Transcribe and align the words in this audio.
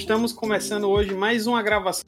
Estamos 0.00 0.32
começando 0.32 0.88
hoje 0.88 1.14
mais 1.14 1.46
uma 1.46 1.62
gravação 1.62 2.02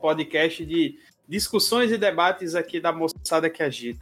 podcast 0.00 0.64
de 0.64 0.96
discussões 1.28 1.90
e 1.90 1.98
debates 1.98 2.54
aqui 2.54 2.78
da 2.78 2.92
moçada 2.92 3.50
que 3.50 3.64
agita. 3.64 4.00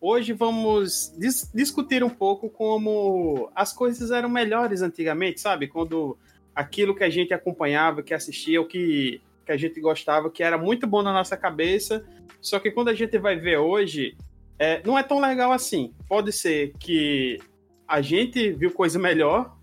Hoje 0.00 0.32
vamos 0.32 1.12
dis 1.18 1.50
discutir 1.52 2.04
um 2.04 2.08
pouco 2.08 2.48
como 2.48 3.50
as 3.56 3.72
coisas 3.72 4.12
eram 4.12 4.28
melhores 4.28 4.82
antigamente, 4.82 5.40
sabe? 5.40 5.66
Quando 5.66 6.16
aquilo 6.54 6.94
que 6.94 7.02
a 7.02 7.10
gente 7.10 7.34
acompanhava, 7.34 8.04
que 8.04 8.14
assistia, 8.14 8.62
o 8.62 8.68
que, 8.68 9.20
que 9.44 9.50
a 9.50 9.56
gente 9.56 9.80
gostava, 9.80 10.30
que 10.30 10.44
era 10.44 10.56
muito 10.56 10.86
bom 10.86 11.02
na 11.02 11.12
nossa 11.12 11.36
cabeça, 11.36 12.06
só 12.40 12.60
que 12.60 12.70
quando 12.70 12.88
a 12.88 12.94
gente 12.94 13.18
vai 13.18 13.34
ver 13.34 13.58
hoje, 13.58 14.16
é, 14.60 14.80
não 14.86 14.96
é 14.96 15.02
tão 15.02 15.20
legal 15.20 15.50
assim. 15.50 15.92
Pode 16.08 16.32
ser 16.32 16.72
que 16.78 17.40
a 17.86 18.00
gente 18.00 18.52
viu 18.52 18.70
coisa 18.70 18.96
melhor, 18.96 19.55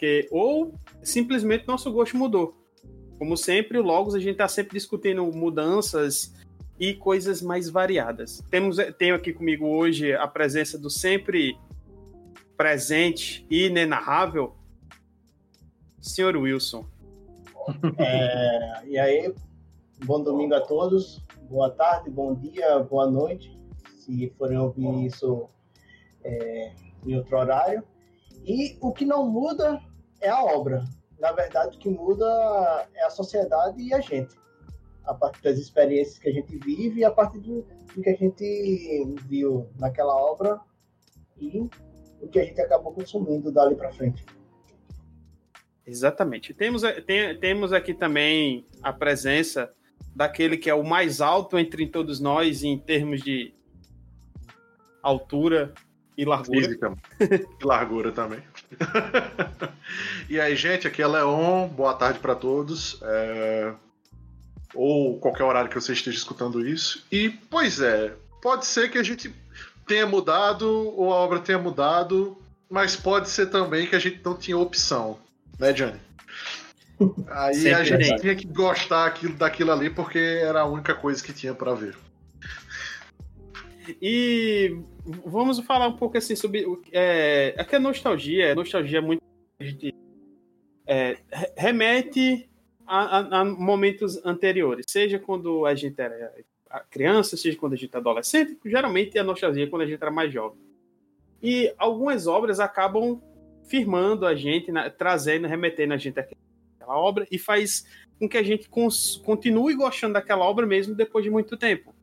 que, 0.00 0.26
ou 0.30 0.72
simplesmente 1.02 1.68
nosso 1.68 1.92
gosto 1.92 2.16
mudou. 2.16 2.56
Como 3.18 3.36
sempre, 3.36 3.76
o 3.76 3.82
Logos 3.82 4.14
a 4.14 4.18
gente 4.18 4.32
está 4.32 4.48
sempre 4.48 4.78
discutindo 4.78 5.22
mudanças 5.26 6.34
e 6.78 6.94
coisas 6.94 7.42
mais 7.42 7.68
variadas. 7.68 8.42
Temos, 8.50 8.78
tenho 8.96 9.14
aqui 9.14 9.30
comigo 9.30 9.66
hoje 9.66 10.14
a 10.14 10.26
presença 10.26 10.78
do 10.78 10.88
sempre 10.88 11.54
presente 12.56 13.46
e 13.50 13.66
inenarrável 13.66 14.54
senhor 16.00 16.34
Wilson. 16.34 16.86
É, 17.98 18.86
e 18.86 18.98
aí, 18.98 19.34
bom 20.06 20.22
domingo 20.22 20.54
a 20.54 20.62
todos, 20.62 21.22
boa 21.50 21.68
tarde, 21.68 22.08
bom 22.08 22.34
dia, 22.34 22.78
boa 22.78 23.08
noite, 23.08 23.54
se 23.98 24.32
forem 24.38 24.56
ouvir 24.56 25.04
isso 25.04 25.46
é, 26.24 26.72
em 27.06 27.16
outro 27.16 27.36
horário. 27.36 27.82
E 28.46 28.78
o 28.80 28.92
que 28.92 29.04
não 29.04 29.28
muda 29.30 29.78
é 30.20 30.28
a 30.28 30.42
obra 30.42 30.84
na 31.20 31.32
verdade, 31.32 31.76
o 31.76 31.78
que 31.78 31.88
muda 31.90 32.88
é 32.94 33.04
a 33.04 33.10
sociedade 33.10 33.80
e 33.80 33.92
a 33.92 34.00
gente. 34.00 34.34
A 35.04 35.14
partir 35.14 35.42
das 35.42 35.58
experiências 35.58 36.18
que 36.18 36.28
a 36.28 36.32
gente 36.32 36.56
vive 36.58 37.00
e 37.00 37.04
a 37.04 37.10
partir 37.10 37.38
do, 37.40 37.62
do 37.94 38.02
que 38.02 38.08
a 38.08 38.16
gente 38.16 39.14
viu 39.26 39.68
naquela 39.78 40.14
obra 40.14 40.58
e 41.36 41.68
o 42.20 42.28
que 42.28 42.38
a 42.38 42.44
gente 42.44 42.60
acabou 42.60 42.92
consumindo 42.92 43.52
dali 43.52 43.74
para 43.74 43.92
frente. 43.92 44.24
Exatamente. 45.86 46.54
Temos, 46.54 46.82
tem, 47.06 47.38
temos 47.38 47.72
aqui 47.72 47.92
também 47.92 48.66
a 48.82 48.92
presença 48.92 49.70
daquele 50.14 50.56
que 50.56 50.70
é 50.70 50.74
o 50.74 50.84
mais 50.84 51.20
alto 51.20 51.58
entre 51.58 51.86
todos 51.86 52.20
nós 52.20 52.62
em 52.62 52.78
termos 52.78 53.20
de 53.20 53.52
altura 55.02 55.74
e 56.16 56.24
largura. 56.24 56.60
Física. 56.60 56.96
e 57.60 57.64
largura 57.64 58.12
também. 58.12 58.40
e 60.28 60.40
aí, 60.40 60.54
gente, 60.56 60.86
aqui 60.86 61.02
é 61.02 61.06
Leon. 61.06 61.68
Boa 61.68 61.94
tarde 61.94 62.18
para 62.18 62.34
todos. 62.34 62.98
É... 63.02 63.72
Ou 64.74 65.18
qualquer 65.18 65.44
horário 65.44 65.68
que 65.68 65.80
você 65.80 65.92
esteja 65.92 66.16
escutando 66.16 66.66
isso. 66.66 67.04
E, 67.10 67.30
pois 67.30 67.80
é, 67.80 68.14
pode 68.40 68.66
ser 68.66 68.90
que 68.90 68.98
a 68.98 69.02
gente 69.02 69.34
tenha 69.86 70.06
mudado 70.06 70.68
ou 70.96 71.12
a 71.12 71.16
obra 71.16 71.40
tenha 71.40 71.58
mudado, 71.58 72.38
mas 72.70 72.94
pode 72.94 73.28
ser 73.28 73.46
também 73.46 73.88
que 73.88 73.96
a 73.96 73.98
gente 73.98 74.20
não 74.24 74.36
tinha 74.36 74.56
opção, 74.56 75.18
né, 75.58 75.72
Johnny? 75.72 76.00
Aí 77.28 77.54
Sempre 77.54 77.74
a 77.74 77.84
gente 77.84 78.20
tinha 78.20 78.36
que 78.36 78.46
gostar 78.46 79.06
aquilo, 79.06 79.34
daquilo 79.34 79.72
ali 79.72 79.90
porque 79.90 80.18
era 80.18 80.60
a 80.60 80.66
única 80.66 80.94
coisa 80.94 81.22
que 81.22 81.32
tinha 81.32 81.54
para 81.54 81.74
ver. 81.74 81.96
E 84.00 84.76
vamos 85.04 85.58
falar 85.60 85.88
um 85.88 85.96
pouco 85.96 86.18
assim 86.18 86.36
sobre. 86.36 86.64
É, 86.92 87.54
é 87.56 87.64
que 87.64 87.76
a 87.76 87.80
nostalgia, 87.80 88.52
a 88.52 88.54
nostalgia 88.54 88.98
é 88.98 89.02
muito. 89.02 89.22
A 89.58 89.64
gente, 89.64 89.94
é, 90.86 91.18
remete 91.56 92.48
a, 92.86 93.18
a, 93.18 93.40
a, 93.40 93.44
momentos 93.44 94.24
anteriores, 94.24 94.86
seja 94.88 95.18
quando 95.18 95.64
a 95.64 95.74
gente 95.74 96.00
era 96.00 96.32
criança, 96.90 97.36
seja 97.36 97.56
quando 97.58 97.74
a 97.74 97.76
gente 97.76 97.94
é 97.94 97.98
adolescente, 97.98 98.58
geralmente 98.64 99.18
a 99.18 99.24
nostalgia 99.24 99.64
é 99.64 99.66
quando 99.66 99.82
a 99.82 99.86
gente 99.86 100.00
era 100.00 100.10
mais 100.10 100.32
jovem. 100.32 100.58
E 101.42 101.72
algumas 101.78 102.26
obras 102.26 102.60
acabam 102.60 103.20
firmando 103.64 104.26
a 104.26 104.34
gente, 104.34 104.72
né, 104.72 104.90
trazendo, 104.90 105.46
remetendo 105.46 105.94
a 105.94 105.96
gente 105.96 106.18
àquela 106.18 106.36
obra 106.88 107.26
e 107.30 107.38
faz 107.38 107.86
com 108.18 108.28
que 108.28 108.36
a 108.36 108.42
gente 108.42 108.68
continue 108.68 109.74
gostando 109.74 110.14
daquela 110.14 110.44
obra 110.44 110.66
mesmo 110.66 110.94
depois 110.94 111.24
de 111.24 111.30
muito 111.30 111.56
tempo. 111.56 111.94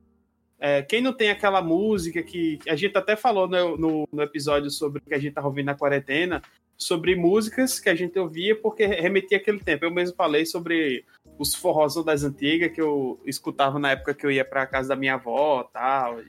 É, 0.59 0.81
quem 0.81 1.01
não 1.01 1.13
tem 1.13 1.29
aquela 1.29 1.61
música 1.61 2.23
que, 2.23 2.59
a 2.67 2.75
gente 2.75 2.97
até 2.97 3.15
falou 3.15 3.47
no, 3.47 3.77
no, 3.77 4.09
no, 4.11 4.23
episódio 4.23 4.71
sobre 4.71 4.99
o 4.99 5.01
que 5.01 5.13
a 5.13 5.19
gente 5.19 5.29
estava 5.29 5.47
ouvindo 5.47 5.67
na 5.67 5.75
quarentena, 5.75 6.41
sobre 6.75 7.15
músicas 7.15 7.79
que 7.79 7.89
a 7.89 7.95
gente 7.95 8.17
ouvia 8.17 8.55
porque 8.55 8.85
remetia 8.85 9.37
aquele 9.37 9.59
tempo. 9.59 9.85
Eu 9.85 9.91
mesmo 9.91 10.15
falei 10.15 10.45
sobre 10.45 11.05
os 11.37 11.53
forrozão 11.53 12.03
das 12.03 12.23
antigas 12.23 12.71
que 12.71 12.81
eu 12.81 13.19
escutava 13.25 13.77
na 13.77 13.91
época 13.91 14.13
que 14.13 14.25
eu 14.25 14.31
ia 14.31 14.43
para 14.43 14.63
a 14.63 14.67
casa 14.67 14.89
da 14.89 14.95
minha 14.95 15.13
avó 15.15 15.63
tal. 15.63 16.21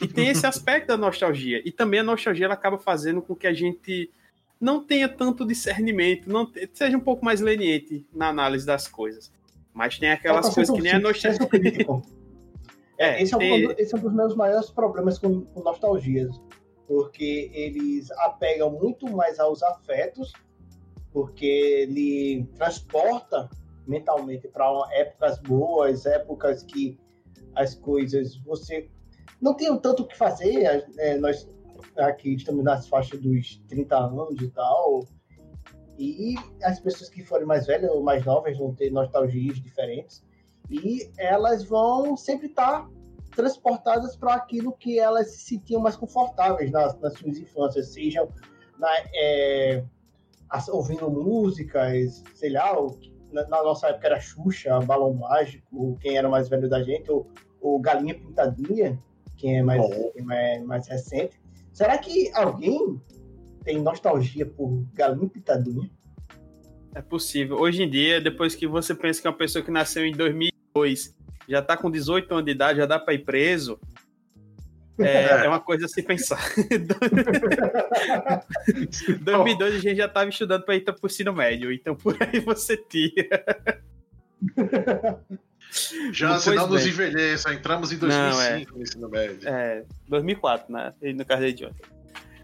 E 0.00 0.08
tem 0.08 0.28
esse 0.28 0.46
aspecto 0.46 0.88
da 0.88 0.96
nostalgia. 0.96 1.62
E 1.64 1.70
também 1.70 2.00
a 2.00 2.04
nostalgia 2.04 2.46
ela 2.46 2.54
acaba 2.54 2.78
fazendo 2.78 3.20
com 3.20 3.34
que 3.34 3.46
a 3.46 3.52
gente 3.52 4.10
não 4.58 4.82
tenha 4.82 5.08
tanto 5.08 5.46
discernimento, 5.46 6.30
não 6.30 6.50
seja 6.72 6.96
um 6.96 7.00
pouco 7.00 7.22
mais 7.24 7.40
leniente 7.40 8.06
na 8.14 8.28
análise 8.28 8.64
das 8.64 8.88
coisas. 8.88 9.30
Mas 9.74 9.98
tem 9.98 10.10
aquelas 10.10 10.54
coisas 10.54 10.74
que 10.74 10.82
nem 10.82 10.92
a 10.92 10.98
nostalgia. 10.98 11.46
É, 12.98 13.22
esse, 13.22 13.34
é 13.34 13.36
um, 13.36 13.70
esse, 13.72 13.94
é 13.94 13.98
um, 13.98 14.00
dos 14.00 14.12
meus 14.12 14.36
maiores 14.36 14.70
problemas 14.70 15.18
com, 15.18 15.42
com 15.46 15.62
nostalgias, 15.62 16.40
porque 16.86 17.50
eles 17.52 18.10
apegam 18.12 18.70
muito 18.70 19.10
mais 19.10 19.40
aos 19.40 19.62
afetos, 19.62 20.32
porque 21.12 21.44
ele 21.44 22.46
transporta 22.56 23.48
mentalmente 23.86 24.48
para 24.48 24.66
épocas 24.92 25.38
boas, 25.40 26.06
épocas 26.06 26.62
que 26.62 26.98
as 27.54 27.74
coisas 27.74 28.36
você 28.38 28.88
não 29.40 29.54
tem 29.54 29.76
tanto 29.78 30.02
o 30.02 30.06
que 30.06 30.16
fazer. 30.16 30.84
É, 30.98 31.16
nós 31.18 31.48
aqui 31.98 32.34
estamos 32.34 32.64
nas 32.64 32.88
faixas 32.88 33.20
dos 33.20 33.62
30 33.68 33.96
anos 33.96 34.40
e 34.40 34.48
tal, 34.48 35.06
e 35.98 36.34
as 36.62 36.80
pessoas 36.80 37.08
que 37.08 37.22
forem 37.22 37.46
mais 37.46 37.66
velhas 37.66 37.90
ou 37.90 38.02
mais 38.02 38.24
novas 38.24 38.58
vão 38.58 38.74
ter 38.74 38.90
nostalgias 38.90 39.60
diferentes 39.60 40.24
e 40.70 41.10
elas 41.18 41.64
vão 41.64 42.16
sempre 42.16 42.46
estar 42.46 42.82
tá 42.82 42.90
transportadas 43.34 44.16
para 44.16 44.34
aquilo 44.34 44.72
que 44.72 44.98
elas 44.98 45.32
se 45.32 45.44
sentiam 45.44 45.80
mais 45.80 45.96
confortáveis 45.96 46.70
nas, 46.70 46.98
nas 47.00 47.14
suas 47.14 47.38
infâncias, 47.38 47.88
sejam 47.92 48.28
na, 48.78 48.88
é, 49.14 49.84
ouvindo 50.68 51.10
músicas, 51.10 52.22
sei 52.34 52.50
lá, 52.50 52.74
na, 53.32 53.46
na, 53.48 53.62
nossa 53.62 53.88
época 53.88 54.06
era 54.06 54.20
Xuxa, 54.20 54.78
Balão 54.80 55.14
Mágico, 55.14 55.98
quem 56.00 56.16
era 56.16 56.28
mais 56.28 56.48
velho 56.48 56.68
da 56.68 56.82
gente, 56.82 57.10
ou, 57.10 57.28
ou 57.60 57.80
Galinha 57.80 58.14
Pintadinha, 58.14 58.98
quem 59.36 59.58
é 59.58 59.62
mais, 59.62 59.84
quem 60.12 60.26
é 60.30 60.60
mais 60.60 60.86
recente. 60.86 61.40
Será 61.72 61.98
que 61.98 62.30
alguém 62.34 63.00
tem 63.64 63.80
nostalgia 63.80 64.46
por 64.46 64.84
Galinha 64.94 65.28
Pintadinha? 65.28 65.90
É 66.94 67.02
possível. 67.02 67.56
Hoje 67.58 67.82
em 67.82 67.90
dia, 67.90 68.20
depois 68.20 68.54
que 68.54 68.68
você 68.68 68.94
pensa 68.94 69.20
que 69.20 69.26
é 69.26 69.30
uma 69.30 69.36
pessoa 69.36 69.64
que 69.64 69.70
nasceu 69.70 70.06
em 70.06 70.12
2002 70.74 71.14
já 71.48 71.62
tá 71.62 71.76
com 71.76 71.90
18 71.90 72.32
anos 72.32 72.44
de 72.44 72.50
idade, 72.50 72.78
já 72.78 72.86
dá 72.86 72.98
para 72.98 73.14
ir 73.14 73.24
preso, 73.24 73.78
é, 74.98 75.44
é, 75.44 75.48
uma 75.48 75.60
coisa 75.60 75.86
a 75.86 75.88
se 75.88 76.02
pensar. 76.02 76.40
2002 79.20 79.74
a 79.74 79.78
gente 79.78 79.96
já 79.96 80.06
estava 80.06 80.28
estudando 80.28 80.64
para 80.64 80.74
ir 80.76 80.80
para 80.80 80.94
o 81.00 81.06
ensino 81.06 81.32
médio, 81.32 81.72
então 81.72 81.94
por 81.94 82.16
aí 82.20 82.40
você 82.40 82.76
tira. 82.76 83.44
Já 86.12 86.38
se 86.38 86.54
não 86.54 86.68
nos 86.68 86.86
envelheça, 86.86 87.52
entramos 87.52 87.90
em 87.90 87.98
2005 87.98 88.36
não, 88.36 88.42
é, 88.42 88.64
no 88.64 88.82
ensino 88.82 89.08
médio. 89.08 89.48
É, 89.48 89.84
2004, 90.06 90.72
né? 90.72 90.94
No 91.02 91.24
caso 91.24 91.52
de 91.52 91.66
ontem. 91.66 91.82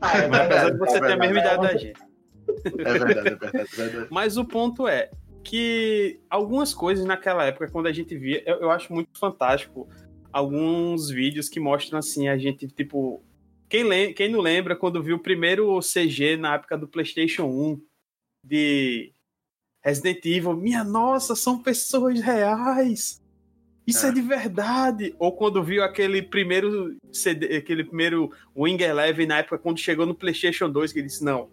Ah, 0.00 0.18
é 0.18 0.24
Apesar 0.24 0.70
de 0.70 0.78
você 0.78 0.96
é 0.96 1.00
ter 1.00 1.12
a 1.12 1.16
mesma 1.16 1.38
idade 1.38 1.62
da 1.62 1.76
gente. 1.76 2.00
É 2.48 2.98
verdade, 2.98 3.18
é 3.18 3.22
verdade, 3.22 3.56
é 3.56 3.64
verdade. 3.76 4.08
Mas 4.10 4.36
o 4.36 4.44
ponto 4.44 4.88
é 4.88 5.10
que 5.42 6.20
algumas 6.28 6.74
coisas 6.74 7.04
naquela 7.04 7.44
época, 7.44 7.70
quando 7.70 7.86
a 7.86 7.92
gente 7.92 8.16
via, 8.16 8.42
eu, 8.46 8.62
eu 8.62 8.70
acho 8.70 8.92
muito 8.92 9.18
fantástico 9.18 9.88
alguns 10.32 11.10
vídeos 11.10 11.48
que 11.48 11.60
mostram 11.60 11.98
assim, 11.98 12.28
a 12.28 12.38
gente, 12.38 12.66
tipo. 12.68 13.22
Quem, 13.68 14.12
quem 14.14 14.28
não 14.28 14.40
lembra 14.40 14.74
quando 14.74 15.02
viu 15.02 15.16
o 15.16 15.22
primeiro 15.22 15.78
CG 15.78 16.36
na 16.36 16.54
época 16.54 16.76
do 16.76 16.88
PlayStation 16.88 17.44
1 17.44 17.80
de 18.44 19.12
Resident 19.82 20.24
Evil? 20.24 20.56
Minha 20.56 20.82
nossa, 20.82 21.36
são 21.36 21.62
pessoas 21.62 22.20
reais! 22.20 23.22
Isso 23.86 24.06
é, 24.06 24.08
é 24.08 24.12
de 24.12 24.20
verdade! 24.20 25.14
Ou 25.18 25.32
quando 25.32 25.62
viu 25.62 25.84
aquele 25.84 26.20
primeiro 26.20 26.96
CD, 27.12 27.56
aquele 27.56 27.84
primeiro 27.84 28.32
Wing 28.56 28.82
Eleven 28.82 29.26
na 29.26 29.38
época, 29.38 29.58
quando 29.58 29.78
chegou 29.78 30.04
no 30.04 30.16
PlayStation 30.16 30.68
2, 30.68 30.92
que 30.92 31.02
disse: 31.02 31.24
Não, 31.24 31.48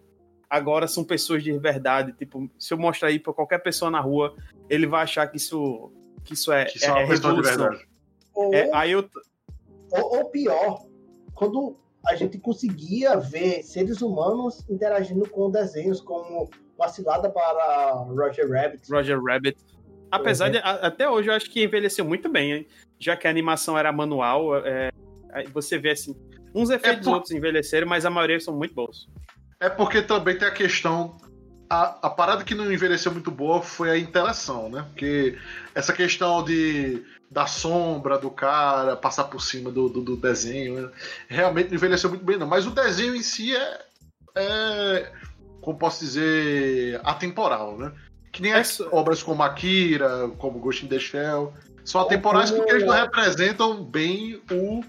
agora 0.50 0.88
são 0.88 1.04
pessoas 1.04 1.44
de 1.44 1.52
verdade. 1.58 2.14
Tipo, 2.14 2.50
se 2.58 2.74
eu 2.74 2.78
mostrar 2.78 3.10
aí 3.10 3.20
para 3.20 3.34
qualquer 3.34 3.60
pessoa 3.60 3.92
na 3.92 4.00
rua, 4.00 4.36
ele 4.70 4.88
vai 4.88 5.04
achar 5.04 5.28
que 5.28 5.38
isso, 5.38 5.92
que 6.24 6.34
isso 6.34 6.52
é, 6.52 6.66
que 6.66 6.84
é, 6.84 6.90
é 6.90 7.06
revolução. 7.06 7.70
Ou, 8.34 8.54
é, 8.54 8.70
aí 8.74 8.92
eu... 8.92 9.10
ou, 9.92 10.18
ou 10.18 10.26
pior, 10.26 10.86
quando 11.34 11.76
a 12.06 12.16
gente 12.16 12.38
conseguia 12.38 13.18
ver 13.18 13.64
seres 13.64 14.02
humanos 14.02 14.64
interagindo 14.70 15.28
com 15.30 15.52
desenhos 15.52 16.00
como 16.00 16.50
uma 16.78 16.88
cilada 16.88 17.30
para 17.30 17.94
Roger 18.08 18.50
Rabbit. 18.50 18.92
Roger 18.92 19.22
Rabbit. 19.22 19.58
Apesar 20.10 20.50
de, 20.50 20.58
até 20.60 21.10
hoje, 21.10 21.30
eu 21.30 21.34
acho 21.34 21.50
que 21.50 21.64
envelheceu 21.64 22.06
muito 22.06 22.30
bem, 22.30 22.54
hein? 22.54 22.68
já 23.00 23.16
que 23.16 23.28
a 23.28 23.30
animação 23.30 23.78
era 23.78 23.92
manual, 23.92 24.58
é, 24.66 24.90
você 25.54 25.78
vê 25.78 25.92
assim, 25.92 26.16
uns 26.54 26.70
efeitos 26.70 27.02
é 27.02 27.10
por... 27.10 27.16
outros 27.16 27.32
envelheceram, 27.32 27.88
mas 27.88 28.06
a 28.06 28.10
maioria 28.10 28.40
são 28.40 28.56
muito 28.56 28.74
bons. 28.74 29.10
É 29.60 29.70
porque 29.70 30.02
também 30.02 30.38
tem 30.38 30.48
a 30.48 30.52
questão 30.52 31.18
a, 31.70 32.08
a 32.08 32.10
parada 32.10 32.44
que 32.44 32.56
não 32.56 32.72
envelheceu 32.72 33.12
muito 33.12 33.30
boa 33.30 33.62
foi 33.62 33.90
a 33.90 33.98
interação, 33.98 34.70
né? 34.70 34.86
Porque 34.90 35.38
essa 35.76 35.94
questão 35.94 36.44
de 36.44 37.04
da 37.30 37.46
sombra 37.46 38.18
do 38.18 38.32
cara 38.32 38.96
passar 38.96 39.26
por 39.26 39.42
cima 39.42 39.70
do, 39.70 39.90
do, 39.90 40.02
do 40.02 40.16
desenho 40.16 40.84
né? 40.84 40.90
realmente 41.28 41.68
não 41.68 41.76
envelheceu 41.76 42.10
muito 42.10 42.24
bem, 42.24 42.38
não. 42.38 42.48
Mas 42.48 42.66
o 42.66 42.72
desenho 42.72 43.14
em 43.16 43.22
si 43.22 43.54
é, 43.54 43.82
é 44.36 45.12
como 45.60 45.78
posso 45.78 46.00
dizer, 46.00 47.02
atemporal, 47.04 47.78
né? 47.78 47.92
Que 48.32 48.42
nem 48.42 48.54
as 48.54 48.80
obras 48.80 49.22
como 49.22 49.44
Akira, 49.44 50.30
como 50.38 50.60
Ghost 50.60 50.86
in 50.86 50.88
the 50.88 51.00
Shell, 51.00 51.54
são 51.84 52.00
atemporais 52.00 52.52
porque 52.52 52.72
eles 52.72 52.86
não 52.86 52.94
representam 52.94 53.84
bem 53.84 54.42
o 54.50 54.82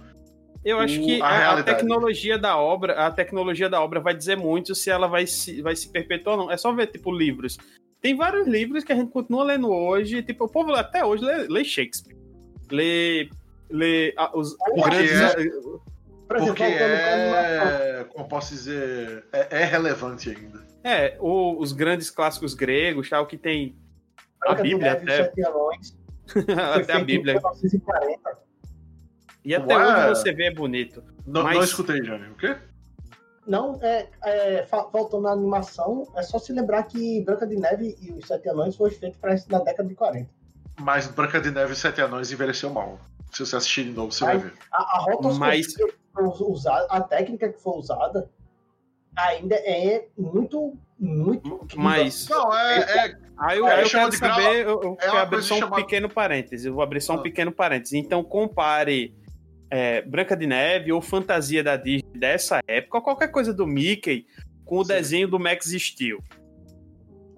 eu 0.64 0.78
acho 0.78 1.00
que 1.00 1.20
a, 1.22 1.58
a, 1.58 1.62
tecnologia 1.62 2.38
da 2.38 2.56
obra, 2.56 3.06
a 3.06 3.10
tecnologia 3.10 3.68
da 3.68 3.80
obra 3.80 4.00
vai 4.00 4.14
dizer 4.14 4.36
muito 4.36 4.74
se 4.74 4.90
ela 4.90 5.06
vai 5.06 5.26
se, 5.26 5.62
vai 5.62 5.74
se 5.74 5.88
perpetuar 5.90 6.38
ou 6.38 6.44
não. 6.44 6.52
É 6.52 6.56
só 6.56 6.72
ver, 6.72 6.88
tipo, 6.88 7.10
livros. 7.10 7.56
Tem 8.00 8.16
vários 8.16 8.46
livros 8.46 8.84
que 8.84 8.92
a 8.92 8.96
gente 8.96 9.10
continua 9.10 9.44
lendo 9.44 9.70
hoje, 9.70 10.22
tipo, 10.22 10.44
o 10.44 10.48
povo 10.48 10.72
até 10.74 11.04
hoje 11.04 11.24
lê, 11.24 11.46
lê 11.48 11.64
Shakespeare. 11.64 12.16
Lê, 12.70 13.28
lê 13.70 14.14
os, 14.34 14.52
os 14.52 14.84
grandes... 14.84 15.12
É, 15.12 15.34
porque 16.28 16.62
é, 16.62 18.06
como 18.10 18.28
posso 18.28 18.52
dizer, 18.52 19.24
é, 19.32 19.62
é 19.62 19.64
relevante 19.64 20.28
ainda. 20.28 20.62
É, 20.84 21.16
o, 21.18 21.58
os 21.58 21.72
grandes 21.72 22.10
clássicos 22.10 22.52
gregos, 22.52 23.08
tal, 23.08 23.26
que 23.26 23.38
tem 23.38 23.74
a 24.46 24.54
Bíblia 24.54 24.92
até. 24.92 25.22
até 26.76 26.92
a 26.92 27.00
Bíblia. 27.00 27.34
Em 27.34 27.36
1940. 27.36 28.47
E 29.44 29.54
até 29.54 29.76
Ué. 29.76 30.10
hoje 30.10 30.20
você 30.20 30.32
vê 30.32 30.46
é 30.46 30.54
bonito. 30.54 31.02
Não, 31.26 31.42
mas... 31.42 31.56
não 31.56 31.64
escutei, 31.64 32.00
Johnny. 32.00 32.28
O 32.28 32.34
quê? 32.34 32.56
Não, 33.46 33.78
é, 33.82 34.06
é, 34.24 34.66
voltando 34.92 35.22
na 35.22 35.32
animação, 35.32 36.06
é 36.14 36.22
só 36.22 36.38
se 36.38 36.52
lembrar 36.52 36.82
que 36.82 37.22
Branca 37.22 37.46
de 37.46 37.56
Neve 37.56 37.96
e 37.98 38.12
os 38.12 38.26
Sete 38.26 38.46
Anões 38.50 38.76
foi 38.76 38.90
feito 38.90 39.18
para 39.18 39.34
na 39.48 39.60
década 39.60 39.88
de 39.88 39.94
40. 39.94 40.28
Mas 40.80 41.06
Branca 41.06 41.40
de 41.40 41.50
Neve 41.50 41.70
e 41.70 41.72
os 41.72 41.78
Sete 41.78 42.02
Anões 42.02 42.30
envelheceu 42.30 42.68
mal. 42.68 43.00
Se 43.32 43.44
você 43.44 43.56
assistir 43.56 43.84
de 43.84 43.92
novo, 43.92 44.12
você 44.12 44.24
vai 44.24 44.38
ver. 44.38 44.52
A, 44.70 44.82
a 44.82 44.98
rotoscopia 45.00 45.48
Mas... 46.14 46.40
usada, 46.40 46.86
a 46.90 47.00
técnica 47.00 47.50
que 47.50 47.60
foi 47.60 47.78
usada 47.78 48.30
ainda 49.16 49.54
é 49.56 50.06
muito, 50.16 50.76
muito. 50.98 51.60
Mas. 51.76 52.28
Não, 52.28 52.54
é. 52.54 52.78
é... 52.80 53.28
Aí 53.38 53.58
eu, 53.58 53.68
é, 53.68 53.84
eu 53.84 53.88
quero 53.88 54.12
saber, 54.12 54.66
eu, 54.66 54.80
eu 54.82 54.98
é 55.00 55.20
abrir 55.20 55.42
só 55.42 55.54
um 55.54 55.58
chamada... 55.58 55.82
pequeno 55.82 56.08
parêntese. 56.08 56.66
Eu 56.66 56.74
vou 56.74 56.82
abrir 56.82 57.00
só 57.00 57.14
um 57.14 57.20
ah. 57.20 57.22
pequeno 57.22 57.52
parêntese. 57.52 57.96
Então, 57.96 58.22
compare 58.24 59.14
é, 59.70 60.02
Branca 60.02 60.36
de 60.36 60.46
Neve 60.46 60.92
ou 60.92 61.00
fantasia 61.00 61.62
da 61.62 61.76
Disney 61.76 62.18
dessa 62.18 62.60
época, 62.66 62.98
ou 62.98 63.02
qualquer 63.02 63.28
coisa 63.28 63.52
do 63.52 63.66
Mickey, 63.66 64.26
com 64.64 64.78
o 64.78 64.84
Sim. 64.84 64.92
desenho 64.92 65.28
do 65.28 65.38
Max 65.38 65.66
Steel. 65.66 66.18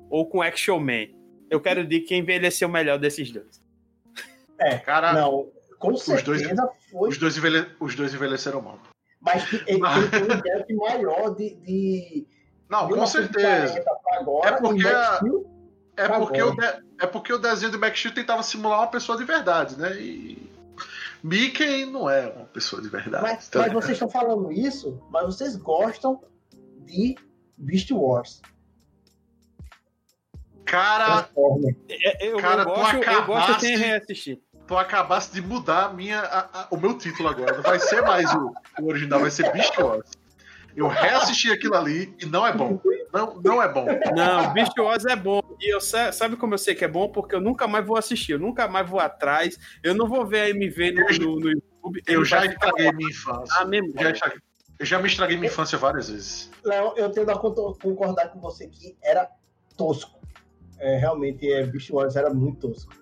Ou 0.08 0.28
com 0.28 0.42
Action 0.42 0.78
Man. 0.78 1.08
Eu 1.48 1.60
quero 1.60 1.84
dizer 1.86 2.02
que 2.02 2.16
envelheceu 2.16 2.68
melhor 2.68 2.98
desses 2.98 3.30
dois. 3.30 3.60
É, 4.58 4.78
cara. 4.78 5.12
Não, 5.12 5.48
com 5.78 5.92
os 5.92 6.02
certeza 6.02 6.54
dois, 6.54 6.72
foi. 6.90 7.08
Os 7.08 7.18
dois, 7.18 7.36
envelhe, 7.36 7.66
os 7.80 7.94
dois 7.94 8.14
envelheceram 8.14 8.60
mal. 8.60 8.78
Mas 9.20 9.52
ele, 9.52 9.62
ele 9.66 10.08
tem 10.08 10.22
um 10.22 10.40
gap 10.40 10.74
maior 10.74 11.34
de. 11.34 11.54
de 11.56 12.26
não, 12.68 12.88
com 12.88 13.06
certeza. 13.06 13.84
Agora, 14.12 14.56
é 14.56 14.60
porque, 14.60 14.86
a, 14.86 15.20
é, 15.96 16.08
porque 16.08 16.42
o 16.42 16.54
de, 16.54 16.66
é 17.00 17.06
porque 17.06 17.32
o 17.32 17.38
desenho 17.38 17.72
do 17.72 17.78
Max 17.78 17.98
Steel 17.98 18.14
tentava 18.14 18.42
simular 18.42 18.80
uma 18.80 18.86
pessoa 18.86 19.18
de 19.18 19.24
verdade, 19.24 19.76
né? 19.78 19.94
E 19.96 20.49
Mickey 21.22 21.84
não 21.86 22.08
é 22.08 22.28
uma 22.28 22.46
pessoa 22.46 22.80
de 22.80 22.88
verdade. 22.88 23.22
Mas, 23.22 23.48
tá 23.48 23.60
mas 23.60 23.72
vocês 23.72 23.92
estão 23.92 24.08
falando 24.08 24.50
isso, 24.50 25.02
mas 25.10 25.24
vocês 25.26 25.56
gostam 25.56 26.22
de 26.84 27.16
Beast 27.56 27.90
Wars. 27.90 28.40
Cara, 30.64 31.28
é, 31.88 32.28
eu, 32.28 32.38
cara, 32.38 32.62
eu, 32.62 32.66
gosto, 32.66 32.96
acabaste, 32.96 33.12
eu 33.12 33.26
gosto 33.26 33.60
sem 33.60 33.76
reassistir. 33.76 34.40
Tu 34.66 34.78
acabaste 34.78 35.34
de 35.34 35.42
mudar 35.42 35.92
minha, 35.94 36.20
a, 36.20 36.60
a, 36.62 36.68
o 36.70 36.76
meu 36.76 36.96
título 36.96 37.28
agora. 37.28 37.56
Não 37.56 37.62
vai 37.62 37.80
ser 37.80 38.02
mais 38.02 38.32
o, 38.32 38.52
o 38.80 38.86
original, 38.86 39.18
vai 39.18 39.30
ser 39.30 39.50
Beast 39.52 39.76
Wars. 39.78 40.08
Eu 40.76 40.86
reassisti 40.86 41.50
aquilo 41.50 41.74
ali 41.74 42.14
e 42.20 42.26
não 42.26 42.46
é 42.46 42.52
bom. 42.52 42.80
Não, 43.12 43.40
não 43.42 43.62
é 43.62 43.72
bom. 43.72 43.86
Não, 44.14 44.52
Beast 44.52 44.78
Wars 44.78 45.04
é 45.04 45.16
bom. 45.16 45.40
E 45.60 45.74
eu 45.74 45.80
sabe 45.80 46.36
como 46.36 46.54
eu 46.54 46.58
sei 46.58 46.74
que 46.74 46.84
é 46.84 46.88
bom? 46.88 47.08
Porque 47.08 47.34
eu 47.34 47.40
nunca 47.40 47.66
mais 47.66 47.84
vou 47.84 47.96
assistir, 47.96 48.32
eu 48.32 48.38
nunca 48.38 48.68
mais 48.68 48.88
vou 48.88 49.00
atrás. 49.00 49.58
Eu 49.82 49.94
não 49.94 50.08
vou 50.08 50.26
ver 50.26 50.42
a 50.42 50.50
MV 50.50 50.92
no, 50.92 51.02
no, 51.02 51.40
no 51.40 51.50
YouTube. 51.50 52.02
Eu 52.06 52.24
já 52.24 52.46
estraguei 52.46 52.92
minha 52.92 53.10
infância. 53.10 53.54
Ah, 53.58 53.64
mesmo? 53.64 53.92
Já 53.98 54.32
eu 54.78 54.86
já 54.86 54.98
me 54.98 55.08
estraguei 55.08 55.36
minha 55.36 55.50
infância 55.50 55.76
várias 55.76 56.08
vezes. 56.08 56.50
Léo, 56.64 56.94
eu 56.96 57.10
tenho 57.10 57.26
que 57.26 57.32
concordar 57.82 58.28
com 58.28 58.40
você 58.40 58.66
que 58.66 58.96
era 59.02 59.28
tosco. 59.76 60.18
É, 60.78 60.96
realmente, 60.96 61.52
é, 61.52 61.66
Beast 61.66 61.90
Wars 61.90 62.16
era 62.16 62.32
muito 62.32 62.68
tosco. 62.68 62.94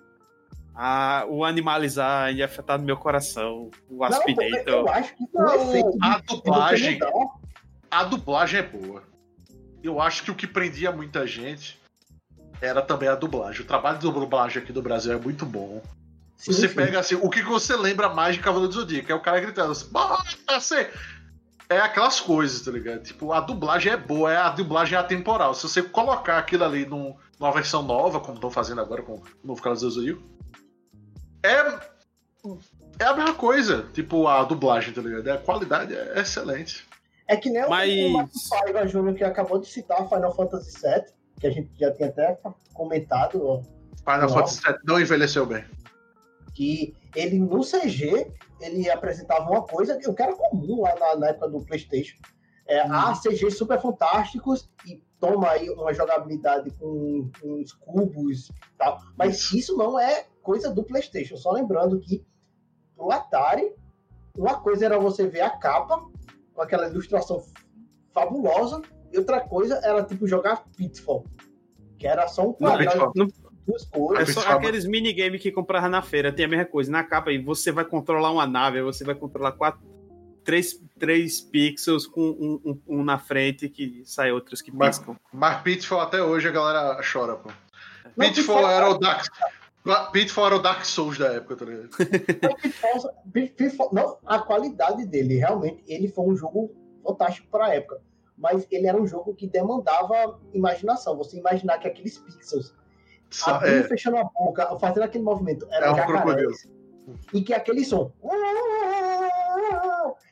Ah, 0.75 1.25
o 1.29 1.45
animalizar 1.45 2.33
ia 2.33 2.45
afetar 2.45 2.77
no 2.77 2.85
meu 2.85 2.97
coração. 2.97 3.69
O 3.89 4.03
Aspinator. 4.03 4.65
Não, 4.65 4.79
eu 4.79 4.89
acho 4.89 5.15
que 5.15 5.23
não, 5.33 6.01
a 6.01 6.19
dublagem. 6.19 6.99
A 7.89 8.03
dublagem 8.03 8.59
é 8.59 8.63
boa 8.63 9.03
eu 9.83 10.01
acho 10.01 10.23
que 10.23 10.31
o 10.31 10.35
que 10.35 10.47
prendia 10.47 10.91
muita 10.91 11.25
gente 11.25 11.79
era 12.61 12.81
também 12.81 13.07
a 13.07 13.15
dublagem. 13.15 13.61
O 13.61 13.65
trabalho 13.65 13.97
de 13.97 14.11
dublagem 14.11 14.61
aqui 14.61 14.73
do 14.73 14.81
Brasil 14.81 15.13
é 15.13 15.17
muito 15.17 15.45
bom. 15.45 15.81
Sim, 16.35 16.53
você 16.53 16.67
sim. 16.67 16.75
pega 16.75 16.99
assim, 16.99 17.15
o 17.15 17.29
que 17.29 17.41
você 17.41 17.75
lembra 17.75 18.09
mais 18.09 18.35
de 18.35 18.41
Cavaleiro 18.41 18.73
do 18.73 18.79
Zodíaco? 18.79 19.11
É 19.11 19.15
o 19.15 19.21
cara 19.21 19.39
gritando 19.39 19.71
assim, 19.71 19.89
você! 20.49 20.91
É 21.69 21.79
aquelas 21.79 22.19
coisas, 22.19 22.61
tá 22.61 22.71
ligado? 22.71 23.03
Tipo, 23.03 23.31
a 23.31 23.39
dublagem 23.39 23.91
é 23.91 23.97
boa, 23.97 24.31
é 24.33 24.37
a 24.37 24.49
dublagem 24.49 24.97
é 24.97 24.99
atemporal. 24.99 25.53
Se 25.53 25.63
você 25.63 25.83
colocar 25.83 26.39
aquilo 26.39 26.63
ali 26.63 26.85
num, 26.85 27.15
numa 27.39 27.51
versão 27.51 27.83
nova, 27.83 28.19
como 28.19 28.35
estão 28.35 28.49
fazendo 28.49 28.81
agora 28.81 29.03
com 29.03 29.15
o 29.15 29.23
novo 29.43 29.61
Cavaleiro 29.61 29.87
do 29.87 29.91
Zodíaco, 29.91 30.23
é. 31.43 31.89
É 32.97 33.05
a 33.05 33.13
mesma 33.13 33.35
coisa, 33.35 33.87
tipo, 33.93 34.27
a 34.27 34.43
dublagem, 34.43 34.93
tá 34.93 35.01
ligado? 35.01 35.27
A 35.27 35.37
qualidade 35.37 35.93
é 35.93 36.19
excelente. 36.19 36.88
É 37.29 37.37
que 37.37 37.49
nem 37.51 37.69
Mas... 37.69 37.93
o 37.93 38.09
Marcos 38.09 38.49
Paiva 38.49 38.87
Júnior 38.87 39.15
que 39.15 39.23
acabou 39.23 39.59
de 39.59 39.67
citar 39.67 40.09
Final 40.09 40.35
Fantasy 40.35 40.71
VII, 40.81 41.05
que 41.39 41.45
a 41.45 41.51
gente 41.51 41.69
já 41.79 41.93
tinha 41.93 42.09
até 42.09 42.39
comentado. 42.73 43.45
Ó, 43.45 43.61
Final 44.03 44.29
Fantasy 44.29 44.61
VII 44.65 44.79
não 44.83 44.99
envelheceu 44.99 45.45
bem. 45.45 45.63
Que 46.55 46.95
ele 47.15 47.37
no 47.37 47.61
CG 47.61 48.33
ele 48.59 48.89
apresentava 48.89 49.47
uma 49.47 49.61
coisa 49.61 49.95
que 49.95 50.21
era 50.21 50.35
comum 50.35 50.81
lá 50.81 50.95
na, 50.99 51.15
na 51.17 51.27
época 51.27 51.49
do 51.49 51.61
PlayStation. 51.61 52.17
É, 52.67 52.83
hum. 52.83 52.93
Há 52.93 53.13
CGs 53.13 53.51
super 53.51 53.79
fantásticos 53.79 54.67
e 54.87 55.01
toma 55.19 55.51
aí 55.51 55.69
uma 55.69 55.93
jogabilidade 55.93 56.71
com, 56.71 57.29
com 57.39 57.61
os 57.61 57.73
cubos 57.73 58.49
e 58.49 58.77
tal. 58.77 58.99
Mas 59.15 59.35
isso. 59.35 59.57
isso 59.57 59.77
não 59.77 59.99
é 59.99 60.25
coisa 60.41 60.73
do 60.73 60.83
PlayStation. 60.83 61.37
Só 61.37 61.51
lembrando 61.51 61.99
que 61.99 62.25
pro 62.95 63.11
Atari, 63.11 63.71
uma 64.35 64.59
coisa 64.59 64.85
era 64.85 64.97
você 64.97 65.27
ver 65.27 65.41
a 65.41 65.51
capa 65.51 66.08
com 66.59 66.63
aquela 66.63 66.89
ilustração 66.89 67.41
fabulosa, 68.13 68.81
e 69.13 69.17
outra 69.17 69.39
coisa 69.39 69.79
era 69.81 70.03
tipo 70.03 70.27
jogar 70.27 70.65
Pitfall, 70.75 71.25
que 71.97 72.05
era 72.05 72.27
só 72.27 72.49
um 72.49 72.53
quadrado. 72.53 73.13
Não, 73.15 73.27
duas 73.65 73.85
cores. 73.85 74.27
É 74.27 74.33
só 74.33 74.41
aqueles 74.51 74.85
minigames 74.85 75.41
que 75.41 75.53
comprava 75.53 75.87
na 75.87 76.01
feira, 76.01 76.33
tem 76.33 76.43
a 76.43 76.49
mesma 76.49 76.65
coisa. 76.65 76.91
Na 76.91 77.01
capa, 77.01 77.31
e 77.31 77.41
você 77.41 77.71
vai 77.71 77.85
controlar 77.85 78.29
uma 78.31 78.45
nave, 78.45 78.81
você 78.81 79.05
vai 79.05 79.15
controlar 79.15 79.53
quatro, 79.53 79.79
três, 80.43 80.77
três 80.99 81.39
pixels 81.39 82.05
com 82.05 82.21
um, 82.21 82.59
um, 82.65 82.99
um 82.99 83.03
na 83.05 83.17
frente 83.17 83.69
que 83.69 84.01
sai 84.03 84.33
outros 84.33 84.61
que 84.61 84.69
piscam. 84.69 85.15
Mas, 85.31 85.53
mas 85.53 85.61
Pitfall 85.61 86.01
até 86.01 86.21
hoje 86.21 86.49
a 86.49 86.51
galera 86.51 87.01
chora, 87.01 87.35
pô. 87.35 87.49
Pitfall 88.17 88.69
era 88.69 88.89
o 88.89 88.97
Dark. 88.97 89.25
Pitfall 90.11 90.47
era 90.47 90.55
o 90.55 90.59
Dark 90.59 90.85
Souls 90.85 91.17
da 91.17 91.33
época, 91.33 91.55
tá 91.55 91.65
ligado? 91.65 91.89
Pitfall, 93.55 93.89
não, 93.93 94.17
a 94.25 94.39
qualidade 94.39 95.05
dele, 95.05 95.37
realmente, 95.37 95.83
ele 95.87 96.07
foi 96.07 96.25
um 96.25 96.35
jogo 96.35 96.71
fantástico 97.03 97.47
para 97.49 97.65
a 97.65 97.75
época. 97.75 98.01
Mas 98.37 98.65
ele 98.71 98.87
era 98.87 98.99
um 98.99 99.05
jogo 99.05 99.35
que 99.35 99.47
demandava 99.47 100.39
imaginação. 100.53 101.17
Você 101.17 101.37
imaginar 101.37 101.77
que 101.77 101.87
aqueles 101.87 102.17
pixels 102.17 102.73
Só, 103.29 103.55
abrindo, 103.55 103.85
é... 103.85 103.87
fechando 103.87 104.17
a 104.17 104.23
boca, 104.23 104.79
fazendo 104.79 105.03
aquele 105.03 105.23
movimento, 105.23 105.67
era 105.69 105.87
é 105.87 105.91
um 105.91 105.95
jacarés, 105.95 106.67
E 107.33 107.41
que 107.41 107.53
aquele 107.53 107.83
som 107.83 108.11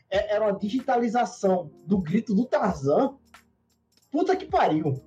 é, 0.09 0.35
era 0.35 0.45
uma 0.45 0.57
digitalização 0.57 1.69
do 1.85 1.97
grito 1.97 2.33
do 2.33 2.45
Tarzan. 2.45 3.15
Puta 4.09 4.35
que 4.35 4.45
pariu. 4.45 5.01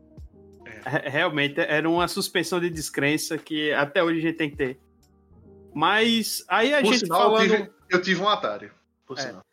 Realmente, 0.84 1.60
era 1.60 1.88
uma 1.88 2.08
suspensão 2.08 2.60
de 2.60 2.70
descrença 2.70 3.38
que 3.38 3.72
até 3.72 4.02
hoje 4.02 4.18
a 4.18 4.22
gente 4.22 4.36
tem 4.36 4.50
que 4.50 4.56
ter. 4.56 4.78
Mas 5.74 6.44
aí 6.48 6.74
a 6.74 6.80
por 6.80 6.92
gente 6.92 7.00
sinal, 7.00 7.18
falando... 7.20 7.52
Eu 7.52 7.56
tive, 7.58 7.70
eu 7.90 8.02
tive 8.02 8.22
um 8.22 8.28
Atari, 8.28 8.70
por 9.06 9.18
é. 9.18 9.22
sinal. 9.22 9.44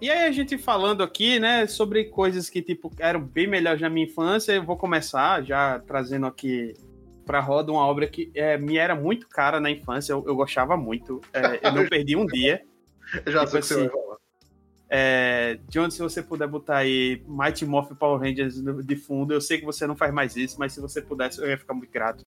E 0.00 0.10
aí 0.10 0.28
a 0.28 0.32
gente 0.32 0.56
falando 0.56 1.02
aqui, 1.02 1.40
né, 1.40 1.66
sobre 1.66 2.04
coisas 2.04 2.48
que, 2.48 2.62
tipo, 2.62 2.90
eram 2.98 3.20
bem 3.20 3.48
melhores 3.48 3.80
na 3.80 3.90
minha 3.90 4.06
infância, 4.06 4.52
eu 4.52 4.62
vou 4.62 4.76
começar 4.76 5.42
já 5.42 5.80
trazendo 5.80 6.26
aqui 6.26 6.74
pra 7.26 7.40
roda 7.40 7.72
uma 7.72 7.84
obra 7.84 8.06
que 8.06 8.30
é, 8.34 8.56
me 8.56 8.78
era 8.78 8.94
muito 8.94 9.28
cara 9.28 9.60
na 9.60 9.70
infância, 9.70 10.12
eu, 10.12 10.24
eu 10.26 10.36
gostava 10.36 10.76
muito. 10.76 11.20
É, 11.32 11.66
eu 11.66 11.72
não 11.72 11.86
perdi 11.90 12.16
um 12.16 12.24
dia. 12.24 12.62
Eu 13.26 13.32
já 13.32 13.40
tipo 13.40 13.50
sei 13.50 13.58
assim, 13.60 13.74
que 13.74 13.74
você 13.74 13.98
assim, 13.98 14.06
vai. 14.06 14.07
É, 14.90 15.58
John, 15.68 15.90
se 15.90 16.00
você 16.00 16.22
puder 16.22 16.48
botar 16.48 16.78
aí 16.78 17.22
Mighty 17.26 17.66
Morphin 17.66 17.94
Power 17.94 18.20
Rangers 18.20 18.62
de 18.84 18.96
fundo, 18.96 19.34
eu 19.34 19.40
sei 19.40 19.58
que 19.58 19.64
você 19.64 19.86
não 19.86 19.96
faz 19.96 20.12
mais 20.12 20.36
isso, 20.36 20.56
mas 20.58 20.72
se 20.72 20.80
você 20.80 21.02
pudesse, 21.02 21.40
eu 21.40 21.48
ia 21.48 21.58
ficar 21.58 21.74
muito 21.74 21.92
grato. 21.92 22.22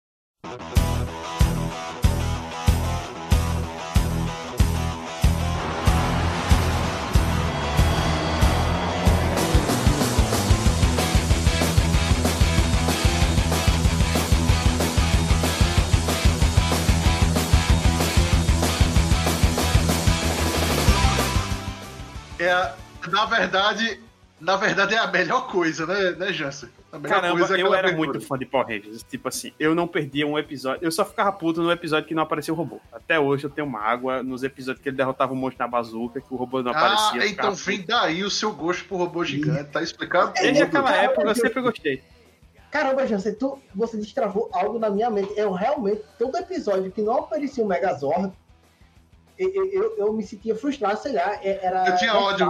Na 23.10 23.26
verdade, 23.26 24.00
na 24.40 24.56
verdade 24.56 24.96
é 24.96 24.98
a 24.98 25.08
melhor 25.08 25.48
coisa, 25.48 25.86
né, 25.86 26.12
né 26.12 26.34
Jansen? 26.34 26.70
Caramba, 27.04 27.56
é 27.56 27.62
eu 27.62 27.74
era 27.74 27.88
abertura. 27.88 27.96
muito 27.96 28.22
fã 28.22 28.38
de 28.38 28.46
Power 28.46 28.68
Rangers. 28.68 29.04
Tipo 29.04 29.30
assim, 29.30 29.54
eu 29.58 29.74
não 29.74 29.88
perdia 29.88 30.28
um 30.28 30.38
episódio. 30.38 30.84
Eu 30.84 30.92
só 30.92 31.06
ficava 31.06 31.32
puto 31.32 31.62
no 31.62 31.72
episódio 31.72 32.08
que 32.08 32.14
não 32.14 32.24
aparecia 32.24 32.54
o 32.54 32.58
robô. 32.58 32.82
Até 32.92 33.18
hoje 33.18 33.46
eu 33.46 33.50
tenho 33.50 33.68
mágoa 33.68 34.22
nos 34.22 34.44
episódios 34.44 34.84
que 34.84 34.90
ele 34.90 34.98
derrotava 34.98 35.32
o 35.32 35.36
monstro 35.36 35.64
na 35.64 35.70
bazuca, 35.70 36.20
que 36.20 36.34
o 36.34 36.36
robô 36.36 36.62
não 36.62 36.72
ah, 36.74 36.78
aparecia. 36.78 37.22
Ah, 37.22 37.28
então 37.28 37.54
vem 37.54 37.78
puto. 37.78 37.88
daí 37.88 38.24
o 38.24 38.30
seu 38.30 38.52
gosto 38.52 38.84
por 38.86 38.98
robô 38.98 39.24
gigante. 39.24 39.72
Tá 39.72 39.82
explicado? 39.82 40.34
Desde 40.34 40.64
aquela 40.64 40.94
época 40.96 41.30
eu 41.30 41.36
sempre 41.36 41.62
gostei. 41.62 42.04
Caramba, 42.70 43.06
Jansen, 43.06 43.36
tu, 43.36 43.60
você 43.76 43.98
destravou 43.98 44.50
algo 44.54 44.80
na 44.80 44.90
minha 44.90 45.10
mente. 45.10 45.34
Eu 45.38 45.52
realmente, 45.52 46.02
todo 46.18 46.38
episódio 46.38 46.92
que 46.92 47.02
não 47.02 47.20
aparecia 47.20 47.64
o 47.64 47.68
Megazord, 47.68 48.34
eu, 49.44 49.66
eu, 49.72 49.98
eu, 49.98 50.14
me 50.14 50.24
sentia 50.24 50.56
frustrado, 50.56 51.02
sei 51.02 51.14
lá. 51.14 51.36
É, 51.42 51.66
era 51.66 51.90
eu 51.90 51.98
tinha 51.98 52.16
ódio. 52.16 52.48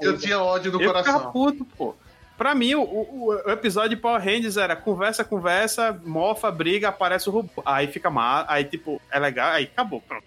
Eu 0.00 0.18
tinha 0.18 0.40
ódio 0.40 0.72
no 0.72 0.80
eu 0.80 0.86
coração. 0.86 1.14
Ficava 1.14 1.32
puto, 1.32 1.64
pô. 1.64 1.94
Pra 2.36 2.54
mim, 2.54 2.74
o, 2.74 2.82
o, 2.82 3.42
o, 3.46 3.50
episódio 3.50 3.90
de 3.90 3.96
Power 3.96 4.22
Rangers 4.22 4.56
era 4.56 4.76
conversa, 4.76 5.24
conversa, 5.24 6.00
mofa, 6.04 6.48
briga, 6.52 6.88
aparece 6.88 7.28
o 7.28 7.32
robô. 7.32 7.62
Aí 7.66 7.88
fica 7.88 8.08
mal, 8.08 8.44
aí 8.46 8.62
tipo, 8.62 9.02
é 9.10 9.18
legal, 9.18 9.50
aí 9.50 9.64
acabou, 9.64 10.00
pronto. 10.00 10.24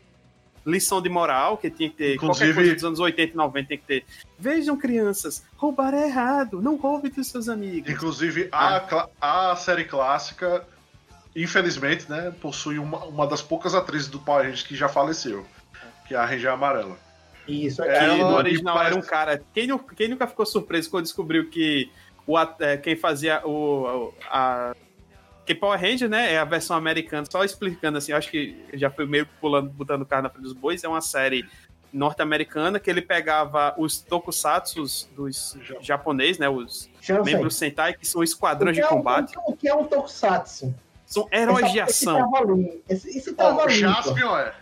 Lição 0.66 1.02
de 1.02 1.08
moral, 1.08 1.58
que 1.58 1.72
tinha 1.72 1.90
que 1.90 1.96
ter, 1.96 2.16
Inclusive... 2.16 2.48
qualquer 2.48 2.56
coisa 2.56 2.76
dos 2.76 2.84
anos 2.84 3.00
80 3.00 3.34
e 3.34 3.36
90 3.38 3.68
tem 3.68 3.78
que 3.78 3.86
ter. 3.86 4.06
Vejam, 4.38 4.78
crianças, 4.78 5.44
roubar 5.56 5.94
é 5.94 6.06
errado, 6.06 6.62
não 6.62 6.76
roube 6.76 7.10
dos 7.10 7.28
seus 7.28 7.48
amigos. 7.48 7.90
Inclusive, 7.90 8.50
ah. 8.52 9.08
a, 9.22 9.52
a 9.52 9.56
série 9.56 9.86
clássica, 9.86 10.68
infelizmente, 11.34 12.10
né, 12.10 12.34
possui 12.42 12.78
uma, 12.78 13.06
uma 13.06 13.26
das 13.26 13.42
poucas 13.42 13.74
atrizes 13.74 14.10
do 14.10 14.20
Power 14.20 14.44
Rangers 14.44 14.64
que 14.64 14.76
já 14.76 14.90
faleceu 14.90 15.46
que 16.12 16.16
é 16.16 16.18
a 16.18 16.26
Ranger 16.26 16.52
Amarela. 16.52 16.98
Isso, 17.48 17.82
é, 17.84 18.06
ela, 18.06 18.18
no 18.18 18.36
original 18.36 18.76
parece... 18.76 18.94
era 18.94 19.02
um 19.04 19.08
cara. 19.08 19.44
Quem, 19.54 19.68
quem, 19.96 20.08
nunca 20.10 20.28
ficou 20.28 20.46
surpreso 20.46 20.90
quando 20.90 21.04
descobriu 21.04 21.50
que 21.50 21.90
o, 22.28 22.38
é, 22.38 22.78
quem 22.78 22.96
fazia 22.96 23.42
o. 23.46 24.14
A, 24.30 24.76
que 25.46 25.56
Power 25.56 25.80
Ranger, 25.80 26.10
né? 26.10 26.34
É 26.34 26.38
a 26.38 26.46
versão 26.46 26.76
americana, 26.76 27.26
só 27.30 27.44
explicando 27.44 27.98
assim, 27.98 28.12
acho 28.12 28.30
que 28.30 28.56
já 28.74 28.92
foi 28.92 29.06
meio 29.06 29.28
pulando, 29.40 29.70
botando 29.70 30.04
o 30.04 30.06
carro 30.06 30.24
na 30.24 30.30
frente 30.30 30.44
dos 30.44 30.54
bois, 30.54 30.84
é 30.84 30.88
uma 30.88 31.02
série 31.02 31.46
norte-americana 31.92 32.80
que 32.80 32.90
ele 32.90 33.02
pegava 33.02 33.74
os 33.78 34.00
tokusatsu 34.00 34.84
dos 35.16 35.58
japoneses, 35.82 36.38
né? 36.38 36.48
Os 36.48 36.90
membros 37.26 37.56
Sentai, 37.56 37.94
que 37.94 38.06
são 38.06 38.22
esquadrões 38.22 38.76
de 38.76 38.84
combate. 38.84 39.36
É 39.36 39.40
um, 39.40 39.44
o 39.48 39.58
que 39.58 39.68
é 39.68 39.74
um 39.74 39.86
tokusatsu? 39.86 40.74
São 41.06 41.28
heróis 41.32 41.66
Essa, 41.66 41.74
de 41.74 41.80
ação. 41.82 42.32
Esse, 42.88 43.10
esse, 43.10 43.18
esse 43.18 43.36
oh, 43.38 43.66
o 43.66 43.70
Jaspion 43.70 44.38
é. 44.38 44.54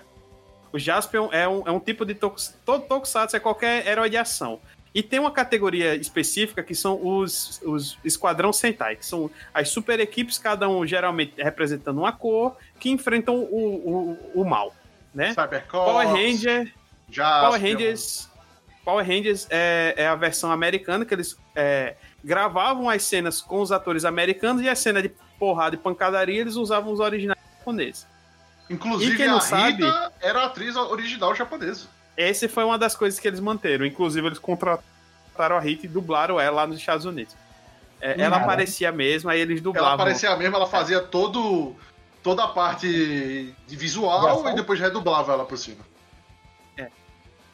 O 0.71 0.79
Jaspion 0.79 1.29
é 1.31 1.47
um, 1.47 1.67
é 1.67 1.71
um 1.71 1.79
tipo 1.79 2.05
de 2.05 2.13
tokusatsu. 2.13 2.57
Todo 2.65 2.85
tokusatsu 2.85 3.35
é 3.35 3.39
qualquer 3.39 3.87
herói 3.87 4.09
de 4.09 4.17
ação. 4.17 4.59
E 4.93 5.03
tem 5.03 5.19
uma 5.19 5.31
categoria 5.31 5.95
específica 5.95 6.63
que 6.63 6.73
são 6.73 6.99
os, 7.05 7.61
os 7.63 7.97
Esquadrão 8.03 8.51
Sentai, 8.51 8.95
que 8.95 9.05
são 9.05 9.29
as 9.53 9.69
super 9.69 9.99
equipes, 9.99 10.37
cada 10.37 10.67
um 10.67 10.85
geralmente 10.85 11.33
representando 11.37 11.99
uma 11.99 12.11
cor, 12.11 12.55
que 12.79 12.89
enfrentam 12.89 13.35
o, 13.35 14.17
o, 14.35 14.41
o 14.41 14.45
mal. 14.45 14.73
Né? 15.13 15.33
Power 15.69 16.07
Ranger. 16.07 16.73
Jaspion. 17.09 17.49
Power 17.49 17.61
Rangers. 17.61 18.29
Power 18.83 19.05
Rangers 19.05 19.47
é, 19.51 19.93
é 19.95 20.07
a 20.07 20.15
versão 20.15 20.51
americana, 20.51 21.05
que 21.05 21.13
eles 21.13 21.37
é, 21.55 21.95
gravavam 22.23 22.89
as 22.89 23.03
cenas 23.03 23.41
com 23.41 23.61
os 23.61 23.71
atores 23.71 24.05
americanos 24.05 24.63
e 24.63 24.69
a 24.69 24.75
cena 24.75 25.01
de 25.01 25.09
porrada 25.37 25.75
e 25.75 25.77
pancadaria 25.77 26.41
eles 26.41 26.55
usavam 26.55 26.91
os 26.91 26.99
originais 26.99 27.39
japoneses. 27.59 28.07
Inclusive, 28.69 29.13
e 29.13 29.17
quem 29.17 29.27
não 29.27 29.37
a 29.37 29.41
sabe, 29.41 29.83
Rita 29.83 30.13
era 30.21 30.41
a 30.41 30.45
atriz 30.45 30.75
original 30.75 31.33
japonesa. 31.33 31.87
Essa 32.15 32.47
foi 32.47 32.63
uma 32.63 32.77
das 32.77 32.95
coisas 32.95 33.19
que 33.19 33.27
eles 33.27 33.39
manteram. 33.39 33.85
Inclusive, 33.85 34.27
eles 34.27 34.39
contrataram 34.39 35.57
a 35.57 35.59
Rita 35.59 35.85
e 35.85 35.89
dublaram 35.89 36.39
ela 36.39 36.57
lá 36.57 36.67
nos 36.67 36.77
Estados 36.77 37.05
Unidos. 37.05 37.35
É, 38.01 38.21
ela 38.21 38.37
aparecia 38.37 38.91
mesmo, 38.91 39.29
aí 39.29 39.39
eles 39.39 39.61
dublavam. 39.61 39.93
Ela 39.93 39.95
aparecia 39.95 40.35
mesmo, 40.37 40.55
ela 40.55 40.67
fazia 40.67 41.01
todo, 41.01 41.75
toda 42.23 42.43
a 42.43 42.47
parte 42.47 43.53
de 43.67 43.75
visual 43.75 44.47
e 44.49 44.55
depois 44.55 44.79
redublava 44.79 45.33
ela 45.33 45.45
por 45.45 45.57
cima. 45.57 45.83
É. 46.77 46.89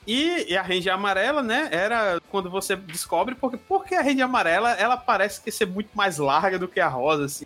E, 0.05 0.51
e, 0.51 0.57
a 0.57 0.61
Ranger 0.61 0.93
amarela, 0.93 1.41
né? 1.41 1.69
Era 1.71 2.21
quando 2.29 2.49
você 2.49 2.75
descobre 2.75 3.33
porque, 3.33 3.57
porque 3.57 3.95
a 3.95 4.01
Ranger 4.01 4.25
amarela 4.25 4.73
ela 4.73 4.97
parece 4.97 5.41
que 5.41 5.51
ser 5.51 5.65
muito 5.65 5.89
mais 5.95 6.19
larga 6.19 6.59
do 6.59 6.67
que 6.67 6.79
a 6.79 6.87
rosa, 6.87 7.25
assim. 7.25 7.45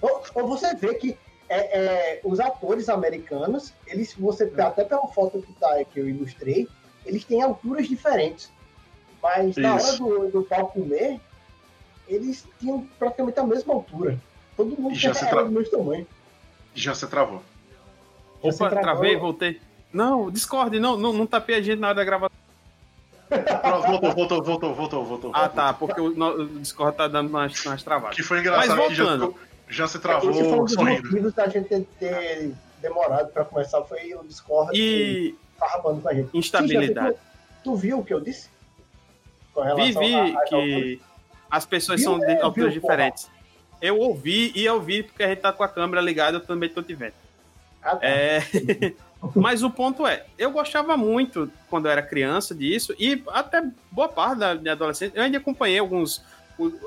Ou, 0.00 0.22
ou 0.34 0.48
você 0.48 0.74
vê 0.74 0.94
que 0.94 1.16
é, 1.48 1.78
é, 1.78 2.20
os 2.24 2.40
atores 2.40 2.88
americanos, 2.88 3.72
eles, 3.86 4.14
você 4.14 4.52
é. 4.56 4.62
até 4.62 4.84
pela 4.84 5.06
foto 5.08 5.40
que, 5.40 5.52
tá, 5.54 5.84
que 5.84 6.00
eu 6.00 6.08
ilustrei, 6.08 6.68
eles 7.04 7.24
têm 7.24 7.42
alturas 7.42 7.88
diferentes. 7.88 8.50
Mas 9.22 9.50
Isso. 9.50 9.60
na 9.60 9.74
hora 9.74 9.92
do, 9.96 10.30
do 10.30 10.42
pau 10.42 10.68
comer, 10.68 11.20
eles 12.08 12.46
tinham 12.58 12.86
praticamente 12.98 13.38
a 13.38 13.44
mesma 13.44 13.74
altura. 13.74 14.20
Todo 14.56 14.80
mundo 14.80 14.94
já 14.94 15.10
era 15.10 15.26
tra... 15.26 15.42
do 15.42 15.50
mesmo 15.50 15.70
tamanho. 15.70 16.06
Já 16.74 16.94
se 16.94 17.06
travou. 17.06 17.42
Já 18.42 18.48
Opa, 18.48 18.70
travou. 18.70 18.80
travei, 18.80 19.16
voltei. 19.16 19.60
Não, 19.92 20.30
Discord, 20.30 20.78
não, 20.78 20.96
não, 20.96 21.12
não 21.12 21.26
tapei 21.26 21.56
a 21.56 21.62
gente 21.62 21.78
na 21.78 21.88
hora 21.88 21.96
da 21.96 22.04
gravação. 22.04 22.36
voltou, 23.28 24.12
voltou, 24.12 24.42
voltou, 24.42 24.74
voltou, 24.74 25.04
voltou. 25.04 25.30
Ah, 25.34 25.48
tá, 25.48 25.72
porque 25.72 26.00
o, 26.00 26.08
o 26.08 26.46
Discord 26.60 26.96
tá 26.96 27.08
dando 27.08 27.28
umas, 27.28 27.64
umas 27.64 27.82
travadas. 27.82 28.14
Que 28.14 28.22
foi 28.22 28.40
engraçado. 28.40 28.68
Mas 28.68 28.96
voltando. 28.96 29.34
Já 29.68 29.88
se 29.88 29.98
travou. 29.98 30.30
Esse 30.30 30.44
foi 30.44 30.60
um 30.60 30.64
dos 30.64 30.76
motivos 30.76 31.34
da 31.34 31.48
gente 31.48 31.86
ter 31.98 32.54
demorado 32.80 33.30
para 33.30 33.44
começar, 33.44 33.82
foi 33.82 34.14
o 34.14 34.22
Discord 34.24 34.70
e 34.78 35.34
farrapando 35.58 36.00
com 36.00 36.08
a 36.08 36.14
gente. 36.14 36.36
Instabilidade. 36.36 37.16
tu, 37.64 37.72
tu, 37.72 37.76
viu 37.76 37.98
o 37.98 38.04
que 38.04 38.14
eu 38.14 38.20
disse? 38.20 38.48
Vi, 39.76 39.92
vi 39.92 40.36
que 40.48 41.00
as 41.50 41.64
pessoas 41.64 42.00
viu, 42.00 42.10
são 42.10 42.18
de 42.18 42.40
alturas 42.40 42.72
diferentes. 42.72 43.24
Porra. 43.24 43.36
Eu 43.80 43.98
ouvi 43.98 44.52
e 44.54 44.64
eu 44.64 44.80
vi 44.80 45.02
porque 45.02 45.22
a 45.22 45.28
gente 45.28 45.40
tá 45.40 45.52
com 45.52 45.62
a 45.62 45.68
câmera 45.68 46.00
ligada, 46.00 46.36
eu 46.36 46.40
também 46.40 46.68
tô 46.68 46.82
te 46.82 46.94
vendo. 46.94 47.14
Ah, 47.82 47.96
tá. 47.96 48.06
é... 48.06 48.42
Mas 49.34 49.62
o 49.62 49.70
ponto 49.70 50.06
é, 50.06 50.24
eu 50.38 50.50
gostava 50.50 50.96
muito 50.96 51.50
quando 51.68 51.86
eu 51.86 51.90
era 51.90 52.02
criança 52.02 52.54
disso, 52.54 52.94
e 52.98 53.22
até 53.28 53.62
boa 53.90 54.08
parte 54.08 54.38
da 54.38 54.54
minha 54.54 54.72
adolescência, 54.72 55.16
eu 55.16 55.22
ainda 55.22 55.38
acompanhei 55.38 55.78
alguns 55.78 56.22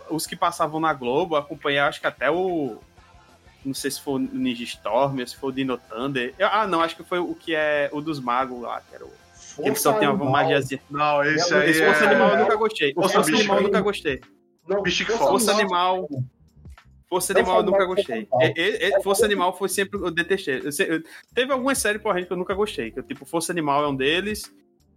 os 0.10 0.26
que 0.26 0.36
passavam 0.36 0.80
na 0.80 0.94
Globo, 0.94 1.36
acompanhei 1.36 1.80
acho 1.80 2.00
que 2.00 2.08
até 2.08 2.30
o. 2.30 2.78
Não 3.64 3.74
sei 3.74 3.92
se 3.92 4.02
foi 4.02 4.14
o 4.16 4.20
Ninja 4.20 4.64
Storm, 4.64 5.26
se 5.26 5.36
foi 5.36 5.50
o 5.50 5.54
Dino 5.54 5.78
Thunder. 5.78 6.34
Eu, 6.40 6.48
ah, 6.48 6.66
não, 6.66 6.82
acho 6.82 6.96
que 6.96 7.04
foi 7.04 7.20
o 7.20 7.36
que 7.36 7.54
é 7.54 7.90
o 7.92 8.02
dos 8.02 8.20
magos 8.20 8.62
lá, 8.62 8.82
que 8.82 8.96
era 8.96 9.06
o. 9.06 9.10
Força 9.10 9.62
que 9.62 9.70
ele 9.70 9.76
só 9.76 9.94
tem 9.94 10.08
uma 10.08 10.26
magiazinha. 10.30 10.82
Não, 10.90 11.24
esse 11.24 11.54
aí. 11.54 11.70
Esse 11.70 11.86
Força 11.86 12.06
é... 12.06 12.08
Animal 12.08 12.30
eu 12.32 12.38
nunca 12.38 12.56
gostei. 12.56 12.94
Força, 12.94 13.14
Força 13.14 13.36
Animal 13.36 13.58
eu 13.58 13.64
nunca 13.64 13.82
gostei. 13.82 14.22
Não, 14.68 14.84
Força 15.18 15.52
Animal. 15.52 16.10
Força 17.10 17.34
Animal 17.34 17.58
eu 17.58 17.64
nunca 17.64 17.86
gostei. 17.86 18.28
Força 19.04 19.26
Animal 19.26 19.58
foi 19.58 19.70
sempre. 19.70 20.00
Eu 20.00 20.12
detestei. 20.12 20.62
Eu, 20.62 21.04
teve 21.34 21.52
algumas 21.52 21.78
séries 21.78 22.02
por 22.02 22.16
que 22.16 22.32
eu 22.32 22.38
nunca 22.38 22.54
gostei. 22.54 22.92
Que, 22.92 23.02
tipo, 23.02 23.26
Força 23.26 23.52
Animal 23.52 23.84
é 23.84 23.88
um 23.88 23.96
deles. 23.96 24.54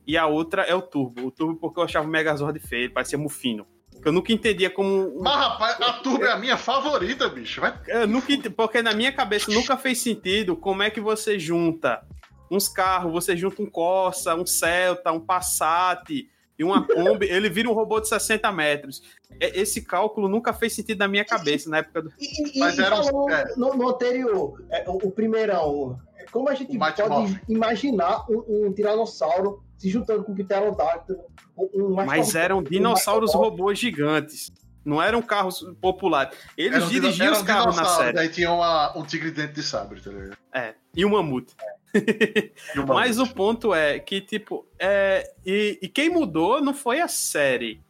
E 0.07 0.17
a 0.17 0.27
outra 0.27 0.63
é 0.63 0.75
o 0.75 0.83
Turbo. 0.83 1.27
O 1.27 1.31
Turbo 1.31 1.57
porque 1.57 1.81
eu 1.81 1.85
achava 1.85 2.07
o 2.07 2.11
Megazord 2.11 2.59
feio, 2.61 2.85
ele 2.85 2.93
parecia 2.93 3.19
mufino. 3.19 3.67
Que 4.03 4.09
eu 4.09 4.13
nunca 4.13 4.33
entendia 4.33 4.69
como. 4.69 5.17
Mas, 5.21 5.37
rapaz, 5.37 5.81
a 5.81 5.93
turma 5.95 6.27
é 6.27 6.33
a 6.33 6.37
minha 6.37 6.57
favorita, 6.57 7.29
bicho. 7.29 7.61
Vai. 7.61 7.79
Eu 7.87 8.09
nunca 8.09 8.33
entendi, 8.33 8.51
porque 8.51 8.83
na 8.83 8.93
minha 8.93 9.13
cabeça 9.13 9.51
nunca 9.53 9.77
fez 9.77 9.99
sentido 10.01 10.57
como 10.57 10.83
é 10.83 10.91
que 10.91 11.01
você 11.01 11.39
junta 11.39 12.03
uns 12.51 12.69
carros, 12.69 13.13
você 13.13 13.37
junta 13.37 13.63
um 13.63 13.67
Corsa, 13.67 14.35
um 14.35 14.45
Celta, 14.45 15.13
um 15.13 15.21
Passat 15.21 16.29
e 16.59 16.65
uma 16.65 16.87
Kombi, 16.87 17.27
ele 17.27 17.49
vira 17.49 17.69
um 17.69 17.73
robô 17.73 17.99
de 18.01 18.09
60 18.09 18.51
metros. 18.53 19.03
Esse 19.41 19.83
cálculo 19.83 20.29
nunca 20.29 20.53
fez 20.53 20.75
sentido 20.75 20.99
na 20.99 21.09
minha 21.09 21.25
cabeça 21.25 21.71
na 21.71 21.79
época 21.79 22.03
do. 22.03 22.13
E, 22.21 22.59
e, 22.59 22.61
Mas 22.61 22.79
era 22.79 23.01
um... 23.01 23.27
No, 23.57 23.75
no, 23.75 23.89
anterior, 23.89 24.63
é, 24.71 24.85
o, 24.87 24.97
o 24.97 25.11
primeirão, 25.11 25.99
como 26.31 26.49
a 26.49 26.55
gente 26.55 26.77
pode 26.77 27.41
imaginar 27.49 28.27
um, 28.31 28.67
um, 28.67 28.73
tiranossauro 28.73 29.63
se 29.83 29.91
juntando 29.91 30.23
com 30.23 30.31
o 30.31 30.35
Pterodáctilo. 30.37 31.19
Um 31.59 31.95
Mas 31.95 32.37
eram 32.37 32.63
dinossauros 32.63 33.35
robôs 33.35 33.77
gigantes. 33.81 34.53
Não 34.85 35.03
eram 35.03 35.21
carros 35.21 35.65
populares. 35.81 36.39
Eles 36.57 36.89
dirigiam 36.89 37.33
os 37.33 37.43
carros 37.43 37.77
na 37.77 37.85
série. 37.85 38.13
Daí 38.13 38.29
tinha 38.29 38.53
uma, 38.53 38.97
um 38.97 39.03
tigre 39.05 39.33
dentro 39.33 39.55
de 39.55 39.63
sabre, 39.63 40.01
tá 40.01 40.11
ligado? 40.11 40.37
É, 40.55 40.75
e 40.95 41.05
um 41.05 41.11
mamute. 41.11 41.55
É. 41.95 42.51
Mas 42.87 43.19
o 43.19 43.27
ponto 43.27 43.75
é 43.75 43.99
que, 43.99 44.21
tipo, 44.21 44.67
é, 44.79 45.29
e, 45.45 45.81
e, 45.83 45.89
quem 45.89 46.09
mudou 46.09 46.61
não 46.61 46.73
foi 46.73 47.01
a 47.01 47.09
série 47.09 47.83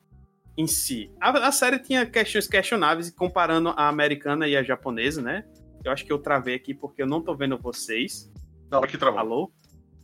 em 0.56 0.66
si. 0.66 1.10
A, 1.20 1.30
a, 1.48 1.52
série 1.52 1.78
tinha 1.78 2.06
questões 2.06 2.46
questionáveis 2.46 3.10
comparando 3.10 3.68
a 3.76 3.88
americana 3.88 4.48
e 4.48 4.56
a 4.56 4.62
japonesa, 4.62 5.20
né? 5.20 5.44
Eu 5.84 5.92
acho 5.92 6.04
que 6.06 6.12
eu 6.12 6.18
travei 6.18 6.54
aqui 6.54 6.72
porque 6.74 7.02
eu 7.02 7.06
não 7.06 7.22
tô 7.22 7.34
vendo 7.34 7.58
vocês. 7.58 8.30
Não, 8.70 8.82
aqui 8.82 8.96
travou. 8.96 9.20
Alô? 9.20 9.52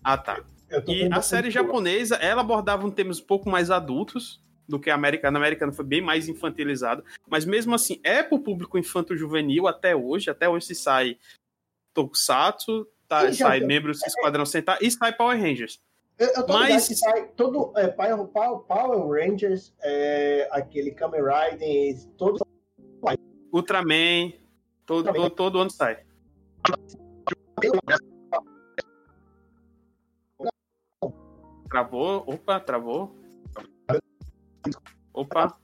Ah, 0.05 0.17
tá. 0.19 0.43
E 0.87 1.09
a 1.11 1.23
série 1.23 1.51
japonesa, 1.51 2.17
ela 2.17 2.43
abordava 2.43 2.87
um 2.87 2.91
temas 2.91 3.21
um 3.21 3.25
pouco 3.25 3.49
mais 3.49 3.71
adultos, 3.71 4.41
do 4.69 4.79
que 4.79 4.91
a 4.91 4.95
americana. 4.95 5.39
A 5.39 5.41
americana 5.41 5.73
foi 5.73 5.85
bem 5.85 6.03
mais 6.03 6.29
infantilizada. 6.29 7.03
Mas 7.27 7.45
mesmo 7.45 7.75
assim, 7.75 8.01
é 8.05 8.23
pro 8.23 8.39
público 8.39 8.79
infanto-juvenil 8.79 9.67
até 9.67 9.97
hoje. 9.97 10.29
Até 10.29 10.49
hoje 10.49 10.67
se 10.67 10.75
sai 10.75 11.17
Tokusatsu, 11.95 12.87
tá, 13.09 13.33
sai 13.33 13.61
membros 13.61 13.99
do 13.99 14.07
Esquadrão 14.07 14.45
Sentar 14.45 14.79
e 14.83 14.91
sai 14.91 15.13
Power 15.15 15.41
Rangers. 15.41 15.81
Eu, 16.19 16.29
eu 16.29 16.47
tô 16.47 16.53
mas 16.53 16.89
que 16.89 16.97
sai 16.97 17.29
todo 17.29 17.73
é, 17.77 17.89
Power, 17.89 18.27
Power, 18.67 19.09
Rangers, 19.09 19.73
é, 19.81 20.49
aquele 20.51 20.91
Kamen 20.91 21.21
Rider, 21.23 21.97
todo 22.17 22.45
Ultraman, 23.53 24.33
todo, 24.85 25.13
todo, 25.13 25.31
todo 25.31 25.59
ano 25.61 25.71
sai. 25.71 25.99
Travou? 31.69 32.25
Opa, 32.27 32.61
travou. 32.61 33.15
Opa. 35.13 35.59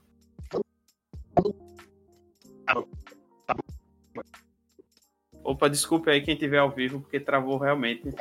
Opa, 5.43 5.69
desculpe 5.69 6.09
aí 6.09 6.21
quem 6.21 6.35
tiver 6.35 6.57
ao 6.57 6.71
vivo, 6.71 7.01
porque 7.01 7.19
travou 7.19 7.57
realmente. 7.57 8.13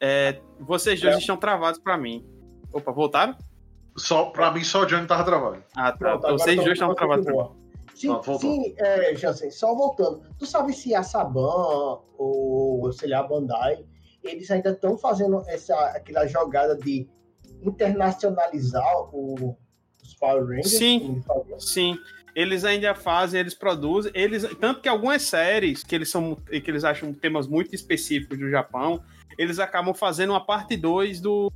É, 0.00 0.40
vocês 0.60 1.00
dois 1.00 1.14
é. 1.14 1.18
estão 1.18 1.36
travados 1.36 1.78
para 1.78 1.96
mim. 1.96 2.26
Opa, 2.72 2.92
voltaram? 2.92 3.36
Só, 3.96 4.26
pra 4.26 4.50
mim, 4.50 4.64
só 4.64 4.82
o 4.82 4.86
Johnny 4.86 5.06
tava 5.06 5.24
travado. 5.24 5.62
Ah, 5.76 5.92
tá. 5.92 5.98
Pronto, 5.98 6.32
vocês 6.32 6.56
dois 6.56 6.72
estão 6.72 6.94
travados. 6.94 7.26
Sim, 7.94 8.10
sim 8.40 8.74
é, 8.78 9.14
Jansen, 9.14 9.50
só 9.50 9.74
voltando. 9.74 10.22
Tu 10.38 10.46
sabe 10.46 10.72
se 10.72 10.94
a 10.94 11.02
Saban 11.02 12.00
ou, 12.18 12.92
sei 12.92 13.08
lá, 13.10 13.20
a 13.20 13.22
Bandai, 13.22 13.84
eles 14.22 14.50
ainda 14.50 14.70
estão 14.70 14.98
fazendo 14.98 15.42
essa, 15.46 15.74
aquela 15.90 16.26
jogada 16.26 16.76
de 16.76 17.08
internacionalizar 17.62 19.14
o, 19.14 19.56
os 20.02 20.14
Power 20.14 20.44
Rangers? 20.44 20.70
Sim, 20.70 21.22
sim. 21.58 21.98
Eles 22.34 22.64
ainda 22.64 22.94
fazem, 22.96 23.38
eles 23.38 23.54
produzem, 23.54 24.10
eles 24.12 24.44
tanto 24.60 24.80
que 24.80 24.88
algumas 24.88 25.22
séries 25.22 25.84
que 25.84 25.94
eles 25.94 26.10
são 26.10 26.34
que 26.34 26.68
eles 26.68 26.82
acham 26.82 27.14
temas 27.14 27.46
muito 27.46 27.76
específicos 27.76 28.36
do 28.36 28.50
Japão, 28.50 29.00
eles 29.38 29.60
acabam 29.60 29.94
fazendo 29.94 30.30
uma 30.30 30.44
parte 30.44 30.76
2 30.76 31.20
do 31.20 31.48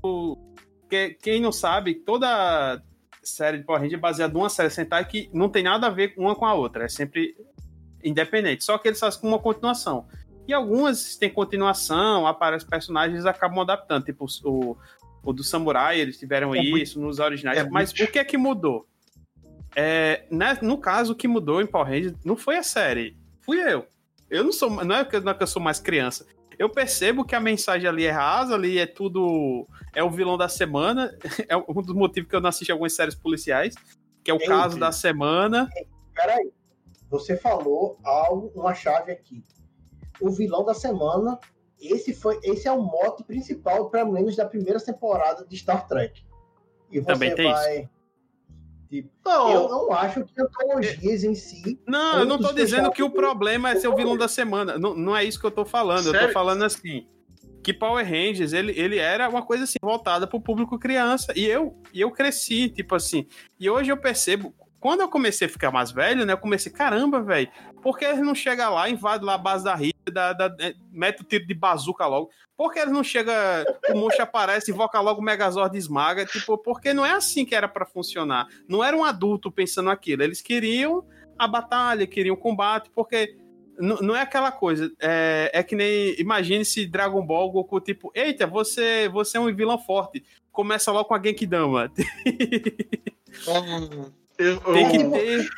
que, 0.89 1.17
quem 1.21 1.41
não 1.41 1.51
sabe, 1.51 1.97
toda 1.97 2.81
série 3.29 3.59
de 3.59 3.65
Power 3.65 3.81
Rangers 3.81 3.99
é 3.99 4.01
baseada 4.01 4.33
numa 4.33 4.49
série 4.49 4.71
Sentai 4.71 5.05
que 5.05 5.31
não 5.33 5.49
tem 5.49 5.63
nada 5.63 5.87
a 5.87 5.91
ver 5.91 6.15
uma 6.17 6.35
com 6.35 6.47
a 6.47 6.55
outra, 6.55 6.85
é 6.85 6.89
sempre 6.89 7.37
independente, 8.03 8.65
só 8.65 8.79
que 8.79 8.89
eles 8.89 8.99
fazem 8.99 9.21
com 9.21 9.29
uma 9.29 9.39
continuação. 9.39 10.07
E 10.47 10.53
algumas 10.53 11.17
têm 11.17 11.31
continuação, 11.31 12.27
aparecem 12.27 12.69
personagens, 12.69 13.15
eles 13.15 13.27
acabam 13.27 13.61
adaptando, 13.61 14.05
tipo 14.05 14.27
o, 14.45 14.77
o 15.23 15.33
do 15.33 15.45
Samurai, 15.45 16.01
eles 16.01 16.19
tiveram 16.19 16.55
é 16.55 16.61
isso 16.61 16.99
muito, 16.99 17.01
nos 17.01 17.19
originais, 17.19 17.59
é 17.59 17.69
mas 17.69 17.93
muito... 17.93 18.09
o 18.09 18.13
que 18.13 18.19
é 18.19 18.25
que 18.25 18.39
mudou? 18.39 18.87
É, 19.77 20.25
né, 20.31 20.59
no 20.63 20.79
caso, 20.79 21.13
o 21.13 21.17
que 21.17 21.29
mudou 21.29 21.61
em 21.61 21.67
Power 21.67 21.87
Rangers 21.87 22.15
não 22.25 22.37
foi 22.37 22.57
a 22.57 22.63
série, 22.63 23.17
fui 23.43 23.61
eu. 23.61 23.87
Eu 24.31 24.45
não 24.45 24.53
sou, 24.53 24.85
não 24.85 24.97
é 24.97 25.05
que 25.05 25.17
eu 25.17 25.47
sou 25.47 25.63
mais 25.63 25.81
criança, 25.81 26.27
eu 26.59 26.69
percebo 26.69 27.25
que 27.25 27.35
a 27.35 27.41
mensagem 27.41 27.89
ali 27.89 28.05
é 28.05 28.11
rasa, 28.11 28.55
ali 28.55 28.79
é 28.79 28.87
tudo. 28.87 29.67
É 29.95 30.03
o 30.03 30.11
vilão 30.11 30.37
da 30.37 30.49
semana. 30.49 31.17
É 31.49 31.57
um 31.57 31.83
dos 31.83 31.95
motivos 31.95 32.29
que 32.29 32.37
eu 32.37 32.41
não 32.41 32.49
assisti 32.49 32.73
algumas 32.73 32.93
séries 32.93 33.15
policiais, 33.15 33.75
que 34.25 34.31
é 34.31 34.35
o 34.35 34.45
caso 34.45 34.79
da 34.79 34.91
semana. 34.91 35.69
Peraí, 36.15 36.51
você 37.09 37.37
falou 37.37 37.99
algo, 38.03 38.53
uma 38.55 38.75
chave 38.75 39.13
aqui. 39.13 39.45
O 40.21 40.31
vilão 40.31 40.65
da 40.65 40.75
semana, 40.75 41.39
esse 41.81 42.13
foi, 42.13 42.41
esse 42.43 42.67
é 42.67 42.73
o 42.73 42.83
mote 42.83 43.23
principal, 43.23 43.89
pelo 43.89 44.13
menos 44.13 44.35
da 44.35 44.45
primeira 44.45 44.81
temporada 44.81 45.47
de 45.47 45.57
Star 45.57 45.87
Trek. 45.87 46.23
E 46.91 46.99
você 46.99 47.13
Também 47.13 47.35
tem 47.35 47.51
vai. 47.51 47.79
Isso. 47.83 47.98
Tipo, 48.89 49.11
não, 49.25 49.51
eu 49.51 49.69
não 49.69 49.93
acho 49.93 50.25
que 50.25 50.41
antologias 50.41 51.23
em 51.23 51.35
si. 51.35 51.79
Não, 51.87 52.21
eu 52.21 52.25
não 52.25 52.39
tô 52.39 52.53
dizendo 52.53 52.91
que 52.91 53.03
o 53.03 53.11
problema 53.11 53.71
é 53.71 53.77
ser 53.77 53.89
o 53.89 53.95
vilão 53.95 54.17
da 54.17 54.29
semana. 54.29 54.79
Não, 54.79 54.95
não 54.95 55.17
é 55.17 55.25
isso 55.25 55.39
que 55.39 55.47
eu 55.47 55.51
tô 55.51 55.65
falando. 55.65 56.05
Sério? 56.05 56.21
Eu 56.21 56.27
tô 56.29 56.33
falando 56.33 56.63
assim. 56.63 57.07
Que 57.63 57.75
Power 57.75 58.07
Rangers, 58.07 58.55
ele, 58.55 58.73
ele 58.81 58.97
era 58.97 59.29
uma 59.29 59.43
coisa 59.43 59.65
assim, 59.65 59.77
voltada 59.83 60.27
pro 60.27 60.41
público 60.41 60.79
criança. 60.79 61.35
E 61.37 61.45
eu, 61.45 61.77
e 61.93 62.01
eu 62.01 62.11
cresci, 62.11 62.71
tipo 62.71 62.95
assim. 62.95 63.27
E 63.61 63.69
hoje 63.69 63.91
eu 63.91 63.97
percebo, 63.97 64.55
quando 64.81 65.01
eu 65.01 65.09
comecei 65.09 65.49
a 65.49 65.51
ficar 65.51 65.71
mais 65.71 65.91
velho, 65.91 66.25
né? 66.25 66.33
Eu 66.33 66.39
comecei, 66.39 66.73
caramba, 66.73 67.21
velho, 67.21 67.51
por 67.83 67.99
que 67.99 68.05
eles 68.05 68.21
não 68.21 68.35
chegam 68.35 68.73
lá, 68.73 68.89
invade 68.89 69.25
lá 69.25 69.35
a 69.35 69.39
base 69.39 69.65
da 69.65 69.75
Rita, 69.75 69.98
da, 70.11 70.33
da, 70.33 70.55
é, 70.61 70.75
mete 70.91 71.23
o 71.23 71.25
tiro 71.25 71.47
de 71.47 71.55
bazuca 71.55 72.07
logo? 72.07 72.31
Por 72.57 72.73
que 72.73 72.79
eles 72.79 72.93
não 72.93 73.05
chegam, 73.05 73.35
o 73.91 73.97
monstro 73.97 74.25
aparece, 74.25 74.71
invoca 74.71 75.01
logo 75.01 75.21
o 75.21 75.25
Megazord 75.25 75.77
e 75.77 75.79
esmaga? 75.79 76.27
Tipo, 76.27 76.59
porque 76.59 76.93
não 76.93 77.07
é 77.07 77.13
assim 77.13 77.45
que 77.45 77.55
era 77.55 77.69
para 77.69 77.87
funcionar. 77.87 78.47
Não 78.69 78.83
era 78.83 78.97
um 78.97 79.05
adulto 79.05 79.51
pensando 79.51 79.91
aquilo. 79.91 80.23
Eles 80.23 80.41
queriam 80.41 81.05
a 81.39 81.47
batalha, 81.47 82.07
queriam 82.07 82.35
o 82.35 82.39
combate, 82.39 82.91
porque 82.95 83.37
não 83.79 84.17
é 84.17 84.23
aquela 84.23 84.51
coisa. 84.51 84.91
É, 85.01 85.51
é 85.55 85.63
que 85.63 85.77
nem. 85.77 86.21
Imagine 86.21 86.65
se 86.65 86.87
Dragon 86.87 87.25
Ball 87.25 87.51
Goku, 87.51 87.81
tipo, 87.81 88.11
eita, 88.15 88.47
você, 88.47 89.09
você 89.09 89.37
é 89.37 89.41
um 89.41 89.55
vilão 89.55 89.79
forte. 89.79 90.25
Começa 90.51 90.91
logo 90.91 91.09
com 91.09 91.15
a 91.15 91.23
Genkidama. 91.23 91.93
Eu, 94.39 94.61
tem 94.61 94.89
que 94.89 95.05
ter. 95.05 95.49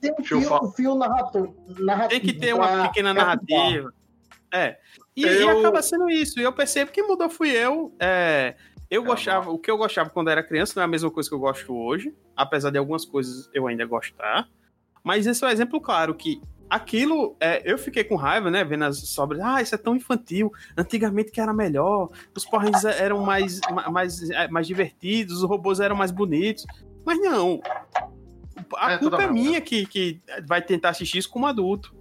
Tem 0.00 0.12
um 0.12 0.72
fio, 0.72 0.94
narrativo, 0.94 1.54
Tem 2.08 2.20
que 2.20 2.32
ter 2.32 2.54
uma 2.54 2.88
pequena 2.88 3.12
narrativa. 3.12 3.92
É. 4.52 4.78
E, 5.16 5.22
eu... 5.22 5.32
e, 5.32 5.58
acaba 5.60 5.82
sendo 5.82 6.08
isso. 6.08 6.38
E 6.40 6.42
eu 6.42 6.52
percebo 6.52 6.90
que 6.90 7.02
mudou 7.02 7.30
fui 7.30 7.50
eu. 7.50 7.94
É, 7.98 8.54
eu 8.90 9.04
gostava, 9.04 9.50
o 9.50 9.58
que 9.58 9.70
eu 9.70 9.76
gostava 9.76 10.10
quando 10.10 10.30
era 10.30 10.42
criança 10.42 10.72
não 10.76 10.82
é 10.82 10.84
a 10.84 10.88
mesma 10.88 11.10
coisa 11.10 11.28
que 11.28 11.34
eu 11.34 11.38
gosto 11.38 11.74
hoje. 11.74 12.14
Apesar 12.36 12.70
de 12.70 12.78
algumas 12.78 13.04
coisas 13.04 13.48
eu 13.54 13.66
ainda 13.66 13.84
gostar. 13.84 14.48
Mas 15.02 15.26
esse 15.26 15.42
é 15.44 15.46
um 15.46 15.50
exemplo 15.50 15.80
claro 15.80 16.14
que 16.14 16.40
aquilo, 16.68 17.36
é, 17.40 17.62
eu 17.64 17.76
fiquei 17.76 18.04
com 18.04 18.14
raiva, 18.14 18.48
né, 18.48 18.62
vendo 18.62 18.84
as 18.84 18.98
sobras, 19.08 19.40
ah, 19.40 19.60
isso 19.60 19.74
é 19.74 19.78
tão 19.78 19.96
infantil, 19.96 20.52
antigamente 20.76 21.32
que 21.32 21.40
era 21.40 21.52
melhor, 21.52 22.10
os 22.32 22.44
porrões 22.44 22.84
eram 22.84 23.18
mais, 23.24 23.60
mais, 23.90 24.30
é, 24.30 24.46
mais 24.46 24.68
divertidos, 24.68 25.38
os 25.38 25.48
robôs 25.48 25.80
eram 25.80 25.96
mais 25.96 26.12
bonitos, 26.12 26.64
mas 27.04 27.18
não, 27.18 27.60
a 28.76 28.92
é, 28.92 28.98
culpa 28.98 29.22
é 29.22 29.30
minha 29.30 29.60
que, 29.60 29.84
que 29.86 30.20
vai 30.46 30.62
tentar 30.62 30.90
assistir 30.90 31.18
isso 31.18 31.30
como 31.30 31.46
adulto. 31.46 31.94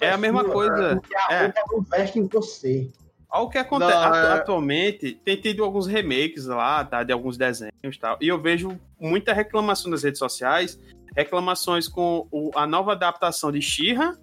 É 0.00 0.10
a 0.10 0.16
mesma 0.16 0.42
sua, 0.42 0.52
coisa. 0.52 1.00
A 1.28 1.34
é. 1.34 1.54
não 1.70 1.82
veste 1.82 2.18
em 2.18 2.26
você. 2.26 2.90
Olha 3.30 3.42
o 3.42 3.50
que 3.50 3.58
acontece. 3.58 3.92
Não, 3.92 4.14
é... 4.14 4.32
Atualmente, 4.32 5.12
tem 5.24 5.36
tido 5.36 5.64
alguns 5.64 5.86
remakes 5.86 6.46
lá, 6.46 6.84
tá? 6.84 7.02
De 7.02 7.12
alguns 7.12 7.36
desenhos 7.36 7.72
e 7.82 7.98
tal. 7.98 8.16
E 8.20 8.28
eu 8.28 8.40
vejo 8.40 8.78
muita 9.00 9.32
reclamação 9.32 9.90
nas 9.90 10.02
redes 10.02 10.18
sociais, 10.18 10.78
reclamações 11.14 11.88
com 11.88 12.26
o, 12.30 12.50
a 12.54 12.66
nova 12.66 12.92
adaptação 12.92 13.50
de 13.50 13.60
She-Ra 13.60 14.16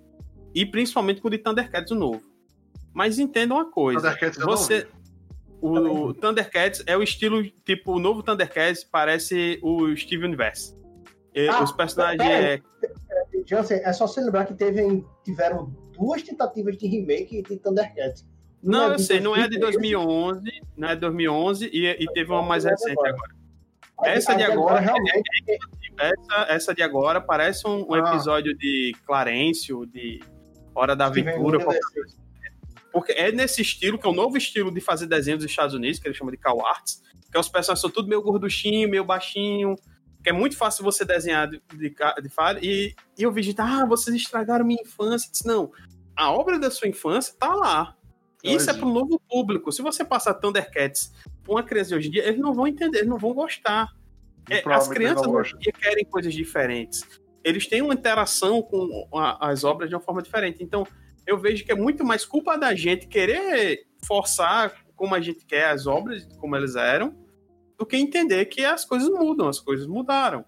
e 0.53 0.65
principalmente 0.65 1.21
com 1.21 1.27
o 1.27 1.31
de 1.31 1.37
Thundercats 1.37 1.91
o 1.91 1.95
novo. 1.95 2.21
Mas 2.93 3.19
entenda 3.19 3.53
uma 3.53 3.69
coisa. 3.69 3.99
Thundercats 3.99 4.43
você. 4.43 4.87
O, 5.59 6.07
o 6.07 6.13
Thundercats 6.13 6.83
é 6.85 6.97
o 6.97 7.01
estilo, 7.01 7.43
tipo, 7.65 7.93
o 7.93 7.99
novo 7.99 8.21
Thundercats 8.21 8.83
parece 8.83 9.59
o 9.61 9.95
Steve 9.95 10.25
Universe. 10.25 10.75
Ah, 11.49 11.63
os 11.63 11.71
personagens. 11.71 12.21
É... 12.21 12.61
Jansen, 13.45 13.81
é 13.83 13.93
só 13.93 14.07
você 14.07 14.21
lembrar 14.21 14.45
que 14.45 14.53
teve, 14.53 15.05
tiveram 15.23 15.73
duas 15.97 16.21
tentativas 16.23 16.77
de 16.77 16.87
remake 16.87 17.41
de 17.41 17.57
Thundercats. 17.57 18.25
Não, 18.61 18.79
não 18.79 18.91
é 18.91 18.95
eu 18.95 18.99
sei, 18.99 19.19
não 19.19 19.35
é 19.35 19.47
de 19.47 19.59
2011, 19.59 20.41
não 20.77 20.89
é 20.89 20.95
de 20.95 21.01
2011 21.01 21.69
e, 21.71 21.85
e 21.85 22.07
teve 22.13 22.31
uma 22.31 22.41
mais 22.41 22.63
recente 22.63 22.97
agora. 22.99 23.33
Essa 24.05 24.35
de 24.35 24.43
agora, 24.43 24.79
realmente... 24.79 25.29
essa, 25.99 26.45
essa 26.49 26.73
de 26.73 26.81
agora 26.81 27.21
parece 27.21 27.67
um, 27.67 27.85
um 27.89 27.93
ah. 27.93 27.99
episódio 27.99 28.57
de 28.57 28.95
Clarencio, 29.05 29.85
de 29.85 30.21
Hora 30.73 30.95
da 30.95 31.05
Aventura. 31.05 31.59
Porque 32.91 33.11
é 33.11 33.31
nesse 33.31 33.61
estilo, 33.61 33.97
que 33.97 34.05
é 34.05 34.09
o 34.09 34.13
um 34.13 34.15
novo 34.15 34.37
estilo 34.37 34.71
de 34.71 34.79
fazer 34.79 35.07
desenhos 35.07 35.41
dos 35.41 35.49
Estados 35.49 35.73
Unidos, 35.73 35.99
que 35.99 36.07
eles 36.07 36.17
chamam 36.17 36.31
de 36.31 36.37
cow 36.37 36.65
arts, 36.65 37.01
que 37.31 37.37
os 37.37 37.49
personagens 37.49 37.81
são 37.81 37.89
tudo 37.89 38.07
meio 38.07 38.21
gorduchinho, 38.21 38.89
meio 38.89 39.03
baixinho, 39.03 39.75
que 40.23 40.29
é 40.29 40.33
muito 40.33 40.55
fácil 40.55 40.83
você 40.83 41.03
desenhar 41.03 41.49
de, 41.49 41.61
de, 41.73 41.89
de 41.89 42.29
e, 42.61 42.95
e 43.17 43.23
eu 43.23 43.31
vi 43.31 43.43
gente, 43.43 43.59
ah, 43.59 43.85
vocês 43.85 44.15
estragaram 44.15 44.63
minha 44.63 44.81
infância. 44.81 45.27
Eu 45.27 45.31
disse, 45.31 45.45
não, 45.45 45.71
a 46.15 46.31
obra 46.31 46.57
da 46.57 46.71
sua 46.71 46.87
infância 46.87 47.35
tá 47.37 47.53
lá. 47.53 47.95
Isso 48.43 48.69
é 48.69 48.73
para 48.73 48.85
o 48.85 48.93
novo 48.93 49.19
público. 49.29 49.71
Se 49.71 49.81
você 49.81 50.03
passar 50.03 50.33
Thundercats 50.33 51.13
para 51.43 51.53
uma 51.53 51.63
criança 51.63 51.89
de 51.89 51.95
hoje 51.95 52.07
em 52.09 52.11
dia, 52.11 52.27
eles 52.27 52.39
não 52.39 52.53
vão 52.53 52.67
entender, 52.67 52.99
eles 52.99 53.09
não 53.09 53.17
vão 53.17 53.33
gostar. 53.33 53.93
É, 54.49 54.61
as 54.73 54.87
crianças 54.87 55.25
hoje 55.25 55.55
em 55.55 55.59
dia 55.59 55.71
querem 55.71 56.05
coisas 56.05 56.33
diferentes. 56.33 57.03
Eles 57.43 57.67
têm 57.67 57.81
uma 57.81 57.93
interação 57.93 58.61
com 58.61 59.07
a, 59.13 59.49
as 59.49 59.63
obras 59.63 59.89
de 59.89 59.95
uma 59.95 60.01
forma 60.01 60.21
diferente. 60.21 60.61
Então, 60.61 60.85
eu 61.25 61.37
vejo 61.37 61.63
que 61.63 61.71
é 61.71 61.75
muito 61.75 62.03
mais 62.03 62.25
culpa 62.25 62.57
da 62.57 62.75
gente 62.75 63.07
querer 63.07 63.85
forçar 64.05 64.73
como 64.95 65.15
a 65.15 65.21
gente 65.21 65.45
quer 65.45 65.69
as 65.69 65.87
obras, 65.87 66.25
como 66.37 66.55
elas 66.55 66.75
eram, 66.75 67.15
do 67.83 67.85
que 67.85 67.97
entender 67.97 68.45
que 68.45 68.63
as 68.63 68.85
coisas 68.85 69.09
mudam, 69.09 69.49
as 69.49 69.59
coisas 69.59 69.85
mudaram. 69.85 70.45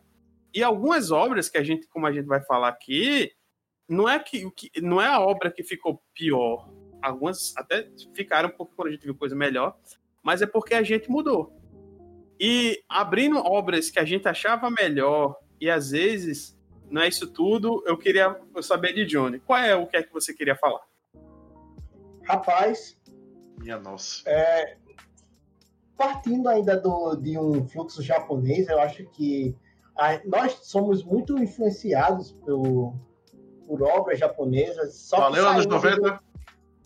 E 0.54 0.64
algumas 0.64 1.12
obras 1.12 1.50
que 1.50 1.58
a 1.58 1.64
gente, 1.64 1.86
como 1.88 2.08
a 2.08 2.14
gente 2.14 2.26
vai 2.26 2.42
falar 2.42 2.70
aqui, 2.70 3.30
não 3.90 4.08
é 4.08 4.18
que, 4.18 4.50
não 4.82 5.02
é 5.02 5.08
a 5.08 5.20
obra 5.20 5.52
que 5.52 5.62
ficou 5.62 6.02
pior. 6.14 6.70
Algumas 7.02 7.54
até 7.58 7.90
ficaram 8.14 8.50
porque 8.50 8.74
quando 8.74 8.88
a 8.88 8.92
gente 8.92 9.04
viu 9.04 9.14
coisa 9.14 9.36
melhor, 9.36 9.78
mas 10.24 10.42
é 10.42 10.46
porque 10.46 10.74
a 10.74 10.82
gente 10.82 11.12
mudou. 11.12 11.54
E 12.40 12.82
abrindo 12.88 13.38
obras 13.38 13.90
que 13.90 14.00
a 14.00 14.06
gente 14.06 14.30
achava 14.30 14.70
melhor 14.70 15.38
e 15.60 15.70
às 15.70 15.92
vezes 15.92 16.58
não 16.90 17.02
é 17.02 17.10
isso 17.10 17.28
tudo, 17.28 17.84
eu 17.86 17.98
queria 17.98 18.40
saber 18.62 18.94
de 18.94 19.06
Johnny. 19.06 19.40
Qual 19.40 19.60
é 19.60 19.76
o 19.76 19.88
que 19.88 19.98
é 19.98 20.04
que 20.04 20.14
você 20.14 20.34
queria 20.34 20.56
falar? 20.56 20.82
Rapaz, 22.24 22.98
minha 23.58 23.78
nossa. 23.78 24.24
É, 24.26 24.78
partindo 25.98 26.50
ainda 26.50 26.78
do, 26.78 27.16
de 27.16 27.38
um 27.38 27.68
fluxo 27.68 28.02
japonês, 28.02 28.68
eu 28.68 28.80
acho 28.80 29.06
que 29.12 29.56
a, 29.96 30.20
nós 30.26 30.60
somos 30.64 31.04
muito 31.04 31.38
influenciados 31.42 32.34
por, 32.34 32.94
por 33.66 33.82
obras 33.84 34.20
japonesas. 34.20 34.96
Só 34.96 35.18
Valeu, 35.18 35.48
anos 35.48 35.66
90. 35.66 36.02
Do, 36.02 36.20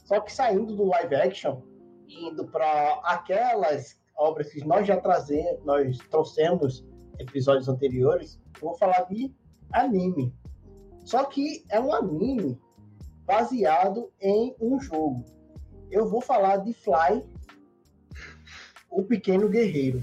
só 0.06 0.20
que 0.20 0.32
saindo 0.32 0.76
do 0.76 0.86
live 0.86 1.16
action, 1.16 1.62
indo 2.08 2.48
para 2.48 3.00
aquelas 3.04 4.00
obras 4.18 4.52
que 4.52 4.66
nós 4.66 4.88
já 4.88 4.98
trazemos, 4.98 5.64
nós 5.64 5.98
trouxemos 6.10 6.86
episódios 7.20 7.68
anteriores, 7.68 8.40
eu 8.62 8.70
vou 8.70 8.78
falar 8.78 9.04
de 9.04 9.34
anime. 9.74 10.34
Só 11.04 11.26
que 11.26 11.66
é 11.70 11.80
um 11.80 11.94
anime 11.94 12.60
baseado 13.26 14.12
em 14.22 14.56
um 14.60 14.80
jogo 14.80 15.24
eu 15.92 16.08
vou 16.08 16.22
falar 16.22 16.58
de 16.58 16.74
Fly, 16.74 17.24
o 18.90 19.04
pequeno 19.04 19.48
guerreiro. 19.48 20.02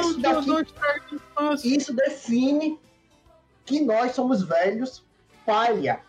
Isso, 0.00 0.20
daqui, 0.20 1.20
isso 1.64 1.92
define 1.94 2.78
que 3.64 3.80
nós 3.80 4.12
somos 4.12 4.42
velhos 4.42 5.04
palha. 5.44 6.00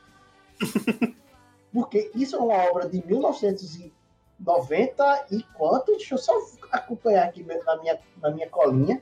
porque 1.73 2.11
isso 2.13 2.35
é 2.35 2.39
uma 2.39 2.55
obra 2.69 2.87
de 2.87 3.05
1990 3.05 3.63
e 3.63 4.00
quanto? 5.57 5.91
Deixa 5.91 6.15
eu 6.15 6.17
só 6.17 6.33
acompanhar 6.71 7.25
aqui 7.25 7.43
na 7.43 7.77
minha, 7.77 7.99
na 8.21 8.31
minha 8.31 8.49
colinha. 8.49 9.01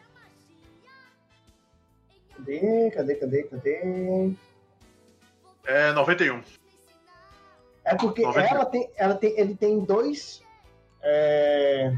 Cadê, 2.35 2.91
cadê, 2.91 3.15
cadê, 3.15 3.43
cadê? 3.43 4.33
É 5.65 5.91
91. 5.91 6.41
É 7.83 7.95
porque 7.95 8.21
91. 8.21 8.55
ela 8.55 8.65
tem, 8.65 8.89
ela 8.95 9.15
tem, 9.15 9.39
ele 9.39 9.55
tem 9.55 9.79
dois. 9.79 10.41
É... 11.01 11.93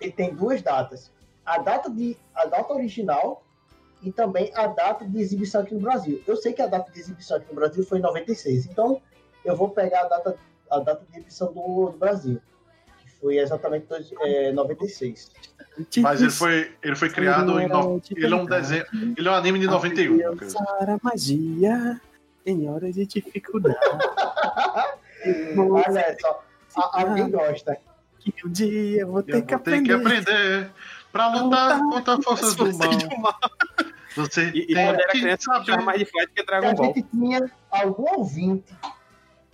Ele 0.00 0.12
tem 0.12 0.34
duas 0.34 0.62
datas. 0.62 1.12
A 1.44 1.58
data 1.58 1.90
de 1.90 2.16
a 2.34 2.46
data 2.46 2.72
original 2.72 3.44
e 4.02 4.10
também 4.10 4.50
a 4.54 4.66
data 4.66 5.06
de 5.06 5.20
exibição 5.20 5.60
aqui 5.62 5.74
no 5.74 5.80
Brasil. 5.80 6.22
Eu 6.26 6.36
sei 6.36 6.52
que 6.52 6.62
a 6.62 6.66
data 6.66 6.90
de 6.90 6.98
exibição 6.98 7.36
aqui 7.36 7.48
no 7.48 7.54
Brasil 7.54 7.84
foi 7.84 7.98
em 7.98 8.02
96, 8.02 8.66
então 8.66 9.00
eu 9.44 9.54
vou 9.54 9.70
pegar 9.70 10.02
a 10.02 10.08
data, 10.08 10.38
a 10.70 10.78
data 10.80 11.04
de 11.04 11.16
exibição 11.18 11.52
do, 11.52 11.90
do 11.90 11.98
Brasil, 11.98 12.40
que 12.98 13.10
foi 13.20 13.38
exatamente 13.38 13.86
dois, 13.86 14.10
é, 14.22 14.52
96. 14.52 15.30
Mas 15.98 16.20
ele 16.20 16.30
foi, 16.30 16.72
ele 16.82 16.96
foi 16.96 17.10
criado 17.10 17.58
em. 17.60 17.68
No... 17.68 18.00
Ele 18.10 18.32
é 18.32 18.36
um 18.36 18.44
desenho. 18.44 18.84
Ele 19.16 19.28
é 19.28 19.30
um 19.30 19.34
anime 19.34 19.58
de 19.58 19.66
91. 19.66 20.44
Usar 20.44 20.90
a 20.90 20.98
magia 21.02 22.00
em 22.44 22.68
horas 22.68 22.94
de 22.94 23.06
dificuldade. 23.06 23.78
Olha 25.56 26.16
só, 26.20 26.44
alguém 26.92 27.30
gosta. 27.30 27.78
Que 28.18 28.34
um 28.46 28.50
dia 28.50 29.02
eu 29.02 29.08
vou 29.08 29.22
ter, 29.22 29.36
eu 29.36 29.42
que, 29.42 29.54
vou 29.54 29.62
ter 29.62 29.72
aprender. 29.74 29.86
que 29.86 29.92
aprender 29.92 30.72
pra 31.10 31.28
lutar 31.28 31.80
contra 31.80 32.22
forças 32.22 32.54
do 32.54 32.76
mal. 32.76 32.90
Você 34.16 34.50
e, 34.50 34.62
e 34.62 34.74
quando 34.74 34.78
era 34.78 35.08
criança, 35.08 35.42
saber. 35.44 35.64
tinha 35.64 35.80
mais 35.80 35.98
de 35.98 36.04
fight 36.04 36.28
que 36.34 36.42
Dragon 36.44 36.74
Ball. 36.74 36.90
A 36.90 36.94
gente 36.94 37.02
tinha 37.10 37.50
algum 37.70 38.18
ouvinte 38.18 38.74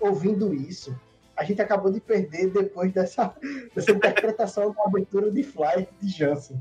ouvindo 0.00 0.54
isso. 0.54 0.98
A 1.36 1.44
gente 1.44 1.60
acabou 1.60 1.90
de 1.90 2.00
perder 2.00 2.50
depois 2.50 2.92
dessa, 2.92 3.34
dessa 3.74 3.92
interpretação 3.92 4.72
da 4.72 4.84
abertura 4.84 5.30
de 5.30 5.42
Fly 5.42 5.88
de 6.00 6.08
Jansen. 6.08 6.58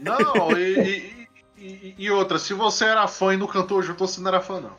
Não, 0.00 0.58
e, 0.58 1.28
e, 1.56 1.94
e, 1.96 2.10
outra, 2.10 2.38
se 2.38 2.52
você 2.52 2.84
era 2.84 3.06
fã 3.06 3.32
e 3.32 3.36
não 3.36 3.46
cantou 3.46 3.80
junto, 3.82 4.06
você 4.06 4.20
não 4.20 4.28
era 4.28 4.40
fã, 4.40 4.60
não. 4.60 4.76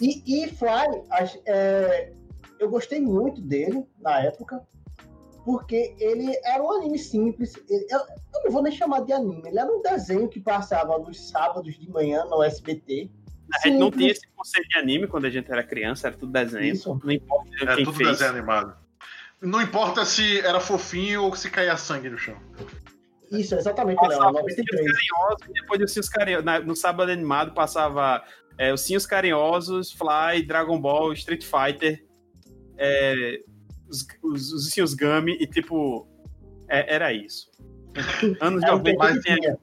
E, 0.00 0.44
e 0.44 0.48
Fly, 0.48 1.02
é, 1.46 2.12
eu 2.58 2.68
gostei 2.68 3.00
muito 3.00 3.40
dele 3.40 3.86
na 3.98 4.20
época 4.20 4.62
porque 5.44 5.96
ele 5.98 6.38
era 6.44 6.62
um 6.62 6.70
anime 6.72 6.98
simples. 6.98 7.54
Ele, 7.68 7.86
eu, 7.90 7.98
eu, 7.98 8.44
não 8.44 8.50
vou 8.50 8.62
nem 8.62 8.72
chamar 8.72 9.00
de 9.00 9.12
anime, 9.12 9.48
ele 9.48 9.58
era 9.58 9.70
um 9.70 9.82
desenho 9.82 10.28
que 10.28 10.40
passava 10.40 10.98
nos 10.98 11.28
sábados 11.28 11.78
de 11.78 11.88
manhã 11.90 12.24
no 12.26 12.42
SBT. 12.42 13.10
A 13.54 13.68
gente 13.68 13.78
não 13.78 13.90
tinha 13.90 14.10
esse 14.10 14.26
conceito 14.34 14.68
de 14.68 14.78
anime 14.78 15.06
quando 15.06 15.24
a 15.24 15.30
gente 15.30 15.50
era 15.50 15.62
criança, 15.62 16.08
era 16.08 16.16
tudo 16.16 16.32
desenho. 16.32 16.72
Isso. 16.72 17.00
Não 17.02 17.12
importa 17.12 17.50
era 17.60 17.76
quem 17.76 17.84
tudo 17.84 17.96
fez. 17.96 18.10
desenho 18.10 18.30
animado. 18.30 18.76
Não 19.40 19.60
importa 19.60 20.04
se 20.04 20.40
era 20.40 20.60
fofinho 20.60 21.24
ou 21.24 21.34
se 21.34 21.50
caía 21.50 21.76
sangue 21.76 22.10
no 22.10 22.18
chão. 22.18 22.36
Isso, 23.32 23.54
exatamente, 23.54 24.00
Léo. 24.06 24.32
93. 24.32 24.66
Carinhosos, 24.66 25.54
depois 25.54 25.80
dos 25.80 25.92
Cinhos 25.92 26.08
Carinhosos. 26.08 26.66
No 26.66 26.76
sábado 26.76 27.10
animado 27.10 27.52
passava 27.52 28.22
é, 28.58 28.72
os 28.72 28.82
Cinhos 28.82 29.06
Carinhosos, 29.06 29.92
Fly, 29.92 30.42
Dragon 30.46 30.80
Ball, 30.80 31.12
Street 31.12 31.44
Fighter. 31.44 32.04
É, 32.76 33.40
os, 33.88 34.06
os, 34.22 34.76
os 34.76 34.94
Gummy 34.94 35.36
e, 35.40 35.46
tipo, 35.46 36.08
é, 36.68 36.94
era 36.94 37.12
isso. 37.12 37.50
Anos 38.40 38.62
de 38.62 38.70
90 38.70 38.98
mas, 38.98 39.18
tinha... 39.20 39.58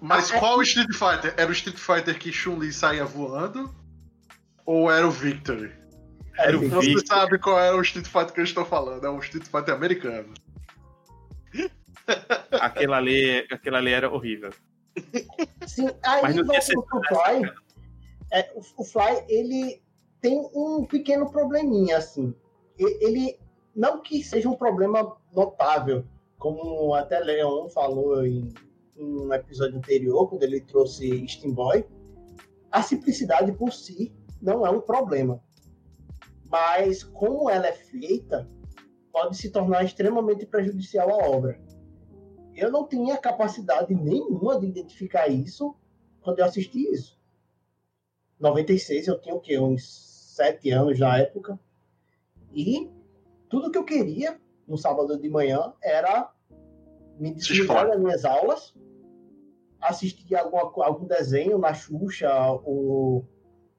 mas 0.00 0.30
qual 0.30 0.62
Street 0.62 0.92
Fighter? 0.92 1.34
Era 1.36 1.48
o 1.48 1.52
Street 1.52 1.78
Fighter 1.78 2.18
que 2.18 2.32
Chun-Li 2.32 2.72
saía 2.72 3.04
voando? 3.04 3.74
Ou 4.64 4.90
era 4.90 5.06
o 5.06 5.10
Victory? 5.10 5.72
Era 6.38 6.56
o 6.56 6.68
Você 6.68 6.86
Victory. 6.86 7.06
sabe 7.06 7.38
qual 7.38 7.58
era 7.58 7.76
o 7.76 7.82
Street 7.82 8.06
Fighter 8.06 8.32
que 8.32 8.40
eu 8.40 8.44
estou 8.44 8.64
falando? 8.64 9.06
É 9.06 9.10
um 9.10 9.18
Street 9.18 9.46
Fighter 9.46 9.74
americano. 9.74 10.32
aquele 12.60 12.92
ali, 12.92 13.46
aquele 13.50 13.76
ali 13.76 13.92
era 13.92 14.10
horrível. 14.10 14.52
Sim, 15.66 15.88
aí 16.04 16.22
Mas 16.22 16.36
não 16.36 16.46
tinha 16.46 16.78
o 16.78 17.04
Fly, 17.08 17.52
é, 18.32 18.52
o 18.76 18.84
Fly, 18.84 19.24
ele 19.28 19.82
tem 20.20 20.38
um 20.54 20.86
pequeno 20.86 21.30
probleminha, 21.30 21.98
assim. 21.98 22.34
Ele 22.78 23.38
não 23.74 24.00
que 24.00 24.22
seja 24.22 24.48
um 24.48 24.56
problema 24.56 25.16
notável, 25.32 26.04
como 26.38 26.94
até 26.94 27.18
Leon 27.20 27.68
falou 27.68 28.24
em 28.24 28.52
um 28.96 29.32
episódio 29.32 29.78
anterior, 29.78 30.28
quando 30.28 30.42
ele 30.42 30.60
trouxe 30.60 31.26
Steam 31.28 31.52
Boy, 31.52 31.84
a 32.70 32.82
simplicidade 32.82 33.52
por 33.52 33.72
si 33.72 34.12
não 34.40 34.66
é 34.66 34.70
um 34.70 34.80
problema. 34.80 35.42
Mas 36.46 37.02
como 37.02 37.48
ela 37.48 37.66
é 37.66 37.72
feita, 37.72 38.48
pode 39.12 39.36
se 39.36 39.50
tornar 39.50 39.84
extremamente 39.84 40.46
prejudicial 40.46 41.10
à 41.10 41.28
obra. 41.28 41.60
Eu 42.54 42.70
não 42.70 42.86
tinha 42.86 43.16
capacidade 43.16 43.94
nenhuma 43.94 44.58
de 44.60 44.66
identificar 44.66 45.28
isso 45.28 45.74
quando 46.20 46.38
eu 46.38 46.44
assisti 46.44 46.90
isso. 46.92 47.18
96, 48.38 49.08
eu 49.08 49.20
tinha 49.20 49.34
o 49.34 49.40
quê? 49.40 49.58
Uns 49.58 50.32
sete 50.34 50.70
anos 50.70 50.98
na 50.98 51.18
época. 51.18 51.58
E 52.52 52.90
tudo 53.48 53.70
que 53.70 53.78
eu 53.78 53.84
queria 53.84 54.40
no 54.66 54.76
sábado 54.76 55.18
de 55.18 55.28
manhã 55.28 55.72
era 55.82 56.32
me 57.18 57.32
desligar 57.32 57.88
das 57.88 58.00
minhas 58.00 58.24
aulas, 58.24 58.74
assistir 59.88 60.34
alguma, 60.34 60.62
algum 60.84 61.06
desenho 61.06 61.58
na 61.58 61.74
Xuxa 61.74 62.30
ou 62.64 63.28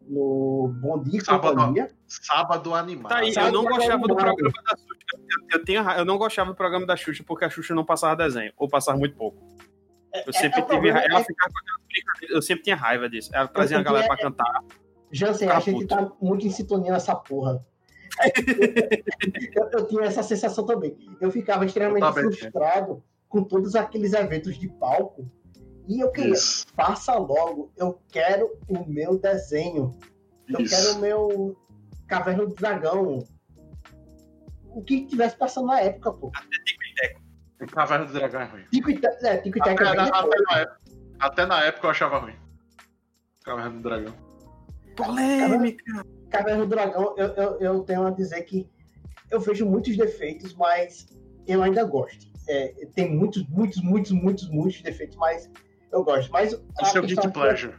no 0.01 0.73
Bom 0.81 1.01
Dia 1.01 1.21
sábado, 1.21 1.55
Companhia. 1.55 1.89
Sábado 2.07 2.73
animado. 2.73 3.11
Tá 3.11 3.17
aí, 3.17 3.33
eu 3.35 3.51
não 3.51 3.63
gostava 3.63 4.07
do 4.07 4.15
programa 4.15 4.51
da 4.51 4.75
Xuxa. 4.77 4.95
Eu, 5.13 5.59
eu, 5.59 5.65
tinha, 5.65 5.81
eu 5.97 6.05
não 6.05 6.17
gostava 6.17 6.51
do 6.51 6.55
programa 6.55 6.85
da 6.85 6.95
Xuxa 6.95 7.23
porque 7.25 7.45
a 7.45 7.49
Xuxa 7.49 7.73
não 7.73 7.85
passava 7.85 8.15
desenho, 8.15 8.53
ou 8.57 8.69
passava 8.69 8.97
muito 8.97 9.15
pouco. 9.15 9.37
É, 10.13 10.27
eu 10.27 10.33
sempre 10.33 10.61
é, 10.61 10.63
tive 10.63 10.89
é, 10.89 11.05
ela 11.09 11.23
ficava 11.23 11.51
com 11.51 12.33
Eu 12.35 12.41
sempre 12.41 12.63
tinha 12.63 12.75
raiva 12.75 13.09
disso. 13.09 13.29
Ela 13.33 13.47
trazia 13.47 13.79
a 13.79 13.83
galera 13.83 14.05
é, 14.05 14.07
pra 14.07 14.17
cantar. 14.17 14.63
Jansen, 15.11 15.49
a 15.49 15.59
gente 15.59 15.85
tá 15.87 16.11
muito 16.21 16.45
em 16.45 16.51
sintonia 16.51 16.91
nessa 16.91 17.15
porra. 17.15 17.65
eu, 19.55 19.69
eu, 19.71 19.87
tinha 19.87 20.03
essa 20.03 20.23
sensação 20.23 20.65
também. 20.65 20.97
Eu 21.19 21.31
ficava 21.31 21.65
extremamente 21.65 22.11
frustrado 22.13 23.03
com 23.27 23.43
todos 23.43 23.75
aqueles 23.75 24.13
eventos 24.13 24.57
de 24.57 24.69
palco. 24.69 25.29
E 25.87 25.99
eu 25.99 26.11
queria, 26.11 26.33
Isso. 26.33 26.65
passa 26.75 27.13
logo, 27.15 27.71
eu 27.77 27.99
quero 28.09 28.57
o 28.67 28.85
meu 28.85 29.17
desenho. 29.19 29.97
Eu 30.47 30.61
Isso. 30.61 30.75
quero 30.75 30.97
o 30.97 31.01
meu 31.01 31.57
Caverna 32.07 32.45
do 32.45 32.53
Dragão. 32.53 33.23
O 34.63 34.83
que 34.83 35.05
tivesse 35.05 35.35
passando 35.37 35.67
na 35.67 35.79
época, 35.79 36.11
pô. 36.11 36.31
Até 36.35 36.57
Tico 36.65 36.83
e 36.83 36.95
Teco. 36.95 37.21
Caverna 37.71 38.05
do 38.05 38.13
Dragão 38.13 38.41
é 38.41 38.45
ruim. 38.45 38.63
Tico 38.71 38.89
e 38.89 38.99
Teco, 38.99 39.25
é, 39.25 39.37
Tico 39.37 39.57
e 39.57 39.61
Teco 39.61 39.83
até, 39.83 39.91
é 39.91 39.95
na, 39.95 40.03
até, 40.03 40.41
na 40.41 40.59
época, 40.59 40.81
até 41.19 41.45
na 41.45 41.63
época 41.63 41.87
eu 41.87 41.91
achava 41.91 42.17
ruim. 42.19 42.35
Caverna 43.43 43.71
do 43.71 43.81
Dragão. 43.81 44.13
Polêmica! 44.95 46.05
Caverna 46.29 46.65
do 46.65 46.69
Dragão, 46.69 47.15
eu, 47.17 47.27
eu, 47.27 47.59
eu 47.59 47.79
tenho 47.83 48.05
a 48.05 48.11
dizer 48.11 48.41
que 48.43 48.69
eu 49.31 49.39
vejo 49.39 49.65
muitos 49.65 49.95
defeitos, 49.95 50.53
mas 50.53 51.07
eu 51.47 51.61
ainda 51.61 51.83
gosto. 51.83 52.27
É, 52.47 52.87
tem 52.93 53.15
muitos, 53.15 53.47
muitos, 53.47 53.81
muitos, 53.81 54.11
muitos, 54.11 54.49
muitos 54.49 54.81
defeitos, 54.81 55.15
mas 55.17 55.49
eu 55.95 56.03
gosto. 56.03 56.31
Mas 56.31 56.53
o 56.53 56.85
seu 56.85 57.01
Guilty 57.01 57.31
Pleasure. 57.31 57.75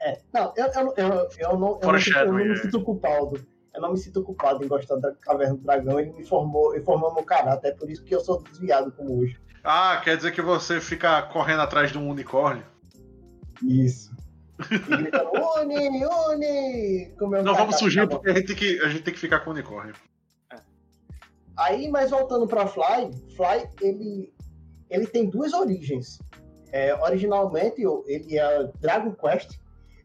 É, 0.00 0.18
não, 0.32 0.52
eu, 0.56 0.66
eu, 0.66 0.94
eu, 0.96 1.28
eu, 1.38 1.58
não, 1.58 1.80
eu, 1.80 1.92
não, 1.92 2.00
eu 2.20 2.32
não 2.32 2.44
me 2.44 2.56
sinto 2.56 2.82
culpado. 2.82 3.46
Eu 3.74 3.82
não 3.82 3.92
me 3.92 3.98
sinto 3.98 4.22
culpado 4.22 4.64
em 4.64 4.68
gostar 4.68 4.96
da 4.96 5.12
Caverna 5.16 5.54
do 5.54 5.62
Dragão. 5.62 6.00
Ele 6.00 6.12
me 6.12 6.24
formou, 6.24 6.74
ele 6.74 6.84
formou 6.84 7.14
meu 7.14 7.24
caráter. 7.24 7.68
É 7.68 7.72
por 7.72 7.90
isso 7.90 8.02
que 8.04 8.14
eu 8.14 8.20
sou 8.20 8.42
desviado 8.42 8.90
como 8.92 9.20
hoje. 9.20 9.38
Ah, 9.62 10.00
quer 10.02 10.16
dizer 10.16 10.32
que 10.32 10.40
você 10.40 10.80
fica 10.80 11.22
correndo 11.22 11.60
atrás 11.60 11.92
de 11.92 11.98
um 11.98 12.08
unicórnio? 12.08 12.64
Isso. 13.62 14.14
E 14.70 14.78
gritando, 14.78 15.30
Uni, 15.60 16.06
Uni! 16.06 17.14
Não 17.42 17.54
vamos 17.54 17.76
surgir 17.76 18.08
porque 18.08 18.30
a 18.30 18.34
gente, 18.34 18.46
tem 18.46 18.56
que, 18.56 18.80
a 18.80 18.88
gente 18.88 19.02
tem 19.02 19.12
que 19.12 19.20
ficar 19.20 19.40
com 19.40 19.50
o 19.50 19.52
unicórnio. 19.52 19.94
É. 20.50 20.56
Aí, 21.56 21.90
mas 21.90 22.10
voltando 22.10 22.46
para 22.46 22.66
Fly, 22.66 23.10
Fly, 23.36 23.68
ele, 23.82 24.32
ele 24.88 25.06
tem 25.06 25.28
duas 25.28 25.52
origens. 25.52 26.18
É, 26.72 26.94
originalmente, 27.02 27.82
ele 28.06 28.38
é 28.38 28.70
Dragon 28.80 29.12
Quest. 29.12 29.58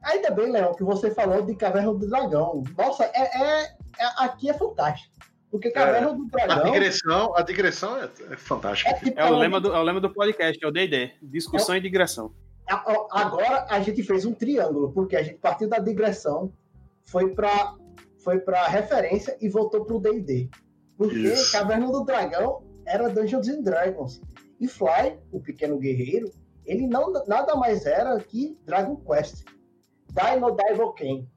Ainda 0.04 0.32
bem, 0.32 0.52
Léo, 0.52 0.76
que 0.76 0.84
você 0.84 1.12
falou 1.12 1.41
de 1.43 1.56
Caverna 1.56 1.93
do 1.93 2.08
Dragão. 2.08 2.63
Nossa, 2.78 3.06
é, 3.06 3.21
é, 3.21 3.63
é 3.63 4.06
aqui 4.17 4.50
é 4.50 4.54
fantástico. 4.54 5.13
Porque 5.52 5.67
é, 5.67 5.71
Caverna 5.71 6.10
é, 6.10 6.13
do 6.13 6.26
Dragão. 6.26 6.58
A 6.58 6.63
digressão, 6.63 7.38
a 7.38 7.41
digressão 7.41 7.97
é, 7.97 8.10
é 8.32 8.38
fantástica. 8.38 8.89
É, 8.89 8.93
tipo, 8.93 9.19
é, 9.19 9.30
o 9.30 9.38
lema 9.38 9.60
do, 9.60 9.74
é 9.74 9.80
o 9.80 9.84
lema 9.84 10.00
do 10.00 10.12
podcast, 10.12 10.63
é 10.63 10.67
o 10.67 10.71
DD. 10.71 11.12
Discussão 11.21 11.76
e 11.76 11.82
digressão. 11.82 12.34
Agora 13.12 13.65
a 13.69 13.82
gente 13.82 14.02
fez 14.02 14.26
um 14.26 14.34
triângulo, 14.34 14.91
porque 14.93 15.15
a 15.15 15.24
gente 15.24 15.39
partiu 15.39 15.67
da 15.67 15.78
digressão, 15.78 16.54
foi 17.06 17.34
para 17.36 17.76
foi 18.24 18.39
para 18.39 18.67
referência 18.67 19.36
e 19.41 19.50
voltou 19.50 19.84
para 19.84 19.95
o 19.95 20.00
D&D. 20.00 20.47
Porque 20.95 21.17
Isso. 21.17 21.52
Caverna 21.52 21.88
do 21.88 22.04
Dragão 22.04 22.63
era 22.86 23.10
Dungeons 23.10 23.47
and 23.47 23.62
Dragons. 23.62 24.21
E 24.60 24.67
Fly, 24.67 25.17
o 25.32 25.39
pequeno 25.39 25.80
guerreiro, 25.80 26.32
ele 26.72 26.88
não 26.88 27.12
nada 27.28 27.54
mais 27.56 27.86
era 27.86 28.18
que 28.22 28.58
Dragon 28.64 28.96
Quest. 28.96 29.44
Dino 30.08 30.52
Daivoken. 30.52 31.30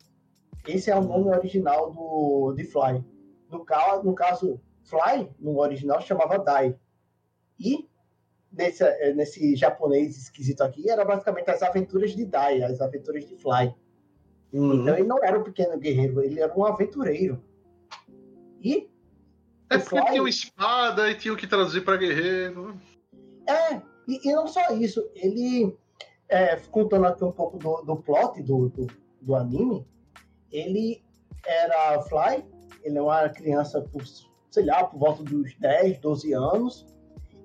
Esse 0.66 0.92
é 0.92 0.96
o 0.96 1.02
nome 1.02 1.28
original 1.28 1.92
do, 1.92 2.54
de 2.56 2.62
Fly. 2.64 3.04
No, 3.50 3.66
no 4.04 4.14
caso, 4.14 4.60
Fly, 4.84 5.28
no 5.40 5.58
original, 5.58 6.00
chamava 6.00 6.38
Dai. 6.38 6.76
E 7.58 7.88
nesse, 8.50 8.84
eh, 8.84 9.12
nesse 9.12 9.56
japonês 9.56 10.16
esquisito 10.16 10.62
aqui, 10.62 10.88
era 10.88 11.04
basicamente 11.04 11.50
as 11.50 11.62
aventuras 11.62 12.12
de 12.12 12.24
Dai, 12.24 12.62
as 12.62 12.80
aventuras 12.80 13.26
de 13.26 13.36
Fly. 13.36 13.74
Uhum. 14.52 14.82
Então 14.82 14.94
ele 14.94 15.08
não 15.08 15.18
era 15.22 15.38
um 15.38 15.42
pequeno 15.42 15.76
guerreiro, 15.76 16.22
ele 16.22 16.40
era 16.40 16.56
um 16.56 16.64
aventureiro. 16.64 17.42
E. 18.62 18.88
É 19.68 19.78
porque 19.78 19.96
Fly... 19.96 20.04
tinha 20.04 20.22
uma 20.22 20.28
espada 20.28 21.10
e 21.10 21.16
tinha 21.16 21.34
que 21.34 21.46
traduzir 21.48 21.84
para 21.84 21.96
guerreiro. 21.96 22.78
É, 23.48 23.82
e, 24.06 24.28
e, 24.28 24.32
não 24.32 24.46
só 24.46 24.72
isso, 24.72 25.08
ele. 25.14 25.76
É, 26.28 26.56
contando 26.70 27.06
aqui 27.06 27.22
um 27.22 27.32
pouco 27.32 27.58
do, 27.58 27.82
do 27.82 27.96
plot 27.96 28.42
do, 28.42 28.70
do, 28.70 28.86
do 29.20 29.34
anime, 29.34 29.86
ele 30.50 31.02
era 31.46 32.00
Fly, 32.02 32.44
ele 32.82 32.96
é 32.96 33.02
uma 33.02 33.28
criança 33.28 33.82
por, 33.82 34.02
sei 34.50 34.64
lá, 34.64 34.84
por 34.84 34.98
volta 34.98 35.22
dos 35.22 35.54
10, 35.58 35.98
12 35.98 36.32
anos, 36.32 36.86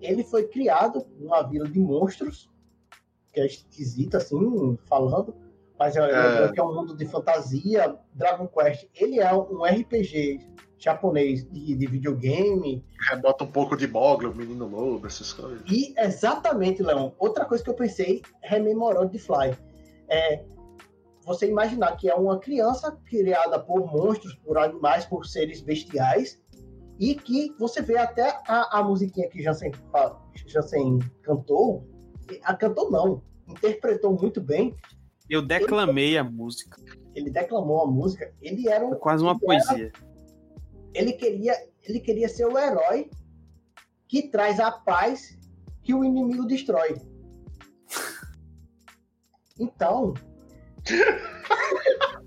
ele 0.01 0.23
foi 0.23 0.47
criado 0.47 1.05
numa 1.19 1.41
vila 1.43 1.67
de 1.67 1.79
monstros, 1.79 2.49
que 3.33 3.41
é 3.41 3.45
esquisito 3.45 4.15
assim, 4.15 4.77
falando, 4.87 5.35
mas 5.77 5.95
é, 5.95 6.01
é. 6.01 6.51
é 6.55 6.63
um 6.63 6.73
mundo 6.73 6.95
de 6.95 7.05
fantasia. 7.05 7.97
Dragon 8.13 8.47
Quest, 8.47 8.87
ele 8.95 9.19
é 9.19 9.33
um 9.33 9.63
RPG 9.63 10.39
japonês 10.79 11.43
de, 11.51 11.75
de 11.75 11.85
videogame. 11.85 12.83
É, 13.11 13.15
bota 13.17 13.43
um 13.43 13.51
pouco 13.51 13.75
de 13.75 13.85
Boggle, 13.85 14.33
Menino 14.33 14.65
Lobo, 14.65 15.05
essas 15.05 15.33
coisas. 15.33 15.61
E 15.69 15.93
exatamente, 15.97 16.81
Leão. 16.81 17.13
Outra 17.19 17.45
coisa 17.45 17.63
que 17.63 17.69
eu 17.69 17.75
pensei, 17.75 18.21
rememorando 18.41 19.11
de 19.11 19.19
Fly, 19.19 19.55
é 20.09 20.43
você 21.25 21.47
imaginar 21.47 21.95
que 21.97 22.09
é 22.09 22.15
uma 22.15 22.39
criança 22.39 22.97
criada 23.05 23.59
por 23.59 23.85
monstros, 23.91 24.33
por 24.35 24.57
animais, 24.57 25.05
por 25.05 25.25
seres 25.25 25.61
bestiais, 25.61 26.41
e 26.97 27.13
que 27.13 27.53
você 27.59 27.81
vê 27.81 27.97
até 27.97 28.41
a, 28.47 28.79
a 28.79 28.83
musiquinha 28.83 29.29
que 29.29 29.41
Jansen, 29.41 29.71
Jansen 30.47 30.99
cantou, 31.21 31.87
a 32.43 32.53
cantou 32.55 32.89
não, 32.89 33.21
interpretou 33.47 34.17
muito 34.19 34.41
bem. 34.41 34.75
Eu 35.29 35.41
declamei 35.41 36.09
ele, 36.09 36.17
a 36.17 36.23
música. 36.23 36.81
Ele 37.13 37.29
declamou 37.29 37.81
a 37.81 37.87
música, 37.87 38.33
ele 38.41 38.67
era 38.67 38.85
um, 38.85 38.95
quase 38.95 39.23
uma 39.23 39.37
poesia. 39.37 39.91
Era, 39.93 40.08
ele 40.93 41.13
queria, 41.13 41.55
ele 41.83 41.99
queria 41.99 42.29
ser 42.29 42.45
o 42.45 42.57
herói 42.57 43.09
que 44.07 44.27
traz 44.27 44.59
a 44.59 44.71
paz 44.71 45.37
que 45.83 45.93
o 45.93 46.03
inimigo 46.03 46.45
destrói. 46.45 46.95
Então, 49.61 50.13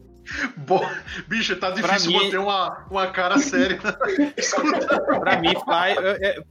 Bo... 0.56 0.80
Bicho, 1.28 1.56
tá 1.56 1.70
difícil 1.70 2.10
mim... 2.10 2.24
manter 2.24 2.38
uma, 2.38 2.86
uma 2.90 3.06
cara 3.08 3.38
séria. 3.38 3.78
pra 5.20 5.40
mim, 5.40 5.52
pai. 5.66 5.94
É, 5.98 6.42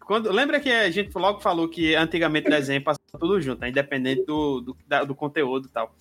quando, 0.00 0.30
lembra 0.30 0.60
que 0.60 0.70
a 0.70 0.90
gente 0.90 1.16
logo 1.16 1.40
falou 1.40 1.68
que 1.68 1.94
antigamente 1.94 2.48
o 2.48 2.50
desenho 2.50 2.82
passava 2.82 3.18
tudo 3.18 3.40
junto, 3.40 3.60
né? 3.60 3.70
independente 3.70 4.24
do, 4.24 4.60
do, 4.60 4.76
da, 4.86 5.04
do 5.04 5.14
conteúdo 5.14 5.68
e 5.68 5.70
tal. 5.70 5.94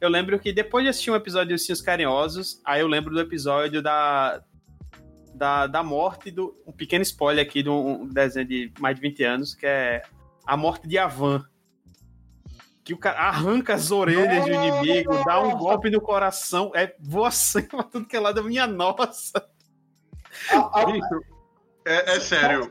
Eu 0.00 0.08
lembro 0.08 0.38
que 0.38 0.52
depois 0.52 0.84
de 0.84 0.90
assistir 0.90 1.10
um 1.10 1.16
episódio 1.16 1.48
de 1.48 1.54
Ursinhos 1.54 1.80
Carinhosos, 1.80 2.60
aí 2.64 2.80
eu 2.80 2.86
lembro 2.86 3.14
do 3.14 3.20
episódio 3.20 3.80
da, 3.82 4.42
da, 5.34 5.66
da 5.66 5.82
morte 5.82 6.30
do. 6.30 6.56
Um 6.66 6.72
pequeno 6.72 7.02
spoiler 7.02 7.44
aqui 7.44 7.62
de 7.62 7.68
um 7.68 8.08
desenho 8.08 8.46
de 8.46 8.72
mais 8.78 8.96
de 8.96 9.02
20 9.02 9.24
anos, 9.24 9.54
que 9.54 9.66
é 9.66 10.02
a 10.46 10.56
morte 10.56 10.86
de 10.86 10.98
Avan 10.98 11.44
que 12.84 12.92
o 12.92 12.98
cara 12.98 13.18
arranca 13.18 13.72
as 13.72 13.90
orelhas 13.90 14.44
do 14.44 14.52
inimigo, 14.52 15.24
dá 15.24 15.40
um 15.40 15.56
golpe 15.56 15.88
no 15.88 16.02
coração, 16.02 16.70
é 16.74 16.94
voa 17.00 17.30
sangue 17.30 17.68
pra 17.68 17.82
tudo 17.82 18.06
que 18.06 18.14
é 18.14 18.20
lado 18.20 18.34
da 18.34 18.42
minha 18.42 18.66
nossa. 18.66 19.32
é, 21.86 22.16
é 22.16 22.20
sério. 22.20 22.70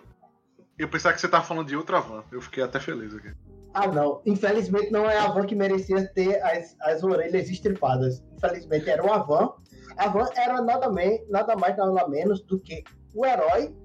Eu 0.78 0.88
pensava 0.88 1.16
que 1.16 1.22
você 1.22 1.28
tava 1.28 1.44
falando 1.44 1.68
de 1.68 1.76
outra 1.76 2.00
van. 2.00 2.24
Eu 2.32 2.42
fiquei 2.42 2.64
até 2.64 2.80
feliz 2.80 3.16
aqui. 3.16 3.32
Ah, 3.74 3.88
não. 3.88 4.22
Infelizmente 4.26 4.92
não 4.92 5.10
é 5.10 5.18
a 5.18 5.28
van 5.30 5.46
que 5.46 5.56
merecia 5.56 6.06
ter 6.14 6.42
as, 6.44 6.76
as 6.82 7.04
orelhas 7.04 7.50
estripadas. 7.50 8.24
Infelizmente 8.36 8.90
era 8.90 9.04
uma 9.04 9.18
van. 9.18 9.54
A 9.98 10.08
van 10.08 10.28
era 10.36 10.62
nada, 10.62 10.90
me, 10.90 11.24
nada 11.30 11.56
mais, 11.56 11.78
nada 11.78 12.08
menos 12.08 12.42
do 12.42 12.60
que 12.60 12.84
o 13.14 13.26
herói 13.26 13.76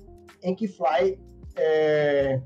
em 0.43 0.55
que 0.55 0.69
Fly 0.69 1.21
é, 1.57 2.41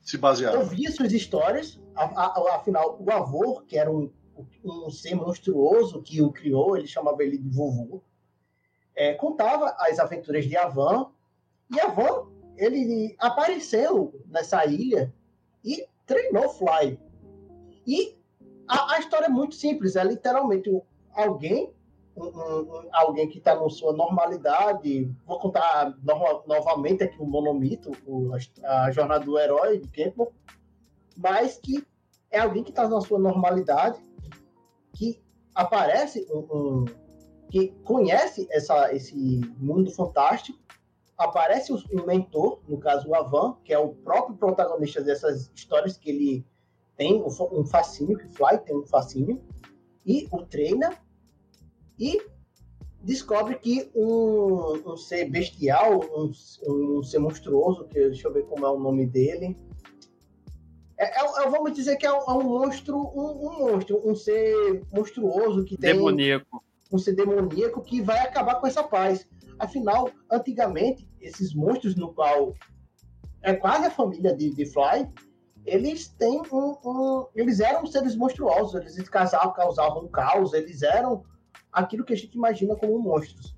se 0.00 0.18
baseava. 0.18 0.58
Ouvia 0.58 0.90
suas 0.90 1.12
histórias, 1.12 1.80
afinal, 1.96 2.98
o 3.00 3.10
avô, 3.10 3.62
que 3.62 3.76
era 3.76 3.90
um, 3.90 4.12
um 4.64 4.90
ser 4.90 5.14
monstruoso 5.14 6.02
que 6.02 6.20
o 6.22 6.30
criou, 6.30 6.76
ele 6.76 6.86
chamava 6.86 7.22
ele 7.22 7.38
de 7.38 7.48
vovô, 7.48 8.02
é, 8.94 9.14
contava 9.14 9.74
as 9.78 9.98
aventuras 9.98 10.44
de 10.46 10.56
Avan, 10.56 11.06
e 11.70 11.80
Avan, 11.80 12.28
ele 12.56 13.16
apareceu 13.18 14.20
nessa 14.26 14.64
ilha 14.66 15.12
e 15.64 15.86
treinou 16.06 16.48
Fly. 16.50 17.00
E 17.86 18.16
a, 18.68 18.94
a 18.94 18.98
história 18.98 19.26
é 19.26 19.30
muito 19.30 19.54
simples, 19.54 19.96
é 19.96 20.04
literalmente 20.04 20.70
alguém 21.12 21.72
um, 22.16 22.26
um, 22.26 22.88
alguém 22.92 23.28
que 23.28 23.38
está 23.38 23.54
na 23.54 23.68
sua 23.68 23.92
normalidade. 23.92 25.10
Vou 25.26 25.38
contar 25.38 25.94
no, 26.02 26.44
novamente 26.46 27.04
aqui 27.04 27.20
o 27.20 27.26
monomito, 27.26 27.92
o, 28.06 28.30
a, 28.62 28.90
jornada 28.90 29.24
do 29.24 29.38
herói 29.38 29.78
de 29.78 29.88
Campbell, 29.88 30.32
mas 31.16 31.56
que 31.56 31.84
é 32.30 32.40
alguém 32.40 32.62
que 32.62 32.70
está 32.70 32.88
na 32.88 33.00
sua 33.00 33.18
normalidade, 33.18 33.98
que 34.92 35.22
aparece 35.54 36.26
um, 36.32 36.84
que 37.50 37.68
conhece 37.84 38.48
essa, 38.50 38.92
esse 38.92 39.40
mundo 39.58 39.90
fantástico, 39.90 40.58
aparece 41.16 41.72
um 41.72 42.06
mentor, 42.06 42.60
no 42.68 42.78
caso 42.78 43.08
o 43.08 43.14
Avan, 43.14 43.56
que 43.64 43.72
é 43.72 43.78
o 43.78 43.90
próprio 43.90 44.36
protagonista 44.36 45.00
dessas 45.00 45.50
histórias 45.54 45.96
que 45.96 46.10
ele 46.10 46.46
tem 46.96 47.22
um 47.22 47.64
fascínio, 47.64 48.18
que 48.18 48.28
Fly 48.28 48.58
tem 48.58 48.76
um 48.76 48.86
fascínio, 48.86 49.40
e 50.04 50.28
o 50.30 50.44
treina 50.44 50.96
e 51.98 52.20
descobre 53.02 53.56
que 53.56 53.90
um, 53.94 54.92
um 54.92 54.96
ser 54.96 55.30
bestial, 55.30 56.00
um, 56.16 56.32
um, 56.66 57.02
ser 57.02 57.18
monstruoso, 57.18 57.84
que 57.84 57.94
deixa 57.94 58.28
eu 58.28 58.32
ver 58.32 58.44
como 58.44 58.64
é 58.64 58.70
o 58.70 58.78
nome 58.78 59.06
dele. 59.06 59.56
É, 60.98 61.20
é, 61.20 61.24
é 61.24 61.50
vamos 61.50 61.74
dizer 61.74 61.96
que 61.96 62.06
é 62.06 62.12
um, 62.12 62.22
é 62.22 62.32
um 62.32 62.42
monstro, 62.42 62.96
um, 62.96 63.68
monstro, 63.68 64.00
um 64.08 64.14
ser 64.14 64.82
monstruoso 64.92 65.64
que 65.64 65.76
tem. 65.76 65.94
Demoníaco. 65.94 66.64
Um 66.90 66.98
ser 66.98 67.14
demoníaco 67.14 67.82
que 67.82 68.00
vai 68.00 68.20
acabar 68.20 68.60
com 68.60 68.66
essa 68.66 68.82
paz. 68.82 69.26
Afinal, 69.58 70.10
antigamente, 70.30 71.08
esses 71.20 71.54
monstros 71.54 71.96
no 71.96 72.12
qual 72.12 72.54
é 73.42 73.54
quase 73.54 73.86
a 73.86 73.90
família 73.90 74.34
de, 74.34 74.50
de 74.50 74.66
Fly, 74.66 75.08
eles 75.66 76.08
têm 76.08 76.42
um, 76.52 76.76
um, 76.84 77.26
Eles 77.34 77.60
eram 77.60 77.86
seres 77.86 78.16
monstruosos, 78.16 78.74
eles 78.74 79.08
causavam, 79.08 79.52
causavam 79.52 80.08
caos, 80.08 80.52
eles 80.52 80.82
eram 80.82 81.24
aquilo 81.74 82.04
que 82.04 82.12
a 82.12 82.16
gente 82.16 82.34
imagina 82.34 82.76
como 82.76 82.98
monstros. 82.98 83.56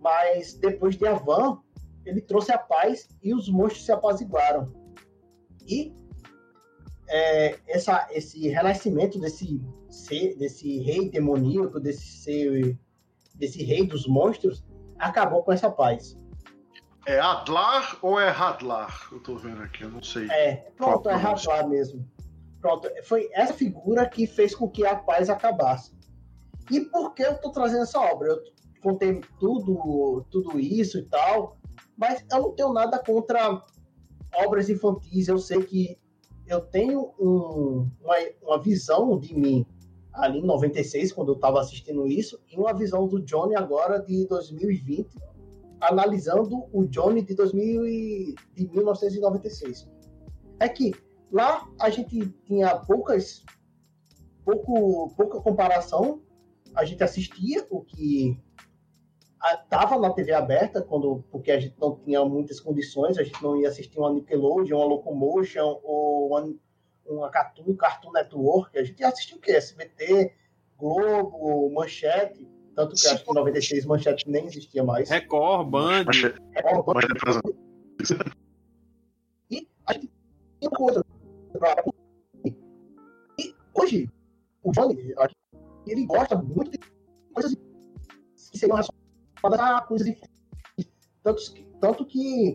Mas 0.00 0.54
depois 0.54 0.96
de 0.96 1.06
Avan, 1.06 1.58
ele 2.04 2.20
trouxe 2.20 2.52
a 2.52 2.58
paz 2.58 3.08
e 3.22 3.34
os 3.34 3.48
monstros 3.48 3.84
se 3.84 3.92
apaziguaram. 3.92 4.72
E 5.66 5.94
é, 7.08 7.58
essa, 7.66 8.08
esse 8.12 8.48
renascimento 8.48 9.18
desse 9.18 9.60
ser, 9.88 10.36
desse 10.36 10.78
rei 10.78 11.10
demoníaco, 11.10 11.80
desse 11.80 12.06
ser, 12.06 12.78
desse 13.34 13.62
rei 13.62 13.86
dos 13.86 14.06
monstros, 14.06 14.64
acabou 14.98 15.42
com 15.42 15.52
essa 15.52 15.70
paz. 15.70 16.16
É 17.06 17.18
Adlar 17.18 17.98
ou 18.02 18.20
é 18.20 18.28
Hadlar? 18.28 19.08
Eu 19.10 19.20
tô 19.20 19.36
vendo 19.36 19.62
aqui, 19.62 19.82
eu 19.82 19.90
não 19.90 20.02
sei. 20.02 20.30
É, 20.30 20.70
pronto, 20.76 21.08
é 21.08 21.14
Hadlar 21.14 21.68
mesmo. 21.68 22.06
Pronto, 22.60 22.88
foi 23.04 23.28
essa 23.32 23.54
figura 23.54 24.06
que 24.08 24.26
fez 24.26 24.54
com 24.54 24.68
que 24.68 24.86
a 24.86 24.94
paz 24.94 25.30
acabasse. 25.30 25.92
E 26.70 26.80
por 26.80 27.14
que 27.14 27.22
eu 27.22 27.38
tô 27.38 27.50
trazendo 27.50 27.82
essa 27.82 28.00
obra? 28.00 28.28
Eu 28.28 28.42
contei 28.82 29.20
tudo, 29.38 30.24
tudo 30.30 30.58
isso 30.58 30.98
e 30.98 31.02
tal, 31.02 31.56
mas 31.96 32.24
eu 32.30 32.42
não 32.42 32.52
tenho 32.52 32.72
nada 32.72 32.98
contra 32.98 33.62
obras 34.34 34.70
infantis. 34.70 35.28
Eu 35.28 35.38
sei 35.38 35.62
que 35.62 35.98
eu 36.46 36.60
tenho 36.60 37.12
um, 37.18 37.88
uma, 38.00 38.16
uma 38.42 38.62
visão 38.62 39.18
de 39.18 39.34
mim 39.34 39.66
ali 40.12 40.38
em 40.38 40.46
96, 40.46 41.12
quando 41.12 41.28
eu 41.28 41.34
estava 41.36 41.60
assistindo 41.60 42.06
isso, 42.06 42.40
e 42.50 42.56
uma 42.56 42.72
visão 42.72 43.06
do 43.06 43.20
Johnny 43.22 43.54
agora 43.54 43.98
de 43.98 44.26
2020, 44.26 45.16
analisando 45.80 46.66
o 46.72 46.84
Johnny 46.86 47.22
de, 47.22 47.34
2000 47.34 47.86
e, 47.86 48.34
de 48.54 48.68
1996. 48.68 49.88
É 50.58 50.68
que 50.68 50.92
lá 51.30 51.68
a 51.80 51.88
gente 51.90 52.28
tinha 52.44 52.76
poucas 52.76 53.44
pouco, 54.44 55.14
pouca 55.16 55.40
comparação, 55.40 56.20
a 56.74 56.84
gente 56.84 57.02
assistia 57.02 57.66
o 57.70 57.82
que 57.82 58.38
estava 59.54 59.98
na 59.98 60.10
TV 60.10 60.32
aberta, 60.32 60.82
quando, 60.82 61.24
porque 61.30 61.50
a 61.50 61.58
gente 61.58 61.74
não 61.80 61.96
tinha 61.96 62.24
muitas 62.24 62.60
condições, 62.60 63.18
a 63.18 63.22
gente 63.22 63.42
não 63.42 63.56
ia 63.60 63.68
assistir 63.68 63.98
uma 63.98 64.12
Nickelodeon, 64.12 64.78
uma 64.78 64.86
Locomotion 64.86 65.80
ou 65.82 66.28
uma, 66.28 66.54
uma 67.06 67.30
Cartoon, 67.30 67.74
Cartoon 67.74 68.12
Network, 68.12 68.78
a 68.78 68.84
gente 68.84 69.00
ia 69.00 69.08
assistir 69.08 69.34
o 69.34 69.40
quê? 69.40 69.52
SBT, 69.52 70.34
Globo, 70.76 71.70
Manchete, 71.72 72.46
tanto 72.74 72.94
que 72.94 73.06
acho 73.06 73.24
que 73.24 73.30
em 73.30 73.34
96 73.34 73.86
Manchete 73.86 74.30
nem 74.30 74.46
existia 74.46 74.84
mais. 74.84 75.08
Record, 75.08 75.68
Band. 75.68 76.04
Record, 76.54 76.84
Band. 76.86 77.40
E 79.50 79.68
a 79.86 79.92
gente 79.94 80.10
tinha 80.58 80.70
coisa. 80.70 81.04
E 83.38 83.54
hoje, 83.74 84.08
o 84.62 84.72
Johnny, 84.72 85.14
ele 85.90 86.06
gosta 86.06 86.36
muito 86.36 86.70
de 86.70 86.78
coisas 87.32 87.54
que 87.54 88.58
seriam 88.58 88.76
relacionadas 88.76 89.60
a 89.60 89.80
coisas 89.82 90.14
tanto, 91.22 91.42
tanto 91.80 92.06
que 92.06 92.54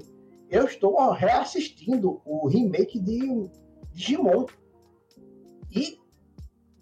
eu 0.49 0.65
estou 0.65 1.11
reassistindo 1.11 2.21
o 2.25 2.47
remake 2.47 2.99
de 2.99 3.49
Digimon. 3.93 4.45
E 5.71 5.99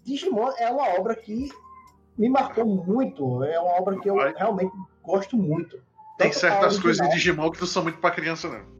Digimon 0.04 0.52
é 0.58 0.70
uma 0.70 0.98
obra 0.98 1.16
que 1.16 1.48
me 2.16 2.28
marcou 2.28 2.64
muito. 2.64 3.42
É 3.44 3.58
uma 3.58 3.80
obra 3.80 3.98
que 3.98 4.08
eu 4.08 4.14
Vai. 4.14 4.32
realmente 4.34 4.72
gosto 5.02 5.36
muito. 5.36 5.78
Tem 6.18 6.32
certas 6.32 6.78
coisas 6.78 7.06
de 7.08 7.14
Digimon 7.14 7.50
que 7.50 7.60
não 7.60 7.66
são 7.66 7.82
muito 7.82 7.98
para 7.98 8.14
criança, 8.14 8.48
não. 8.48 8.74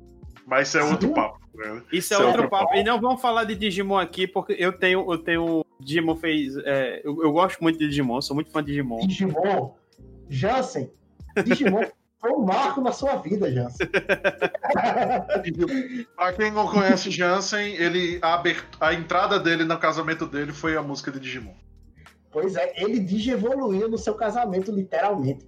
Mas 0.47 0.69
isso 0.69 0.79
é 0.79 0.83
Sim. 0.83 0.91
outro 0.93 1.13
papo. 1.13 1.41
Né? 1.55 1.83
Isso 1.93 2.13
é, 2.13 2.17
é 2.17 2.21
outro, 2.21 2.43
outro 2.43 2.51
papo. 2.51 2.67
papo. 2.67 2.79
E 2.79 2.85
não 2.85 3.01
vamos 3.01 3.21
falar 3.21 3.45
de 3.45 3.55
Digimon 3.55 3.99
aqui, 3.99 4.27
porque 4.27 4.55
eu 4.59 4.73
tenho. 4.73 5.11
Eu 5.11 5.19
tenho 5.19 5.64
Digimon 5.81 6.17
fez. 6.17 6.57
É, 6.59 7.01
eu, 7.05 7.23
eu, 7.23 7.33
gosto 7.33 7.61
muito 7.61 7.79
de 7.79 7.89
Digimon, 7.89 8.21
sou 8.21 8.35
muito 8.35 8.51
fã 8.51 8.63
de 8.63 8.73
Digimon. 8.73 9.07
Digimon, 9.07 9.75
Jansen, 10.29 10.91
Digimon 11.45 11.85
foi 12.21 12.33
um 12.33 12.45
marco 12.45 12.81
na 12.81 12.93
sua 12.93 13.17
vida, 13.17 13.53
Jansen. 13.53 13.87
pra 16.17 16.33
quem 16.33 16.51
não 16.51 16.67
conhece 16.67 17.11
Jansen, 17.11 17.75
ele, 17.75 18.19
a, 18.23 18.43
a 18.81 18.95
entrada 18.95 19.39
dele 19.39 19.65
no 19.65 19.79
casamento 19.79 20.27
dele 20.27 20.53
foi 20.53 20.77
a 20.77 20.83
música 20.83 21.11
de 21.11 21.21
Digimon. 21.21 21.55
Pois 22.33 22.57
é, 22.57 22.73
ele 22.83 22.99
digievoluiu 22.99 23.89
no 23.89 23.99
seu 23.99 24.15
casamento, 24.15 24.73
literalmente. 24.73 25.47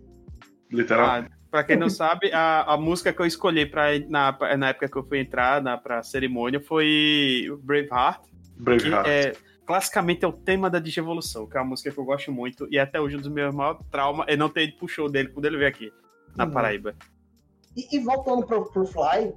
Literalmente. 0.71 1.31
Ah, 1.33 1.37
pra 1.51 1.65
quem 1.65 1.77
não 1.77 1.89
sabe, 1.89 2.31
a, 2.33 2.75
a 2.75 2.77
música 2.77 3.13
que 3.13 3.21
eu 3.21 3.27
escolhi 3.27 3.67
pra, 3.67 3.99
na, 4.09 4.37
na 4.57 4.69
época 4.69 4.89
que 4.89 4.97
eu 4.97 5.03
fui 5.03 5.19
entrar 5.19 5.63
na, 5.63 5.77
pra 5.77 6.03
cerimônia 6.03 6.61
foi 6.61 7.47
Braveheart. 7.63 8.23
Braveheart. 8.57 9.05
Que 9.05 9.11
é, 9.11 9.33
classicamente 9.67 10.25
é 10.25 10.29
o 10.29 10.33
tema 10.33 10.71
da 10.71 10.79
digievolução, 10.79 11.47
que 11.47 11.57
é 11.57 11.61
uma 11.61 11.71
música 11.71 11.91
que 11.91 11.99
eu 11.99 12.05
gosto 12.05 12.31
muito, 12.31 12.69
e 12.71 12.79
até 12.79 13.01
hoje 13.01 13.17
um 13.17 13.21
dos 13.21 13.29
meus 13.29 13.55
maiores 13.55 13.81
traumas 13.91 14.27
é 14.29 14.37
não 14.37 14.49
ter 14.49 14.69
ido 14.69 14.77
pro 14.77 14.89
show 14.89 15.11
dele 15.11 15.29
quando 15.29 15.45
ele 15.47 15.57
veio 15.57 15.69
aqui, 15.69 15.93
na 16.37 16.45
uhum. 16.45 16.51
Paraíba. 16.53 16.95
E, 17.77 17.97
e, 17.97 17.99
voltando 17.99 18.47
pro, 18.47 18.65
pro 18.71 18.87
Fly, 18.87 19.35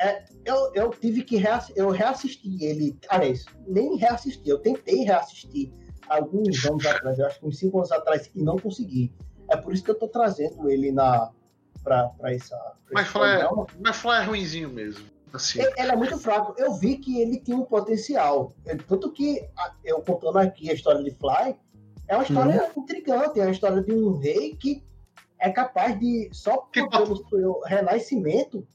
é, 0.00 0.24
eu, 0.44 0.72
eu 0.74 0.90
tive 0.90 1.22
que 1.22 1.36
reassistir, 1.36 1.76
eu 1.76 1.90
reassisti 1.90 2.64
ele, 2.64 2.96
aliás, 3.08 3.44
nem 3.66 3.96
reassisti, 3.96 4.48
eu 4.48 4.58
tentei 4.58 5.04
reassistir 5.04 5.72
alguns 6.08 6.64
anos 6.64 6.86
atrás, 6.86 7.18
eu 7.18 7.26
acho 7.26 7.40
que 7.40 7.46
uns 7.46 7.58
cinco 7.58 7.78
anos 7.78 7.92
atrás, 7.92 8.30
e 8.34 8.42
não 8.42 8.56
consegui. 8.56 9.12
É 9.50 9.56
por 9.56 9.74
isso 9.74 9.84
que 9.84 9.90
eu 9.90 9.98
tô 9.98 10.08
trazendo 10.08 10.70
ele 10.70 10.90
na 10.92 11.30
para 11.82 12.32
essa. 12.32 12.56
Mas 12.92 13.08
Fly, 13.08 13.22
é, 13.22 13.48
mas 13.80 13.96
Fly 13.96 14.12
é 14.12 14.22
ruimzinho 14.22 14.70
mesmo. 14.70 15.04
Assim. 15.34 15.60
É 15.76 15.96
muito 15.96 16.16
fraco. 16.16 16.54
Eu 16.56 16.74
vi 16.74 16.96
que 16.96 17.20
ele 17.20 17.40
tinha 17.40 17.56
um 17.56 17.64
potencial. 17.64 18.54
Tanto 18.86 19.10
que 19.12 19.44
eu 19.84 20.00
contando 20.00 20.38
aqui 20.38 20.70
a 20.70 20.74
história 20.74 21.02
de 21.02 21.10
Fly, 21.10 21.56
é 22.06 22.14
uma 22.14 22.22
história 22.22 22.70
uhum. 22.76 22.82
intrigante, 22.82 23.40
é 23.40 23.42
uma 23.42 23.50
história 23.50 23.82
de 23.82 23.92
um 23.92 24.16
rei 24.16 24.54
que 24.54 24.84
é 25.40 25.50
capaz 25.50 25.98
de, 25.98 26.30
só 26.32 26.68
pelo 26.72 27.28
seu 27.28 27.60
renascimento, 27.62 28.66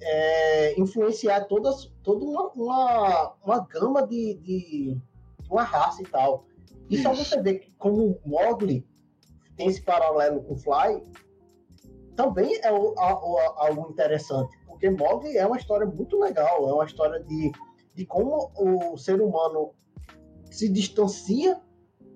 é, 0.00 0.80
influenciar 0.80 1.44
todas, 1.44 1.92
toda 2.02 2.24
uma, 2.24 2.50
uma, 2.52 3.34
uma 3.44 3.58
gama 3.66 4.06
de, 4.06 4.34
de, 4.42 4.98
uma 5.50 5.62
raça 5.62 6.02
e 6.02 6.06
tal. 6.06 6.46
E 6.88 6.96
só 7.02 7.12
você 7.12 7.40
vê 7.42 7.58
que 7.58 7.70
como 7.72 8.18
Mogli 8.24 8.86
tem 9.56 9.68
esse 9.68 9.82
paralelo 9.82 10.42
com 10.42 10.56
Fly, 10.56 11.04
também 12.16 12.56
é 12.56 12.68
algo 12.68 13.90
interessante, 13.90 14.56
porque 14.80 14.88
Mogli 14.88 15.36
é 15.36 15.46
uma 15.46 15.58
história 15.58 15.86
muito 15.86 16.18
legal, 16.18 16.66
é 16.66 16.72
uma 16.72 16.86
história 16.86 17.20
de, 17.20 17.52
de 17.94 18.06
como 18.06 18.50
o 18.56 18.96
ser 18.96 19.20
humano 19.20 19.74
se 20.50 20.70
distancia 20.70 21.60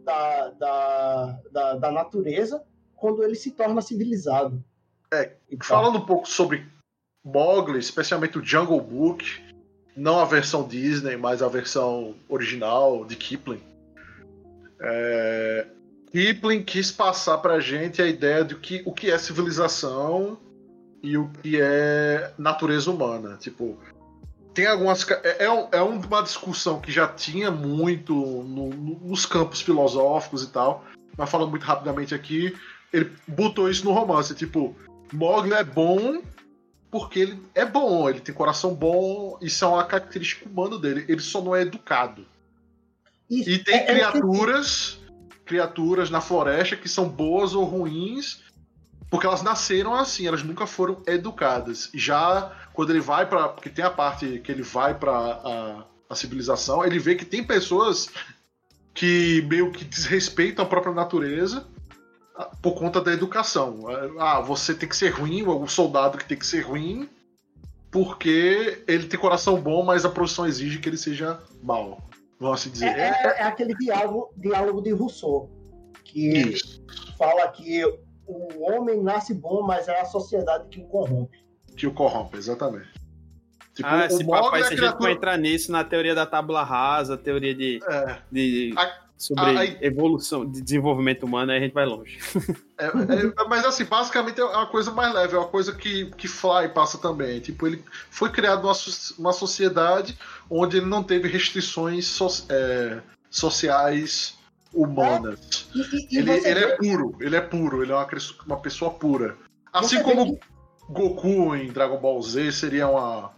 da, 0.03 0.49
da, 0.51 1.41
da, 1.53 1.75
da 1.77 1.93
natureza 1.93 2.65
quando 2.97 3.23
ele 3.23 3.35
se 3.35 3.51
torna 3.51 3.83
civilizado. 3.83 4.65
É, 5.13 5.37
falando 5.63 5.99
um 5.99 6.07
pouco 6.07 6.27
sobre 6.27 6.67
Mogli, 7.23 7.79
especialmente 7.79 8.39
o 8.39 8.45
Jungle 8.45 8.81
Book, 8.81 9.27
não 9.95 10.19
a 10.19 10.25
versão 10.25 10.67
Disney, 10.67 11.17
mas 11.17 11.43
a 11.43 11.49
versão 11.49 12.15
original 12.29 13.05
de 13.05 13.15
Kipling 13.15 13.63
é, 14.81 15.67
Kipling 16.11 16.63
quis 16.63 16.91
passar 16.91 17.39
pra 17.39 17.61
gente 17.61 18.01
a 18.01 18.07
ideia 18.07 18.43
de 18.45 18.55
que, 18.57 18.83
o 18.87 18.93
que 18.93 19.11
é 19.11 19.19
civilização 19.19 20.39
e 21.05 21.19
o 21.19 21.29
que 21.43 21.61
é 21.61 22.33
natureza 22.39 22.91
humana. 22.91 23.37
Tipo, 23.39 23.79
tem 24.55 24.67
algumas. 24.67 25.07
É, 25.11 25.45
é, 25.45 25.69
é 25.73 25.83
uma 25.83 26.23
discussão 26.23 26.81
que 26.81 26.91
já 26.91 27.07
tinha 27.07 27.51
muito 27.51 28.15
no, 28.15 28.71
nos 28.71 29.27
campos 29.27 29.61
filosóficos 29.61 30.43
e 30.43 30.49
tal, 30.49 30.85
mas 31.17 31.29
falando 31.29 31.51
muito 31.51 31.65
rapidamente 31.65 32.15
aqui, 32.15 32.57
ele 32.91 33.13
botou 33.29 33.69
isso 33.69 33.85
no 33.85 33.93
romance. 33.93 34.35
Tipo, 34.35 34.75
Mogli 35.13 35.53
é 35.53 35.63
bom 35.63 36.23
porque 36.91 37.19
ele 37.19 37.43
é 37.55 37.67
bom, 37.67 38.09
ele 38.09 38.21
tem 38.21 38.35
coração 38.35 38.73
bom, 38.73 39.37
isso 39.43 39.65
é 39.65 39.69
uma 39.69 39.85
característica 39.85 40.49
humana 40.49 40.79
dele. 40.79 41.05
Ele 41.07 41.21
só 41.21 41.43
não 41.43 41.55
é 41.55 41.63
educado. 41.63 42.25
Isso. 43.29 43.51
E 43.51 43.59
tem 43.59 43.75
é, 43.75 43.83
é 43.83 43.85
criaturas, 43.85 45.01
é... 45.03 45.35
criaturas 45.45 46.09
na 46.09 46.21
floresta 46.21 46.77
que 46.77 46.89
são 46.89 47.09
boas 47.09 47.53
ou 47.53 47.65
ruins, 47.65 48.45
porque 49.11 49.27
elas 49.27 49.43
nasceram 49.43 49.95
assim, 49.95 50.27
elas 50.27 50.43
nunca 50.43 50.67
foram 50.67 51.03
educadas. 51.07 51.91
Já 51.95 52.53
quando 52.73 52.91
ele 52.91 53.01
vai 53.01 53.27
para, 53.27 53.49
porque 53.49 53.71
tem 53.71 53.85
a 53.85 53.91
parte 53.91 54.41
que 54.41 54.51
ele 54.51 54.63
vai 54.63 54.95
para 54.95 55.13
a, 55.13 55.85
a 56.11 56.15
civilização, 56.15 56.85
ele 56.85 56.99
vê 56.99 57.15
que 57.15 57.25
tem 57.25 57.45
pessoas 57.45 58.09
que 58.93 59.45
meio 59.49 59.71
que 59.73 59.85
desrespeitam 59.85 60.65
a 60.65 60.69
própria 60.69 60.93
natureza 60.93 61.67
por 62.61 62.75
conta 62.75 63.01
da 63.01 63.13
educação. 63.13 63.85
Ah, 64.19 64.41
você 64.41 64.75
tem 64.75 64.89
que 64.89 64.97
ser 64.97 65.11
ruim, 65.11 65.43
o 65.45 65.67
soldado 65.69 66.19
que 66.19 66.25
tem 66.25 66.39
que 66.39 66.47
ser 66.47 66.63
ruim, 66.63 67.09
porque 67.91 68.83
ele 68.89 69.07
tem 69.07 69.19
coração 69.19 69.61
bom, 69.61 69.85
mas 69.85 70.05
a 70.05 70.11
profissão 70.11 70.47
exige 70.47 70.79
que 70.79 70.89
ele 70.89 70.97
seja 70.97 71.41
mal. 71.63 72.03
Vamos 72.41 72.61
assim 72.61 72.71
dizer. 72.71 72.87
É, 72.87 73.09
é, 73.09 73.41
é 73.41 73.43
aquele 73.45 73.75
diálogo, 73.75 74.31
diálogo 74.37 74.83
de 74.83 74.91
Rousseau, 74.91 75.49
que 76.03 76.29
Isso. 76.29 76.85
fala 77.17 77.47
que 77.49 77.83
o 78.27 78.63
homem 78.63 79.03
nasce 79.03 79.35
bom, 79.35 79.63
mas 79.63 79.89
é 79.89 80.01
a 80.01 80.05
sociedade 80.05 80.69
que 80.69 80.81
o 80.81 80.85
corrompe. 80.85 81.45
Que 81.77 81.87
o 81.87 81.93
corrompe, 81.93 82.37
exatamente. 82.37 82.93
Tipo, 83.75 83.89
ah, 83.89 84.07
esse 84.07 84.23
é 84.23 84.65
se 84.65 84.75
a 84.75 84.77
gente 84.77 84.97
for 84.97 85.11
entrar 85.11 85.37
nisso 85.37 85.73
na 85.73 85.83
teoria 85.83 86.15
da 86.15 86.25
tábula 86.25 86.63
rasa, 86.63 87.17
teoria 87.17 87.53
de, 87.53 87.81
é. 87.85 88.19
de 88.31 88.73
a, 88.77 89.05
sobre 89.17 89.45
a, 89.45 89.65
evolução, 89.85 90.47
de 90.49 90.61
desenvolvimento 90.61 91.25
humano, 91.25 91.51
aí 91.51 91.59
a 91.59 91.61
gente 91.61 91.75
vai 91.75 91.85
longe. 91.85 92.19
É, 92.77 92.87
é, 92.87 93.49
mas 93.49 93.65
assim, 93.65 93.85
basicamente 93.85 94.41
é 94.41 94.45
uma 94.45 94.67
coisa 94.67 94.91
mais 94.91 95.15
leve, 95.15 95.37
é 95.37 95.39
uma 95.39 95.47
coisa 95.47 95.73
que, 95.73 96.07
que 96.17 96.27
Fly 96.27 96.71
passa 96.75 96.99
também. 96.99 97.39
Tipo, 97.39 97.69
ele 97.69 97.85
foi 98.11 98.31
criado 98.31 98.65
uma, 98.65 98.73
uma 99.17 99.33
sociedade 99.33 100.19
onde 100.51 100.79
ele 100.79 100.87
não 100.87 101.01
teve 101.01 101.29
restrições 101.29 102.05
so, 102.05 102.27
é, 102.49 103.01
sociais 103.31 104.37
humanas. 104.75 105.69
E, 105.75 105.81
e, 105.81 106.09
e 106.11 106.19
ele, 106.19 106.31
ele 106.33 106.65
é 106.65 106.77
puro, 106.77 107.17
ele 107.21 107.37
é 107.37 107.41
puro, 107.41 107.83
ele 107.83 107.93
é 107.93 107.95
uma, 107.95 108.09
uma 108.47 108.57
pessoa 108.61 108.91
pura. 108.91 109.37
Assim 109.73 109.97
você 109.97 110.03
como 110.03 110.39
Goku 110.89 111.55
em 111.55 111.73
Dragon 111.73 111.99
Ball 111.99 112.21
Z 112.23 112.53
seria 112.53 112.89
uma, 112.89 113.33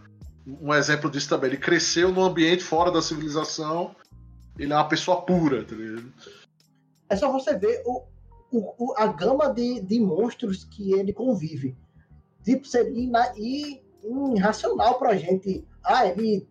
um 0.46 0.72
exemplo 0.74 1.10
disso 1.10 1.28
também. 1.28 1.50
Ele 1.50 1.58
cresceu 1.58 2.12
num 2.12 2.24
ambiente 2.24 2.62
fora 2.62 2.90
da 2.90 3.02
civilização, 3.02 3.94
ele 4.58 4.72
é 4.72 4.76
uma 4.76 4.88
pessoa 4.88 5.22
pura, 5.22 5.64
tá 5.64 5.74
ligado? 5.74 6.12
É 7.08 7.16
só 7.16 7.30
você 7.30 7.56
ver 7.56 7.82
o, 7.84 8.02
o, 8.50 8.94
a 8.96 9.06
gama 9.06 9.52
de, 9.52 9.80
de 9.80 10.00
monstros 10.00 10.64
que 10.64 10.92
ele 10.92 11.12
convive. 11.12 11.76
Tipo, 12.44 12.66
seria 12.66 13.32
irracional 14.04 14.98
pra 14.98 15.16
gente. 15.16 15.64
Ah, 15.84 16.06
ele 16.06 16.46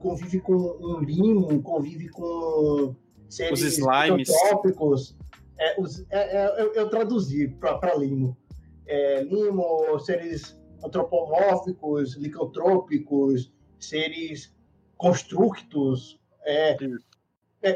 convive 0.00 0.40
com 0.40 0.54
um 0.54 1.00
limo, 1.00 1.62
convive 1.62 2.08
com 2.08 2.94
seres 3.32 3.62
os 3.62 3.78
slimes. 3.78 4.28
trópicos. 4.28 5.16
É, 5.58 5.80
os, 5.80 6.00
é, 6.10 6.36
é, 6.36 6.60
eu, 6.60 6.74
eu, 6.74 6.90
traduzi 6.90 7.48
para 7.48 7.94
limo. 7.94 8.36
É, 8.86 9.22
limo, 9.22 9.98
seres 10.00 10.60
antropomórficos, 10.84 12.16
licantrópicos, 12.16 13.50
seres 13.78 14.54
constructos, 14.96 16.20
é, 16.44 16.76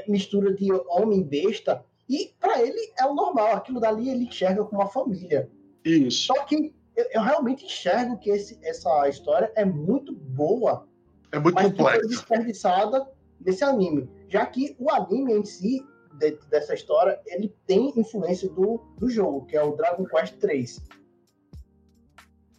mistura 0.08 0.52
de 0.52 0.70
homem 0.72 1.22
besta. 1.22 1.84
E 2.08 2.34
para 2.38 2.62
ele 2.62 2.92
é 2.98 3.06
o 3.06 3.14
normal, 3.14 3.54
aquilo 3.54 3.80
dali 3.80 4.10
ele 4.10 4.24
enxerga 4.24 4.64
como 4.64 4.82
uma 4.82 4.90
família. 4.90 5.50
Isso. 5.84 6.26
Só 6.26 6.44
que 6.44 6.74
eu, 6.94 7.06
eu 7.12 7.22
realmente 7.22 7.64
enxergo 7.64 8.18
que 8.18 8.30
esse, 8.30 8.58
essa 8.62 9.08
história 9.08 9.50
é 9.54 9.64
muito 9.64 10.12
boa. 10.12 10.86
É 11.32 11.38
muito 11.38 11.56
complexa. 11.56 12.08
Desperdiçada 12.08 13.15
nesse 13.40 13.64
anime. 13.64 14.08
Já 14.28 14.46
que 14.46 14.76
o 14.78 14.90
anime 14.90 15.34
em 15.34 15.44
si, 15.44 15.84
de, 16.18 16.32
dessa 16.48 16.74
história, 16.74 17.20
ele 17.26 17.54
tem 17.66 17.92
influência 17.98 18.48
do, 18.48 18.78
do 18.98 19.08
jogo, 19.08 19.46
que 19.46 19.56
é 19.56 19.62
o 19.62 19.76
Dragon 19.76 20.04
Quest 20.04 20.36
3. 20.38 20.80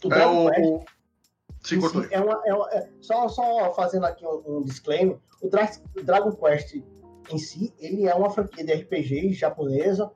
O 0.04 0.14
é 0.14 0.28
o... 0.28 0.50
Quest, 0.50 0.98
Sim, 1.64 1.82
si, 1.82 2.08
é 2.12 2.20
uma, 2.22 2.42
é 2.46 2.54
uma, 2.54 2.70
é, 2.72 2.90
só, 3.02 3.28
só 3.28 3.74
fazendo 3.74 4.06
aqui 4.06 4.26
um, 4.26 4.42
um 4.46 4.62
disclaimer, 4.62 5.18
o, 5.42 5.50
Dra 5.50 5.70
o 5.98 6.04
Dragon 6.04 6.32
Quest 6.32 6.76
em 7.30 7.38
si, 7.38 7.74
ele 7.78 8.08
é 8.08 8.16
uma 8.16 8.30
franquia 8.30 8.64
de 8.64 8.74
RPG 8.74 9.34
japonesa 9.34 10.12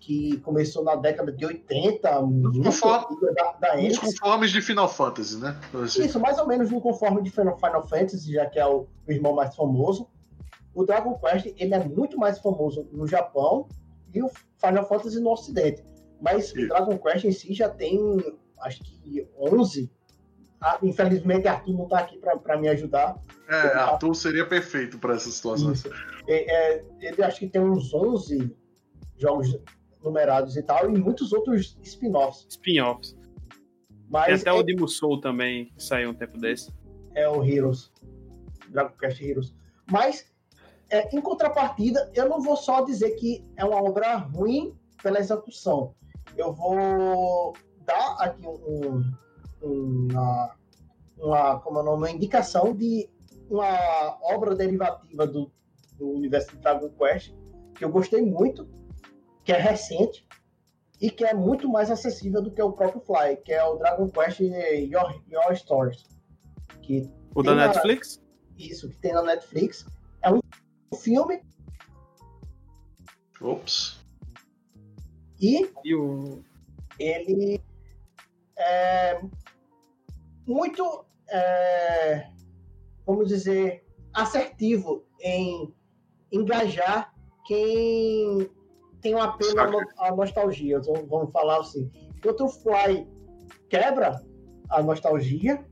que 0.00 0.38
começou 0.38 0.82
na 0.82 0.96
década 0.96 1.30
de 1.30 1.44
80, 1.44 2.22
muito 2.22 2.62
conforme, 2.62 3.16
da, 3.34 3.52
da 3.52 3.76
Nos 3.76 3.98
conformes 3.98 4.50
de 4.50 4.62
Final 4.62 4.88
Fantasy, 4.88 5.38
né? 5.38 5.56
Assim. 5.74 6.04
Isso, 6.04 6.18
mais 6.18 6.38
ou 6.38 6.46
menos 6.46 6.70
no 6.70 6.80
conforme 6.80 7.22
de 7.22 7.30
Final, 7.30 7.56
Final 7.56 7.86
Fantasy, 7.86 8.32
já 8.32 8.46
que 8.46 8.58
é 8.58 8.66
o, 8.66 8.86
o, 9.06 9.12
irmão 9.12 9.34
mais 9.34 9.54
famoso. 9.54 10.08
O 10.74 10.84
Dragon 10.84 11.18
Quest, 11.18 11.54
ele 11.56 11.74
é 11.74 11.84
muito 11.84 12.18
mais 12.18 12.38
famoso 12.38 12.88
no 12.90 13.06
Japão 13.06 13.68
e 14.12 14.22
o 14.22 14.30
Final 14.58 14.88
Fantasy 14.88 15.20
no 15.20 15.30
Ocidente. 15.30 15.84
Mas 16.20 16.52
o 16.52 16.68
Dragon 16.68 16.96
Quest 16.98 17.24
em 17.24 17.32
si 17.32 17.52
já 17.52 17.68
tem, 17.68 17.98
acho 18.58 18.82
que 18.82 19.28
11 19.38 19.90
ah, 20.62 20.78
infelizmente, 20.82 21.48
Arthur 21.48 21.72
não 21.72 21.84
está 21.84 22.00
aqui 22.00 22.18
para 22.18 22.58
me 22.58 22.68
ajudar. 22.68 23.16
É, 23.48 23.54
Arthur 23.54 24.14
seria 24.14 24.46
perfeito 24.46 24.98
para 24.98 25.14
essa 25.14 25.30
situação. 25.30 25.72
É, 26.28 26.74
é, 26.76 26.84
ele 27.00 27.22
acho 27.22 27.40
que 27.40 27.48
tem 27.48 27.62
uns 27.62 27.94
11 27.94 28.54
jogos 29.16 29.58
numerados 30.02 30.56
e 30.56 30.62
tal, 30.62 30.90
e 30.90 30.98
muitos 30.98 31.32
outros 31.32 31.78
spin-offs. 31.82 32.46
Spin-offs. 32.48 33.16
Mas 34.08 34.26
tem 34.26 34.34
até 34.34 34.50
é, 34.50 34.52
o 34.52 34.62
Dimo 34.62 34.88
Soul 34.88 35.20
também, 35.20 35.66
que 35.66 35.82
saiu 35.82 36.10
um 36.10 36.14
tempo 36.14 36.38
desse. 36.38 36.72
É 37.14 37.28
o 37.28 37.44
Heroes. 37.44 37.92
Dragon 38.68 38.94
Quest 38.98 39.20
Heroes. 39.20 39.54
Mas, 39.90 40.32
é, 40.88 41.14
em 41.14 41.20
contrapartida, 41.20 42.10
eu 42.14 42.28
não 42.28 42.40
vou 42.40 42.56
só 42.56 42.84
dizer 42.84 43.10
que 43.16 43.44
é 43.56 43.64
uma 43.64 43.82
obra 43.82 44.16
ruim 44.16 44.74
pela 45.02 45.20
execução. 45.20 45.94
Eu 46.36 46.52
vou 46.52 47.54
dar 47.84 48.16
aqui 48.18 48.46
um, 48.46 49.04
um, 49.62 50.08
uma, 50.10 50.56
uma, 51.18 51.60
como 51.60 51.80
é 51.80 51.82
nome, 51.82 51.98
uma 51.98 52.10
indicação 52.10 52.74
de 52.74 53.08
uma 53.48 54.18
obra 54.22 54.54
derivativa 54.54 55.26
do, 55.26 55.50
do 55.98 56.08
universo 56.10 56.52
de 56.52 56.58
Dragon 56.58 56.88
Quest, 56.90 57.34
que 57.74 57.84
eu 57.84 57.90
gostei 57.90 58.22
muito, 58.22 58.68
que 59.44 59.52
é 59.52 59.58
recente 59.58 60.26
e 61.00 61.10
que 61.10 61.24
é 61.24 61.32
muito 61.32 61.68
mais 61.68 61.90
acessível 61.90 62.42
do 62.42 62.50
que 62.50 62.62
o 62.62 62.72
próprio 62.72 63.00
Fly, 63.00 63.36
que 63.44 63.52
é 63.52 63.64
o 63.64 63.76
Dragon 63.76 64.08
Quest 64.10 64.40
Your, 64.40 65.22
Your 65.28 65.56
Stories. 65.56 66.04
Que 66.82 67.10
o 67.34 67.42
da 67.42 67.54
Netflix? 67.54 68.22
Isso, 68.58 68.90
que 68.90 68.98
tem 68.98 69.12
na 69.14 69.22
Netflix. 69.22 69.86
É 70.22 70.30
um 70.30 70.40
filme. 70.96 71.42
Ops. 73.40 73.98
E, 75.40 75.70
e 75.82 75.94
o... 75.94 76.42
ele 76.98 77.62
é 78.58 79.22
muito, 80.46 81.06
é, 81.30 82.28
vamos 83.06 83.28
dizer, 83.28 83.86
assertivo 84.12 85.06
em 85.20 85.74
engajar 86.30 87.14
quem 87.46 88.50
tem 89.00 89.14
um 89.14 89.22
apelo 89.22 89.80
à 89.98 90.14
nostalgia, 90.14 90.80
vamos 90.80 91.32
falar 91.32 91.60
assim. 91.60 91.90
Enquanto 92.16 92.44
o 92.44 92.48
Fly 92.48 93.06
quebra 93.68 94.20
a 94.70 94.82
nostalgia, 94.82 95.64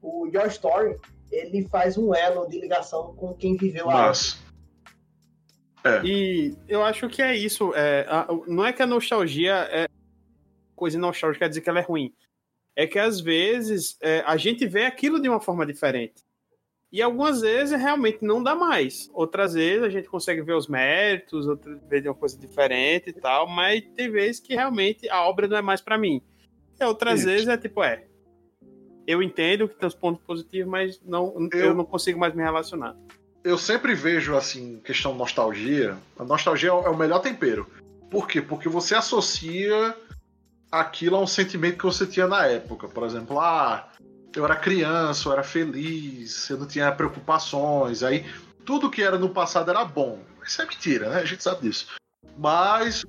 o 0.00 0.26
Your 0.26 0.46
Story 0.46 0.98
ele 1.30 1.66
faz 1.68 1.96
um 1.96 2.14
elo 2.14 2.48
de 2.48 2.60
ligação 2.60 3.14
com 3.14 3.34
quem 3.34 3.56
viveu 3.56 3.88
a. 3.88 4.12
É. 5.82 6.04
E 6.04 6.56
eu 6.68 6.82
acho 6.82 7.08
que 7.08 7.22
é 7.22 7.34
isso. 7.34 7.72
É, 7.74 8.06
a, 8.08 8.26
não 8.46 8.66
é 8.66 8.72
que 8.72 8.82
a 8.82 8.86
nostalgia 8.86 9.68
é 9.70 9.86
coisa 10.76 10.98
nostálgica 10.98 11.44
quer 11.44 11.48
dizer 11.48 11.60
que 11.60 11.68
ela 11.68 11.78
é 11.78 11.82
ruim. 11.82 12.12
É 12.74 12.86
que 12.86 12.98
às 12.98 13.20
vezes 13.20 13.96
é, 14.00 14.22
a 14.26 14.36
gente 14.36 14.66
vê 14.66 14.84
aquilo 14.84 15.20
de 15.20 15.28
uma 15.28 15.40
forma 15.40 15.66
diferente. 15.66 16.22
E 16.92 17.00
algumas 17.00 17.40
vezes 17.40 17.78
realmente 17.78 18.24
não 18.24 18.42
dá 18.42 18.54
mais. 18.54 19.08
Outras 19.12 19.54
vezes 19.54 19.84
a 19.84 19.88
gente 19.88 20.08
consegue 20.08 20.42
ver 20.42 20.54
os 20.54 20.66
méritos, 20.66 21.46
outras 21.46 21.78
vezes 21.88 22.06
uma 22.06 22.14
coisa 22.14 22.36
diferente 22.36 23.10
e 23.10 23.12
tal, 23.12 23.46
mas 23.46 23.82
tem 23.94 24.10
vezes 24.10 24.40
que 24.40 24.54
realmente 24.54 25.08
a 25.08 25.22
obra 25.22 25.46
não 25.46 25.56
é 25.56 25.62
mais 25.62 25.80
para 25.80 25.96
mim. 25.96 26.20
E 26.80 26.84
outras 26.84 27.22
vezes 27.24 27.46
é 27.46 27.56
tipo, 27.56 27.82
é. 27.82 28.04
Eu 29.06 29.22
entendo 29.22 29.68
que 29.68 29.76
tem 29.76 29.86
os 29.86 29.94
pontos 29.94 30.22
positivos, 30.24 30.70
mas 30.70 31.00
não, 31.04 31.48
eu, 31.52 31.58
eu 31.58 31.74
não 31.74 31.84
consigo 31.84 32.18
mais 32.18 32.34
me 32.34 32.42
relacionar. 32.42 32.96
Eu 33.42 33.56
sempre 33.56 33.94
vejo, 33.94 34.36
assim, 34.36 34.80
questão 34.84 35.14
nostalgia. 35.14 35.96
A 36.18 36.24
nostalgia 36.24 36.70
é 36.70 36.72
o 36.72 36.96
melhor 36.96 37.20
tempero. 37.20 37.66
Por 38.10 38.26
quê? 38.26 38.42
Porque 38.42 38.68
você 38.68 38.94
associa 38.94 39.96
aquilo 40.70 41.16
a 41.16 41.20
um 41.20 41.26
sentimento 41.26 41.78
que 41.78 41.84
você 41.84 42.06
tinha 42.06 42.26
na 42.26 42.46
época. 42.46 42.88
Por 42.88 43.04
exemplo, 43.04 43.38
ah, 43.40 43.89
eu 44.34 44.44
era 44.44 44.56
criança, 44.56 45.28
eu 45.28 45.32
era 45.32 45.42
feliz, 45.42 46.48
eu 46.48 46.58
não 46.58 46.66
tinha 46.66 46.92
preocupações. 46.92 48.02
Aí 48.02 48.24
tudo 48.64 48.90
que 48.90 49.02
era 49.02 49.18
no 49.18 49.30
passado 49.30 49.70
era 49.70 49.84
bom. 49.84 50.20
Isso 50.46 50.62
é 50.62 50.66
mentira, 50.66 51.10
né? 51.10 51.20
A 51.20 51.24
gente 51.24 51.42
sabe 51.42 51.62
disso. 51.62 51.86
Mas, 52.38 53.04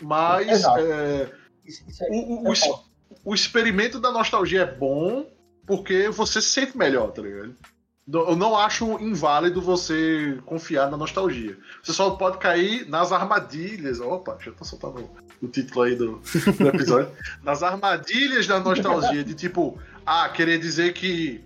mas 0.00 0.64
é, 0.64 1.30
isso, 1.64 1.84
isso 1.88 2.04
é, 2.04 2.08
o, 2.10 2.48
o, 2.48 2.52
o, 2.52 2.84
o, 3.24 3.34
experimento 3.34 3.98
da 3.98 4.10
nostalgia 4.10 4.62
é 4.62 4.66
bom 4.66 5.26
porque 5.66 6.08
você 6.08 6.40
se 6.40 6.48
sente 6.48 6.76
melhor, 6.76 7.10
tá 7.10 7.22
ligado? 7.22 7.54
Eu 8.08 8.36
não 8.36 8.56
acho 8.56 9.00
inválido 9.00 9.60
você 9.60 10.38
confiar 10.46 10.88
na 10.88 10.96
nostalgia. 10.96 11.58
Você 11.82 11.92
só 11.92 12.10
pode 12.10 12.38
cair 12.38 12.88
nas 12.88 13.10
armadilhas. 13.10 13.98
Opa, 13.98 14.38
já 14.40 14.52
tô 14.52 14.64
soltando 14.64 15.10
o 15.42 15.48
título 15.48 15.82
aí 15.82 15.96
do, 15.96 16.22
do 16.56 16.68
episódio. 16.68 17.10
nas 17.42 17.64
armadilhas 17.64 18.46
da 18.46 18.60
nostalgia, 18.60 19.24
de 19.24 19.34
tipo, 19.34 19.76
ah, 20.06 20.28
querer 20.28 20.58
dizer 20.58 20.92
que 20.94 21.44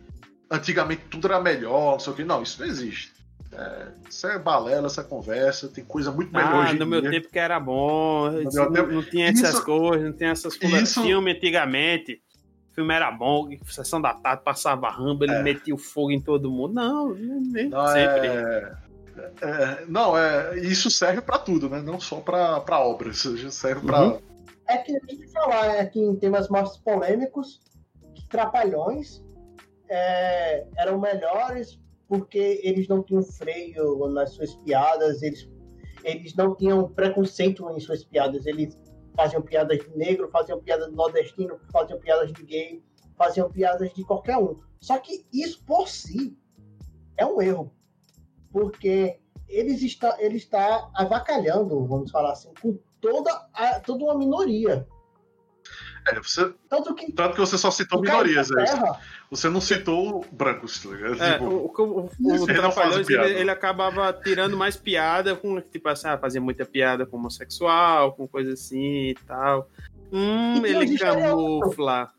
antigamente 0.51 1.03
tudo 1.11 1.27
era 1.27 1.41
melhor, 1.41 1.93
não 1.93 1.99
sei 1.99 2.13
o 2.13 2.17
que. 2.17 2.25
Não, 2.25 2.43
isso 2.43 2.61
não 2.61 2.69
existe. 2.69 3.13
É, 3.53 3.89
isso 4.09 4.27
é 4.29 4.39
balela, 4.39 4.87
essa 4.87 5.03
conversa, 5.03 5.69
tem 5.69 5.85
coisa 5.85 6.13
muito 6.13 6.33
melhor 6.33 6.55
ah, 6.55 6.61
hoje 6.61 6.79
no 6.79 6.87
meu 6.87 7.01
dia. 7.01 7.11
tempo 7.11 7.29
que 7.31 7.39
era 7.39 7.59
bom, 7.59 8.31
não, 8.31 8.73
tempo... 8.73 8.93
não, 8.93 9.03
tinha 9.03 9.29
essas 9.29 9.55
isso... 9.55 9.65
coisas, 9.65 10.07
não 10.07 10.13
tinha 10.13 10.31
essas 10.31 10.57
coisas. 10.57 10.83
Isso... 10.83 11.03
Filme 11.03 11.33
antigamente, 11.33 12.23
o 12.71 12.75
filme 12.75 12.95
era 12.95 13.11
bom, 13.11 13.51
sessão 13.67 14.01
da 14.01 14.15
tarde 14.15 14.45
passava 14.45 14.89
ramba, 14.89 15.25
ele 15.25 15.35
é. 15.35 15.43
metia 15.43 15.75
o 15.75 15.79
fogo 15.79 16.13
em 16.13 16.21
todo 16.21 16.51
mundo. 16.51 16.75
Não, 16.75 17.13
nem 17.15 17.69
não, 17.69 17.87
sempre. 17.89 18.29
É... 18.29 18.73
É, 19.43 19.85
não, 19.87 20.17
é, 20.17 20.59
isso 20.61 20.91
serve 20.91 21.21
para 21.21 21.39
tudo, 21.39 21.69
né? 21.69 21.83
Não 21.83 22.01
só 22.01 22.21
para 22.21 22.81
obras, 22.81 23.19
serve 23.51 23.87
para. 23.87 24.03
Uhum. 24.03 24.21
É 24.67 24.79
que 24.79 24.93
gente 24.93 25.27
falar 25.33 25.67
é 25.77 25.85
que 25.85 25.99
em 25.99 26.15
temas 26.15 26.49
mais 26.49 26.77
polêmicos, 26.77 27.61
Trapalhões 28.31 29.23
é, 29.89 30.67
eram 30.79 30.99
melhores 30.99 31.79
porque 32.09 32.61
eles 32.65 32.89
não 32.89 33.03
tinham 33.03 33.23
freio 33.23 34.09
nas 34.09 34.33
suas 34.33 34.55
piadas, 34.57 35.23
eles, 35.23 35.49
eles 36.03 36.35
não 36.35 36.57
tinham 36.57 36.89
preconceito 36.89 37.71
em 37.71 37.79
suas 37.79 38.03
piadas, 38.03 38.47
eles 38.47 38.77
faziam 39.15 39.43
piadas 39.43 39.79
de 39.79 39.97
negro, 39.97 40.29
faziam 40.31 40.61
piadas 40.61 40.89
de 40.89 40.97
nordestino, 40.97 41.61
faziam 41.71 42.01
piadas 42.01 42.33
de 42.33 42.43
gay, 42.43 42.83
faziam 43.17 43.51
piadas 43.51 43.93
de 43.93 44.03
qualquer 44.05 44.39
um. 44.39 44.59
Só 44.81 44.99
que 44.99 45.25
isso 45.33 45.63
por 45.65 45.89
si 45.89 46.37
é 47.17 47.25
um 47.25 47.41
erro, 47.41 47.73
porque 48.51 49.21
eles 49.49 49.83
está, 49.83 50.17
ele 50.21 50.37
está 50.37 50.91
avacalhando, 50.95 51.87
vamos 51.87 52.11
falar 52.11 52.33
assim, 52.33 52.53
com 52.61 52.79
toda, 53.01 53.31
a, 53.53 53.81
toda 53.81 54.05
uma 54.05 54.17
minoria. 54.17 54.87
É, 56.09 56.21
você, 56.21 56.53
tanto, 56.69 56.95
que, 56.95 57.13
tanto 57.13 57.35
que 57.35 57.41
você 57.41 57.59
só 57.59 57.71
citou 57.71 58.01
minorias. 58.01 58.51
É. 58.51 58.65
Você 59.31 59.49
não 59.49 59.61
citou 59.61 60.25
brancos, 60.33 60.83
tá 60.83 60.91
ligado? 60.91 61.23
É, 61.23 61.33
tipo, 61.33 61.45
o, 61.45 61.67
o, 61.67 62.11
o, 62.21 62.43
o 62.43 62.47
Trapalhões, 62.47 63.09
ele, 63.09 63.41
ele, 63.41 63.51
acabava 63.51 64.13
tirando 64.13 64.57
mais 64.57 64.77
piada 64.77 65.37
com, 65.37 65.61
tipo 65.61 65.89
assim, 65.89 66.09
ah, 66.09 66.19
fazia 66.19 66.41
muita 66.41 66.65
piada 66.65 67.07
com 67.07 67.17
homossexual, 67.17 68.13
com 68.13 68.27
coisa 68.27 68.55
assim 68.55 69.11
e 69.11 69.15
tal. 69.27 69.69
Hum, 70.13 70.65
ele 70.65 70.99
camufla. 70.99 72.13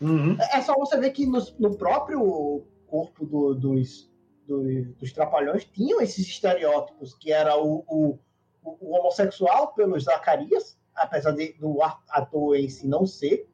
Uhum. 0.00 0.36
É, 0.40 0.58
é 0.58 0.62
só 0.62 0.74
você 0.74 0.96
ver 0.96 1.10
que 1.10 1.26
no, 1.26 1.44
no 1.58 1.76
próprio 1.76 2.64
corpo 2.86 3.26
do, 3.26 3.54
dos, 3.54 4.08
do, 4.46 4.84
dos 4.94 5.12
Trapalhões 5.12 5.64
tinham 5.64 6.00
esses 6.00 6.26
estereótipos, 6.26 7.14
que 7.14 7.32
era 7.32 7.56
o, 7.56 7.84
o, 7.88 8.18
o 8.62 8.96
homossexual 8.96 9.74
pelos 9.74 10.04
Zacarias, 10.04 10.77
apesar 11.00 11.32
de, 11.32 11.54
do 11.54 11.82
ator 11.82 12.56
em 12.56 12.68
si 12.68 12.86
não 12.86 13.06
ser, 13.06 13.48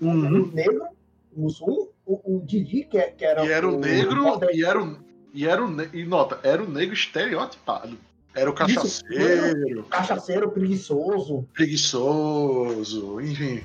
uhum. 0.00 0.42
o 0.42 0.52
negro, 0.52 0.86
o 1.34 1.40
muçulmano, 1.42 1.88
o, 2.04 2.36
o 2.36 2.42
Didi, 2.44 2.84
que, 2.84 3.00
que 3.12 3.24
era, 3.24 3.44
e 3.44 3.50
era 3.50 3.68
o, 3.68 3.76
o 3.76 3.78
negro, 3.78 4.38
o 4.38 4.50
e 4.50 4.64
era 4.64 4.82
o, 4.82 4.98
e 5.32 5.46
era 5.46 5.64
o, 5.64 5.96
e 5.96 6.04
nota, 6.04 6.40
era 6.42 6.62
o 6.62 6.68
negro 6.68 6.94
estereotipado. 6.94 7.96
Era 8.34 8.50
o 8.50 8.54
cachaceiro. 8.54 9.68
Isso, 9.68 9.84
cachaceiro 9.84 10.50
preguiçoso. 10.50 11.46
Preguiçoso, 11.52 13.20
enfim. 13.20 13.62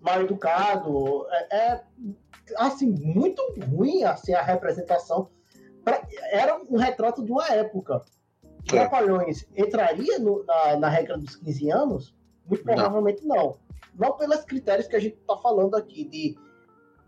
Mal 0.00 0.22
educado. 0.22 1.24
É, 1.30 1.56
é, 1.56 1.84
assim, 2.56 2.90
muito 2.90 3.42
ruim 3.70 4.02
assim, 4.02 4.34
a 4.34 4.42
representação. 4.42 5.28
Pra, 5.84 6.02
era 6.30 6.60
um 6.68 6.76
retrato 6.76 7.24
de 7.24 7.30
uma 7.30 7.46
época. 7.48 8.02
É. 8.42 8.70
Trapalhões 8.70 9.46
entraria 9.56 10.18
no, 10.18 10.44
na, 10.44 10.76
na 10.76 10.88
regra 10.88 11.16
dos 11.16 11.36
15 11.36 11.70
anos? 11.70 12.15
Muito 12.48 12.64
provavelmente 12.64 13.26
não. 13.26 13.36
Não, 13.36 13.56
não 13.98 14.12
pelos 14.16 14.44
critérios 14.44 14.86
que 14.86 14.96
a 14.96 15.00
gente 15.00 15.16
está 15.16 15.36
falando 15.36 15.74
aqui, 15.76 16.04
de, 16.04 16.36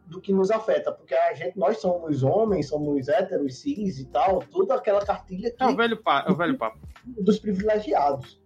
do 0.06 0.20
que 0.20 0.32
nos 0.32 0.50
afeta, 0.50 0.90
porque 0.92 1.14
a 1.14 1.34
gente, 1.34 1.58
nós 1.58 1.78
somos 1.78 2.22
homens, 2.22 2.68
somos 2.68 3.08
héteros, 3.08 3.60
cis 3.60 3.98
e 3.98 4.06
tal, 4.06 4.40
toda 4.50 4.74
aquela 4.74 5.04
cartilha 5.04 5.50
que, 5.50 5.62
é 5.62 5.66
o 5.66 5.76
velho, 5.76 6.02
pa, 6.02 6.24
é 6.26 6.32
o 6.32 6.36
velho 6.36 6.56
papo. 6.58 6.78
dos 7.04 7.38
privilegiados. 7.38 8.40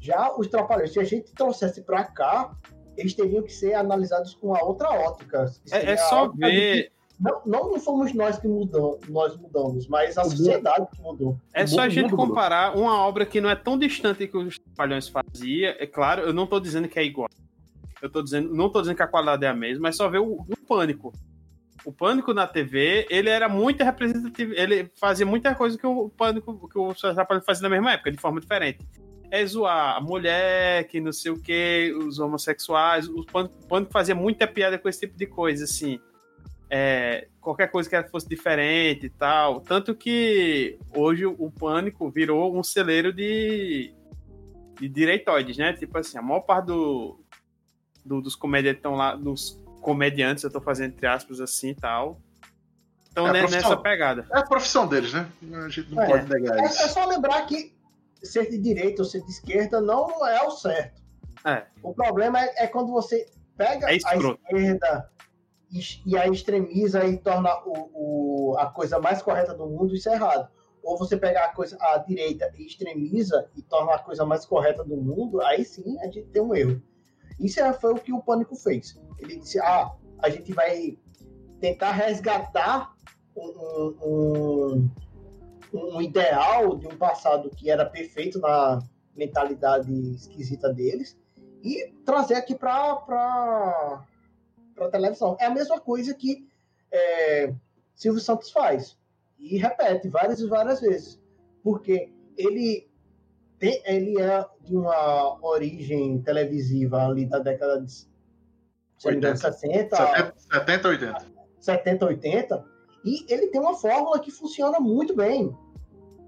Já 0.00 0.36
os 0.36 0.48
trapalhões, 0.48 0.92
se 0.92 1.00
a 1.00 1.04
gente 1.04 1.32
trouxesse 1.32 1.82
para 1.82 2.04
cá, 2.04 2.56
eles 2.96 3.14
teriam 3.14 3.42
que 3.42 3.52
ser 3.52 3.74
analisados 3.74 4.34
com 4.34 4.54
a 4.54 4.62
outra 4.62 4.90
ótica. 4.90 5.46
É, 5.70 5.92
é 5.92 5.96
só 5.96 6.28
ver. 6.28 6.92
Não, 7.18 7.40
não 7.46 7.80
fomos 7.80 8.12
nós 8.12 8.38
que 8.38 8.46
mudamos, 8.46 8.98
nós 9.08 9.36
mudamos, 9.36 9.88
mas 9.88 10.18
a 10.18 10.24
sociedade 10.24 10.86
que 10.94 11.00
mudou. 11.00 11.38
É 11.54 11.66
só 11.66 11.80
a 11.80 11.88
gente 11.88 12.14
comparar 12.14 12.76
uma 12.76 12.94
obra 13.00 13.24
que 13.24 13.40
não 13.40 13.48
é 13.48 13.56
tão 13.56 13.78
distante 13.78 14.28
que 14.28 14.36
os 14.36 14.58
Trapalhões 14.58 15.08
fazia. 15.08 15.76
É 15.82 15.86
claro, 15.86 16.22
eu 16.22 16.34
não 16.34 16.44
estou 16.44 16.60
dizendo 16.60 16.88
que 16.88 16.98
é 16.98 17.04
igual. 17.04 17.28
Eu 18.02 18.10
tô 18.10 18.22
dizendo, 18.22 18.54
não 18.54 18.66
estou 18.66 18.82
dizendo 18.82 18.96
que 18.96 19.02
a 19.02 19.08
qualidade 19.08 19.46
é 19.46 19.48
a 19.48 19.54
mesma, 19.54 19.84
mas 19.84 19.96
só 19.96 20.08
ver 20.08 20.18
o, 20.18 20.44
o 20.46 20.56
Pânico. 20.68 21.10
O 21.86 21.92
Pânico 21.92 22.34
na 22.34 22.46
TV, 22.46 23.06
ele 23.08 23.30
era 23.30 23.48
muito 23.48 23.82
representativo, 23.82 24.52
ele 24.52 24.90
fazia 25.00 25.24
muita 25.24 25.54
coisa 25.54 25.78
que 25.78 25.86
o 25.86 26.10
Pânico, 26.10 26.68
que 26.68 26.78
o 26.78 26.92
Trapalhões 26.92 27.46
fazia 27.46 27.62
na 27.62 27.70
mesma 27.70 27.92
época, 27.92 28.12
de 28.12 28.18
forma 28.18 28.40
diferente 28.40 28.78
é 29.28 29.44
zoar 29.44 29.96
a 29.96 30.00
mulher, 30.00 30.86
que 30.86 31.00
não 31.00 31.12
sei 31.12 31.32
o 31.32 31.40
que, 31.40 31.92
os 31.98 32.20
homossexuais. 32.20 33.08
O 33.08 33.24
Pânico, 33.24 33.54
o 33.60 33.66
Pânico 33.66 33.92
fazia 33.92 34.14
muita 34.14 34.46
piada 34.46 34.78
com 34.78 34.88
esse 34.88 35.00
tipo 35.00 35.18
de 35.18 35.26
coisa, 35.26 35.64
assim 35.64 35.98
é, 36.68 37.28
qualquer 37.40 37.70
coisa 37.70 37.88
que 37.88 38.10
fosse 38.10 38.28
diferente 38.28 39.06
e 39.06 39.10
tal. 39.10 39.60
Tanto 39.60 39.94
que 39.94 40.78
hoje 40.94 41.26
o 41.26 41.50
Pânico 41.50 42.10
virou 42.10 42.56
um 42.56 42.62
celeiro 42.62 43.12
de, 43.12 43.94
de 44.78 44.88
direitoides, 44.88 45.56
né? 45.56 45.72
Tipo 45.72 45.98
assim, 45.98 46.18
a 46.18 46.22
maior 46.22 46.40
parte 46.40 46.66
do, 46.66 47.20
do 48.04 48.20
dos 48.20 48.34
comediantes 48.34 48.78
estão 48.78 48.94
lá, 48.94 49.14
dos 49.14 49.62
comediantes, 49.80 50.42
eu 50.42 50.50
tô 50.50 50.60
fazendo 50.60 50.94
entre 50.94 51.06
aspas 51.06 51.40
assim 51.40 51.70
e 51.70 51.74
tal. 51.74 52.20
Então, 53.10 53.28
é 53.28 53.48
nessa 53.48 53.76
pegada. 53.76 54.26
É 54.30 54.38
a 54.38 54.44
profissão 54.44 54.86
deles, 54.86 55.12
né? 55.12 55.26
A 55.64 55.68
gente 55.70 55.94
não 55.94 56.02
é, 56.02 56.06
pode 56.06 56.28
negar 56.28 56.58
é, 56.58 56.66
isso. 56.66 56.82
É 56.82 56.88
só 56.88 57.06
lembrar 57.06 57.46
que 57.46 57.74
ser 58.22 58.50
de 58.50 58.58
direita 58.58 59.02
ou 59.02 59.08
ser 59.08 59.22
de 59.22 59.30
esquerda 59.30 59.80
não 59.80 60.26
é 60.26 60.42
o 60.42 60.50
certo. 60.50 61.00
É. 61.44 61.64
O 61.82 61.94
problema 61.94 62.42
é, 62.42 62.64
é 62.64 62.66
quando 62.66 62.90
você 62.90 63.26
pega 63.56 63.86
é 63.86 63.92
a 63.92 63.94
esquerda 63.94 65.08
e 65.70 66.16
aí 66.16 66.30
extremiza 66.30 67.04
e 67.04 67.18
torna 67.18 67.50
o, 67.64 68.52
o, 68.52 68.58
a 68.58 68.66
coisa 68.66 68.98
mais 68.98 69.20
correta 69.20 69.54
do 69.54 69.66
mundo, 69.66 69.94
isso 69.94 70.08
é 70.08 70.14
errado. 70.14 70.48
Ou 70.82 70.96
você 70.96 71.16
pega 71.16 71.44
a 71.44 71.48
coisa 71.48 71.76
a 71.80 71.98
direita 71.98 72.50
e 72.56 72.64
extremiza 72.64 73.48
e 73.56 73.62
torna 73.62 73.94
a 73.94 73.98
coisa 73.98 74.24
mais 74.24 74.44
correta 74.44 74.84
do 74.84 74.96
mundo, 74.96 75.40
aí 75.42 75.64
sim 75.64 75.98
a 76.00 76.04
gente 76.04 76.28
tem 76.28 76.40
um 76.40 76.54
erro. 76.54 76.80
Isso 77.40 77.60
é, 77.60 77.72
foi 77.72 77.92
o 77.92 77.98
que 77.98 78.12
o 78.12 78.22
Pânico 78.22 78.54
fez. 78.54 78.98
Ele 79.18 79.36
disse: 79.36 79.58
ah, 79.58 79.92
a 80.20 80.30
gente 80.30 80.52
vai 80.52 80.96
tentar 81.60 81.92
resgatar 81.92 82.94
um, 83.36 83.94
um, 84.02 84.90
um 85.74 86.00
ideal 86.00 86.76
de 86.76 86.86
um 86.86 86.96
passado 86.96 87.50
que 87.50 87.70
era 87.70 87.84
perfeito 87.84 88.38
na 88.38 88.78
mentalidade 89.14 89.92
esquisita 90.14 90.72
deles 90.72 91.18
e 91.62 91.92
trazer 92.04 92.34
aqui 92.34 92.54
para 92.54 94.04
para 94.76 94.90
televisão. 94.90 95.36
É 95.40 95.46
a 95.46 95.50
mesma 95.50 95.80
coisa 95.80 96.14
que 96.14 96.46
é, 96.92 97.52
Silvio 97.94 98.20
Santos 98.20 98.50
faz. 98.50 98.96
E 99.38 99.56
repete 99.58 100.08
várias 100.08 100.38
e 100.38 100.46
várias 100.46 100.80
vezes. 100.80 101.20
Porque 101.62 102.12
ele, 102.36 102.88
tem, 103.58 103.82
ele 103.84 104.20
é 104.20 104.46
de 104.60 104.76
uma 104.76 105.44
origem 105.44 106.20
televisiva 106.22 107.06
ali 107.06 107.26
da 107.26 107.38
década 107.38 107.80
de 107.80 108.06
80. 109.04 109.36
60, 109.36 110.34
70, 110.52 110.88
80. 110.88 111.26
70, 111.58 112.06
80. 112.06 112.64
E 113.04 113.24
ele 113.32 113.48
tem 113.48 113.60
uma 113.60 113.74
fórmula 113.74 114.20
que 114.20 114.30
funciona 114.30 114.78
muito 114.78 115.14
bem. 115.14 115.56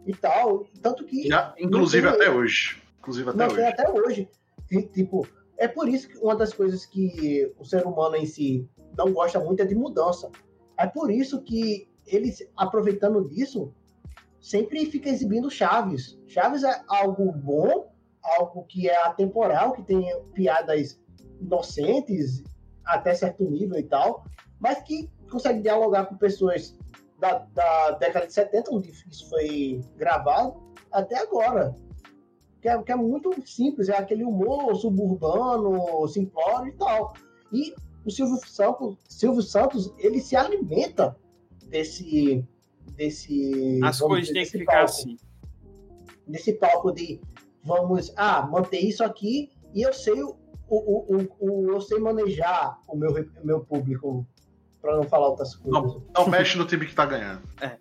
E 0.07 0.15
tal. 0.15 0.65
Tanto 0.81 1.05
que. 1.05 1.29
Já, 1.29 1.55
inclusive 1.59 2.09
até 2.09 2.31
hoje. 2.31 2.83
Inclusive 2.99 3.31
até 3.31 3.47
hoje. 3.47 3.63
Até 3.63 3.91
hoje. 3.91 4.29
Tipo, 4.93 5.27
é 5.59 5.67
por 5.67 5.89
isso 5.89 6.09
que 6.09 6.17
uma 6.19 6.37
das 6.37 6.53
coisas 6.53 6.87
que 6.87 7.53
o 7.59 7.65
ser 7.65 7.85
humano 7.85 8.17
em 8.17 8.25
si 8.25 8.69
não 8.97 9.13
gosta 9.13 9.41
muito 9.41 9.61
é 9.61 9.67
de 9.67 9.75
mudança. 9.75 10.31
É 10.77 10.87
por 10.87 11.11
isso 11.11 11.43
que 11.43 11.91
eles, 12.07 12.49
aproveitando 12.57 13.29
disso, 13.29 13.75
sempre 14.41 14.87
fica 14.87 15.09
exibindo 15.09 15.51
Chaves. 15.51 16.17
Chaves 16.29 16.63
é 16.63 16.81
algo 16.89 17.33
bom, 17.33 17.93
algo 18.23 18.65
que 18.65 18.89
é 18.89 19.05
atemporal, 19.05 19.73
que 19.73 19.83
tem 19.83 20.09
piadas 20.33 21.01
inocentes 21.41 22.45
até 22.85 23.13
certo 23.15 23.45
nível 23.45 23.79
e 23.79 23.83
tal, 23.83 24.25
mas 24.61 24.81
que 24.83 25.11
consegue 25.29 25.61
dialogar 25.61 26.07
com 26.07 26.17
pessoas 26.17 26.79
da, 27.19 27.39
da 27.53 27.91
década 27.93 28.27
de 28.29 28.33
70, 28.33 28.73
onde 28.73 28.91
isso 28.91 29.29
foi 29.29 29.81
gravado, 29.97 30.63
até 30.93 31.19
agora 31.19 31.77
que 32.61 32.69
é, 32.69 32.83
que 32.83 32.93
é 32.93 32.97
muito 32.97 33.33
simples, 33.47 33.89
é 33.89 33.97
aquele 33.97 34.25
humor 34.25 34.75
suburbano, 34.77 36.07
simplório 36.09 36.69
e 36.69 36.77
tal. 36.77 37.15
E 37.53 37.75
o 38.05 38.11
Silvio 38.11 38.37
Santos, 38.47 38.97
Silvio 39.09 39.43
Santos 39.43 39.93
ele 39.99 40.21
se 40.21 40.37
alimenta 40.37 41.17
desse. 41.67 42.45
desse 42.97 43.81
As 43.83 44.01
coisas 44.01 44.33
têm 44.33 44.45
que 44.45 44.59
ficar 44.59 44.73
palco, 44.73 44.91
assim. 44.91 45.17
Desse 46.27 46.53
palco 46.55 46.93
de 46.93 47.21
vamos 47.63 48.13
ah, 48.17 48.47
manter 48.47 48.81
isso 48.81 49.05
aqui 49.05 49.51
e 49.75 49.83
eu 49.83 49.93
sei 49.93 50.23
o, 50.23 50.37
o, 50.69 51.17
o, 51.17 51.29
o 51.39 51.71
eu 51.71 51.81
sei 51.81 51.99
manejar 51.99 52.81
o 52.89 52.97
meu, 52.97 53.13
meu 53.45 53.61
público 53.61 54.27
para 54.81 54.97
não 54.97 55.05
falar 55.05 55.29
outras 55.29 55.55
coisas. 55.55 55.95
Não, 55.95 56.03
não 56.15 56.29
mexe 56.29 56.57
no 56.57 56.67
time 56.67 56.87
que 56.87 56.95
tá 56.95 57.05
ganhando. 57.05 57.43
É. 57.61 57.79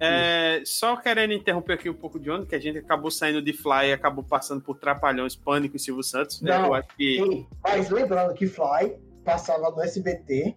É, 0.00 0.62
só 0.64 0.96
querendo 0.96 1.32
interromper 1.32 1.74
aqui 1.74 1.88
um 1.88 1.94
pouco 1.94 2.18
de 2.18 2.30
onde, 2.30 2.46
que 2.46 2.54
a 2.54 2.58
gente 2.58 2.78
acabou 2.78 3.10
saindo 3.10 3.40
de 3.40 3.52
Fly 3.52 3.88
e 3.88 3.92
acabou 3.92 4.24
passando 4.24 4.60
por 4.60 4.76
Trapalhões, 4.76 5.36
Pânico 5.36 5.76
e 5.76 5.80
Silvio 5.80 6.02
Santos. 6.02 6.40
Né? 6.40 6.56
Não, 6.56 6.70
que... 6.96 7.16
Sim, 7.16 7.46
mas 7.62 7.90
lembrando 7.90 8.34
que 8.34 8.46
Fly 8.46 8.96
passava 9.24 9.70
no 9.70 9.82
SBT. 9.82 10.56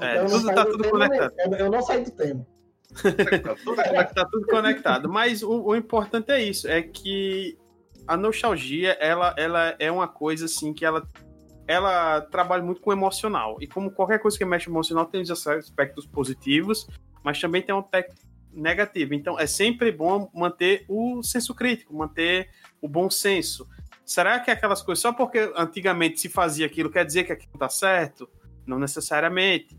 É, 0.00 0.16
então 0.16 0.26
tudo, 0.26 0.54
tá 0.54 0.64
tudo 0.64 0.90
conectado. 0.90 1.32
Eu, 1.38 1.52
eu 1.54 1.70
não 1.70 1.82
saí 1.82 2.04
do 2.04 2.10
tema. 2.10 2.46
tá, 2.92 3.54
tudo, 3.62 3.76
tá 4.14 4.24
tudo 4.24 4.46
conectado. 4.46 5.08
Mas 5.08 5.42
o, 5.42 5.66
o, 5.66 5.76
importante 5.76 6.30
é 6.30 6.42
isso, 6.42 6.66
é 6.66 6.82
que 6.82 7.58
a 8.06 8.16
nostalgia, 8.16 8.92
ela, 9.00 9.34
ela 9.36 9.76
é 9.78 9.90
uma 9.90 10.08
coisa 10.08 10.46
assim 10.46 10.72
que 10.72 10.84
ela, 10.84 11.06
ela 11.66 12.22
trabalha 12.22 12.62
muito 12.62 12.80
com 12.80 12.90
o 12.90 12.92
emocional. 12.92 13.58
E 13.60 13.66
como 13.66 13.90
qualquer 13.90 14.18
coisa 14.18 14.38
que 14.38 14.44
mexe 14.44 14.70
emocional 14.70 15.04
tem 15.04 15.20
os 15.20 15.30
aspectos 15.30 16.06
positivos, 16.06 16.88
mas 17.22 17.40
também 17.40 17.60
tem 17.60 17.74
um 17.74 17.82
negativo. 18.52 19.14
Então 19.14 19.38
é 19.38 19.46
sempre 19.46 19.92
bom 19.92 20.30
manter 20.34 20.84
o 20.88 21.22
senso 21.22 21.54
crítico, 21.54 21.94
manter 21.94 22.50
o 22.80 22.88
bom 22.88 23.10
senso. 23.10 23.68
Será 24.04 24.40
que 24.40 24.50
aquelas 24.50 24.82
coisas, 24.82 25.02
só 25.02 25.12
porque 25.12 25.52
antigamente 25.56 26.18
se 26.18 26.28
fazia 26.28 26.66
aquilo, 26.66 26.90
quer 26.90 27.04
dizer 27.04 27.24
que 27.24 27.32
aquilo 27.32 27.52
está 27.54 27.68
certo? 27.68 28.28
Não 28.66 28.78
necessariamente. 28.78 29.78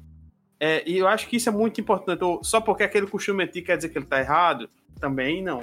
É, 0.60 0.84
e 0.88 0.98
eu 0.98 1.08
acho 1.08 1.28
que 1.28 1.38
isso 1.38 1.50
é 1.50 1.52
muito 1.52 1.80
importante. 1.82 2.22
Só 2.44 2.62
porque 2.62 2.84
aquele 2.84 3.08
costume 3.08 3.44
antigo 3.44 3.68
quer 3.68 3.78
dizer 3.78 3.90
que 3.90 3.98
ele 3.98 4.06
está 4.06 4.20
errado? 4.20 4.70
Também 5.00 5.42
não 5.42 5.62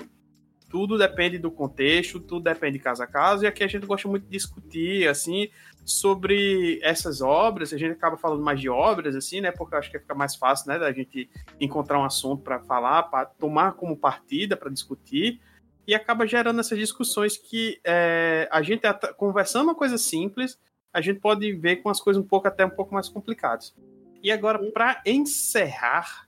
tudo 0.68 0.98
depende 0.98 1.38
do 1.38 1.50
contexto, 1.50 2.20
tudo 2.20 2.44
depende 2.44 2.78
de 2.78 2.84
casa 2.84 3.04
a 3.04 3.06
casa, 3.06 3.44
e 3.44 3.48
aqui 3.48 3.62
a 3.62 3.66
gente 3.66 3.86
gosta 3.86 4.08
muito 4.08 4.24
de 4.24 4.30
discutir, 4.30 5.08
assim, 5.08 5.48
sobre 5.84 6.80
essas 6.82 7.20
obras, 7.20 7.72
a 7.72 7.78
gente 7.78 7.92
acaba 7.92 8.16
falando 8.16 8.42
mais 8.42 8.60
de 8.60 8.68
obras, 8.68 9.14
assim, 9.14 9.40
né, 9.40 9.52
porque 9.52 9.76
acho 9.76 9.90
que 9.90 9.98
fica 9.98 10.14
mais 10.14 10.34
fácil, 10.34 10.68
né, 10.68 10.78
da 10.78 10.92
gente 10.92 11.30
encontrar 11.60 11.98
um 12.00 12.04
assunto 12.04 12.42
para 12.42 12.60
falar, 12.60 13.04
para 13.04 13.26
tomar 13.26 13.72
como 13.72 13.96
partida, 13.96 14.56
para 14.56 14.70
discutir, 14.70 15.40
e 15.86 15.94
acaba 15.94 16.26
gerando 16.26 16.58
essas 16.58 16.78
discussões 16.78 17.36
que 17.36 17.80
é, 17.84 18.48
a 18.50 18.60
gente, 18.60 18.82
conversando 19.16 19.64
uma 19.64 19.74
coisa 19.74 19.96
simples, 19.96 20.58
a 20.92 21.00
gente 21.00 21.20
pode 21.20 21.52
ver 21.52 21.76
com 21.76 21.88
as 21.88 22.00
coisas 22.00 22.20
um 22.20 22.26
pouco, 22.26 22.48
até 22.48 22.66
um 22.66 22.70
pouco 22.70 22.92
mais 22.92 23.08
complicadas. 23.08 23.74
E 24.22 24.32
agora, 24.32 24.58
para 24.72 25.00
encerrar, 25.06 26.26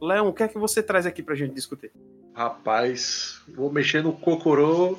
Leon, 0.00 0.26
o 0.28 0.32
que 0.32 0.42
é 0.42 0.48
que 0.48 0.58
você 0.58 0.82
traz 0.82 1.06
aqui 1.06 1.22
para 1.22 1.34
a 1.34 1.36
gente 1.36 1.54
discutir? 1.54 1.92
Rapaz, 2.34 3.42
vou 3.54 3.70
mexer 3.72 4.02
no 4.02 4.12
cocorô 4.12 4.98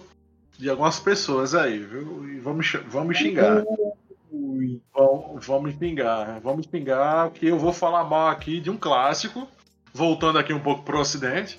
de 0.58 0.70
algumas 0.70 1.00
pessoas 1.00 1.56
aí, 1.56 1.80
viu? 1.80 2.28
E 2.30 2.40
vamos, 2.40 2.72
vamos 2.88 3.18
xingar. 3.18 3.64
Vamos, 4.94 5.46
vamos 5.46 5.76
xingar. 5.76 6.40
Vamos 6.40 6.68
xingar 6.68 7.32
que 7.32 7.48
eu 7.48 7.58
vou 7.58 7.74
falar 7.74 8.04
mal 8.04 8.30
aqui 8.30 8.60
de 8.60 8.70
um 8.70 8.78
clássico. 8.78 9.48
Voltando 9.94 10.40
aqui 10.40 10.54
um 10.54 10.60
pouco 10.60 10.84
pro 10.84 11.00
ocidente. 11.00 11.58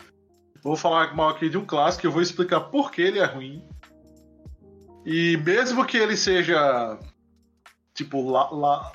Vou 0.62 0.77
falar 0.77 1.14
mal 1.14 1.31
aqui 1.31 1.49
de 1.49 1.59
um 1.59 1.64
clássico, 1.64 2.07
eu 2.07 2.12
vou 2.12 2.23
explicar 2.23 2.61
por 2.61 2.93
que 2.93 3.03
ele 3.03 3.18
é 3.18 3.25
ruim. 3.25 3.62
E 5.05 5.37
mesmo 5.39 5.85
que 5.85 5.97
ele 5.97 6.16
seja 6.16 6.99
tipo 7.93 8.31
lá, 8.31 8.49
lá 8.51 8.93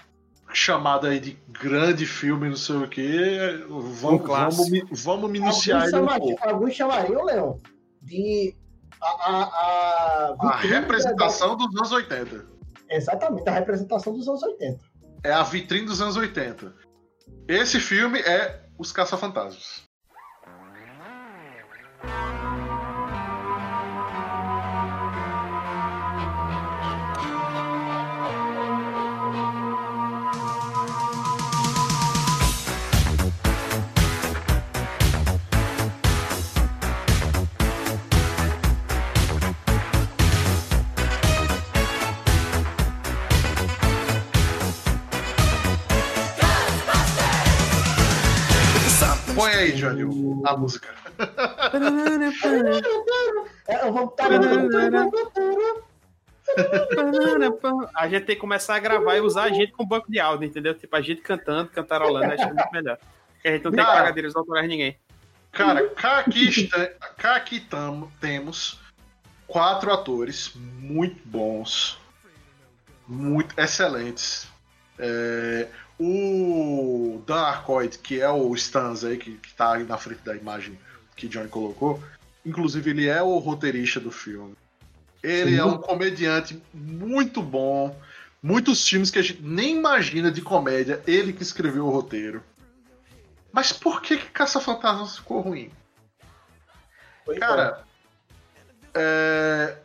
chamado 0.58 1.06
aí 1.08 1.20
de 1.20 1.38
grande 1.50 2.06
filme, 2.06 2.50
não 2.50 2.56
sei 2.56 2.76
o 2.78 2.88
quê. 2.88 3.64
Vamos, 3.70 4.26
vamos, 4.26 5.04
vamos 5.04 5.32
minuciar 5.32 5.84
alguns 5.84 5.94
ele 5.94 6.02
um 6.02 6.20
pouco. 6.20 6.50
Alguns 6.50 6.74
chamariam, 6.74 7.24
Léo, 7.24 7.62
de 8.02 8.56
a, 9.00 9.08
a, 9.08 9.44
a, 9.44 10.48
a 10.50 10.58
representação 10.58 11.56
da... 11.56 11.66
dos 11.66 11.76
anos 11.76 11.92
80. 11.92 12.46
Exatamente, 12.90 13.48
a 13.48 13.52
representação 13.52 14.14
dos 14.14 14.28
anos 14.28 14.42
80. 14.42 14.80
É 15.24 15.32
a 15.32 15.44
vitrine 15.44 15.86
dos 15.86 16.02
anos 16.02 16.18
80. 16.18 16.74
Esse 17.48 17.80
filme 17.80 18.20
é 18.20 18.64
Os 18.78 18.92
Caça-Fantasmas. 18.92 19.87
Põe 49.48 49.56
aí, 49.56 49.72
Johnny, 49.72 50.04
a 50.46 50.58
música. 50.58 50.94
A 57.96 58.10
gente 58.10 58.26
tem 58.26 58.36
que 58.36 58.42
começar 58.42 58.76
a 58.76 58.80
gravar 58.80 59.16
e 59.16 59.22
usar 59.22 59.44
a 59.44 59.50
gente 59.50 59.72
com 59.72 59.86
banco 59.86 60.12
de 60.12 60.20
áudio, 60.20 60.48
entendeu? 60.48 60.74
Tipo, 60.74 60.94
a 60.98 61.02
gente 61.02 61.22
cantando, 61.22 61.70
cantarolando, 61.70 62.34
acho 62.34 62.46
muito 62.46 62.72
melhor. 62.74 62.98
Porque 63.34 63.48
a 63.48 63.52
gente 63.54 63.64
não 63.64 63.72
tem 63.72 63.86
que 63.86 63.92
pagar 63.92 64.12
direitos 64.12 64.36
autorais 64.36 64.68
ninguém. 64.68 64.98
Cara, 65.54 65.88
cá 65.92 66.20
aqui, 66.20 66.50
está, 66.50 66.86
cá 67.18 67.36
aqui 67.38 67.62
tamo, 67.62 68.12
temos 68.20 68.82
quatro 69.48 69.94
atores 69.94 70.52
muito 70.56 71.22
bons, 71.26 71.98
muito 73.08 73.58
excelentes. 73.58 74.46
É, 75.00 75.70
o 76.00 77.22
Dan 77.26 77.42
Arcoid, 77.42 77.98
que 77.98 78.22
é 78.22 78.30
o 78.30 78.54
Stans 78.56 79.04
aí, 79.04 79.18
que, 79.18 79.36
que 79.38 79.54
tá 79.54 79.74
aí 79.74 79.84
na 79.84 79.98
frente 79.98 80.22
da 80.22 80.36
imagem 80.36 80.78
que 81.16 81.28
Johnny 81.28 81.50
colocou, 81.50 82.02
inclusive 82.46 82.92
ele 82.92 83.08
é 83.08 83.22
o 83.22 83.38
roteirista 83.40 84.00
do 84.00 84.12
filme. 84.12 84.56
Ele 85.24 85.52
Sim. 85.52 85.60
é 85.60 85.66
um 85.66 85.78
comediante 85.78 86.62
muito 86.74 87.42
bom. 87.42 88.00
Muitos 88.42 88.88
filmes 88.88 89.10
que 89.10 89.18
a 89.18 89.22
gente 89.22 89.42
nem 89.42 89.76
imagina 89.76 90.32
de 90.32 90.42
comédia, 90.42 91.02
ele 91.08 91.34
que 91.34 91.42
escreveu 91.42 91.88
o 91.88 91.90
roteiro. 91.90 92.44
Mas 93.52 93.74
por 93.74 94.02
que, 94.02 94.18
que 94.18 94.30
Caça-Fantasmas 94.30 95.18
ficou 95.18 95.42
ruim? 95.42 95.72
Pois 97.26 97.40
Cara, 97.40 97.84
é. 98.94 98.98
É, 99.00 99.78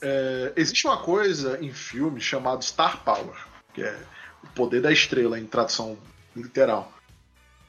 é, 0.00 0.52
existe 0.56 0.86
uma 0.86 0.98
coisa 0.98 1.58
em 1.60 1.72
filme 1.72 2.20
chamado 2.20 2.64
Star 2.64 3.02
Power, 3.02 3.36
que 3.74 3.82
é 3.82 3.98
o 4.42 4.46
poder 4.48 4.80
da 4.80 4.92
estrela 4.92 5.38
em 5.38 5.46
tradução 5.46 5.96
literal. 6.34 6.92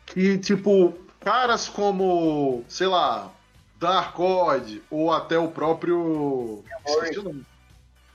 Que, 0.06 0.38
tipo, 0.38 0.94
caras 1.20 1.70
como, 1.70 2.64
sei 2.68 2.88
lá, 2.88 3.32
Darkod 3.80 4.82
ou 4.90 5.12
até 5.12 5.38
o 5.38 5.50
próprio. 5.50 6.64
Bill 6.86 7.24
Murray, 7.24 7.44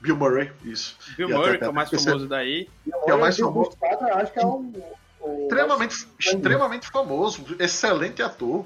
Bill 0.01 0.17
Murray 0.17 0.51
isso. 0.63 0.97
Bill 1.17 1.29
Murray, 1.29 1.57
que 1.57 1.63
é 1.63 1.69
o 1.69 1.73
mais 1.73 1.89
famoso 1.89 2.27
daí. 2.27 2.69
Que 3.05 3.11
é 3.11 3.13
o 3.13 3.19
mais 3.19 3.37
famoso. 3.37 3.77
Eu 3.81 4.15
acho 4.15 4.33
que 4.33 4.39
é 4.39 4.45
o, 4.45 4.73
o 5.19 5.41
extremamente, 5.43 6.07
extremamente 6.19 6.87
famoso, 6.87 7.45
excelente 7.59 8.21
ator, 8.21 8.65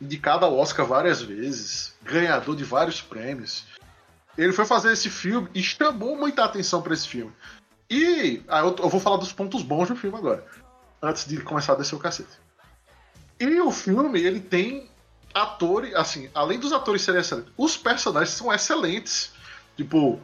indicado 0.00 0.44
ao 0.44 0.56
Oscar 0.56 0.86
várias 0.86 1.22
vezes, 1.22 1.94
ganhador 2.02 2.54
de 2.54 2.64
vários 2.64 3.00
prêmios. 3.00 3.64
Ele 4.36 4.52
foi 4.52 4.66
fazer 4.66 4.92
esse 4.92 5.08
filme 5.08 5.48
e 5.54 5.62
chamou 5.62 6.14
muita 6.16 6.44
atenção 6.44 6.82
para 6.82 6.92
esse 6.92 7.08
filme. 7.08 7.32
E 7.90 8.42
ah, 8.48 8.60
eu, 8.60 8.74
eu, 8.78 8.88
vou 8.88 9.00
falar 9.00 9.16
dos 9.16 9.32
pontos 9.32 9.62
bons 9.62 9.88
do 9.88 9.96
filme 9.96 10.16
agora, 10.16 10.44
antes 11.00 11.26
de 11.26 11.40
começar 11.40 11.74
a 11.74 11.76
descer 11.76 11.94
o 11.94 11.98
cacete. 11.98 12.30
E 13.38 13.60
o 13.60 13.70
filme, 13.70 14.20
ele 14.20 14.40
tem 14.40 14.88
atores, 15.32 15.94
assim, 15.94 16.30
além 16.34 16.58
dos 16.58 16.72
atores 16.72 17.02
serem 17.02 17.20
excelentes, 17.20 17.52
os 17.56 17.76
personagens 17.76 18.30
são 18.30 18.52
excelentes. 18.52 19.32
Tipo, 19.76 20.18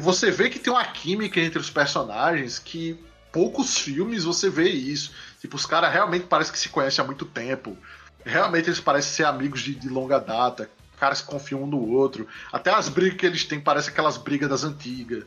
você 0.00 0.30
vê 0.30 0.48
que 0.48 0.58
tem 0.58 0.72
uma 0.72 0.84
química 0.84 1.38
entre 1.38 1.58
os 1.58 1.70
personagens 1.70 2.58
que 2.58 2.98
poucos 3.30 3.78
filmes 3.78 4.24
você 4.24 4.48
vê 4.48 4.68
isso. 4.68 5.12
Tipo, 5.40 5.56
os 5.56 5.66
caras 5.66 5.92
realmente 5.92 6.26
parecem 6.26 6.52
que 6.52 6.58
se 6.58 6.68
conhecem 6.68 7.02
há 7.02 7.06
muito 7.06 7.24
tempo. 7.24 7.76
Realmente 8.24 8.68
eles 8.68 8.80
parecem 8.80 9.12
ser 9.12 9.24
amigos 9.24 9.60
de, 9.60 9.74
de 9.74 9.88
longa 9.88 10.18
data. 10.18 10.70
Caras 10.98 11.20
que 11.20 11.26
confiam 11.26 11.64
um 11.64 11.66
no 11.66 11.88
outro. 11.90 12.28
Até 12.52 12.70
as 12.70 12.88
brigas 12.88 13.18
que 13.18 13.26
eles 13.26 13.44
têm 13.44 13.60
parecem 13.60 13.90
aquelas 13.90 14.16
brigas 14.16 14.48
das 14.48 14.64
antigas. 14.64 15.24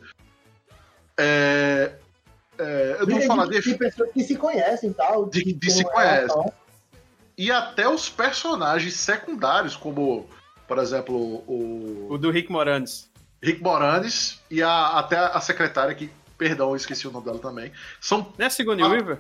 É, 1.18 1.92
é, 2.58 2.98
eu 3.00 3.08
não 3.08 3.18
vou 3.18 3.28
falar 3.28 3.48
de, 3.48 3.62
de 3.62 3.76
pessoas 3.76 4.12
que 4.12 4.24
se 4.24 4.36
conhecem 4.36 4.94
tal. 4.94 5.30
De, 5.30 5.54
de 5.54 5.72
se 5.72 5.84
conhecem. 5.84 6.52
E 7.38 7.52
até 7.52 7.88
os 7.88 8.10
personagens 8.10 8.94
secundários, 8.96 9.76
como, 9.76 10.28
por 10.68 10.78
exemplo, 10.78 11.16
o. 11.48 12.08
O 12.10 12.18
do 12.18 12.32
Rick 12.32 12.52
Moranis. 12.52 13.10
Rick 13.42 13.62
Moranis 13.62 14.40
e 14.50 14.64
a, 14.64 15.00
até 15.00 15.18
a 15.18 15.40
secretária, 15.42 15.94
que, 15.94 16.10
perdão, 16.38 16.70
eu 16.70 16.76
esqueci 16.76 17.08
o 17.08 17.12
nome 17.12 17.26
dela 17.26 17.40
também. 17.40 17.72
São. 18.00 18.34
Não 18.38 18.46
é 18.46 18.50
Sigourney 18.50 18.86
a... 18.86 18.88
Weaver? 18.88 19.20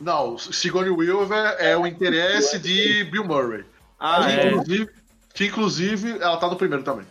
Não, 0.00 0.38
Sigourney 0.38 0.90
Weaver 0.90 1.56
é 1.58 1.76
o 1.76 1.86
interesse 1.86 2.58
de 2.58 3.04
Bill 3.04 3.24
Murray. 3.24 3.64
Ah, 3.98 4.24
que, 4.24 4.32
é. 4.32 4.48
inclusive, 4.48 4.90
que 5.34 5.44
inclusive 5.46 6.10
ela 6.12 6.36
tá 6.38 6.48
no 6.48 6.56
primeiro 6.56 6.82
também. 6.82 7.06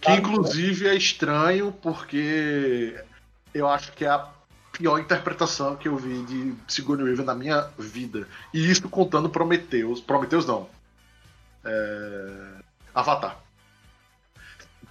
Que 0.00 0.12
inclusive 0.12 0.88
é 0.88 0.94
estranho 0.94 1.70
porque 1.82 2.94
eu 3.54 3.68
acho 3.68 3.92
que 3.92 4.04
é 4.04 4.08
a 4.08 4.28
pior 4.72 4.98
interpretação 4.98 5.76
que 5.76 5.88
eu 5.88 5.96
vi 5.96 6.22
de 6.22 6.54
Sigourney 6.68 7.04
Weaver 7.04 7.24
na 7.24 7.34
minha 7.34 7.68
vida. 7.78 8.26
E 8.52 8.70
isso 8.70 8.88
contando 8.88 9.28
Prometheus. 9.28 10.00
Prometheus 10.00 10.46
não. 10.46 10.68
É... 11.64 12.60
Avatar. 12.94 13.38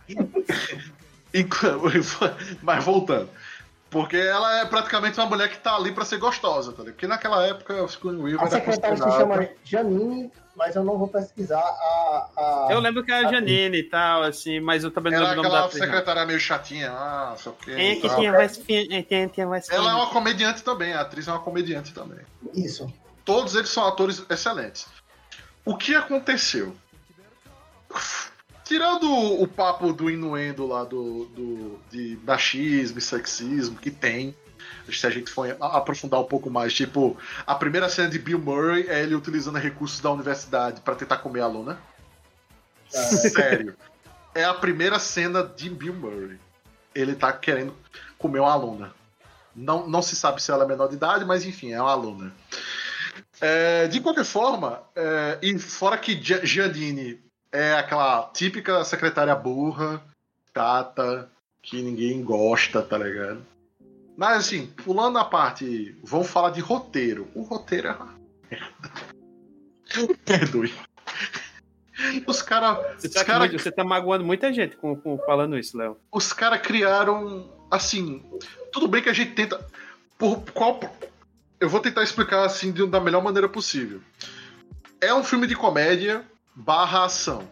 Mas 2.62 2.84
voltando. 2.84 3.30
Porque 3.90 4.18
ela 4.18 4.60
é 4.60 4.66
praticamente 4.66 5.20
uma 5.20 5.26
mulher 5.26 5.50
que 5.50 5.58
tá 5.58 5.76
ali 5.76 5.92
pra 5.92 6.06
ser 6.06 6.18
gostosa, 6.18 6.72
tá 6.72 6.80
ligado? 6.80 6.94
Porque 6.94 7.08
naquela 7.08 7.46
época 7.46 7.82
o 7.82 7.88
Sigourney 7.88 8.22
Weaver 8.22 8.44
A 8.44 8.50
secretária 8.50 8.98
se 8.98 9.12
chama 9.12 9.50
Janine, 9.64 10.32
mas 10.56 10.76
eu 10.76 10.84
não 10.84 10.98
vou 10.98 11.08
pesquisar 11.08 11.60
a. 11.60 12.30
a... 12.38 12.68
Eu 12.70 12.80
lembro 12.80 13.04
que 13.04 13.12
era 13.12 13.32
Janine 13.32 13.80
e 13.80 13.84
tal, 13.84 14.22
assim, 14.22 14.60
mas 14.60 14.84
eu 14.84 14.92
também 14.92 15.12
não 15.12 15.22
lembro 15.22 15.40
o 15.40 15.44
nome 15.44 15.56
da 15.56 15.66
atriz. 15.66 15.84
secretária 15.84 16.26
meio 16.26 16.40
chatinha, 16.40 16.92
ah, 16.92 17.36
o 17.44 17.52
quê. 17.54 17.72
É, 17.72 17.96
que 17.96 18.16
tinha 18.16 18.32
mais, 18.32 18.58
tinha, 18.58 19.28
tinha 19.28 19.48
mais 19.48 19.68
Ela 19.70 19.92
é 19.92 19.96
uma 19.96 20.08
comediante 20.08 20.64
também, 20.64 20.94
a 20.94 21.02
atriz 21.02 21.28
é 21.28 21.32
uma 21.32 21.40
comediante 21.40 21.92
também. 21.92 22.20
Isso. 22.54 22.94
Todos 23.26 23.56
eles 23.56 23.70
são 23.70 23.88
atores 23.88 24.24
excelentes. 24.30 24.86
O 25.66 25.76
que 25.76 25.96
aconteceu? 25.96 26.76
Tirando 28.70 29.12
o 29.12 29.48
papo 29.48 29.92
do 29.92 30.12
inuendo 30.12 30.68
lá 30.68 30.84
do, 30.84 31.26
do 31.26 31.80
de 31.90 32.20
machismo 32.24 33.00
e 33.00 33.02
sexismo 33.02 33.76
que 33.76 33.90
tem, 33.90 34.36
se 34.88 35.08
a 35.08 35.10
gente 35.10 35.32
for 35.32 35.58
aprofundar 35.60 36.20
um 36.20 36.26
pouco 36.26 36.52
mais, 36.52 36.72
tipo, 36.72 37.18
a 37.48 37.56
primeira 37.56 37.90
cena 37.90 38.10
de 38.10 38.20
Bill 38.20 38.38
Murray 38.38 38.86
é 38.88 39.02
ele 39.02 39.16
utilizando 39.16 39.58
recursos 39.58 40.00
da 40.00 40.12
universidade 40.12 40.82
para 40.82 40.94
tentar 40.94 41.18
comer 41.18 41.42
a 41.42 41.46
aluna. 41.46 41.82
Ah, 42.94 43.00
é. 43.00 43.02
Sério. 43.08 43.76
É 44.36 44.44
a 44.44 44.54
primeira 44.54 45.00
cena 45.00 45.42
de 45.42 45.68
Bill 45.68 45.96
Murray. 45.96 46.40
Ele 46.94 47.16
tá 47.16 47.34
querendo 47.34 47.74
comer 48.20 48.40
uma 48.40 48.54
aluna. 48.54 48.94
Não, 49.56 49.88
não 49.88 50.04
se 50.04 50.16
sabe 50.16 50.44
se 50.44 50.52
ela 50.52 50.66
é 50.66 50.68
menor 50.68 50.90
de 50.90 50.94
idade, 50.94 51.26
mas 51.26 51.44
enfim, 51.44 51.72
é 51.72 51.82
uma 51.82 51.92
aluna. 51.92 52.32
É, 53.42 53.88
de 53.88 54.00
qualquer 54.00 54.26
forma, 54.26 54.84
é, 54.96 55.40
e 55.42 55.58
fora 55.58 55.98
que 55.98 56.22
Giannini 56.22 57.28
é 57.52 57.74
aquela 57.74 58.30
típica 58.34 58.84
secretária 58.84 59.36
burra, 59.36 60.02
chata, 60.56 61.30
que 61.62 61.82
ninguém 61.82 62.24
gosta, 62.24 62.82
tá 62.82 62.98
ligado? 62.98 63.46
Mas 64.16 64.40
assim, 64.40 64.68
pulando 64.68 65.18
a 65.18 65.26
parte, 65.26 65.96
vamos 66.04 66.30
falar 66.30 66.50
de 66.50 66.60
roteiro. 66.60 67.28
O 67.34 67.42
roteiro 67.42 67.88
é 67.88 67.92
uma 67.92 68.16
merda. 68.50 68.92
Perdoe. 70.26 70.74
Os 72.26 72.42
caras. 72.42 73.02
Você, 73.02 73.10
tá 73.10 73.26
cara... 73.26 73.48
você 73.48 73.72
tá 73.72 73.84
magoando 73.84 74.24
muita 74.24 74.52
gente 74.54 74.76
com, 74.78 74.96
com 74.96 75.18
falando 75.20 75.58
isso, 75.58 75.78
Léo. 75.78 75.98
Os 76.12 76.34
caras 76.34 76.62
criaram. 76.62 77.50
Assim. 77.72 78.24
Tudo 78.72 78.88
bem 78.88 79.02
que 79.02 79.10
a 79.10 79.14
gente 79.14 79.34
tenta. 79.34 79.66
Por 80.18 80.42
qual. 80.52 80.80
Eu 81.60 81.70
vou 81.70 81.82
tentar 81.82 82.04
explicar 82.04 82.46
assim 82.46 82.72
de, 82.72 82.86
da 82.88 83.02
melhor 83.02 83.24
maneira 83.24 83.50
possível. 83.50 84.02
É 85.02 85.14
um 85.14 85.24
filme 85.24 85.46
de 85.46 85.56
comédia 85.56 86.26
barra 86.56 87.06
ação. 87.06 87.48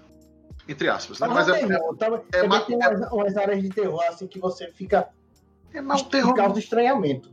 Entre 0.68 0.90
aspas, 0.90 1.20
né? 1.20 1.28
Mas, 1.28 1.48
Mas 1.48 1.50
é, 1.50 1.66
terror. 1.66 1.98
é, 2.00 2.38
é, 2.38 2.60
tem 2.60 2.76
é 2.76 2.88
umas, 2.88 3.12
umas, 3.12 3.38
áreas 3.38 3.62
de 3.62 3.70
terror 3.70 4.04
assim 4.10 4.28
que 4.28 4.38
você 4.38 4.68
fica. 4.72 5.08
É 5.74 5.82
mais 5.82 6.02
um 6.02 6.06
terror. 6.06 6.36
causa 6.36 6.60
estranhamento. 6.60 7.32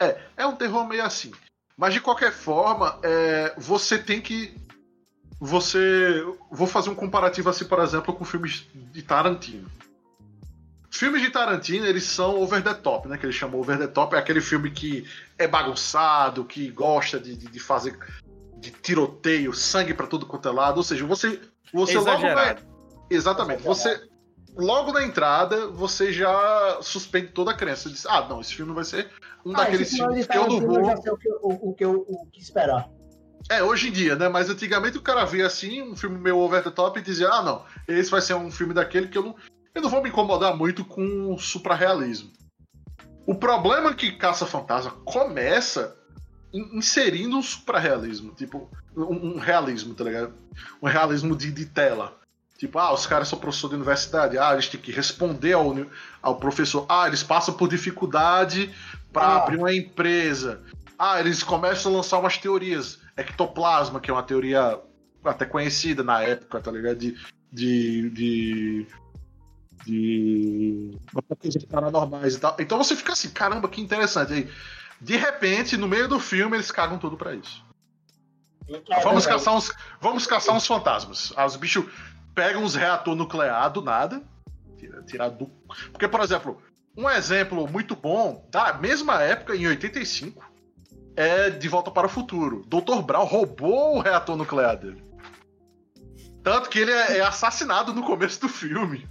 É, 0.00 0.18
é 0.38 0.46
um 0.46 0.56
terror 0.56 0.86
meio 0.86 1.04
assim. 1.04 1.32
Mas 1.76 1.94
de 1.94 2.00
qualquer 2.00 2.32
forma, 2.32 2.98
é, 3.02 3.54
você 3.58 3.98
tem 3.98 4.20
que. 4.20 4.56
Você. 5.38 6.24
Vou 6.50 6.66
fazer 6.66 6.90
um 6.90 6.94
comparativo 6.94 7.50
assim, 7.50 7.64
por 7.64 7.80
exemplo, 7.80 8.14
com 8.14 8.24
filmes 8.24 8.66
de 8.74 9.02
Tarantino. 9.02 9.68
Filmes 10.90 11.22
de 11.22 11.30
Tarantino, 11.30 11.86
eles 11.86 12.04
são 12.04 12.40
over 12.40 12.62
the 12.62 12.74
top, 12.74 13.08
né? 13.08 13.18
Que 13.18 13.26
ele 13.26 13.32
chamou 13.32 13.60
over 13.60 13.78
the 13.78 13.86
top. 13.86 14.14
É 14.14 14.18
aquele 14.18 14.40
filme 14.40 14.70
que 14.70 15.06
é 15.38 15.48
bagunçado, 15.48 16.44
que 16.44 16.70
gosta 16.70 17.18
de, 17.18 17.34
de, 17.34 17.46
de 17.48 17.58
fazer 17.58 17.98
de 18.62 18.70
tiroteio, 18.70 19.52
sangue 19.52 19.92
para 19.92 20.06
tudo 20.06 20.24
quanto 20.24 20.48
é 20.48 20.52
lado. 20.52 20.76
Ou 20.76 20.82
seja, 20.84 21.04
você, 21.04 21.40
você 21.74 21.98
logo 21.98 22.22
vai. 22.22 22.56
Exatamente. 23.10 23.62
Você 23.62 24.08
logo 24.56 24.92
na 24.92 25.02
entrada 25.02 25.66
você 25.68 26.12
já 26.12 26.78
suspende 26.80 27.28
toda 27.28 27.50
a 27.50 27.54
crença. 27.54 27.90
Diz, 27.90 28.06
ah, 28.06 28.26
não, 28.28 28.40
esse 28.40 28.54
filme 28.54 28.72
vai 28.72 28.84
ser 28.84 29.10
um 29.44 29.52
ah, 29.52 29.64
daqueles 29.64 29.90
filmes 29.90 30.26
que 30.26 30.38
eu 30.38 30.46
não 30.46 30.60
vou. 30.60 30.78
Eu 30.78 30.84
já 30.84 30.96
sei 30.96 31.12
o 31.12 31.16
que, 31.16 31.28
o, 31.28 31.70
o 31.70 31.74
que 31.74 31.84
eu 31.84 32.06
o 32.08 32.26
que 32.30 32.40
esperar. 32.40 32.88
É, 33.50 33.60
hoje 33.62 33.88
em 33.88 33.92
dia, 33.92 34.14
né? 34.14 34.28
Mas 34.28 34.48
antigamente 34.48 34.96
o 34.96 35.02
cara 35.02 35.24
via 35.24 35.46
assim, 35.46 35.82
um 35.82 35.96
filme 35.96 36.16
meio 36.16 36.38
over 36.38 36.62
the 36.62 36.70
top 36.70 37.00
e 37.00 37.02
dizia, 37.02 37.28
ah, 37.28 37.42
não, 37.42 37.64
esse 37.88 38.08
vai 38.08 38.20
ser 38.20 38.34
um 38.34 38.50
filme 38.52 38.72
daquele 38.72 39.08
que 39.08 39.18
eu 39.18 39.24
não. 39.24 39.34
Eu 39.74 39.82
não 39.82 39.90
vou 39.90 40.00
me 40.00 40.08
incomodar 40.08 40.56
muito 40.56 40.84
com 40.84 41.34
o 41.34 41.38
suprarrealismo. 41.38 42.30
O 43.26 43.34
problema 43.34 43.90
é 43.90 43.94
que 43.94 44.12
Caça 44.12 44.46
Fantasma 44.46 44.92
começa 45.04 45.96
inserindo 46.52 47.36
um 47.36 47.42
suprarrealismo, 47.42 48.32
tipo, 48.32 48.70
um, 48.96 49.34
um, 49.34 49.38
realismo, 49.38 49.94
tá 49.94 50.04
ligado? 50.04 50.34
Um 50.82 50.86
realismo 50.86 51.34
de, 51.34 51.50
de 51.50 51.66
tela. 51.66 52.18
Tipo, 52.58 52.78
ah, 52.78 52.92
os 52.92 53.06
caras 53.06 53.28
são 53.28 53.38
professor 53.38 53.68
de 53.68 53.74
universidade, 53.74 54.38
ah, 54.38 54.52
eles 54.52 54.68
têm 54.68 54.80
que 54.80 54.92
responder 54.92 55.54
ao, 55.54 55.74
ao 56.20 56.36
professor, 56.36 56.86
ah, 56.88 57.08
eles 57.08 57.22
passam 57.22 57.54
por 57.54 57.68
dificuldade 57.68 58.72
para 59.12 59.26
ah. 59.26 59.36
abrir 59.38 59.58
uma 59.58 59.74
empresa. 59.74 60.60
Ah, 60.98 61.18
eles 61.18 61.42
começam 61.42 61.92
a 61.92 61.96
lançar 61.96 62.18
umas 62.18 62.38
teorias. 62.38 63.00
Ectoplasma, 63.16 64.00
que 64.00 64.10
é 64.10 64.14
uma 64.14 64.22
teoria 64.22 64.78
até 65.24 65.44
conhecida 65.44 66.02
na 66.02 66.22
época, 66.22 66.60
tá 66.60 66.70
ligado? 66.70 66.98
De. 66.98 67.16
de, 67.52 68.10
de 68.10 68.86
de 69.84 70.96
coisas 71.40 71.64
paranormais 71.64 72.36
e 72.36 72.38
tal. 72.38 72.56
Então 72.58 72.78
você 72.78 72.94
fica 72.94 73.12
assim, 73.12 73.30
caramba, 73.30 73.68
que 73.68 73.80
interessante. 73.80 74.32
Aí, 74.32 74.48
de 75.02 75.16
repente, 75.16 75.76
no 75.76 75.88
meio 75.88 76.06
do 76.06 76.20
filme, 76.20 76.56
eles 76.56 76.70
cagam 76.70 76.96
tudo 76.96 77.16
para 77.16 77.34
isso. 77.34 77.64
É, 78.68 79.00
vamos, 79.02 79.26
caçar 79.26 79.54
uns, 79.54 79.72
vamos 80.00 80.26
caçar 80.26 80.54
uns 80.54 80.64
fantasmas. 80.64 81.32
Ah, 81.36 81.44
os 81.44 81.56
bichos 81.56 81.84
pegam 82.34 82.62
uns 82.62 82.76
reator 82.76 83.16
nuclear 83.16 83.68
do 83.70 83.82
nada. 83.82 84.22
Tirar 84.78 85.02
tira 85.02 85.28
do. 85.30 85.50
Porque, 85.90 86.06
por 86.06 86.20
exemplo, 86.20 86.62
um 86.96 87.10
exemplo 87.10 87.66
muito 87.66 87.96
bom, 87.96 88.46
da 88.48 88.74
mesma 88.74 89.20
época, 89.20 89.56
em 89.56 89.66
85, 89.66 90.48
é 91.16 91.50
De 91.50 91.68
Volta 91.68 91.90
para 91.90 92.06
o 92.06 92.10
Futuro. 92.10 92.62
Dr. 92.68 93.02
Brown 93.02 93.24
roubou 93.24 93.96
o 93.96 94.00
reator 94.00 94.36
nuclear 94.36 94.76
dele. 94.76 95.02
Tanto 96.44 96.70
que 96.70 96.78
ele 96.78 96.92
é, 96.92 97.18
é 97.18 97.20
assassinado 97.22 97.92
no 97.92 98.04
começo 98.04 98.40
do 98.40 98.48
filme. 98.48 99.06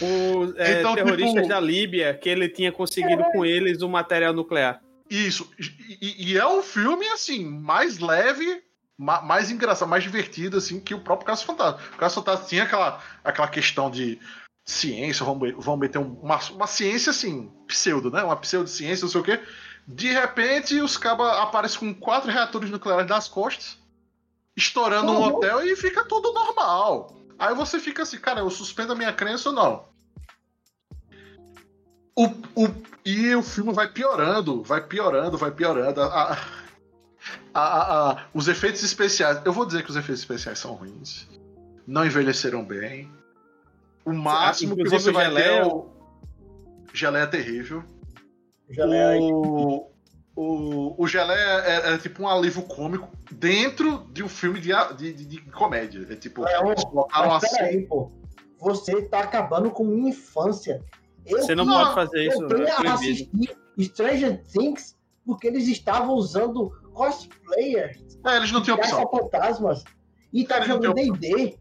Os 0.00 0.56
é, 0.56 0.80
então, 0.80 0.94
terroristas 0.94 1.34
tipo... 1.34 1.48
da 1.48 1.60
Líbia, 1.60 2.14
que 2.14 2.28
ele 2.28 2.48
tinha 2.48 2.72
conseguido 2.72 3.22
com 3.32 3.44
eles 3.44 3.82
o 3.82 3.88
material 3.88 4.32
nuclear. 4.32 4.80
Isso. 5.08 5.50
E, 5.58 6.32
e, 6.32 6.38
é 6.38 6.46
um 6.46 6.62
filme, 6.62 7.06
assim, 7.08 7.44
mais 7.44 7.98
leve, 7.98 8.62
mais 8.98 9.50
engraçado, 9.50 9.88
mais 9.88 10.02
divertido, 10.02 10.56
assim, 10.56 10.80
que 10.80 10.94
o 10.94 11.00
próprio 11.00 11.26
Caso 11.26 11.44
Fantasma. 11.44 11.80
O 11.94 11.96
Caso 11.96 12.16
Fantasma 12.16 12.46
tinha 12.46 12.64
aquela, 12.64 13.02
aquela 13.22 13.48
questão 13.48 13.90
de 13.90 14.18
ciência, 14.64 15.24
vamos, 15.24 15.52
vamos 15.58 15.80
meter 15.80 15.98
uma, 15.98 16.40
uma 16.50 16.66
ciência, 16.66 17.10
assim, 17.10 17.52
pseudo, 17.68 18.10
né? 18.10 18.22
Uma 18.22 18.36
pseudociência, 18.36 19.04
não 19.04 19.10
sei 19.10 19.20
o 19.20 19.24
quê. 19.24 19.40
De 19.86 20.08
repente, 20.08 20.80
os 20.80 20.96
cabas 20.96 21.38
aparecem 21.38 21.78
com 21.78 21.94
quatro 21.94 22.30
reatores 22.30 22.70
nucleares 22.70 23.08
nas 23.08 23.28
costas, 23.28 23.78
estourando 24.56 25.12
uhum. 25.12 25.18
um 25.18 25.22
hotel 25.22 25.64
e 25.64 25.76
fica 25.76 26.04
tudo 26.04 26.32
normal. 26.32 27.16
Aí 27.38 27.54
você 27.54 27.78
fica 27.78 28.02
assim, 28.02 28.18
cara, 28.18 28.40
eu 28.40 28.50
suspendo 28.50 28.92
a 28.92 28.96
minha 28.96 29.12
crença 29.12 29.50
ou 29.50 29.54
não? 29.54 29.95
O, 32.16 32.24
o, 32.24 32.68
e 33.04 33.34
o 33.34 33.42
filme 33.42 33.72
vai 33.74 33.88
piorando, 33.88 34.62
vai 34.62 34.80
piorando, 34.80 35.36
vai 35.36 35.50
piorando. 35.50 36.00
A, 36.00 36.38
a, 37.52 38.10
a, 38.10 38.26
os 38.32 38.48
efeitos 38.48 38.82
especiais. 38.82 39.40
Eu 39.44 39.52
vou 39.52 39.66
dizer 39.66 39.82
que 39.82 39.90
os 39.90 39.96
efeitos 39.96 40.20
especiais 40.20 40.58
são 40.58 40.72
ruins. 40.74 41.28
Não 41.86 42.06
envelheceram 42.06 42.64
bem. 42.64 43.10
O 44.04 44.12
máximo 44.12 44.74
ah, 44.74 44.76
que 44.76 44.88
você 44.88 45.12
vai 45.12 45.32
ter 45.32 45.40
é 45.40 45.64
o. 45.64 45.88
Geleia 46.92 47.24
é 47.24 47.26
terrível. 47.26 47.84
Geleia 48.70 49.20
o, 49.22 49.90
o, 50.34 51.02
o 51.02 51.06
Geleia 51.06 51.60
é, 51.64 51.94
é, 51.94 51.98
tipo 51.98 52.22
um 52.22 52.28
alívio 52.28 52.62
cômico 52.62 53.08
dentro 53.30 54.06
de 54.12 54.22
um 54.22 54.28
filme 54.28 54.60
de, 54.60 54.70
de, 54.96 55.12
de, 55.12 55.24
de 55.26 55.40
comédia. 55.50 56.06
É 56.08 56.16
tipo. 56.16 56.46
É, 56.46 56.58
eles 56.60 56.84
colocaram 56.84 57.34
assim. 57.34 57.56
Peraí, 57.56 57.86
pô. 57.86 58.10
Você 58.58 59.02
tá 59.02 59.20
acabando 59.20 59.70
com 59.70 59.84
minha 59.84 60.08
infância. 60.08 60.82
Eu 61.26 61.38
Você 61.38 61.54
não 61.54 61.66
pode 61.66 61.94
fazer 61.94 62.26
isso. 62.26 62.42
Eu 62.42 62.66
é 62.66 62.88
assistir 62.88 63.30
Stranger 63.78 64.42
Things 64.44 64.96
porque 65.24 65.48
eles 65.48 65.66
estavam 65.66 66.14
usando 66.14 66.70
cosplayers. 66.94 68.18
É, 68.24 68.36
eles 68.36 68.52
não 68.52 68.62
tinham 68.62 68.76
opção. 68.76 69.08
fantasmas. 69.10 69.84
E 70.32 70.44
tá 70.44 70.60
jogando 70.60 70.94
D&D. 70.94 71.58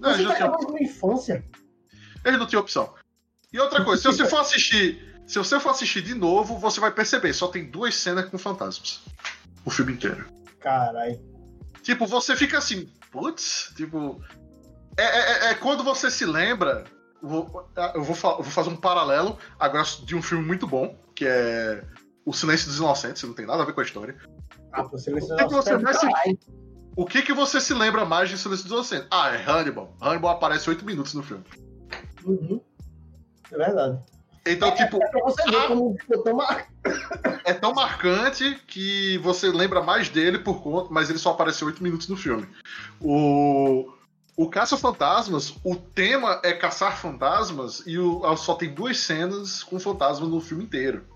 Você 0.00 0.24
tá 0.24 0.32
acabando 0.32 0.66
com 0.66 0.72
minha 0.72 0.88
infância. 0.88 1.44
Eles 2.24 2.38
não 2.38 2.46
tinham 2.46 2.62
opção. 2.62 2.94
E 3.52 3.58
outra 3.58 3.84
coisa, 3.84 4.00
se 4.00 4.08
você 4.08 4.28
for 4.28 4.40
assistir, 4.40 5.22
se 5.26 5.38
você 5.38 5.58
for 5.58 5.70
assistir 5.70 6.02
de 6.02 6.14
novo, 6.14 6.56
você 6.58 6.80
vai 6.80 6.92
perceber, 6.92 7.32
só 7.32 7.48
tem 7.48 7.68
duas 7.68 7.96
cenas 7.96 8.28
com 8.28 8.38
fantasmas. 8.38 9.00
O 9.64 9.70
filme 9.70 9.92
inteiro. 9.92 10.26
Caralho. 10.60 11.20
Tipo, 11.82 12.06
você 12.06 12.36
fica 12.36 12.58
assim, 12.58 12.88
putz, 13.10 13.72
tipo. 13.76 14.22
É, 14.96 15.02
é, 15.02 15.50
é, 15.50 15.54
quando 15.54 15.82
você 15.82 16.10
se 16.10 16.24
lembra 16.24 16.84
Vou, 17.22 17.68
ah, 17.76 17.92
eu 17.94 18.02
vou, 18.02 18.14
vou, 18.14 18.44
fazer 18.44 18.70
um 18.70 18.76
paralelo 18.76 19.36
agora 19.58 19.84
de 20.04 20.16
um 20.16 20.22
filme 20.22 20.44
muito 20.44 20.66
bom, 20.66 20.96
que 21.14 21.26
é 21.26 21.84
O 22.24 22.32
Silêncio 22.32 22.68
dos 22.68 22.78
Inocentes, 22.78 23.22
não 23.22 23.34
tem 23.34 23.46
nada 23.46 23.62
a 23.62 23.66
ver 23.66 23.72
com 23.72 23.80
a 23.80 23.84
história. 23.84 24.16
Ah, 24.72 24.82
o 24.90 24.98
Silêncio 24.98 25.36
dos 25.36 25.66
Inocentes. 25.66 26.00
Se, 26.00 26.38
O 26.96 27.04
que 27.04 27.22
que 27.22 27.32
você 27.32 27.60
se 27.60 27.74
lembra 27.74 28.04
mais 28.04 28.28
de 28.30 28.38
Silêncio 28.38 28.64
dos 28.64 28.72
Inocentes? 28.72 29.08
Ah, 29.10 29.30
é 29.34 29.42
Hannibal. 29.42 29.94
Hannibal 30.00 30.32
aparece 30.32 30.68
oito 30.70 30.84
minutos 30.84 31.14
no 31.14 31.22
filme. 31.22 31.44
Uhum. 32.24 32.60
É 33.52 33.56
verdade. 33.56 33.98
Então, 34.46 34.68
é, 34.68 34.72
tipo. 34.72 35.02
É 35.02 35.06
pra 35.08 35.20
você 35.22 35.42
ver 35.50 35.56
ah, 35.56 35.68
como 35.68 35.96
ficou 35.98 36.22
tão 36.22 36.36
mar... 36.36 36.66
É 37.44 37.52
tão 37.52 37.74
marcante 37.74 38.54
que 38.66 39.18
você 39.18 39.48
lembra 39.48 39.82
mais 39.82 40.08
dele 40.08 40.38
por 40.38 40.62
conta, 40.62 40.88
mas 40.90 41.10
ele 41.10 41.18
só 41.18 41.30
apareceu 41.30 41.66
oito 41.66 41.82
minutos 41.82 42.08
no 42.08 42.16
filme. 42.16 42.48
O. 43.00 43.92
O 44.40 44.48
Caça-Fantasmas, 44.48 45.54
o 45.62 45.76
tema 45.76 46.40
é 46.42 46.54
caçar 46.54 46.96
fantasmas 46.96 47.82
e 47.86 47.98
o, 47.98 48.34
só 48.38 48.54
tem 48.54 48.72
duas 48.72 48.98
cenas 48.98 49.62
com 49.62 49.78
fantasmas 49.78 50.30
no 50.30 50.40
filme 50.40 50.64
inteiro. 50.64 51.06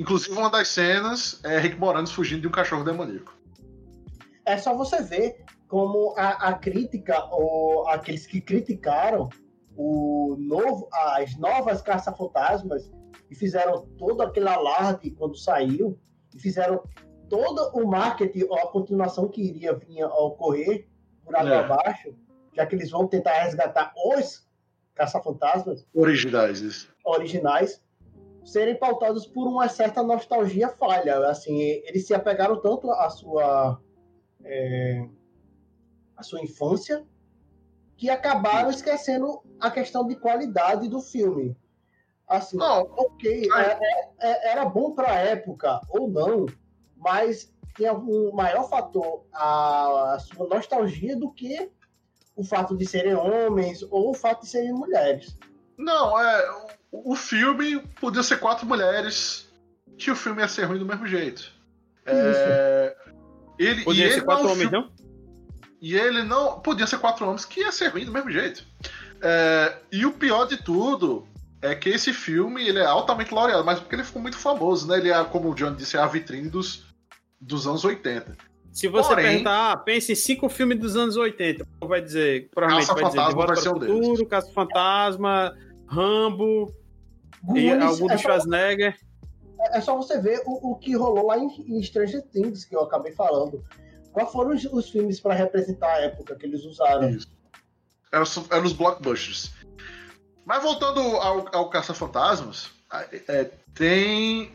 Inclusive, 0.00 0.36
uma 0.36 0.50
das 0.50 0.66
cenas 0.66 1.40
é 1.44 1.60
Rick 1.60 1.76
Moranis 1.76 2.10
fugindo 2.10 2.40
de 2.40 2.48
um 2.48 2.50
cachorro 2.50 2.82
demoníaco. 2.82 3.32
É 4.44 4.58
só 4.58 4.74
você 4.74 5.00
ver 5.00 5.44
como 5.68 6.12
a, 6.18 6.48
a 6.48 6.54
crítica, 6.54 7.24
ou 7.30 7.86
aqueles 7.86 8.26
que 8.26 8.40
criticaram 8.40 9.28
o 9.76 10.34
novo, 10.40 10.88
as 10.92 11.36
novas 11.36 11.80
caça-fantasmas 11.82 12.90
e 13.30 13.36
fizeram 13.36 13.86
todo 13.96 14.22
aquele 14.22 14.48
alarde 14.48 15.12
quando 15.12 15.36
saiu, 15.36 15.96
e 16.34 16.40
fizeram 16.40 16.82
todo 17.30 17.70
o 17.72 17.86
marketing 17.86 18.42
ou 18.42 18.58
a 18.58 18.66
continuação 18.66 19.28
que 19.28 19.40
iria 19.40 19.72
vir 19.72 20.02
a 20.02 20.08
ocorrer 20.08 20.86
por 21.24 21.34
água 21.34 21.54
é. 21.54 21.58
abaixo, 21.60 22.14
já 22.52 22.66
que 22.66 22.74
eles 22.74 22.90
vão 22.90 23.06
tentar 23.06 23.44
resgatar 23.44 23.94
os 23.96 24.46
caça-fantasmas 24.94 25.86
originais, 25.94 26.60
isso. 26.60 26.92
originais, 27.04 27.80
serem 28.44 28.76
pautados 28.76 29.26
por 29.26 29.46
uma 29.46 29.68
certa 29.68 30.02
nostalgia 30.02 30.68
falha. 30.68 31.18
Assim, 31.28 31.58
eles 31.60 32.06
se 32.06 32.12
apegaram 32.12 32.60
tanto 32.60 32.90
à 32.90 33.08
sua 33.08 33.80
é, 34.44 35.06
à 36.16 36.22
sua 36.22 36.42
infância 36.42 37.06
que 37.96 38.10
acabaram 38.10 38.70
esquecendo 38.70 39.40
a 39.60 39.70
questão 39.70 40.06
de 40.06 40.16
qualidade 40.16 40.88
do 40.88 41.00
filme. 41.00 41.56
Assim, 42.26 42.56
não, 42.56 42.82
ok, 42.96 43.48
é, 43.52 43.60
é, 43.60 44.08
é, 44.20 44.52
era 44.52 44.64
bom 44.64 44.92
para 44.92 45.12
a 45.12 45.18
época 45.18 45.80
ou 45.88 46.08
não, 46.08 46.46
mas 47.00 47.52
tem 47.74 47.90
um 47.90 48.32
maior 48.32 48.68
fator 48.68 49.24
a, 49.32 50.14
a 50.14 50.18
sua 50.18 50.46
nostalgia 50.46 51.16
do 51.16 51.30
que 51.30 51.70
o 52.36 52.44
fato 52.44 52.76
de 52.76 52.86
serem 52.86 53.14
homens 53.14 53.82
ou 53.90 54.10
o 54.10 54.14
fato 54.14 54.42
de 54.42 54.48
serem 54.48 54.72
mulheres. 54.72 55.36
Não, 55.76 56.18
é. 56.20 56.50
O, 56.92 57.12
o 57.12 57.16
filme 57.16 57.80
podia 58.00 58.22
ser 58.22 58.38
quatro 58.38 58.66
mulheres, 58.66 59.48
que 59.98 60.10
o 60.10 60.16
filme 60.16 60.42
ia 60.42 60.48
ser 60.48 60.64
ruim 60.64 60.78
do 60.78 60.86
mesmo 60.86 61.06
jeito. 61.06 61.52
É, 62.04 62.96
ele, 63.58 63.84
podia 63.84 64.12
ser 64.12 64.22
quatro 64.22 64.50
homens, 64.50 64.70
não? 64.70 64.90
E 65.80 65.94
ele 65.94 66.22
não. 66.22 66.60
Podia 66.60 66.86
ser 66.86 66.98
quatro 66.98 67.26
homens, 67.26 67.44
que 67.44 67.60
ia 67.60 67.72
ser 67.72 67.88
ruim 67.88 68.04
do 68.04 68.12
mesmo 68.12 68.30
jeito. 68.30 68.64
É, 69.22 69.76
e 69.92 70.04
o 70.04 70.12
pior 70.12 70.46
de 70.46 70.56
tudo 70.56 71.26
é 71.62 71.74
que 71.74 71.90
esse 71.90 72.12
filme 72.12 72.66
ele 72.66 72.78
é 72.78 72.86
altamente 72.86 73.34
laureado, 73.34 73.64
mas 73.64 73.78
porque 73.78 73.94
ele 73.94 74.04
ficou 74.04 74.20
muito 74.20 74.38
famoso, 74.38 74.86
né? 74.86 74.98
Ele 74.98 75.10
é, 75.10 75.24
como 75.24 75.50
o 75.50 75.54
John 75.54 75.74
disse, 75.74 75.96
é 75.96 76.00
a 76.00 76.06
vitrine 76.06 76.48
dos, 76.48 76.89
dos 77.40 77.66
anos 77.66 77.84
80. 77.84 78.36
Se 78.72 78.86
você 78.86 79.08
Porém, 79.08 79.24
perguntar, 79.24 79.72
ah, 79.72 79.76
pense 79.76 80.12
em 80.12 80.14
cinco 80.14 80.48
filmes 80.48 80.78
dos 80.78 80.96
anos 80.96 81.16
80, 81.16 81.66
vai 81.80 82.00
dizer, 82.00 82.48
provavelmente 82.54 82.86
Caça 82.86 83.00
vai 83.00 83.10
dizer 83.10 83.26
De 83.26 83.34
Volta 83.34 83.52
para 83.52 83.60
o 83.60 83.80
Futuro, 83.80 84.26
Caça 84.26 84.52
Fantasma, 84.52 85.56
Rambo, 85.86 86.72
e 87.54 87.70
algum 87.70 88.06
do 88.06 88.12
é 88.12 88.18
Schwarzenegger. 88.18 88.96
Só, 89.56 89.64
é 89.72 89.80
só 89.80 89.96
você 89.96 90.20
ver 90.20 90.42
o, 90.46 90.70
o 90.70 90.76
que 90.76 90.94
rolou 90.94 91.26
lá 91.26 91.38
em, 91.38 91.48
em 91.66 91.82
Stranger 91.82 92.22
Things, 92.22 92.64
que 92.64 92.76
eu 92.76 92.82
acabei 92.82 93.12
falando. 93.12 93.64
Quais 94.12 94.30
foram 94.30 94.54
os, 94.54 94.64
os 94.64 94.90
filmes 94.90 95.20
para 95.20 95.34
representar 95.34 95.92
a 95.92 96.00
época 96.02 96.36
que 96.36 96.46
eles 96.46 96.64
usaram? 96.64 97.10
Isso. 97.10 97.28
Eram, 98.12 98.24
eram 98.50 98.64
os 98.64 98.72
blockbusters. 98.72 99.52
Mas 100.44 100.62
voltando 100.62 101.00
ao, 101.00 101.56
ao 101.56 101.70
Caça-Fantasmas, 101.70 102.70
é, 103.28 103.50
tem 103.74 104.52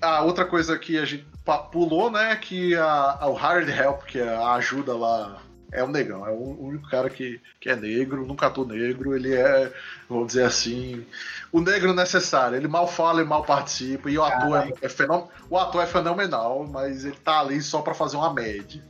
a 0.00 0.22
outra 0.22 0.44
coisa 0.44 0.78
que 0.78 0.98
a 0.98 1.04
gente 1.04 1.26
pulou, 1.44 2.10
né? 2.10 2.34
Que 2.36 2.74
a, 2.74 3.18
a, 3.20 3.28
o 3.28 3.34
Hard 3.34 3.68
Help, 3.68 4.04
que 4.04 4.18
é 4.18 4.28
a 4.28 4.52
ajuda 4.54 4.96
lá, 4.96 5.42
é 5.70 5.84
um 5.84 5.88
negão. 5.88 6.26
É 6.26 6.30
o 6.30 6.58
único 6.58 6.88
cara 6.88 7.10
que, 7.10 7.40
que 7.60 7.68
é 7.68 7.76
negro, 7.76 8.26
nunca 8.26 8.46
ator 8.46 8.66
negro. 8.66 9.14
Ele 9.14 9.34
é, 9.34 9.72
vamos 10.08 10.28
dizer 10.28 10.44
assim, 10.44 11.04
o 11.52 11.60
negro 11.60 11.92
necessário. 11.92 12.56
Ele 12.56 12.68
mal 12.68 12.86
fala 12.86 13.20
e 13.20 13.24
mal 13.24 13.44
participa. 13.44 14.10
E 14.10 14.16
o 14.16 14.24
ator 14.24 14.56
é, 14.56 14.72
é 14.80 14.88
fenomenal. 14.88 15.32
O 15.50 15.58
ator 15.58 15.82
é 15.82 15.86
fenomenal, 15.86 16.66
mas 16.66 17.04
ele 17.04 17.16
tá 17.16 17.40
ali 17.40 17.60
só 17.60 17.82
para 17.82 17.94
fazer 17.94 18.16
uma 18.16 18.32
média. 18.32 18.82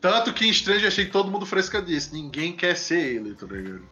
Tanto 0.00 0.32
que 0.32 0.46
em 0.46 0.52
Stranger 0.52 0.88
achei 0.88 1.06
que 1.06 1.12
todo 1.12 1.30
mundo 1.30 1.46
fresca 1.46 1.80
disso. 1.80 2.14
Ninguém 2.14 2.54
quer 2.54 2.76
ser 2.76 3.16
ele, 3.16 3.34
tá 3.34 3.46
ligado? 3.46 3.88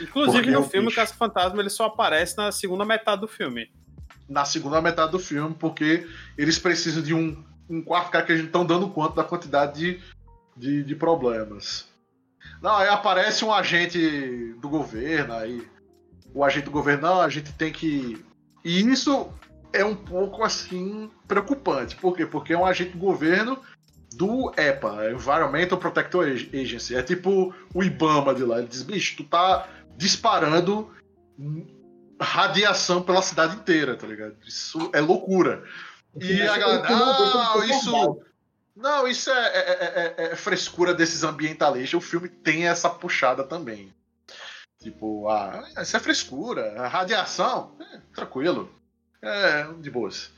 Inclusive 0.00 0.38
Porque 0.38 0.50
no 0.50 0.60
é 0.60 0.68
filme, 0.68 0.88
o 0.88 0.94
Caça 0.94 1.14
Fantasma 1.14 1.60
ele 1.60 1.70
só 1.70 1.86
aparece 1.86 2.36
na 2.36 2.52
segunda 2.52 2.84
metade 2.84 3.20
do 3.20 3.28
filme 3.28 3.70
na 4.28 4.44
segunda 4.44 4.80
metade 4.80 5.12
do 5.12 5.18
filme, 5.18 5.54
porque 5.58 6.06
eles 6.36 6.58
precisam 6.58 7.02
de 7.02 7.14
um, 7.14 7.42
um 7.68 7.82
quarto 7.82 8.10
cara 8.10 8.24
que 8.24 8.32
a 8.32 8.36
gente 8.36 8.46
estão 8.46 8.64
dando 8.64 8.88
conta 8.88 9.16
da 9.16 9.24
quantidade 9.24 9.78
de, 9.78 10.00
de, 10.56 10.82
de, 10.84 10.96
problemas. 10.96 11.86
Não, 12.62 12.76
aí 12.76 12.88
aparece 12.88 13.44
um 13.44 13.52
agente 13.52 14.54
do 14.60 14.68
governo, 14.68 15.34
aí 15.34 15.66
o 16.32 16.42
agente 16.44 16.64
do 16.64 16.70
governo, 16.70 17.02
não, 17.02 17.20
a 17.20 17.28
gente 17.28 17.52
tem 17.52 17.72
que. 17.72 18.24
E 18.64 18.80
isso 18.80 19.28
é 19.72 19.84
um 19.84 19.94
pouco 19.94 20.42
assim 20.42 21.10
preocupante. 21.28 21.96
Por 21.96 22.16
quê? 22.16 22.24
Porque 22.24 22.52
é 22.52 22.58
um 22.58 22.64
agente 22.64 22.92
do 22.92 22.98
governo 22.98 23.58
do 24.14 24.52
EPA, 24.56 25.10
Environmental 25.10 25.78
Protector 25.78 26.26
Agency. 26.26 26.94
É 26.94 27.02
tipo 27.02 27.54
o 27.74 27.82
IBAMA 27.82 28.34
de 28.34 28.44
lá. 28.44 28.58
Ele 28.58 28.68
diz, 28.68 28.82
bicho, 28.82 29.16
tu 29.16 29.24
tá 29.24 29.68
disparando 29.96 30.90
radiação 32.20 33.02
pela 33.02 33.22
cidade 33.22 33.56
inteira, 33.56 33.96
tá 33.96 34.06
ligado? 34.06 34.36
Isso 34.46 34.90
é 34.92 35.00
loucura. 35.00 35.64
E 36.20 36.42
a 36.42 36.58
galera, 36.58 36.88
não, 36.88 37.64
isso. 37.64 38.22
Não, 38.76 39.06
isso 39.06 39.30
é, 39.30 39.46
é, 39.46 40.14
é, 40.16 40.24
é, 40.24 40.36
frescura 40.36 40.92
desses 40.92 41.22
ambientalistas. 41.22 41.94
O 41.94 42.00
filme 42.00 42.28
tem 42.28 42.66
essa 42.66 42.90
puxada 42.90 43.44
também. 43.44 43.92
Tipo, 44.80 45.28
ah, 45.28 45.64
isso 45.80 45.96
é 45.96 46.00
frescura. 46.00 46.80
A 46.80 46.88
radiação, 46.88 47.76
tranquilo. 48.12 48.70
É, 49.22 49.72
de 49.80 49.90
boas. 49.90 50.30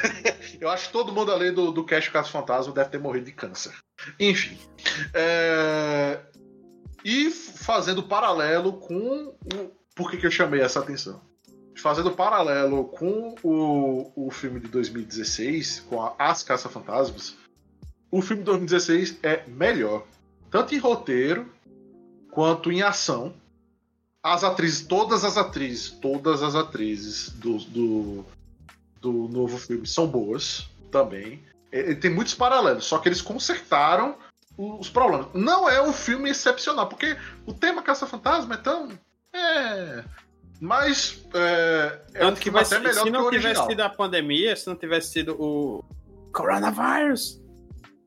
Eu 0.60 0.68
acho 0.68 0.88
que 0.88 0.92
todo 0.92 1.12
mundo 1.12 1.32
ali 1.32 1.50
do, 1.50 1.72
do 1.72 1.84
Cash 1.84 2.10
Caso 2.10 2.30
Fantasma 2.30 2.74
deve 2.74 2.90
ter 2.90 2.98
morrido 2.98 3.24
de 3.24 3.32
câncer. 3.32 3.74
Enfim. 4.20 4.58
É... 5.14 6.20
E 7.02 7.30
fazendo 7.30 8.02
paralelo 8.02 8.74
com 8.74 9.34
o, 9.54 9.75
por 9.96 10.10
que, 10.10 10.18
que 10.18 10.26
eu 10.26 10.30
chamei 10.30 10.60
essa 10.60 10.78
atenção? 10.78 11.20
Fazendo 11.78 12.12
paralelo 12.12 12.84
com 12.84 13.34
o, 13.42 14.12
o 14.14 14.30
filme 14.30 14.60
de 14.60 14.68
2016, 14.68 15.86
com 15.88 16.02
a 16.02 16.14
As 16.18 16.42
Caça-Fantasmas, 16.42 17.36
o 18.10 18.20
filme 18.22 18.42
de 18.42 18.46
2016 18.46 19.18
é 19.22 19.44
melhor, 19.48 20.06
tanto 20.50 20.74
em 20.74 20.78
roteiro 20.78 21.50
quanto 22.30 22.70
em 22.70 22.82
ação. 22.82 23.34
As 24.22 24.44
atrizes, 24.44 24.86
todas 24.86 25.24
as 25.24 25.36
atrizes, 25.36 25.90
todas 25.90 26.42
as 26.42 26.54
atrizes 26.54 27.30
do, 27.30 27.58
do, 27.58 28.24
do 29.00 29.12
novo 29.28 29.56
filme 29.56 29.86
são 29.86 30.06
boas 30.06 30.68
também. 30.90 31.42
Ele 31.72 31.94
tem 31.94 32.10
muitos 32.10 32.34
paralelos, 32.34 32.84
só 32.84 32.98
que 32.98 33.08
eles 33.08 33.22
consertaram 33.22 34.16
os 34.58 34.90
problemas. 34.90 35.28
Não 35.32 35.68
é 35.68 35.80
um 35.80 35.92
filme 35.92 36.30
excepcional, 36.30 36.88
porque 36.88 37.16
o 37.46 37.52
tema 37.52 37.82
Caça-Fantasma 37.82 38.54
é 38.54 38.58
tão 38.58 38.90
é. 39.36 40.04
Mas 40.60 41.26
é, 41.34 42.00
é 42.14 42.26
um 42.26 42.34
que 42.34 42.50
vai 42.50 42.62
até 42.62 42.78
melhor 42.78 43.04
se 43.04 43.10
não 43.10 43.30
tivesse 43.30 43.66
sido 43.66 43.80
a 43.80 43.88
pandemia, 43.88 44.56
se 44.56 44.66
não 44.66 44.76
tivesse 44.76 45.12
sido 45.12 45.36
o 45.38 45.84
Coronavirus, 46.32 47.42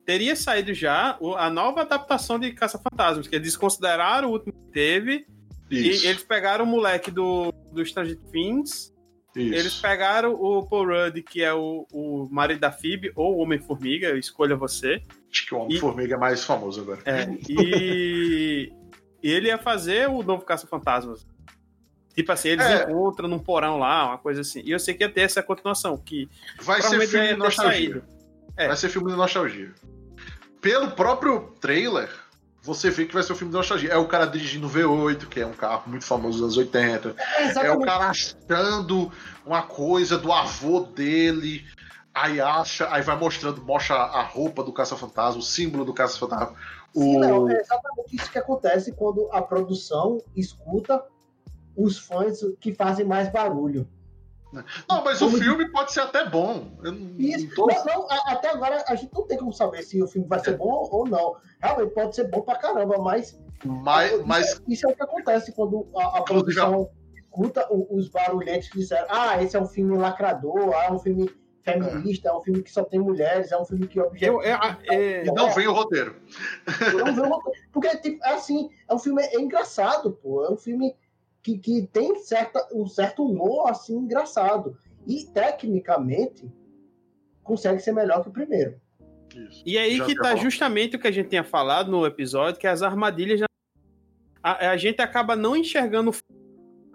teria 0.04 0.34
saído 0.34 0.74
já 0.74 1.16
a 1.36 1.48
nova 1.48 1.82
adaptação 1.82 2.38
de 2.38 2.52
Caça-Fantasmas, 2.52 3.28
que 3.28 3.36
eles 3.36 3.48
desconsideraram 3.48 4.28
o 4.28 4.32
último 4.32 4.52
que 4.52 4.72
teve. 4.72 5.26
Isso. 5.70 6.04
E 6.04 6.08
eles 6.08 6.24
pegaram 6.24 6.64
o 6.64 6.68
moleque 6.68 7.10
do, 7.10 7.52
do 7.72 7.84
Stranger 7.84 8.18
Things. 8.32 8.92
Isso. 9.36 9.54
Eles 9.54 9.74
pegaram 9.76 10.32
o 10.32 10.66
Paul 10.66 10.86
Rudd, 10.86 11.22
que 11.22 11.40
é 11.44 11.54
o, 11.54 11.86
o 11.92 12.28
marido 12.28 12.58
da 12.58 12.72
Phoebe, 12.72 13.12
ou 13.14 13.36
o 13.36 13.38
Homem-Formiga, 13.38 14.18
escolha 14.18 14.56
você. 14.56 15.00
Acho 15.30 15.46
que 15.46 15.54
o 15.54 15.58
Homem-Formiga 15.58 16.16
é 16.16 16.18
mais 16.18 16.42
famoso 16.42 16.80
agora. 16.80 17.00
É, 17.04 17.28
e 17.48 18.72
E 19.22 19.30
ele 19.30 19.48
ia 19.48 19.58
fazer 19.58 20.08
o 20.08 20.22
novo 20.22 20.44
Caça-Fantasmas. 20.44 21.26
Tipo 22.14 22.32
assim, 22.32 22.48
eles 22.48 22.66
é. 22.66 22.82
encontram 22.82 23.28
num 23.28 23.38
porão 23.38 23.78
lá, 23.78 24.08
uma 24.08 24.18
coisa 24.18 24.40
assim. 24.40 24.62
E 24.64 24.70
eu 24.70 24.78
sei 24.78 24.94
que 24.94 25.04
ia 25.04 25.10
ter 25.10 25.22
essa 25.22 25.42
continuação, 25.42 25.96
que 25.96 26.28
vai 26.60 26.82
ser 26.82 27.06
filme 27.06 27.28
de 27.28 27.36
nostalgia. 27.36 28.02
É. 28.56 28.66
Vai 28.66 28.76
ser 28.76 28.88
filme 28.88 29.10
de 29.10 29.16
nostalgia. 29.16 29.72
Pelo 30.60 30.90
próprio 30.90 31.54
trailer, 31.60 32.10
você 32.62 32.90
vê 32.90 33.06
que 33.06 33.14
vai 33.14 33.22
ser 33.22 33.32
um 33.32 33.36
filme 33.36 33.52
de 33.52 33.56
nostalgia. 33.56 33.90
É 33.90 33.96
o 33.96 34.06
cara 34.06 34.26
dirigindo 34.26 34.66
o 34.66 34.70
V8, 34.70 35.26
que 35.26 35.40
é 35.40 35.46
um 35.46 35.52
carro 35.52 35.84
muito 35.86 36.04
famoso 36.04 36.38
dos 36.38 36.42
anos 36.42 36.56
80. 36.58 37.16
É, 37.38 37.66
é 37.66 37.72
o 37.72 37.80
cara 37.80 38.10
achando 38.10 39.10
uma 39.46 39.62
coisa 39.62 40.18
do 40.18 40.32
avô 40.32 40.80
dele. 40.80 41.64
aí 42.12 42.40
acha, 42.40 42.92
aí 42.92 43.02
vai 43.02 43.16
mostrando, 43.16 43.62
mostra 43.62 43.94
a 43.94 44.22
roupa 44.22 44.62
do 44.62 44.72
caça-fantasma, 44.72 45.40
o 45.40 45.42
símbolo 45.42 45.84
do 45.84 45.94
caça-fantasma. 45.94 46.54
O... 46.94 47.18
Não, 47.18 47.48
é 47.48 47.60
exatamente 47.60 48.16
isso 48.16 48.30
que 48.30 48.38
acontece 48.38 48.92
quando 48.92 49.28
a 49.32 49.40
produção 49.42 50.18
escuta 50.34 51.04
os 51.76 51.98
fãs 51.98 52.40
que 52.60 52.74
fazem 52.74 53.06
mais 53.06 53.28
barulho. 53.30 53.88
Não, 54.88 55.04
mas 55.04 55.18
como 55.18 55.36
o 55.36 55.38
filme 55.38 55.64
de... 55.64 55.70
pode 55.70 55.92
ser 55.92 56.00
até 56.00 56.28
bom. 56.28 56.66
Isso. 57.18 57.46
Não 57.48 57.54
tô... 57.54 57.66
não, 57.66 57.84
não, 57.84 58.06
até 58.26 58.50
agora 58.50 58.84
a 58.88 58.94
gente 58.96 59.12
não 59.14 59.26
tem 59.26 59.38
como 59.38 59.52
saber 59.52 59.82
se 59.82 60.02
o 60.02 60.08
filme 60.08 60.26
vai 60.26 60.40
ser 60.40 60.56
bom 60.56 60.88
ou 60.90 61.06
não. 61.06 61.36
Realmente 61.60 61.94
pode 61.94 62.16
ser 62.16 62.24
bom 62.24 62.40
pra 62.42 62.56
caramba, 62.56 62.98
mas. 62.98 63.38
Mas. 63.64 64.12
Isso, 64.12 64.26
mas... 64.26 64.52
É, 64.52 64.62
isso 64.66 64.88
é 64.88 64.92
o 64.92 64.96
que 64.96 65.02
acontece 65.02 65.52
quando 65.52 65.88
a, 65.96 66.18
a 66.18 66.22
produção 66.22 66.90
já... 67.14 67.20
escuta 67.20 67.68
os 67.70 68.08
barulhentos 68.08 68.68
que 68.68 68.78
disseram: 68.78 69.06
ah, 69.08 69.40
esse 69.40 69.56
é 69.56 69.60
um 69.60 69.66
filme 69.66 69.96
lacrador, 69.96 70.74
ah, 70.74 70.86
é 70.86 70.90
um 70.90 70.98
filme 70.98 71.30
feminista, 71.62 72.28
é, 72.28 72.30
é 72.30 72.34
um 72.34 72.40
filme 72.40 72.62
que 72.62 72.70
só 72.70 72.84
tem 72.84 73.00
mulheres, 73.00 73.52
é 73.52 73.58
um 73.58 73.64
filme 73.64 73.86
que. 73.86 74.00
É, 74.00 74.04
é, 74.88 75.24
e 75.24 75.32
não 75.32 75.50
vem 75.52 75.66
o 75.66 75.72
roteiro. 75.72 76.16
Não 76.96 77.14
vem 77.14 77.24
o 77.24 77.28
roteiro. 77.28 77.58
Porque, 77.72 77.96
tipo, 77.98 78.24
é 78.24 78.32
assim, 78.32 78.70
é 78.88 78.94
um 78.94 78.98
filme 78.98 79.22
é 79.22 79.40
engraçado, 79.40 80.12
pô. 80.12 80.44
É 80.44 80.50
um 80.50 80.56
filme 80.56 80.94
que, 81.42 81.58
que 81.58 81.86
tem 81.92 82.16
certa, 82.16 82.66
um 82.72 82.86
certo 82.86 83.24
humor 83.24 83.68
assim 83.68 83.96
engraçado. 83.96 84.76
E 85.06 85.24
tecnicamente 85.24 86.50
consegue 87.42 87.80
ser 87.80 87.92
melhor 87.92 88.22
que 88.22 88.28
o 88.28 88.32
primeiro. 88.32 88.80
Isso. 89.34 89.62
E 89.64 89.78
aí 89.78 89.96
Já 89.96 90.06
que 90.06 90.14
tá 90.14 90.36
justamente 90.36 90.96
o 90.96 90.98
que 90.98 91.06
a 91.06 91.12
gente 91.12 91.28
tinha 91.28 91.44
falado 91.44 91.90
no 91.90 92.04
episódio, 92.04 92.60
que 92.60 92.66
as 92.66 92.82
armadilhas. 92.82 93.40
A, 94.42 94.70
a 94.70 94.76
gente 94.76 95.00
acaba 95.00 95.36
não 95.36 95.54
enxergando 95.54 96.10
o 96.10 96.39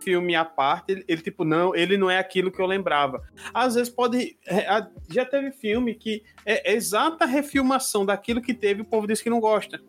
filme 0.06 0.36
à 0.36 0.46
parte, 0.46 0.92
ele, 0.92 1.04
ele, 1.08 1.22
tipo, 1.22 1.44
não, 1.44 1.76
ele 1.76 1.98
não 1.98 2.10
é 2.10 2.20
aquilo 2.20 2.52
que 2.52 2.62
eu 2.62 2.68
lembrava. 2.68 3.24
Às 3.52 3.74
vezes 3.74 3.92
pode. 3.92 4.38
É, 4.48 4.66
já 5.10 5.26
teve 5.26 5.52
filme 5.52 5.96
que 5.96 6.24
é 6.46 6.74
exata 6.74 7.26
refilmação 7.26 8.06
daquilo 8.06 8.42
que 8.42 8.54
teve, 8.54 8.82
o 8.82 8.86
povo 8.86 9.08
diz 9.08 9.22
que 9.22 9.30
não 9.30 9.40
gosta. 9.40 9.82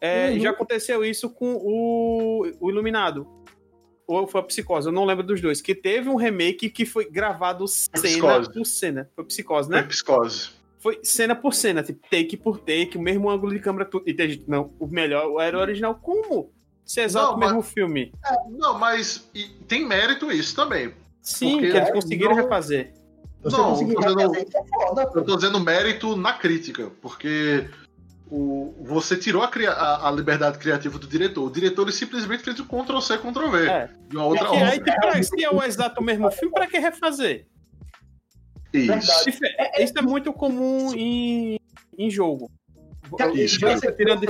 É, 0.00 0.30
uhum. 0.30 0.40
Já 0.40 0.50
aconteceu 0.50 1.04
isso 1.04 1.30
com 1.30 1.54
o, 1.54 2.42
o 2.60 2.70
Iluminado 2.70 3.26
ou 4.08 4.26
foi 4.26 4.40
a 4.40 4.44
Psicose, 4.44 4.88
eu 4.88 4.92
não 4.92 5.04
lembro 5.04 5.22
dos 5.22 5.38
dois, 5.38 5.60
que 5.60 5.74
teve 5.74 6.08
um 6.08 6.16
remake 6.16 6.70
que 6.70 6.86
foi 6.86 7.10
gravado 7.10 7.68
cena 7.68 8.02
psicose. 8.02 8.52
por 8.52 8.64
cena. 8.64 9.10
Foi 9.14 9.24
Psicose, 9.26 9.70
né? 9.70 9.80
Foi 9.80 9.88
Psicose. 9.88 10.50
Foi 10.78 10.98
cena 11.02 11.36
por 11.36 11.52
cena, 11.52 11.82
tipo, 11.82 12.00
take 12.08 12.36
por 12.38 12.58
take, 12.58 12.96
o 12.96 13.02
mesmo 13.02 13.28
ângulo 13.28 13.52
de 13.52 13.58
câmera, 13.58 13.84
tudo. 13.84 14.08
E 14.08 14.14
tem 14.14 14.30
gente, 14.30 14.48
não, 14.48 14.72
o 14.78 14.86
melhor 14.86 15.38
era 15.42 15.58
o 15.58 15.60
original. 15.60 15.94
Como? 15.96 16.50
Se 16.88 17.02
é 17.02 17.04
exato 17.04 17.34
o 17.34 17.38
mesmo 17.38 17.56
mas, 17.56 17.70
filme. 17.70 18.12
É, 18.24 18.34
não, 18.48 18.78
mas 18.78 19.30
tem 19.68 19.86
mérito 19.86 20.32
isso 20.32 20.56
também. 20.56 20.94
Sim, 21.20 21.58
que 21.58 21.66
eles 21.66 21.90
conseguiram 21.90 22.34
não, 22.34 22.42
refazer. 22.42 22.94
Não, 23.44 23.78
eu 23.78 23.94
tô, 23.94 24.14
dizendo, 24.14 24.34
é 24.34 25.02
eu 25.14 25.24
tô 25.24 25.36
dizendo 25.36 25.60
mérito 25.60 26.16
na 26.16 26.32
crítica, 26.32 26.90
porque 27.02 27.68
o, 28.30 28.74
você 28.80 29.18
tirou 29.18 29.42
a, 29.42 29.48
a, 29.48 30.08
a, 30.08 30.10
liberdade 30.10 30.56
criativa 30.56 30.98
do 30.98 31.06
diretor. 31.06 31.44
O 31.44 31.50
diretor 31.50 31.82
ele 31.82 31.92
simplesmente 31.92 32.42
fez 32.42 32.58
o 32.58 32.64
Ctrl-C, 32.64 33.18
Ctrl-V. 33.18 33.68
É. 33.68 33.90
De 34.08 34.16
uma 34.16 34.24
outra 34.24 34.48
e 34.54 34.62
aí, 34.62 35.22
se 35.22 35.44
é 35.44 35.50
o 35.50 35.62
exato 35.62 36.02
mesmo 36.02 36.30
filme, 36.30 36.54
para 36.54 36.66
que 36.66 36.78
refazer? 36.78 37.46
Isso. 38.72 39.28
É, 39.58 39.84
isso 39.84 39.92
é 39.94 40.02
muito 40.02 40.32
comum 40.32 40.94
em, 40.94 41.60
em 41.98 42.10
jogo. 42.10 42.50
Isso, 43.34 43.60
já 43.60 43.76
você 43.76 43.92
tirando 43.92 44.20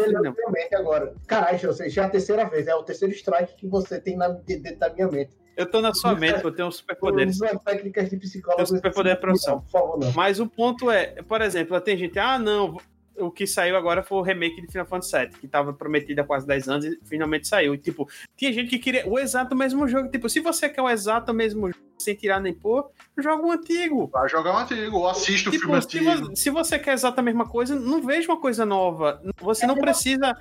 mente 0.50 0.74
agora. 0.74 1.14
Caralho, 1.26 1.58
você 1.58 1.88
já 1.88 2.02
é 2.02 2.06
a 2.06 2.08
terceira 2.10 2.44
vez, 2.48 2.66
é 2.66 2.74
o 2.74 2.82
terceiro 2.82 3.14
strike 3.14 3.54
que 3.56 3.66
você 3.66 4.00
tem 4.00 4.16
na, 4.16 4.28
dentro 4.28 4.76
da 4.76 4.92
minha 4.92 5.08
mente. 5.08 5.36
Eu 5.56 5.66
tô 5.66 5.80
na 5.80 5.92
sua 5.92 6.14
mente, 6.14 6.44
eu 6.44 6.52
tenho 6.52 6.68
um 6.68 6.70
superpoder. 6.70 7.28
técnicas 7.64 8.08
de 8.08 8.16
psicólogo. 8.16 8.64
Tenho 8.64 8.76
superpoder 8.76 9.18
de. 9.18 9.60
Por 9.62 9.70
favor, 9.70 9.98
não. 9.98 10.12
Mas 10.12 10.38
o 10.38 10.46
ponto 10.46 10.88
é, 10.88 11.20
por 11.22 11.42
exemplo, 11.42 11.80
tem 11.80 11.96
gente, 11.96 12.16
ah, 12.16 12.38
não, 12.38 12.76
o 13.18 13.30
que 13.30 13.46
saiu 13.46 13.76
agora 13.76 14.02
foi 14.02 14.18
o 14.18 14.22
remake 14.22 14.60
de 14.60 14.68
Final 14.68 14.86
Fantasy 14.86 15.18
VII, 15.18 15.28
que 15.40 15.48
tava 15.48 15.72
prometido 15.72 16.20
há 16.20 16.24
quase 16.24 16.46
10 16.46 16.68
anos 16.68 16.84
e 16.86 16.98
finalmente 17.04 17.48
saiu. 17.48 17.74
E, 17.74 17.78
tipo, 17.78 18.08
tinha 18.36 18.52
gente 18.52 18.70
que 18.70 18.78
queria 18.78 19.08
o 19.08 19.18
exato 19.18 19.54
mesmo 19.56 19.86
jogo. 19.88 20.10
Tipo, 20.10 20.28
se 20.28 20.40
você 20.40 20.68
quer 20.68 20.82
o 20.82 20.88
exato 20.88 21.32
mesmo 21.34 21.68
jogo, 21.68 21.84
sem 21.98 22.14
tirar 22.14 22.40
nem 22.40 22.54
pôr, 22.54 22.90
joga 23.18 23.44
um 23.44 23.52
antigo. 23.52 24.06
Vai 24.08 24.28
jogar 24.28 24.54
um 24.54 24.58
antigo, 24.58 24.98
ou 24.98 25.08
assiste 25.08 25.50
tipo, 25.50 25.56
o 25.56 25.60
filme 25.60 25.76
antigo. 25.76 26.36
Se, 26.36 26.50
você 26.50 26.78
quer 26.78 26.92
exato 26.92 27.18
a 27.20 27.22
mesma 27.22 27.48
coisa, 27.48 27.78
não 27.78 28.00
veja 28.00 28.30
uma 28.30 28.40
coisa 28.40 28.64
nova. 28.64 29.20
Você 29.40 29.66
não 29.66 29.76
precisa. 29.76 30.36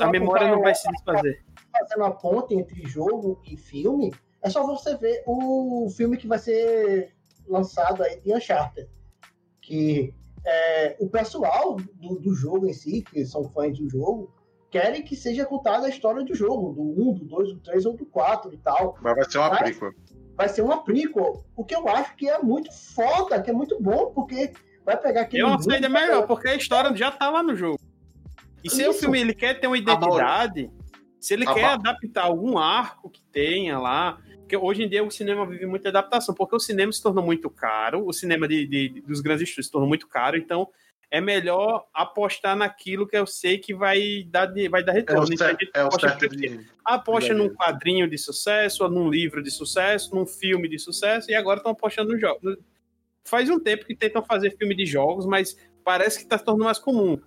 A 0.00 0.06
memória 0.08 0.48
não 0.50 0.60
vai 0.60 0.74
se 0.74 0.90
desfazer. 0.90 1.44
Fazendo 1.70 2.04
a 2.04 2.10
ponte 2.10 2.54
entre 2.54 2.82
jogo 2.86 3.40
e 3.44 3.56
filme, 3.56 4.12
é 4.42 4.50
só 4.50 4.64
você 4.66 4.96
ver 4.96 5.22
o 5.26 5.88
filme 5.96 6.16
que 6.16 6.26
vai 6.26 6.38
ser 6.38 7.14
lançado 7.46 8.02
aí 8.02 8.20
de 8.20 8.34
Uncharted. 8.34 8.88
Que 9.60 10.12
é, 10.46 10.96
o 11.00 11.08
pessoal 11.08 11.76
do, 11.76 12.20
do, 12.20 12.34
jogo 12.34 12.66
em 12.66 12.72
si, 12.72 13.02
que 13.02 13.24
são 13.24 13.48
fãs 13.50 13.78
do 13.78 13.88
jogo, 13.88 14.32
querem 14.70 15.02
que 15.02 15.16
seja 15.16 15.46
contada 15.46 15.86
a 15.86 15.88
história 15.88 16.22
do 16.24 16.34
jogo, 16.34 16.72
do 16.72 17.10
1, 17.10 17.14
do 17.14 17.24
2, 17.24 17.54
do 17.54 17.60
3 17.60 17.86
ou 17.86 17.96
do 17.96 18.04
4 18.06 18.52
e 18.52 18.58
tal. 18.58 18.98
Mas 19.00 19.14
vai 19.14 19.30
ser 19.30 19.38
uma 19.38 19.56
prequel. 19.56 19.92
Vai 20.36 20.48
ser 20.48 20.62
uma 20.62 20.84
prequel, 20.84 21.44
o 21.56 21.64
que 21.64 21.74
eu 21.74 21.88
acho 21.88 22.16
que 22.16 22.28
é 22.28 22.42
muito 22.42 22.72
foda, 22.72 23.40
que 23.40 23.50
é 23.50 23.52
muito 23.54 23.80
bom, 23.80 24.12
porque 24.12 24.52
vai 24.84 24.96
pegar 24.96 25.22
aquele. 25.22 25.42
Eu 25.42 25.48
acho 25.48 25.70
ainda 25.70 25.88
melhor, 25.88 26.26
porque 26.26 26.48
a 26.48 26.56
história 26.56 26.94
já 26.96 27.10
tá 27.10 27.30
lá 27.30 27.42
no 27.42 27.54
jogo. 27.54 27.78
E 28.62 28.70
se 28.70 28.82
Isso. 28.82 28.90
o 28.90 28.94
filme 28.94 29.20
ele 29.20 29.34
quer 29.34 29.60
ter 29.60 29.66
uma 29.66 29.78
identidade, 29.78 30.70
se 31.20 31.34
ele 31.34 31.46
quer 31.46 31.64
adaptar 31.64 32.24
algum 32.24 32.58
arco 32.58 33.08
que 33.08 33.22
tenha 33.30 33.78
lá, 33.78 34.18
porque 34.44 34.56
hoje 34.56 34.82
em 34.82 34.88
dia 34.88 35.02
o 35.02 35.10
cinema 35.10 35.46
vive 35.46 35.64
muita 35.64 35.88
adaptação, 35.88 36.34
porque 36.34 36.54
o 36.54 36.60
cinema 36.60 36.92
se 36.92 37.02
tornou 37.02 37.24
muito 37.24 37.48
caro, 37.48 38.06
o 38.06 38.12
cinema 38.12 38.46
de, 38.46 38.66
de, 38.66 39.00
dos 39.00 39.20
grandes 39.20 39.48
estúdios 39.48 39.66
se 39.66 39.72
tornou 39.72 39.88
muito 39.88 40.06
caro, 40.06 40.36
então 40.36 40.68
é 41.10 41.20
melhor 41.20 41.86
apostar 41.94 42.54
naquilo 42.54 43.06
que 43.06 43.16
eu 43.16 43.26
sei 43.26 43.56
que 43.56 43.74
vai 43.74 44.24
dar, 44.28 44.52
vai 44.70 44.84
dar 44.84 44.92
retorno. 44.92 45.22
É 45.22 45.34
o 45.34 45.38
certo, 45.38 45.70
é 45.72 45.84
o 45.84 45.90
certo 45.92 46.28
de... 46.28 46.60
Aposta 46.84 47.32
num 47.32 47.48
quadrinho 47.48 48.08
de 48.08 48.18
sucesso, 48.18 48.84
ou 48.84 48.90
num 48.90 49.08
livro 49.08 49.42
de 49.42 49.50
sucesso, 49.50 50.14
num 50.14 50.26
filme 50.26 50.68
de 50.68 50.78
sucesso, 50.78 51.30
e 51.30 51.34
agora 51.34 51.58
estão 51.58 51.72
apostando 51.72 52.12
no 52.12 52.18
jogo. 52.18 52.40
Faz 53.24 53.48
um 53.48 53.58
tempo 53.58 53.86
que 53.86 53.96
tentam 53.96 54.22
fazer 54.22 54.56
filme 54.58 54.74
de 54.74 54.84
jogos, 54.84 55.24
mas 55.24 55.56
parece 55.82 56.18
que 56.18 56.24
está 56.24 56.36
se 56.36 56.44
tornando 56.44 56.64
mais 56.64 56.78
comum. 56.78 57.18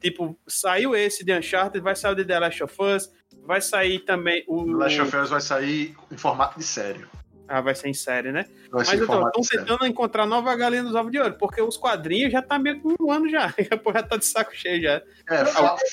Tipo, 0.00 0.38
saiu 0.46 0.94
esse 0.94 1.24
de 1.24 1.32
Uncharted, 1.32 1.82
vai 1.82 1.96
sair 1.96 2.12
o 2.12 2.14
de 2.14 2.24
The 2.24 2.38
Last 2.38 2.62
of 2.62 2.76
Us, 2.82 3.10
vai 3.48 3.62
sair 3.62 4.00
também 4.00 4.44
o. 4.46 4.62
Last 4.72 5.00
of 5.00 5.16
Us 5.16 5.30
vai 5.30 5.40
sair 5.40 5.96
em 6.12 6.16
formato 6.18 6.58
de 6.58 6.64
série. 6.66 7.06
Ah, 7.48 7.62
vai 7.62 7.74
ser 7.74 7.88
em 7.88 7.94
série, 7.94 8.30
né? 8.30 8.44
Vai 8.70 8.84
Mas 8.84 8.92
então, 8.92 9.26
estão 9.26 9.42
tentando 9.42 9.86
encontrar 9.86 10.26
nova 10.26 10.54
galinha 10.54 10.84
dos 10.84 10.94
ovos 10.94 11.10
de 11.10 11.18
ouro, 11.18 11.34
porque 11.38 11.62
os 11.62 11.78
quadrinhos 11.78 12.30
já 12.30 12.42
tá 12.42 12.58
meio 12.58 12.78
que 12.78 12.94
um 13.00 13.10
ano 13.10 13.26
já. 13.26 13.46
A 13.46 13.92
já 13.92 14.02
tá 14.02 14.18
de 14.18 14.26
saco 14.26 14.54
cheio 14.54 14.82
já. 14.82 15.02
É, 15.30 15.46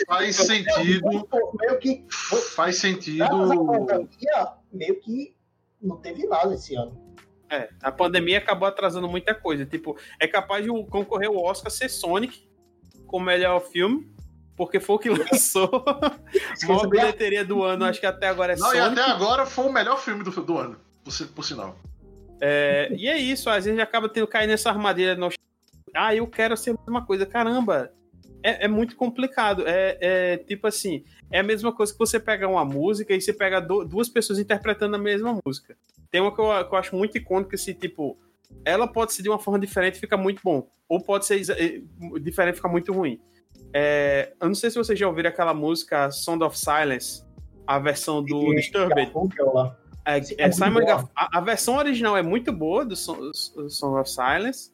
faz 0.06 0.36
sentido. 0.36 1.30
Meio 1.58 1.80
que. 1.80 2.06
Faz 2.10 2.78
sentido. 2.78 3.26
Meio 4.74 5.00
que 5.00 5.34
não 5.82 5.96
teve 5.96 6.28
nada 6.28 6.54
esse 6.54 6.76
ano. 6.76 7.16
É, 7.50 7.70
a 7.82 7.92
pandemia 7.92 8.40
acabou 8.40 8.68
atrasando 8.68 9.08
muita 9.08 9.34
coisa. 9.34 9.66
Tipo, 9.66 9.98
é 10.20 10.28
capaz 10.28 10.66
de 10.66 10.70
concorrer 10.88 11.32
o 11.32 11.42
Oscar 11.42 11.72
ser 11.72 11.88
Sonic 11.88 12.50
como 13.08 13.24
melhor 13.26 13.62
filme, 13.62 14.14
porque 14.56 14.80
foi 14.80 14.96
o 14.96 15.00
que 15.00 15.10
lançou. 15.12 15.84
a 15.88 16.68
maior 16.68 16.88
bilheteria 16.88 17.44
do 17.44 17.64
ano, 17.64 17.86
acho 17.86 18.00
que 18.00 18.06
até 18.06 18.28
agora 18.28 18.54
é 18.54 18.56
Não, 18.56 18.68
Sonic. 18.68 18.80
e 18.80 19.00
até 19.00 19.12
agora 19.12 19.46
foi 19.46 19.66
o 19.66 19.72
melhor 19.72 20.00
filme 20.00 20.24
do, 20.24 20.32
do 20.32 20.58
ano, 20.58 20.78
por, 21.04 21.28
por 21.28 21.44
sinal. 21.44 21.78
É, 22.40 22.90
e 22.96 23.08
é 23.08 23.18
isso, 23.18 23.50
às 23.50 23.66
vezes 23.66 23.80
acaba 23.80 24.10
tendo 24.10 24.28
cair 24.28 24.48
nessa 24.48 24.70
armadilha. 24.70 25.16
No... 25.16 25.30
Ah, 25.94 26.14
eu 26.14 26.28
quero 26.28 26.56
ser 26.58 26.76
uma 26.88 27.06
coisa. 27.06 27.26
Caramba, 27.26 27.92
é, 28.44 28.66
é 28.66 28.68
muito 28.68 28.96
complicado. 28.96 29.64
É, 29.66 29.98
é, 30.00 30.38
tipo 30.38 30.68
assim, 30.68 31.04
é 31.32 31.40
a 31.40 31.44
mesma 31.44 31.74
coisa 31.74 31.92
que 31.92 32.00
você 32.00 32.20
pegar 32.20 32.48
uma 32.48 32.64
música 32.64 33.14
e 33.14 33.22
você 33.22 33.34
pega 33.34 33.60
do, 33.60 33.84
duas 33.84 34.08
pessoas 34.08 34.38
interpretando 34.38 34.96
a 34.96 35.00
mesma 35.00 35.40
música. 35.46 35.76
Tem 36.12 36.22
uma 36.22 36.34
que 36.34 36.40
eu, 36.40 36.68
que 36.68 36.76
eu 36.76 36.78
acho 36.78 36.96
muito 36.96 37.18
icônica, 37.18 37.56
assim, 37.56 37.74
tipo, 37.74 38.18
ela 38.64 38.88
pode 38.88 39.14
ser 39.14 39.24
de 39.24 39.30
uma 39.30 39.40
forma 39.40 39.60
diferente 39.60 39.96
e 39.96 40.00
fica 40.00 40.16
muito 40.16 40.42
bom. 40.44 40.68
Ou 40.88 41.02
pode 41.02 41.26
ser 41.26 41.42
eh, 41.50 41.82
diferente 42.22 42.54
e 42.54 42.58
ficar 42.58 42.70
muito 42.70 42.94
ruim. 42.94 43.20
É, 43.74 44.34
eu 44.40 44.48
não 44.48 44.56
sei 44.56 44.70
se 44.70 44.78
vocês 44.78 44.98
já 44.98 45.08
ouviram 45.08 45.30
aquela 45.30 45.54
música 45.54 46.10
Sound 46.12 46.44
of 46.44 46.58
Silence, 46.58 47.24
a 47.68 47.80
versão 47.80 48.24
do 48.24 48.54
e, 48.54 48.58
Disturbed. 48.58 49.12
É, 50.06 50.18
é, 50.38 50.52
Simon 50.52 50.82
a, 51.16 51.38
a, 51.38 51.42
versão 51.42 51.78
original 51.78 52.16
é 52.16 52.22
muito 52.22 52.54
boa 52.54 52.86
do 52.86 52.96
Sound 52.96 54.00
of 54.00 54.10
Silence. 54.10 54.72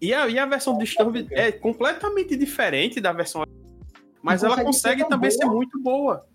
E 0.00 0.14
a, 0.14 0.28
e 0.28 0.38
a 0.38 0.46
versão 0.46 0.74
do 0.74 0.80
Disturbed 0.80 1.28
é 1.32 1.52
completamente 1.52 2.36
diferente 2.36 3.00
da 3.00 3.12
versão 3.12 3.44
mas 4.22 4.42
ela 4.42 4.62
consegue 4.62 5.08
também 5.08 5.30
boa. 5.30 5.38
ser 5.38 5.46
muito 5.46 5.80
boa. 5.80 6.26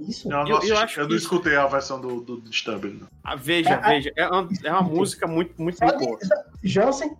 Isso? 0.00 0.28
Não, 0.28 0.46
eu, 0.46 0.60
eu, 0.62 0.76
acho 0.76 1.00
eu 1.00 1.08
não 1.08 1.16
escutei 1.16 1.56
a 1.56 1.66
versão 1.66 2.00
do, 2.00 2.20
do 2.20 2.40
Disturbed. 2.40 3.04
Ah, 3.22 3.36
veja, 3.36 3.70
é, 3.70 3.88
veja. 3.88 4.12
É 4.16 4.26
uma, 4.28 4.48
é 4.64 4.72
uma 4.72 4.82
música 4.82 5.26
muito, 5.26 5.54
muito, 5.60 5.78
muito 5.80 5.98
boa. 5.98 6.18
Jansen, 6.62 7.16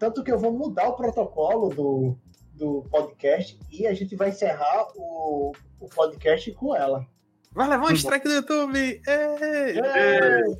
tanto 0.00 0.24
que 0.24 0.32
eu 0.32 0.38
vou 0.38 0.50
mudar 0.50 0.88
o 0.88 0.94
protocolo 0.94 1.68
do, 1.68 2.16
do 2.54 2.82
podcast 2.90 3.60
e 3.70 3.86
a 3.86 3.92
gente 3.92 4.16
vai 4.16 4.30
encerrar 4.30 4.88
o, 4.96 5.52
o 5.78 5.88
podcast 5.90 6.50
com 6.52 6.74
ela. 6.74 7.06
Vai 7.52 7.68
levar 7.68 7.84
um 7.84 7.94
strike 7.94 8.26
do 8.26 8.34
YouTube! 8.34 8.78
Ei! 8.78 9.78
Ei! 9.78 10.58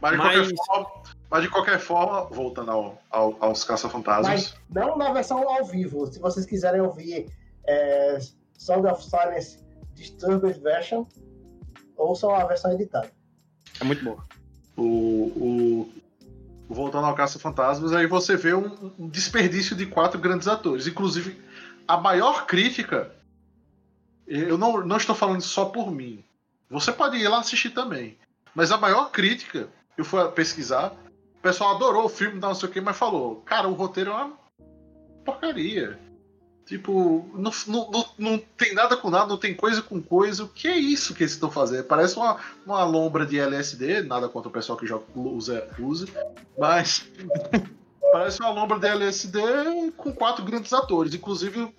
Mas, 0.00 0.12
de 0.12 0.18
qualquer 0.18 0.56
forma, 0.66 1.02
Mas 1.30 1.42
de 1.42 1.48
qualquer 1.48 1.78
forma, 1.78 2.24
voltando 2.24 2.70
ao, 2.72 3.02
ao, 3.08 3.36
aos 3.38 3.62
Caça-Fantasmas. 3.62 4.26
Mas 4.28 4.54
não 4.68 4.98
na 4.98 5.12
versão 5.12 5.48
ao 5.48 5.64
vivo. 5.64 6.04
Se 6.12 6.18
vocês 6.18 6.44
quiserem 6.44 6.80
ouvir 6.80 7.30
é, 7.66 8.18
Sound 8.58 8.88
of 8.88 9.04
Silence 9.04 9.64
Disturbed 9.94 10.58
Version, 10.60 11.06
ouçam 11.96 12.34
a 12.34 12.44
versão 12.46 12.72
editada. 12.72 13.12
É 13.80 13.84
muito 13.84 14.02
boa. 14.02 14.24
O, 14.76 14.82
o, 14.82 15.92
voltando 16.68 17.06
ao 17.06 17.14
Caça-Fantasmas, 17.14 17.92
aí 17.92 18.06
você 18.06 18.36
vê 18.36 18.54
um, 18.54 18.92
um, 18.98 19.08
desperdício 19.08 19.76
de 19.76 19.86
quatro 19.86 20.18
grandes 20.18 20.48
atores. 20.48 20.86
Inclusive, 20.86 21.40
a 21.86 21.96
maior 21.96 22.46
crítica. 22.46 23.14
Eu 24.26 24.56
não, 24.56 24.84
não 24.84 24.96
estou 24.96 25.14
falando 25.14 25.42
só 25.42 25.66
por 25.66 25.90
mim. 25.90 26.24
Você 26.70 26.90
pode 26.92 27.16
ir 27.18 27.28
lá 27.28 27.40
assistir 27.40 27.70
também. 27.70 28.16
Mas 28.54 28.72
a 28.72 28.78
maior 28.78 29.10
crítica, 29.10 29.68
eu 29.98 30.04
fui 30.04 30.26
pesquisar, 30.28 30.94
o 31.36 31.42
pessoal 31.42 31.74
adorou 31.74 32.06
o 32.06 32.08
filme, 32.08 32.40
não 32.40 32.54
sei 32.54 32.68
o 32.68 32.72
que, 32.72 32.80
mas 32.80 32.96
falou: 32.96 33.36
cara, 33.42 33.68
o 33.68 33.74
roteiro 33.74 34.10
é 34.10 34.14
uma 34.14 34.32
porcaria. 35.24 35.98
Tipo, 36.66 37.28
não, 37.34 37.50
não, 37.66 38.06
não, 38.16 38.38
tem 38.38 38.72
nada 38.72 38.96
com 38.96 39.10
nada, 39.10 39.26
não 39.26 39.36
tem 39.36 39.54
coisa 39.54 39.82
com 39.82 40.00
coisa. 40.00 40.44
O 40.44 40.48
que 40.48 40.66
é 40.66 40.76
isso 40.76 41.14
que 41.14 41.22
eles 41.22 41.32
estão 41.32 41.50
fazendo? 41.50 41.84
Parece 41.84 42.16
uma, 42.16 42.38
uma 42.64 42.82
lombra 42.84 43.26
de 43.26 43.38
LSD, 43.38 44.02
nada 44.02 44.30
contra 44.30 44.48
o 44.48 44.52
pessoal 44.52 44.78
que 44.78 44.86
joga, 44.86 45.04
usa, 45.14 45.68
usa 45.78 46.06
mas 46.56 47.06
parece 48.12 48.40
uma 48.40 48.50
lombra 48.50 48.78
de 48.78 48.86
LSD 48.86 49.92
com 49.94 50.10
quatro 50.10 50.42
grandes 50.42 50.72
atores. 50.72 51.12
Inclusive, 51.12 51.74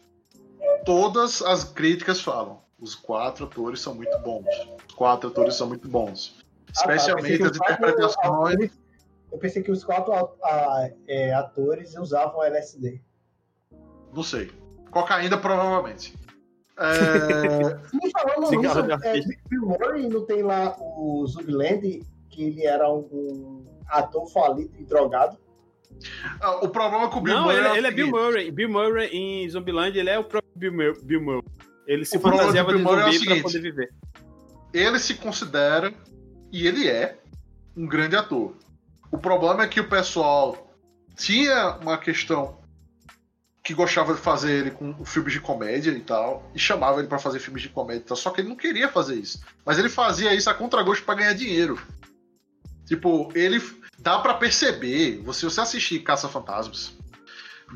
todas 0.85 1.41
as 1.41 1.63
críticas 1.63 2.21
falam. 2.21 2.61
Os 2.79 2.93
quatro 2.93 3.45
atores 3.45 3.79
são 3.79 3.95
muito 3.95 4.15
bons. 4.19 4.45
Os 4.87 4.93
quatro 4.93 5.29
atores 5.29 5.55
são 5.55 5.67
muito 5.67 5.87
bons. 5.87 6.37
Especialmente 6.71 7.41
ah, 7.41 7.49
tá. 7.49 7.51
as 7.51 7.55
interpretações. 7.57 8.71
eu 9.31 9.37
pensei 9.39 9.63
que 9.63 9.71
os 9.71 9.83
quatro 9.83 10.13
é, 11.07 11.33
atores 11.33 11.95
usavam 11.95 12.43
LSD. 12.43 13.01
Não 14.13 14.21
sei. 14.21 14.51
Cocaína, 14.95 15.37
provavelmente. 15.37 16.13
É... 16.79 17.77
Sim, 17.89 18.11
falando 18.15 18.49
nisso, 18.61 18.79
é, 18.79 19.19
Bill 19.49 19.65
Murray 19.65 20.07
não 20.07 20.25
tem 20.25 20.41
lá 20.41 20.73
o 20.79 21.27
Zubland, 21.27 22.01
que 22.29 22.43
ele 22.43 22.65
era 22.65 22.89
um, 22.89 23.65
ator 23.89 24.25
falido 24.31 24.73
e 24.79 24.85
drogado. 24.85 25.37
Ah, 26.39 26.63
o 26.63 26.69
problema 26.69 27.09
com 27.09 27.19
o 27.19 27.21
Bill 27.21 27.33
não, 27.33 27.43
Murray. 27.43 27.57
Ele, 27.57 27.67
é 27.67 27.77
ele 27.77 27.87
é 27.87 27.91
Bill 27.91 28.07
Murray. 28.07 28.51
Bill 28.51 28.69
Murray 28.69 29.07
em 29.07 29.49
Zumbiland, 29.49 29.99
ele 29.99 30.09
é 30.09 30.17
o 30.17 30.23
próprio 30.23 30.51
Bill, 30.55 30.71
Mur 30.71 31.03
Bill 31.03 31.21
Murray. 31.21 31.43
Ele 31.87 32.05
se 32.05 32.17
fantasiava 32.17 32.71
de 32.71 32.81
zumbi 32.81 33.01
é 33.01 33.11
seguinte, 33.11 33.33
pra 33.33 33.43
poder 33.43 33.59
viver. 33.59 33.93
Ele 34.73 34.97
se 34.99 35.15
considera, 35.15 35.93
e 36.53 36.65
ele 36.65 36.87
é, 36.87 37.17
um 37.75 37.85
grande 37.85 38.15
ator. 38.15 38.55
O 39.11 39.17
problema 39.17 39.63
é 39.63 39.67
que 39.67 39.81
o 39.81 39.89
pessoal 39.89 40.73
tinha 41.17 41.77
uma 41.81 41.97
questão 41.97 42.63
que 43.65 43.73
gostava 43.73 44.13
de 44.13 44.21
fazer 44.21 44.51
ele 44.51 44.71
com 44.71 45.03
filmes 45.03 45.33
de 45.33 45.41
comédia 45.41 45.89
e 45.89 45.99
tal, 45.99 46.47
e 46.53 46.59
chamava 46.59 46.99
ele 46.99 47.07
para 47.07 47.17
fazer 47.17 47.39
filmes 47.39 47.63
de 47.63 47.69
comédia 47.69 48.01
e 48.01 48.03
tal, 48.03 48.15
só 48.15 48.29
que 48.29 48.39
ele 48.39 48.47
não 48.47 48.55
queria 48.55 48.87
fazer 48.87 49.15
isso. 49.15 49.41
Mas 49.65 49.79
ele 49.79 49.89
fazia 49.89 50.31
isso 50.35 50.47
a 50.51 50.53
contragosto 50.53 51.03
para 51.03 51.15
ganhar 51.15 51.33
dinheiro. 51.33 51.81
Tipo, 52.85 53.31
ele 53.33 53.59
dá 53.97 54.19
para 54.19 54.35
perceber, 54.35 55.19
você, 55.23 55.45
você 55.45 55.61
assistir 55.61 56.01
Caça 56.01 56.29
Fantasmas, 56.29 56.95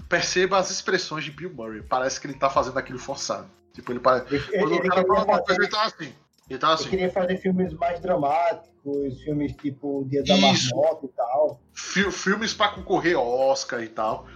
perceba 0.07 0.59
as 0.59 0.69
expressões 0.69 1.23
de 1.23 1.31
Bill 1.31 1.51
Murray. 1.51 1.81
Parece 1.81 2.21
que 2.21 2.27
ele 2.27 2.35
tá 2.35 2.51
fazendo 2.51 2.77
aquilo 2.77 2.99
forçado. 2.99 3.49
Tipo, 3.73 3.91
ele 3.91 3.99
parece. 3.99 4.25
Quando 4.27 4.75
ele, 4.75 4.87
o 4.87 4.89
cara 4.89 5.03
fala 5.07 5.25
uma 5.25 5.41
coisa, 5.41 5.59
ele 5.59 5.71
tá 5.71 5.85
assim. 5.85 6.13
Ele 6.47 6.59
tá 6.59 6.73
assim. 6.73 6.83
Ele 6.83 6.91
queria 6.91 7.11
fazer 7.11 7.37
filmes 7.37 7.73
mais 7.73 7.99
dramáticos, 7.99 9.21
filmes 9.23 9.55
tipo 9.55 10.05
Dia 10.07 10.23
da 10.23 10.37
Marmota 10.37 11.07
e 11.07 11.09
tal. 11.09 11.59
Filmes 11.73 12.53
para 12.53 12.73
concorrer 12.73 13.17
Oscar 13.17 13.81
e 13.81 13.87
tal. 13.87 14.27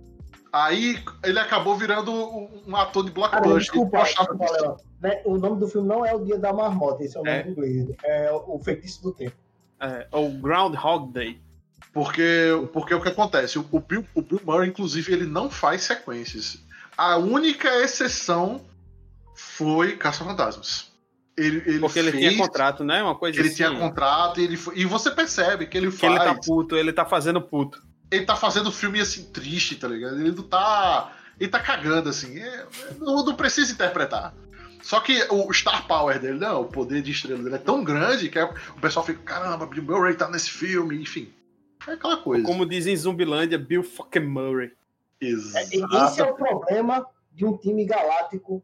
Aí 0.53 1.03
ele 1.23 1.39
acabou 1.39 1.75
virando 1.75 2.13
um 2.13 2.75
ator 2.75 3.03
de 3.03 3.09
blockbuster. 3.09 3.57
Desculpa, 3.57 4.03
desculpa 4.03 4.77
né? 5.01 5.19
O 5.25 5.35
nome 5.35 5.59
do 5.59 5.67
filme 5.67 5.87
não 5.87 6.05
é 6.05 6.13
O 6.13 6.23
Dia 6.23 6.37
da 6.37 6.53
Marmota, 6.53 7.03
esse 7.03 7.17
é 7.17 7.19
o 7.19 7.23
nome 7.23 7.37
é. 7.37 7.47
inglês. 7.47 7.89
É 8.03 8.31
O 8.31 8.59
Feitiço 8.59 9.01
do 9.01 9.11
Tempo. 9.11 9.35
É, 9.79 10.07
o 10.11 10.29
Groundhog 10.29 11.11
Day. 11.11 11.41
Porque, 11.91 12.51
porque 12.71 12.93
o 12.93 13.01
que 13.01 13.09
acontece? 13.09 13.57
O, 13.57 13.65
o, 13.71 13.79
Bill, 13.79 14.05
o 14.13 14.21
Bill 14.21 14.41
Murray, 14.45 14.69
inclusive, 14.69 15.11
ele 15.11 15.25
não 15.25 15.49
faz 15.49 15.81
sequências. 15.81 16.63
A 16.95 17.17
única 17.17 17.69
exceção 17.81 18.61
foi 19.35 19.97
Caça-Fantasmas. 19.97 20.91
Ele, 21.35 21.63
ele 21.65 21.79
Porque 21.79 21.97
ele 21.97 22.11
fez, 22.11 22.23
tinha 22.23 22.37
contrato, 22.37 22.83
né? 22.83 23.01
Uma 23.01 23.15
coisa 23.15 23.39
ele 23.39 23.49
assim. 23.49 23.63
Ele 23.63 23.71
tinha 23.71 23.79
contrato 23.79 24.39
e, 24.39 24.43
ele, 24.43 24.59
e 24.75 24.85
você 24.85 25.09
percebe 25.09 25.65
que 25.65 25.75
ele 25.75 25.89
que 25.89 25.97
faz. 25.97 26.13
ele 26.13 26.23
tá 26.23 26.35
puto, 26.35 26.75
ele 26.75 26.93
tá 26.93 27.05
fazendo 27.05 27.41
puto 27.41 27.81
ele 28.14 28.26
tá 28.26 28.36
fazendo 28.36 28.72
filme 28.72 28.99
assim 28.99 29.26
triste, 29.26 29.76
tá 29.76 29.88
ligado? 29.88 30.20
Ele 30.20 30.32
não 30.32 30.43
tá. 30.43 31.14
Ele 31.39 31.49
tá 31.49 31.59
cagando, 31.59 32.09
assim. 32.09 32.39
É, 32.39 32.66
não, 32.99 33.26
não, 33.26 33.36
precisa 33.36 33.72
interpretar. 33.72 34.34
Só 34.84 34.99
que 34.99 35.26
o 35.32 35.51
Star 35.51 35.88
Power 35.88 36.20
dele, 36.20 36.39
não, 36.39 36.61
o 36.61 36.66
poder 36.66 37.01
de 37.01 37.11
estrela 37.11 37.41
dele 37.41 37.55
é 37.55 37.59
tão 37.59 37.84
grande 37.84 38.30
que 38.30 38.39
o 38.39 38.82
pessoal 38.82 39.05
fica, 39.05 39.20
caramba, 39.24 39.66
Bill 39.66 39.84
Murray 39.84 40.14
tá 40.14 40.30
nesse 40.30 40.51
filme, 40.51 41.01
enfim. 41.01 41.34
É 41.88 41.93
aquela 41.93 42.18
coisa. 42.18 42.45
Como 42.45 42.66
dizem 42.66 42.93
em 42.93 42.97
Zumbilândia, 42.97 43.57
Bill 43.57 43.84
fucking 43.84 44.26
Murray. 44.26 44.72
Exato. 45.20 45.70
É, 45.74 46.05
esse 46.05 46.22
é 46.22 46.26
o 46.26 46.36
problema 46.36 47.05
de 47.32 47.45
um 47.45 47.57
time 47.57 47.86
galáctico. 47.86 48.64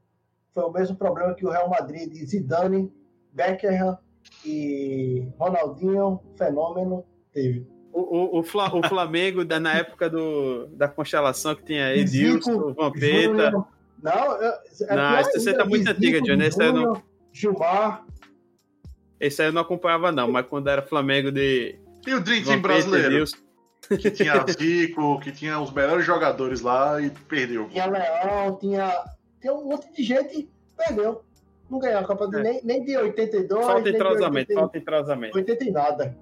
Foi 0.53 0.63
o 0.63 0.71
mesmo 0.71 0.95
problema 0.95 1.33
que 1.33 1.45
o 1.45 1.49
Real 1.49 1.69
Madrid 1.69 2.11
de 2.11 2.25
Zidane, 2.25 2.91
Beckham 3.33 3.97
e 4.45 5.27
Ronaldinho, 5.37 6.19
fenômeno, 6.37 7.05
teve. 7.31 7.78
O, 7.91 8.37
o, 8.37 8.39
o, 8.39 8.43
Flamengo, 8.43 9.43
da, 9.43 9.59
na 9.59 9.73
época 9.73 10.09
do, 10.09 10.67
da 10.67 10.87
constelação 10.87 11.55
que 11.55 11.63
tinha 11.63 11.95
Edilson, 11.95 12.73
Vampeta. 12.73 13.51
Não, 14.01 14.41
é 14.41 14.95
não 14.95 15.15
essa 15.17 15.53
tá 15.53 15.65
muito 15.65 15.89
antiga, 15.89 16.21
Johnny. 16.21 16.45
Esse 16.45 16.61
aí 16.61 16.71
não... 16.71 17.01
Gilmar. 17.33 18.05
Esse 19.19 19.41
aí 19.41 19.49
eu 19.49 19.53
não 19.53 19.61
acompanhava, 19.61 20.11
não, 20.11 20.31
mas 20.31 20.45
quando 20.47 20.69
era 20.69 20.81
Flamengo 20.81 21.31
de. 21.31 21.75
E 22.07 22.13
o 22.13 22.21
Dream 22.21 22.43
Team 22.43 22.61
brasileiro? 22.61 23.13
Edilson. 23.15 23.37
Que 23.89 24.11
tinha 24.11 24.45
Zico, 24.47 25.19
que 25.19 25.31
tinha 25.31 25.59
os 25.59 25.71
melhores 25.71 26.05
jogadores 26.05 26.61
lá 26.61 27.01
e 27.01 27.09
perdeu. 27.09 27.67
Tinha 27.69 27.87
Leão, 27.87 28.57
tinha. 28.59 28.93
Tem 29.41 29.51
um 29.51 29.65
monte 29.65 29.91
de 29.93 30.03
gente 30.03 30.49
perdeu. 30.77 31.23
Não 31.69 31.79
ganhou 31.79 31.99
a 31.99 32.03
Copa 32.03 32.29
é. 32.37 32.41
nem, 32.41 32.61
nem 32.63 32.83
de 32.83 32.97
82. 32.97 33.65
Falta 33.65 33.89
entrosamento, 33.89 34.53
falta 34.53 34.77
entrosamento. 34.77 35.37
80 35.37 35.63
e 35.63 35.71
nada. 35.71 36.17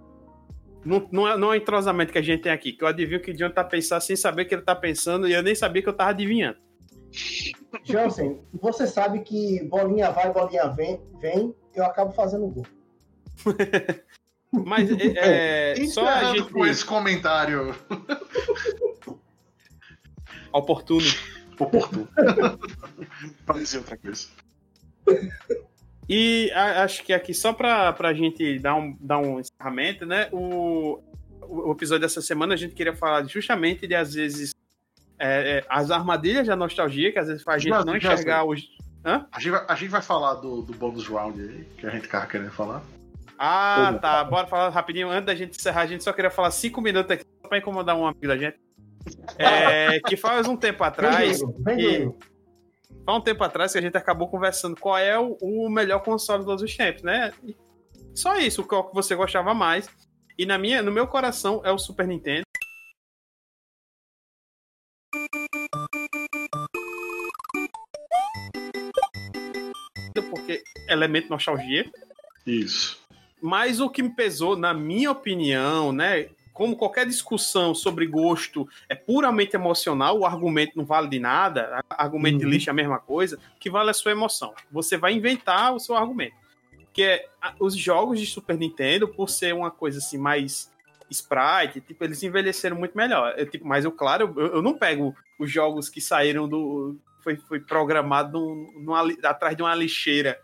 Não, 0.88 1.06
não, 1.12 1.28
é, 1.28 1.38
não 1.38 1.54
é 1.54 1.58
entrosamento 1.58 2.14
que 2.14 2.18
a 2.18 2.22
gente 2.22 2.44
tem 2.44 2.52
aqui, 2.52 2.72
que 2.72 2.82
eu 2.82 2.88
adivinho 2.88 3.22
que 3.22 3.32
o 3.32 3.34
John 3.34 3.50
tá 3.50 3.62
pensando 3.62 4.00
sem 4.00 4.16
saber 4.16 4.44
o 4.44 4.48
que 4.48 4.56
ele 4.56 4.62
tá 4.62 4.74
pensando 4.74 5.28
e 5.28 5.34
eu 5.34 5.44
nem 5.44 5.54
sabia 5.54 5.82
que 5.82 5.90
eu 5.90 5.94
tava 5.94 6.12
adivinhando. 6.12 6.58
Jansen, 7.84 8.40
você 8.54 8.88
sabe 8.88 9.20
que 9.20 9.62
bolinha 9.66 10.12
vai, 10.12 10.32
bolinha 10.32 10.68
vem, 10.70 11.02
vem 11.20 11.54
eu 11.76 11.84
acabo 11.84 12.12
fazendo 12.12 12.48
gol. 12.48 12.66
Mas 14.66 14.90
é, 14.90 15.74
é 15.74 15.88
só 15.88 16.08
a 16.08 16.34
gente... 16.34 16.54
com 16.54 16.66
esse 16.66 16.86
comentário 16.86 17.76
oportuno. 20.54 21.06
Oportuno. 21.60 22.08
dizer 23.56 23.80
outra 23.80 23.98
coisa. 23.98 24.28
E 26.10 26.52
a, 26.54 26.84
acho 26.84 27.04
que 27.04 27.12
aqui, 27.12 27.34
só 27.34 27.52
para 27.52 27.96
a 27.98 28.14
gente 28.14 28.60
dar 28.60 28.76
um, 28.76 28.96
dar 29.00 29.18
um 29.18 29.40
encerramento, 29.40 30.06
né? 30.06 30.30
O, 30.32 31.02
o 31.42 31.72
episódio 31.72 32.02
dessa 32.02 32.22
semana 32.22 32.54
a 32.54 32.58
gente 32.58 32.74
queria 32.74 32.96
falar 32.96 33.26
justamente 33.26 33.86
de, 33.86 33.96
às 33.96 34.14
vezes, 34.14 34.54
é, 35.20 35.58
é, 35.58 35.66
as 35.68 35.92
armadilhas 35.92 36.48
da 36.48 36.56
nostalgia, 36.56 37.12
que 37.12 37.20
às 37.20 37.28
vezes 37.28 37.44
faz 37.44 37.58
a 37.58 37.60
gente 37.60 37.86
não, 37.86 37.96
enxergar 37.96 38.46
os. 38.46 38.70
Hã? 39.06 39.26
A, 39.32 39.40
gente 39.40 39.52
vai, 39.52 39.66
a 39.68 39.76
gente 39.76 39.90
vai 39.90 40.02
falar 40.02 40.36
do, 40.36 40.62
do 40.62 40.74
bônus 40.74 41.08
round 41.08 41.42
aí, 41.42 41.66
que 41.78 41.86
a 41.86 41.90
gente 41.90 42.08
tava 42.08 42.26
querendo 42.26 42.52
falar. 42.52 42.84
Ah, 43.38 43.98
tá. 44.02 44.24
Bora 44.24 44.48
falar 44.48 44.70
rapidinho. 44.70 45.10
Antes 45.10 45.26
da 45.26 45.36
gente 45.36 45.58
encerrar, 45.58 45.82
a 45.82 45.86
gente 45.86 46.04
só 46.04 46.12
queria 46.12 46.32
falar 46.32 46.52
cinco 46.52 46.82
minutos 46.82 47.12
aqui 47.12 47.24
só 47.42 47.48
pra 47.48 47.58
incomodar 47.58 47.96
um 47.96 48.06
amigo 48.06 48.28
da 48.28 48.38
gente. 48.38 48.58
É, 49.38 50.00
que 50.02 50.18
faz 50.18 50.48
um 50.48 50.58
tempo 50.58 50.84
atrás. 50.84 51.40
Vem, 51.60 51.78
vem, 51.78 52.16
há 53.08 53.16
um 53.16 53.22
tempo 53.22 53.44
atrás 53.44 53.72
que 53.72 53.78
a 53.78 53.82
gente 53.82 53.98
acabou 53.98 54.28
conversando 54.28 54.76
qual 54.76 54.98
é 54.98 55.18
o, 55.18 55.38
o 55.42 55.70
melhor 55.70 56.04
console 56.04 56.42
de 56.42 56.46
todos 56.46 56.62
os 56.62 56.76
tempos, 56.76 57.02
né? 57.02 57.34
E 57.42 57.56
só 58.14 58.36
isso, 58.36 58.66
qual 58.66 58.90
que 58.90 58.94
você 58.94 59.16
gostava 59.16 59.54
mais. 59.54 59.90
E 60.38 60.46
na 60.46 60.58
minha, 60.58 60.84
no 60.84 60.92
meu 60.92 61.08
coração 61.08 61.62
é 61.64 61.72
o 61.72 61.80
Super 61.80 62.06
Nintendo. 62.06 62.44
Porque 70.30 70.62
elemento 70.90 71.30
nostalgia. 71.30 71.90
Isso. 72.46 73.02
Mas 73.42 73.80
o 73.80 73.90
que 73.90 74.04
me 74.04 74.14
pesou, 74.14 74.58
na 74.58 74.74
minha 74.74 75.12
opinião, 75.12 75.94
né? 75.94 76.30
Como 76.58 76.76
qualquer 76.76 77.06
discussão 77.06 77.76
sobre 77.76 78.08
gosto 78.08 78.68
é 78.90 78.96
puramente 78.96 79.56
emocional, 79.56 80.18
o 80.18 80.26
argumento 80.26 80.76
não 80.76 80.84
vale 80.84 81.08
de 81.08 81.20
nada, 81.20 81.84
argumento 81.88 82.34
uhum. 82.34 82.40
de 82.40 82.46
lixo 82.48 82.68
é 82.68 82.72
a 82.72 82.74
mesma 82.74 82.98
coisa, 82.98 83.38
o 83.56 83.60
que 83.60 83.70
vale 83.70 83.90
é 83.90 83.92
a 83.92 83.94
sua 83.94 84.12
emoção. 84.12 84.56
Você 84.72 84.98
vai 84.98 85.14
inventar 85.14 85.76
o 85.76 85.80
seu 85.80 85.96
argumento. 85.96 86.34
Que 86.92 87.04
é 87.04 87.26
os 87.60 87.76
jogos 87.76 88.20
de 88.20 88.26
Super 88.26 88.58
Nintendo, 88.58 89.08
por 89.08 89.30
ser 89.30 89.54
uma 89.54 89.70
coisa 89.70 90.00
assim 90.00 90.18
mais 90.18 90.72
sprite, 91.12 91.80
tipo, 91.80 92.04
eles 92.04 92.24
envelheceram 92.24 92.76
muito 92.76 92.98
melhor. 92.98 93.36
Eu, 93.38 93.48
tipo, 93.48 93.68
mas 93.68 93.86
eu, 93.86 93.92
claro, 93.92 94.34
eu, 94.36 94.48
eu, 94.56 94.62
não 94.64 94.74
pego 94.74 95.16
os 95.38 95.52
jogos 95.52 95.90
que 95.90 96.02
saíram 96.02 96.50
do. 96.50 96.98
Foi, 97.24 97.36
foi 97.36 97.60
programado 97.60 98.40
num, 98.40 98.82
numa, 98.82 99.08
atrás 99.24 99.56
de 99.56 99.62
uma 99.62 99.76
lixeira 99.76 100.42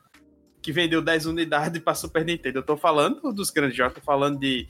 que 0.62 0.72
vendeu 0.72 1.02
10 1.02 1.26
unidades 1.26 1.82
para 1.82 1.96
Super 1.96 2.24
Nintendo. 2.24 2.60
Eu 2.60 2.64
tô 2.64 2.78
falando 2.78 3.34
dos 3.34 3.50
grandes 3.50 3.76
jogos, 3.76 3.96
tô 3.96 4.02
falando 4.02 4.38
de 4.38 4.68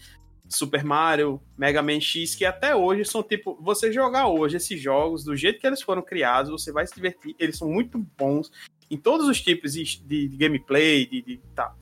Super 0.53 0.83
Mario, 0.83 1.41
Mega 1.57 1.81
Man 1.81 1.99
X, 1.99 2.35
que 2.35 2.45
até 2.45 2.75
hoje 2.75 3.05
são 3.05 3.23
tipo, 3.23 3.57
você 3.61 3.91
jogar 3.91 4.27
hoje 4.27 4.57
esses 4.57 4.79
jogos 4.81 5.23
do 5.23 5.35
jeito 5.35 5.59
que 5.59 5.67
eles 5.67 5.81
foram 5.81 6.01
criados, 6.01 6.51
você 6.51 6.71
vai 6.71 6.85
se 6.85 6.95
divertir, 6.95 7.35
eles 7.39 7.57
são 7.57 7.67
muito 7.67 7.97
bons 8.17 8.51
em 8.89 8.97
todos 8.97 9.27
os 9.27 9.41
tipos 9.41 9.73
de, 9.73 9.83
de, 10.05 10.37
gameplay, 10.37 11.05
de, 11.05 11.21
de 11.21 11.41
tá. 11.55 11.73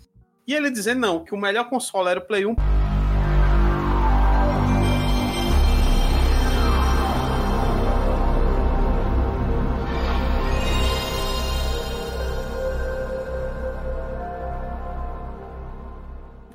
E 0.48 0.54
ele 0.54 0.72
dizendo 0.72 1.00
não, 1.00 1.24
que 1.24 1.34
o 1.34 1.38
melhor 1.38 1.70
console 1.70 2.10
era 2.10 2.20
o 2.20 2.26
Play 2.26 2.46
1 2.46 2.81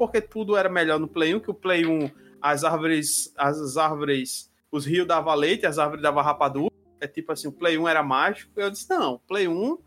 porque 0.07 0.21
tudo 0.21 0.57
era 0.57 0.69
melhor 0.69 0.99
no 0.99 1.09
Play 1.09 1.35
1, 1.35 1.41
que 1.41 1.51
o 1.51 1.55
Play 1.55 1.87
1, 1.87 2.11
as 2.41 2.65
árvores, 2.65 3.33
as 3.37 3.77
árvores, 3.77 4.51
os 4.71 4.87
rios 4.87 5.07
davam 5.07 5.35
leite, 5.35 5.67
as 5.67 5.79
árvores 5.79 6.03
davam 6.03 6.23
rapadura. 6.23 6.75
É 7.01 7.07
tipo 7.07 7.33
assim, 7.33 7.49
o 7.49 7.53
Play 7.53 7.77
1 7.77 7.89
era 7.89 8.03
mágico. 8.03 8.53
Eu 8.57 8.71
disse, 8.71 8.89
não, 8.89 9.19
Play 9.27 9.47
1 9.49 9.79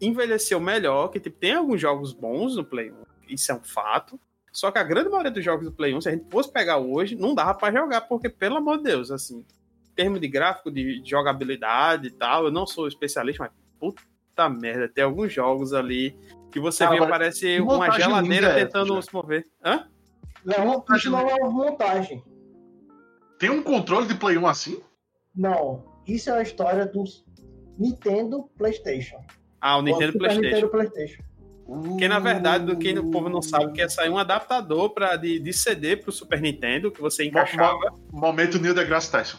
envelheceu 0.00 0.60
melhor, 0.60 1.08
que 1.08 1.18
tipo, 1.18 1.38
tem 1.38 1.54
alguns 1.54 1.80
jogos 1.80 2.12
bons 2.12 2.56
no 2.56 2.64
Play 2.64 2.90
1, 2.90 2.94
isso 3.28 3.50
é 3.50 3.54
um 3.54 3.62
fato. 3.62 4.20
Só 4.52 4.70
que 4.70 4.78
a 4.78 4.82
grande 4.82 5.10
maioria 5.10 5.30
dos 5.30 5.44
jogos 5.44 5.66
do 5.66 5.72
Play 5.72 5.94
1, 5.94 6.00
se 6.00 6.08
a 6.08 6.12
gente 6.12 6.30
fosse 6.30 6.50
pegar 6.50 6.78
hoje, 6.78 7.14
não 7.14 7.34
dava 7.34 7.54
para 7.54 7.78
jogar, 7.78 8.02
porque, 8.02 8.28
pelo 8.28 8.56
amor 8.56 8.78
de 8.78 8.84
Deus, 8.84 9.10
assim, 9.10 9.38
em 9.38 9.94
termos 9.94 10.20
de 10.20 10.28
gráfico, 10.28 10.70
de 10.70 11.02
jogabilidade 11.04 12.08
e 12.08 12.10
tal, 12.10 12.44
eu 12.46 12.50
não 12.50 12.66
sou 12.66 12.88
especialista, 12.88 13.44
mas 13.44 13.52
puta 13.78 14.48
merda, 14.48 14.88
tem 14.88 15.04
alguns 15.04 15.32
jogos 15.32 15.72
ali 15.74 16.16
que 16.50 16.60
você 16.60 16.84
ah, 16.84 16.90
vê, 16.90 16.98
parece 17.06 17.60
uma 17.60 17.90
geladeira 17.90 18.54
tentando 18.54 19.00
se 19.02 19.12
mover. 19.12 19.44
Hã? 19.64 19.86
Não, 20.44 20.84
isso 20.94 21.10
não 21.10 21.28
é 21.28 21.34
uma 21.34 21.50
montagem. 21.50 22.22
Tem 23.38 23.50
um 23.50 23.62
controle 23.62 24.06
de 24.06 24.14
Play 24.14 24.38
1 24.38 24.46
assim? 24.46 24.80
Não. 25.34 25.84
Isso 26.06 26.30
é 26.30 26.38
a 26.38 26.42
história 26.42 26.86
do 26.86 27.04
Nintendo 27.78 28.48
PlayStation. 28.56 29.18
Ah, 29.60 29.76
o 29.76 29.82
Nintendo 29.82 30.14
o 30.14 30.18
PlayStation. 30.18 30.46
Nintendo 30.46 30.68
PlayStation. 30.68 31.22
Que 31.98 32.06
na 32.06 32.20
verdade, 32.20 32.64
do 32.64 32.76
que 32.76 32.96
o 32.96 33.10
povo 33.10 33.28
não 33.28 33.42
sabe, 33.42 33.72
que 33.72 33.82
é 33.82 33.88
sair 33.88 34.08
um 34.08 34.16
adaptador 34.16 34.90
pra, 34.90 35.16
de, 35.16 35.40
de 35.40 35.52
CD 35.52 35.96
pro 35.96 36.12
Super 36.12 36.40
Nintendo, 36.40 36.92
que 36.92 37.00
você 37.00 37.24
encaixava. 37.24 37.92
Momento 38.12 38.60
Neil 38.60 38.72
deGrasse 38.72 39.10
Tyson. 39.10 39.38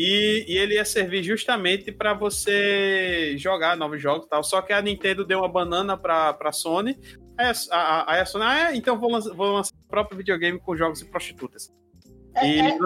E, 0.00 0.44
e, 0.46 0.56
ele 0.56 0.74
ia 0.74 0.84
servir 0.84 1.24
justamente 1.24 1.90
para 1.90 2.14
você 2.14 3.36
jogar 3.36 3.76
novos 3.76 4.00
jogos 4.00 4.26
e 4.26 4.28
tal. 4.28 4.44
Só 4.44 4.62
que 4.62 4.72
a 4.72 4.80
Nintendo 4.80 5.26
deu 5.26 5.40
uma 5.40 5.48
banana 5.48 5.96
para 5.96 6.38
a 6.40 6.52
Sony. 6.52 6.96
Aí 7.36 7.46
a, 7.72 7.76
a, 7.76 8.20
a, 8.20 8.24
Sony, 8.24 8.44
ah, 8.46 8.70
é, 8.70 8.76
então 8.76 8.96
vou 8.96 9.10
lançar, 9.10 9.34
vou 9.34 9.54
lançar 9.54 9.74
o 9.74 9.88
próprio 9.88 10.16
videogame 10.16 10.60
com 10.60 10.76
jogos 10.76 11.00
de 11.00 11.06
prostitutas. 11.06 11.74
É, 12.36 12.46
e, 12.46 12.60
é, 12.60 12.78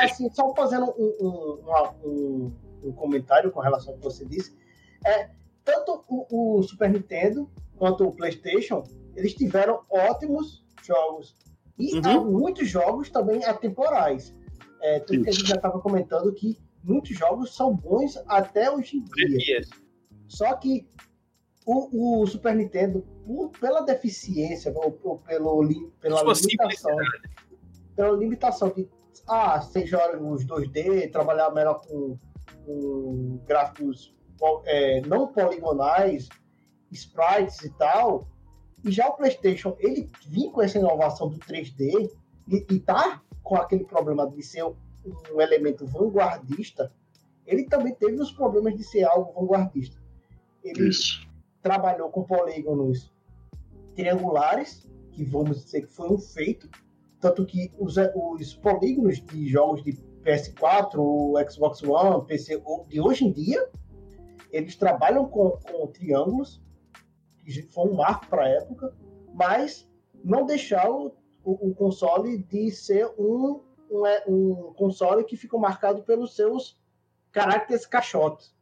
é, 0.00 0.04
assim, 0.04 0.30
só 0.32 0.54
fazendo 0.54 0.84
um, 0.98 1.16
um, 1.22 1.78
um, 2.04 2.52
um, 2.84 2.92
comentário 2.92 3.50
com 3.50 3.60
relação 3.60 3.94
ao 3.94 3.98
que 3.98 4.04
você 4.04 4.26
disse. 4.26 4.54
É, 5.06 5.30
tanto 5.64 6.04
o, 6.08 6.58
o 6.58 6.62
Super 6.62 6.90
Nintendo 6.90 7.50
quanto 7.78 8.04
o 8.04 8.12
PlayStation, 8.12 8.84
eles 9.16 9.32
tiveram 9.32 9.80
ótimos 9.88 10.62
jogos. 10.82 11.34
E 11.78 11.98
uhum. 12.00 12.30
muitos 12.30 12.68
jogos 12.68 13.08
também 13.08 13.42
atemporais. 13.46 14.34
É, 14.82 15.00
tudo 15.00 15.22
que 15.22 15.28
a 15.28 15.32
gente 15.32 15.46
já 15.46 15.56
estava 15.56 15.78
comentando 15.80 16.32
que 16.32 16.58
muitos 16.82 17.16
jogos 17.16 17.54
são 17.54 17.74
bons 17.74 18.16
até 18.26 18.70
hoje 18.70 18.98
em 18.98 19.04
dia. 19.04 19.60
Só 20.26 20.54
que 20.54 20.86
o, 21.66 22.22
o, 22.22 22.26
Super 22.26 22.54
Nintendo, 22.54 23.02
por, 23.26 23.50
pela 23.50 23.82
deficiência, 23.82 24.72
ou, 24.74 24.98
ou 25.02 25.18
pelo, 25.18 25.62
pela 26.00 26.22
limitação, 26.22 26.96
pela 27.94 28.16
limitação 28.16 28.70
de 28.70 28.88
ah, 29.28 29.60
ser 29.60 29.86
jogos 29.86 30.44
2D, 30.44 31.10
trabalhar 31.12 31.50
melhor 31.50 31.80
com, 31.86 32.16
com 32.64 33.40
gráficos 33.46 34.14
é, 34.64 35.00
não 35.02 35.28
poligonais, 35.28 36.28
sprites 36.90 37.62
e 37.62 37.70
tal, 37.70 38.26
e 38.84 38.90
já 38.90 39.08
o 39.08 39.12
PlayStation, 39.12 39.76
ele 39.78 40.10
vinha 40.26 40.50
com 40.50 40.62
essa 40.62 40.78
inovação 40.78 41.28
do 41.28 41.38
3D 41.38 42.10
e, 42.48 42.66
e 42.70 42.80
tá 42.80 43.22
com 43.42 43.56
aquele 43.56 43.84
problema 43.84 44.28
de 44.28 44.42
ser 44.42 44.64
um 44.64 45.40
elemento 45.40 45.86
vanguardista, 45.86 46.92
ele 47.46 47.64
também 47.64 47.94
teve 47.94 48.20
os 48.20 48.30
problemas 48.30 48.76
de 48.76 48.84
ser 48.84 49.04
algo 49.04 49.32
vanguardista. 49.32 50.00
Ele 50.62 50.88
Isso. 50.88 51.26
trabalhou 51.62 52.10
com 52.10 52.22
polígonos 52.22 53.12
triangulares, 53.94 54.86
que 55.12 55.24
vamos 55.24 55.64
dizer 55.64 55.82
que 55.82 55.92
foi 55.92 56.10
um 56.10 56.18
feito, 56.18 56.68
tanto 57.20 57.44
que 57.44 57.72
os, 57.78 57.96
os 58.14 58.54
polígonos 58.54 59.20
de 59.20 59.48
jogos 59.48 59.82
de 59.82 59.92
PS4, 60.24 61.50
Xbox 61.50 61.82
One, 61.82 62.24
PC 62.26 62.62
de 62.88 63.00
hoje 63.00 63.24
em 63.24 63.32
dia, 63.32 63.68
eles 64.50 64.76
trabalham 64.76 65.26
com, 65.26 65.50
com 65.50 65.86
triângulos, 65.88 66.62
que 67.44 67.62
foi 67.62 67.88
um 67.88 67.94
marco 67.94 68.26
para 68.26 68.44
a 68.44 68.48
época, 68.48 68.94
mas 69.34 69.88
não 70.22 70.44
deixaram 70.44 71.12
o, 71.44 71.70
o 71.70 71.74
console 71.74 72.38
de 72.38 72.70
ser 72.70 73.06
um, 73.18 73.60
um, 73.90 74.06
é, 74.06 74.24
um, 74.26 74.72
console 74.76 75.24
que 75.24 75.36
ficou 75.36 75.58
marcado 75.58 76.02
pelos 76.02 76.34
seus 76.34 76.78
caracteres 77.32 77.86
caixotes. 77.86 78.54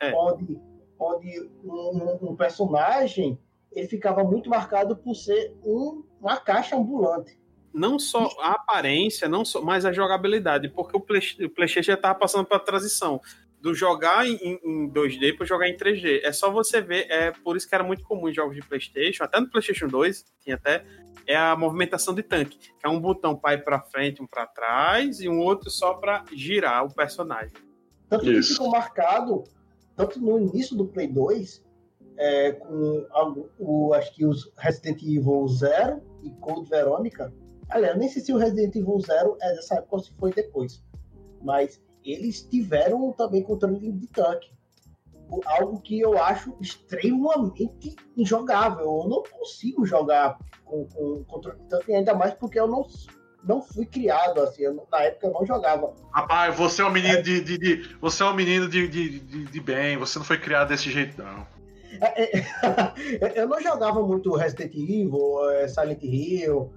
É. 0.00 0.12
Onde, 0.14 0.60
onde 0.98 1.50
um, 1.64 2.30
um, 2.30 2.36
personagem 2.36 3.38
ele 3.72 3.88
ficava 3.88 4.22
muito 4.24 4.48
marcado 4.48 4.96
por 4.96 5.14
ser 5.14 5.54
um, 5.64 6.04
uma 6.20 6.36
caixa 6.36 6.76
ambulante. 6.76 7.38
Não 7.72 7.98
só 7.98 8.30
a 8.40 8.52
aparência, 8.52 9.28
não 9.28 9.44
só, 9.44 9.60
mas 9.60 9.84
a 9.84 9.92
jogabilidade, 9.92 10.68
porque 10.68 10.96
o, 10.96 11.00
Play, 11.00 11.20
o 11.44 11.50
PlayStation 11.50 11.92
já 11.92 11.94
estava 11.94 12.18
passando 12.18 12.46
para 12.46 12.56
a 12.56 12.60
transição 12.60 13.20
do 13.60 13.74
jogar 13.74 14.26
em, 14.26 14.60
em 14.62 14.90
2D 14.90 15.36
para 15.36 15.46
jogar 15.46 15.68
em 15.68 15.76
3D. 15.76 16.20
É 16.22 16.32
só 16.32 16.50
você 16.50 16.80
ver, 16.80 17.06
é 17.10 17.32
por 17.32 17.56
isso 17.56 17.68
que 17.68 17.74
era 17.74 17.84
muito 17.84 18.02
comum 18.04 18.28
em 18.28 18.32
jogos 18.32 18.54
de 18.54 18.62
PlayStation, 18.62 19.24
até 19.24 19.40
no 19.40 19.50
PlayStation 19.50 19.86
2 19.88 20.24
tinha 20.40 20.56
até 20.56 20.84
é 21.26 21.36
a 21.36 21.54
movimentação 21.54 22.14
de 22.14 22.22
tanque, 22.22 22.56
que 22.56 22.86
é 22.86 22.88
um 22.88 22.98
botão 22.98 23.36
para 23.36 23.54
ir 23.54 23.62
para 23.62 23.78
frente, 23.80 24.22
um 24.22 24.26
para 24.26 24.46
trás 24.46 25.20
e 25.20 25.28
um 25.28 25.40
outro 25.40 25.70
só 25.70 25.92
para 25.92 26.24
girar 26.32 26.86
o 26.86 26.94
personagem. 26.94 27.52
Tanto 28.08 28.24
que 28.24 28.42
ficou 28.42 28.70
marcado, 28.70 29.44
tanto 29.94 30.18
no 30.18 30.38
início 30.38 30.74
do 30.74 30.86
Play 30.86 31.06
2, 31.06 31.62
é, 32.16 32.52
com 32.52 33.06
o, 33.58 33.92
acho 33.92 34.14
que 34.14 34.24
os 34.24 34.50
Resident 34.56 35.02
Evil 35.02 35.46
0 35.46 36.02
e 36.22 36.30
Code 36.40 36.68
Veronica. 36.70 37.32
Aliás, 37.68 37.98
nem 37.98 38.08
sei 38.08 38.22
se 38.22 38.32
o 38.32 38.38
Resident 38.38 38.74
Evil 38.74 38.98
0 38.98 39.36
é 39.42 39.54
dessa 39.54 39.74
época 39.74 39.96
ou 39.96 40.02
se 40.02 40.12
foi 40.14 40.32
depois. 40.32 40.82
Mas 41.42 41.78
eles 42.10 42.42
tiveram 42.42 43.12
também 43.12 43.42
controle 43.42 43.92
de 43.92 44.06
tanque. 44.08 44.50
Algo 45.44 45.80
que 45.80 46.00
eu 46.00 46.16
acho 46.22 46.56
extremamente 46.60 47.94
injogável. 48.16 49.02
Eu 49.02 49.08
não 49.08 49.22
consigo 49.22 49.84
jogar 49.84 50.38
com, 50.64 50.86
com 50.86 51.24
controle 51.24 51.58
de 51.58 51.68
tanque, 51.68 51.92
ainda 51.92 52.14
mais 52.14 52.32
porque 52.34 52.58
eu 52.58 52.66
não, 52.66 52.86
não 53.44 53.60
fui 53.60 53.84
criado 53.84 54.40
assim. 54.40 54.62
Eu, 54.62 54.86
na 54.90 55.02
época 55.02 55.26
eu 55.26 55.32
não 55.32 55.44
jogava. 55.44 55.94
Rapaz, 56.12 56.56
você 56.56 56.80
é 56.80 56.86
um 56.86 56.90
menino 56.90 57.18
é. 57.18 57.22
de, 57.22 57.40
de, 57.42 57.58
de, 57.58 57.96
Você 58.00 58.22
é 58.22 58.26
um 58.26 58.34
menino 58.34 58.68
de, 58.68 58.88
de, 58.88 59.20
de, 59.20 59.44
de, 59.44 59.60
bem, 59.60 59.98
você 59.98 60.18
não 60.18 60.24
foi 60.24 60.38
criado 60.38 60.68
desse 60.68 60.90
jeito, 60.90 61.22
não. 61.22 61.46
É, 62.00 62.38
é, 62.38 62.44
eu 63.40 63.48
não 63.48 63.60
jogava 63.60 64.02
muito 64.02 64.34
Resident 64.34 64.74
Evil, 64.74 65.50
é, 65.50 65.68
Silent 65.68 66.02
Hill, 66.02 66.72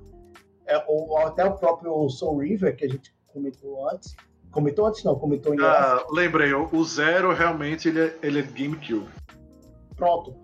ou 0.87 1.17
até 1.19 1.45
o 1.45 1.55
próprio 1.55 2.09
Soul 2.09 2.39
River, 2.39 2.75
que 2.75 2.85
a 2.85 2.89
gente 2.89 3.13
comentou 3.27 3.89
antes. 3.89 4.15
Comentou 4.51 4.85
antes, 4.85 5.03
não, 5.03 5.17
comentou 5.17 5.53
em 5.53 5.61
Ah, 5.61 6.05
lembrei, 6.11 6.53
o 6.53 6.83
Zero 6.83 7.33
realmente 7.33 7.87
ele 7.87 8.01
é, 8.01 8.19
ele 8.21 8.39
é 8.39 8.43
GameCube. 8.43 9.07
Pronto. 9.95 10.35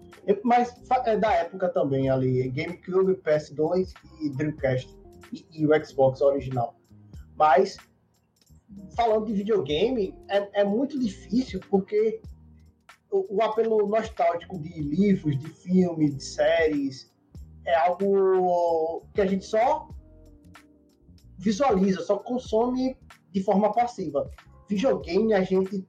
Mas 0.43 0.73
é 1.05 1.17
da 1.17 1.33
época 1.33 1.69
também 1.69 2.09
ali, 2.09 2.49
GameCube, 2.49 3.15
PS2 3.15 3.93
e 4.21 4.29
Dreamcast. 4.29 4.95
E, 5.31 5.45
e 5.51 5.67
o 5.67 5.85
Xbox 5.85 6.21
original. 6.21 6.75
Mas, 7.35 7.77
falando 8.95 9.25
de 9.25 9.33
videogame, 9.33 10.15
é, 10.29 10.61
é 10.61 10.63
muito 10.63 10.97
difícil 10.99 11.59
porque 11.69 12.21
o, 13.11 13.37
o, 13.37 13.43
apelo 13.43 13.87
nostálgico 13.87 14.57
de 14.59 14.81
livros, 14.81 15.37
de 15.37 15.49
filmes, 15.49 16.15
de 16.15 16.23
séries, 16.23 17.13
é 17.65 17.75
algo 17.75 19.05
que 19.13 19.21
a 19.21 19.25
gente 19.25 19.45
só 19.45 19.89
visualiza, 21.37 22.01
só 22.01 22.17
consome 22.17 22.97
de 23.37 23.43
forma 23.43 23.71
passiva. 23.71 24.29
Videogame 24.67 25.33
a 25.33 25.41
gente 25.41 25.87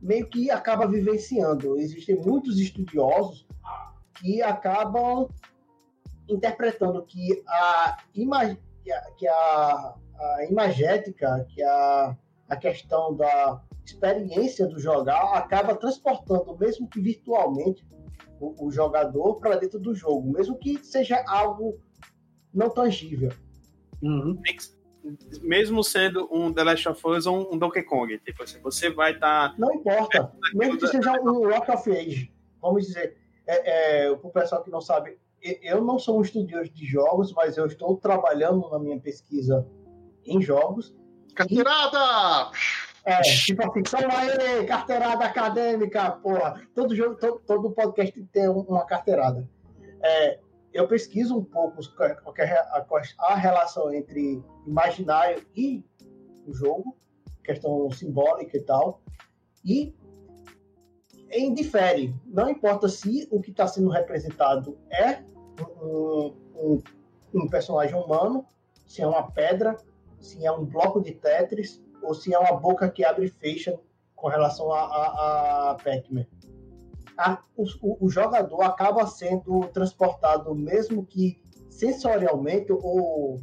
meio 0.00 0.28
que 0.28 0.50
acaba 0.50 0.86
vivenciando. 0.86 1.78
Existem 1.78 2.16
muitos 2.16 2.58
estudiosos 2.58 3.46
que 4.14 4.42
acabam 4.42 5.28
interpretando 6.28 7.02
que 7.02 7.42
a 7.46 7.98
imagem 8.14 8.58
que 8.82 8.92
a, 8.92 9.10
que 9.16 9.26
a, 9.26 9.94
a 10.14 10.46
imagética, 10.48 11.44
que 11.48 11.62
a, 11.62 12.16
a 12.48 12.56
questão 12.56 13.14
da 13.16 13.60
experiência 13.84 14.66
do 14.66 14.78
jogar 14.78 15.34
acaba 15.34 15.74
transportando, 15.74 16.56
mesmo 16.56 16.88
que 16.88 17.00
virtualmente, 17.00 17.84
o, 18.38 18.66
o 18.66 18.70
jogador 18.70 19.36
para 19.36 19.56
dentro 19.56 19.78
do 19.80 19.94
jogo, 19.94 20.30
mesmo 20.30 20.56
que 20.56 20.78
seja 20.84 21.24
algo 21.26 21.80
não 22.52 22.70
tangível. 22.70 23.32
Uhum. 24.02 24.40
Mesmo 25.42 25.82
sendo 25.84 26.28
um 26.32 26.52
The 26.52 26.64
Last 26.64 26.88
of 26.88 27.06
Us 27.06 27.26
ou 27.26 27.52
um 27.52 27.58
Donkey 27.58 27.82
Kong, 27.82 28.18
tipo 28.18 28.42
assim, 28.42 28.60
você 28.60 28.90
vai 28.90 29.12
estar. 29.12 29.50
Tá... 29.50 29.54
Não 29.58 29.74
importa, 29.74 30.32
mesmo 30.54 30.78
que 30.78 30.86
seja 30.86 31.12
um 31.20 31.48
Rock 31.48 31.70
of 31.70 31.90
Age, 31.90 32.32
vamos 32.60 32.86
dizer, 32.86 33.16
é, 33.46 34.06
é, 34.06 34.10
o 34.10 34.30
pessoal 34.30 34.62
que 34.62 34.70
não 34.70 34.80
sabe, 34.80 35.18
eu 35.62 35.84
não 35.84 35.98
sou 35.98 36.18
um 36.18 36.22
estudioso 36.22 36.70
de 36.70 36.84
jogos, 36.84 37.32
mas 37.32 37.56
eu 37.56 37.66
estou 37.66 37.96
trabalhando 37.96 38.68
na 38.70 38.78
minha 38.78 38.98
pesquisa 38.98 39.66
em 40.24 40.40
jogos. 40.42 40.94
Carteirada! 41.34 42.50
É, 43.04 43.20
tipo 43.20 43.62
assim, 43.62 43.82
toma 43.84 44.18
aí, 44.18 44.66
carteirada 44.66 45.24
acadêmica, 45.24 46.10
porra. 46.10 46.60
Todo, 46.74 46.94
jogo, 46.96 47.14
todo, 47.14 47.40
todo 47.46 47.70
podcast 47.70 48.20
tem 48.32 48.48
uma 48.48 48.84
carteirada. 48.84 49.48
É, 50.02 50.40
eu 50.76 50.86
pesquiso 50.86 51.36
um 51.36 51.42
pouco 51.42 51.80
a, 53.18 53.34
relação 53.34 53.92
entre 53.92 54.44
imaginário 54.66 55.42
e 55.56 55.82
o 56.46 56.52
jogo, 56.52 56.94
questão 57.42 57.90
simbólica 57.90 58.56
e 58.56 58.60
tal, 58.60 59.00
e 59.64 59.94
indifere. 61.32 62.14
Não 62.26 62.50
importa 62.50 62.88
se 62.88 63.26
o 63.30 63.40
que 63.40 63.50
está 63.50 63.66
sendo 63.66 63.88
representado 63.88 64.78
é 64.90 65.22
um, 65.82 66.34
um, 66.54 66.82
um, 67.34 67.48
personagem 67.48 67.96
humano, 67.96 68.46
se 68.86 69.00
é 69.00 69.06
uma 69.06 69.30
pedra, 69.30 69.78
se 70.20 70.44
é 70.44 70.52
um 70.52 70.64
bloco 70.64 71.00
de 71.00 71.12
Tetris, 71.12 71.82
ou 72.02 72.14
se 72.14 72.34
é 72.34 72.38
uma 72.38 72.52
boca 72.52 72.90
que 72.90 73.02
abre 73.02 73.26
e 73.26 73.30
fecha 73.30 73.80
com 74.14 74.28
relação 74.28 74.70
a, 74.72 74.80
a, 74.80 75.70
a 75.70 75.74
Pac-Man. 75.76 76.26
O, 77.56 78.06
o, 78.06 78.10
jogador 78.10 78.62
acaba 78.62 79.06
sendo 79.06 79.66
transportado, 79.68 80.54
mesmo 80.54 81.04
que 81.04 81.42
sensorialmente 81.70 82.70
ou, 82.72 83.40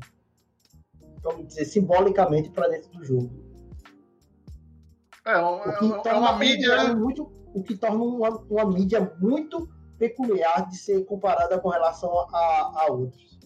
vamos 1.23 1.47
dizer, 1.47 1.65
simbolicamente 1.65 2.51
para 2.51 2.67
dentro 2.67 2.91
do 2.91 3.03
jogo. 3.03 3.31
É, 5.25 5.31
é, 5.31 5.35
é, 5.35 6.09
é 6.09 6.13
uma 6.13 6.37
mídia. 6.37 6.93
Muito, 6.93 7.31
o 7.53 7.63
que 7.63 7.75
torna 7.75 8.03
uma, 8.03 8.29
uma 8.29 8.65
mídia 8.71 9.15
muito 9.19 9.67
peculiar 9.97 10.69
de 10.69 10.77
ser 10.77 11.03
comparada 11.05 11.59
com 11.59 11.69
relação 11.69 12.11
a, 12.31 12.83
a 12.83 12.91
outros. 12.91 13.39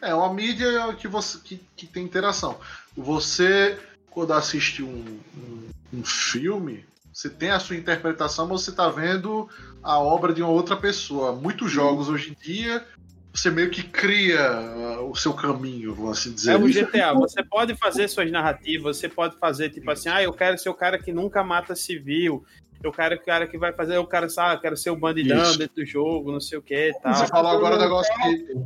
É 0.00 0.12
uma 0.12 0.32
mídia 0.32 0.92
que 0.94 1.06
você 1.06 1.38
que, 1.38 1.56
que 1.76 1.86
tem 1.86 2.04
interação. 2.04 2.56
Você 2.96 3.78
quando 4.12 4.32
assiste 4.32 4.82
um, 4.82 5.20
um, 5.36 5.68
um 5.92 6.04
filme, 6.04 6.84
você 7.12 7.28
tem 7.28 7.50
a 7.50 7.60
sua 7.60 7.76
interpretação, 7.76 8.46
mas 8.46 8.62
você 8.62 8.70
está 8.70 8.88
vendo 8.88 9.48
a 9.82 9.98
obra 9.98 10.32
de 10.32 10.42
uma 10.42 10.50
outra 10.50 10.76
pessoa. 10.76 11.32
Muitos 11.32 11.70
jogos 11.70 12.08
hoje 12.08 12.30
em 12.30 12.42
dia, 12.42 12.84
você 13.32 13.50
meio 13.50 13.70
que 13.70 13.82
cria 13.82 15.00
uh, 15.00 15.10
o 15.10 15.14
seu 15.14 15.34
caminho, 15.34 15.94
vamos 15.94 16.18
assim 16.18 16.32
dizer. 16.32 16.52
É 16.52 16.56
o 16.56 16.66
GTA, 16.66 17.12
você 17.14 17.42
pode 17.42 17.74
fazer 17.76 18.08
suas 18.08 18.30
narrativas, 18.30 18.96
você 18.96 19.08
pode 19.08 19.36
fazer 19.38 19.70
tipo 19.70 19.90
assim, 19.90 20.08
ah, 20.08 20.22
eu 20.22 20.32
quero 20.32 20.56
ser 20.56 20.70
o 20.70 20.74
cara 20.74 20.98
que 20.98 21.12
nunca 21.12 21.44
mata 21.44 21.74
civil, 21.74 22.44
eu 22.82 22.90
quero 22.90 23.16
o 23.16 23.20
cara 23.20 23.46
que 23.46 23.58
vai 23.58 23.72
fazer, 23.72 23.96
eu 23.96 24.06
quero, 24.06 24.28
sabe, 24.30 24.56
eu 24.56 24.60
quero 24.60 24.76
ser 24.76 24.90
o 24.90 24.96
bandidão 24.96 25.42
Isso. 25.42 25.58
dentro 25.58 25.76
do 25.76 25.86
jogo, 25.86 26.32
não 26.32 26.40
sei 26.40 26.58
o 26.58 26.62
que 26.62 26.92
tal. 27.02 27.14
Você 27.14 27.26
falou 27.26 27.52
agora 27.52 27.76
o 27.76 27.78
negócio 27.78 28.14
de. 28.22 28.56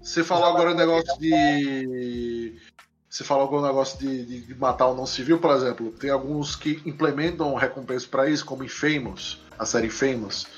Você 0.00 0.22
falou 0.22 0.44
agora 0.44 0.72
o 0.72 0.74
negócio 0.74 1.18
de 1.18 2.54
você 3.14 3.22
falou 3.22 3.44
algum 3.44 3.62
negócio 3.62 3.96
de, 3.96 4.42
de, 4.42 4.54
matar 4.56 4.88
o 4.88 4.94
não 4.94 5.06
civil, 5.06 5.38
por 5.38 5.54
exemplo. 5.54 5.92
Tem 5.92 6.10
alguns 6.10 6.56
que 6.56 6.82
implementam 6.84 7.54
recompensa 7.54 8.08
para 8.08 8.28
isso, 8.28 8.44
como 8.44 8.64
Infamous, 8.64 9.40
a 9.56 9.64
série 9.64 9.86
Infamous. 9.86 10.48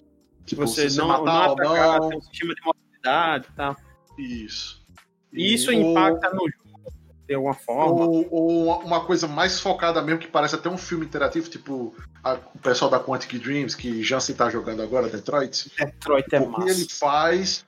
Tipo, 0.46 0.66
você, 0.66 0.88
você 0.88 0.98
não, 0.98 1.08
matar 1.08 1.24
não 1.24 1.52
atacar, 1.52 2.00
não... 2.00 2.08
tem 2.08 2.18
um 2.18 2.20
sistema 2.22 2.54
de 2.54 2.62
mortalidade 2.64 3.44
e 3.44 3.52
tá? 3.52 3.74
tal. 3.74 3.76
Isso. 4.18 4.82
E 5.30 5.52
isso 5.52 5.70
ou... 5.70 5.76
impacta 5.76 6.30
no 6.30 6.48
jogo, 6.48 6.92
de 7.28 7.34
alguma 7.34 7.52
forma. 7.52 8.06
Ou, 8.06 8.26
ou, 8.30 8.80
uma 8.80 9.04
coisa 9.04 9.28
mais 9.28 9.60
focada 9.60 10.00
mesmo, 10.00 10.20
que 10.20 10.28
parece 10.28 10.54
até 10.54 10.70
um 10.70 10.78
filme 10.78 11.04
interativo, 11.04 11.50
tipo 11.50 11.94
a, 12.24 12.38
o 12.54 12.58
pessoal 12.60 12.90
da 12.90 12.98
Quantic 12.98 13.38
Dreams, 13.38 13.76
que 13.76 14.02
Jansen 14.02 14.34
tá 14.34 14.48
jogando 14.48 14.80
agora, 14.80 15.10
Detroit. 15.10 15.70
Detroit 15.78 16.34
é 16.34 16.40
massa. 16.40 16.62
O 16.62 16.64
que 16.64 16.70
ele 16.70 16.88
faz 16.88 17.66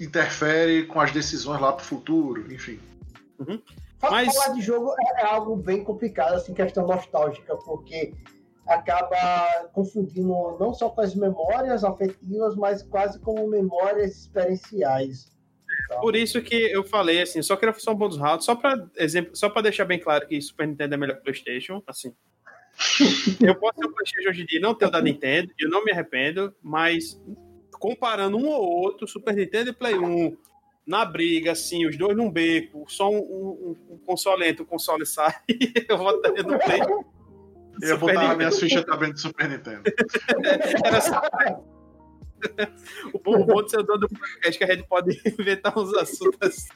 interfere 0.00 0.86
com 0.86 1.00
as 1.00 1.10
decisões 1.10 1.60
lá 1.60 1.72
pro 1.72 1.84
futuro, 1.84 2.52
enfim. 2.52 2.78
Uhum. 3.40 3.60
Mas... 4.10 4.34
Falar 4.34 4.54
de 4.54 4.62
jogo 4.62 4.94
é, 5.18 5.24
algo 5.24 5.56
bem 5.56 5.84
complicado, 5.84 6.34
assim, 6.34 6.54
questão 6.54 6.86
nostálgica, 6.86 7.56
porque 7.56 8.12
acaba 8.66 9.68
confundindo 9.72 10.56
não 10.58 10.72
só 10.72 10.88
com 10.88 11.00
as 11.00 11.14
memórias 11.14 11.84
afetivas, 11.84 12.56
mas 12.56 12.82
quase 12.82 13.18
como 13.20 13.46
memórias 13.48 14.16
experienciais. 14.22 15.32
Então... 15.86 16.00
Por 16.00 16.16
isso 16.16 16.40
que 16.40 16.54
eu 16.54 16.84
falei 16.84 17.20
assim, 17.20 17.42
só 17.42 17.56
queria 17.56 17.74
fazer 17.74 17.90
um 17.90 17.94
bônus 17.94 18.16
rápido, 18.16 18.44
só 18.44 18.54
para 18.54 18.88
exemplo, 18.96 19.36
só 19.36 19.50
para 19.50 19.62
deixar 19.62 19.84
bem 19.84 19.98
claro 19.98 20.26
que 20.26 20.40
Super 20.40 20.66
Nintendo 20.66 20.94
é 20.94 20.96
melhor 20.96 21.16
que 21.16 21.22
PlayStation, 21.22 21.82
assim. 21.86 22.14
eu 23.40 23.54
posso 23.54 23.78
ter 23.78 23.86
o 23.86 23.92
PlayStation 23.92 24.30
hoje 24.30 24.42
em 24.42 24.46
dia, 24.46 24.60
não 24.60 24.74
ter 24.74 24.86
o 24.86 24.90
da 24.90 25.00
Nintendo, 25.00 25.52
eu 25.58 25.68
não 25.68 25.84
me 25.84 25.92
arrependo, 25.92 26.54
mas 26.62 27.20
comparando 27.78 28.36
um 28.36 28.46
ou 28.46 28.62
outro, 28.62 29.06
Super 29.06 29.34
Nintendo 29.34 29.70
e 29.70 29.74
Play 29.74 29.98
1, 29.98 30.36
na 30.86 31.04
briga, 31.04 31.52
assim, 31.52 31.86
os 31.86 31.96
dois 31.96 32.16
num 32.16 32.30
beco, 32.30 32.84
só 32.88 33.10
um, 33.10 33.18
um, 33.18 33.76
um 33.90 33.98
console 33.98 34.46
entra, 34.46 34.62
o 34.62 34.66
console 34.66 35.06
sai, 35.06 35.34
eu 35.88 35.96
votaria 35.96 36.42
no 36.42 36.58
Play. 36.58 36.80
Eu 37.82 37.88
ia 37.88 37.96
botar 37.96 38.30
a 38.30 38.36
minha 38.36 38.52
ficha 38.52 38.84
também 38.84 39.10
do 39.10 39.18
Super 39.18 39.48
Nintendo. 39.48 39.82
Era 40.84 41.00
só... 41.00 41.22
o 43.12 43.18
bom, 43.18 43.44
bom 43.46 43.62
de 43.62 43.70
ser 43.70 43.78
o 43.78 43.82
dono 43.82 44.00
do 44.00 44.08
podcast 44.08 44.58
que 44.58 44.64
a 44.64 44.74
gente 44.74 44.86
pode 44.86 45.20
inventar 45.38 45.76
uns 45.76 45.94
assuntos 45.94 46.38
assim. 46.42 46.68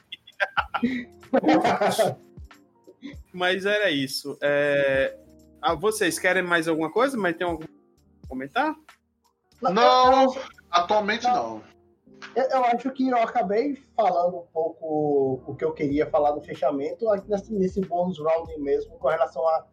Mas 3.31 3.65
era 3.65 3.91
isso. 3.91 4.37
É... 4.41 5.15
Ah, 5.61 5.75
vocês 5.75 6.17
querem 6.17 6.41
mais 6.41 6.67
alguma 6.67 6.91
coisa? 6.91 7.15
Mas 7.17 7.37
tem 7.37 7.45
algum 7.45 7.65
comentar? 8.27 8.75
Não, 9.61 10.35
atualmente 10.71 11.25
não. 11.25 11.61
Eu, 12.35 12.43
eu, 12.43 12.65
acho 12.65 12.91
que 12.91 13.07
eu 13.07 13.17
acabei 13.17 13.75
falando 13.95 14.37
um 14.37 14.47
pouco 14.53 15.41
o 15.47 15.55
que 15.55 15.63
eu 15.63 15.73
queria 15.73 16.05
falar 16.07 16.35
no 16.35 16.41
fechamento 16.41 17.05
nesse, 17.27 17.53
nesse 17.53 17.81
bônus 17.81 18.19
round 18.19 18.57
mesmo, 18.59 18.97
com 18.97 19.07
relação 19.07 19.45
a, 19.47 19.65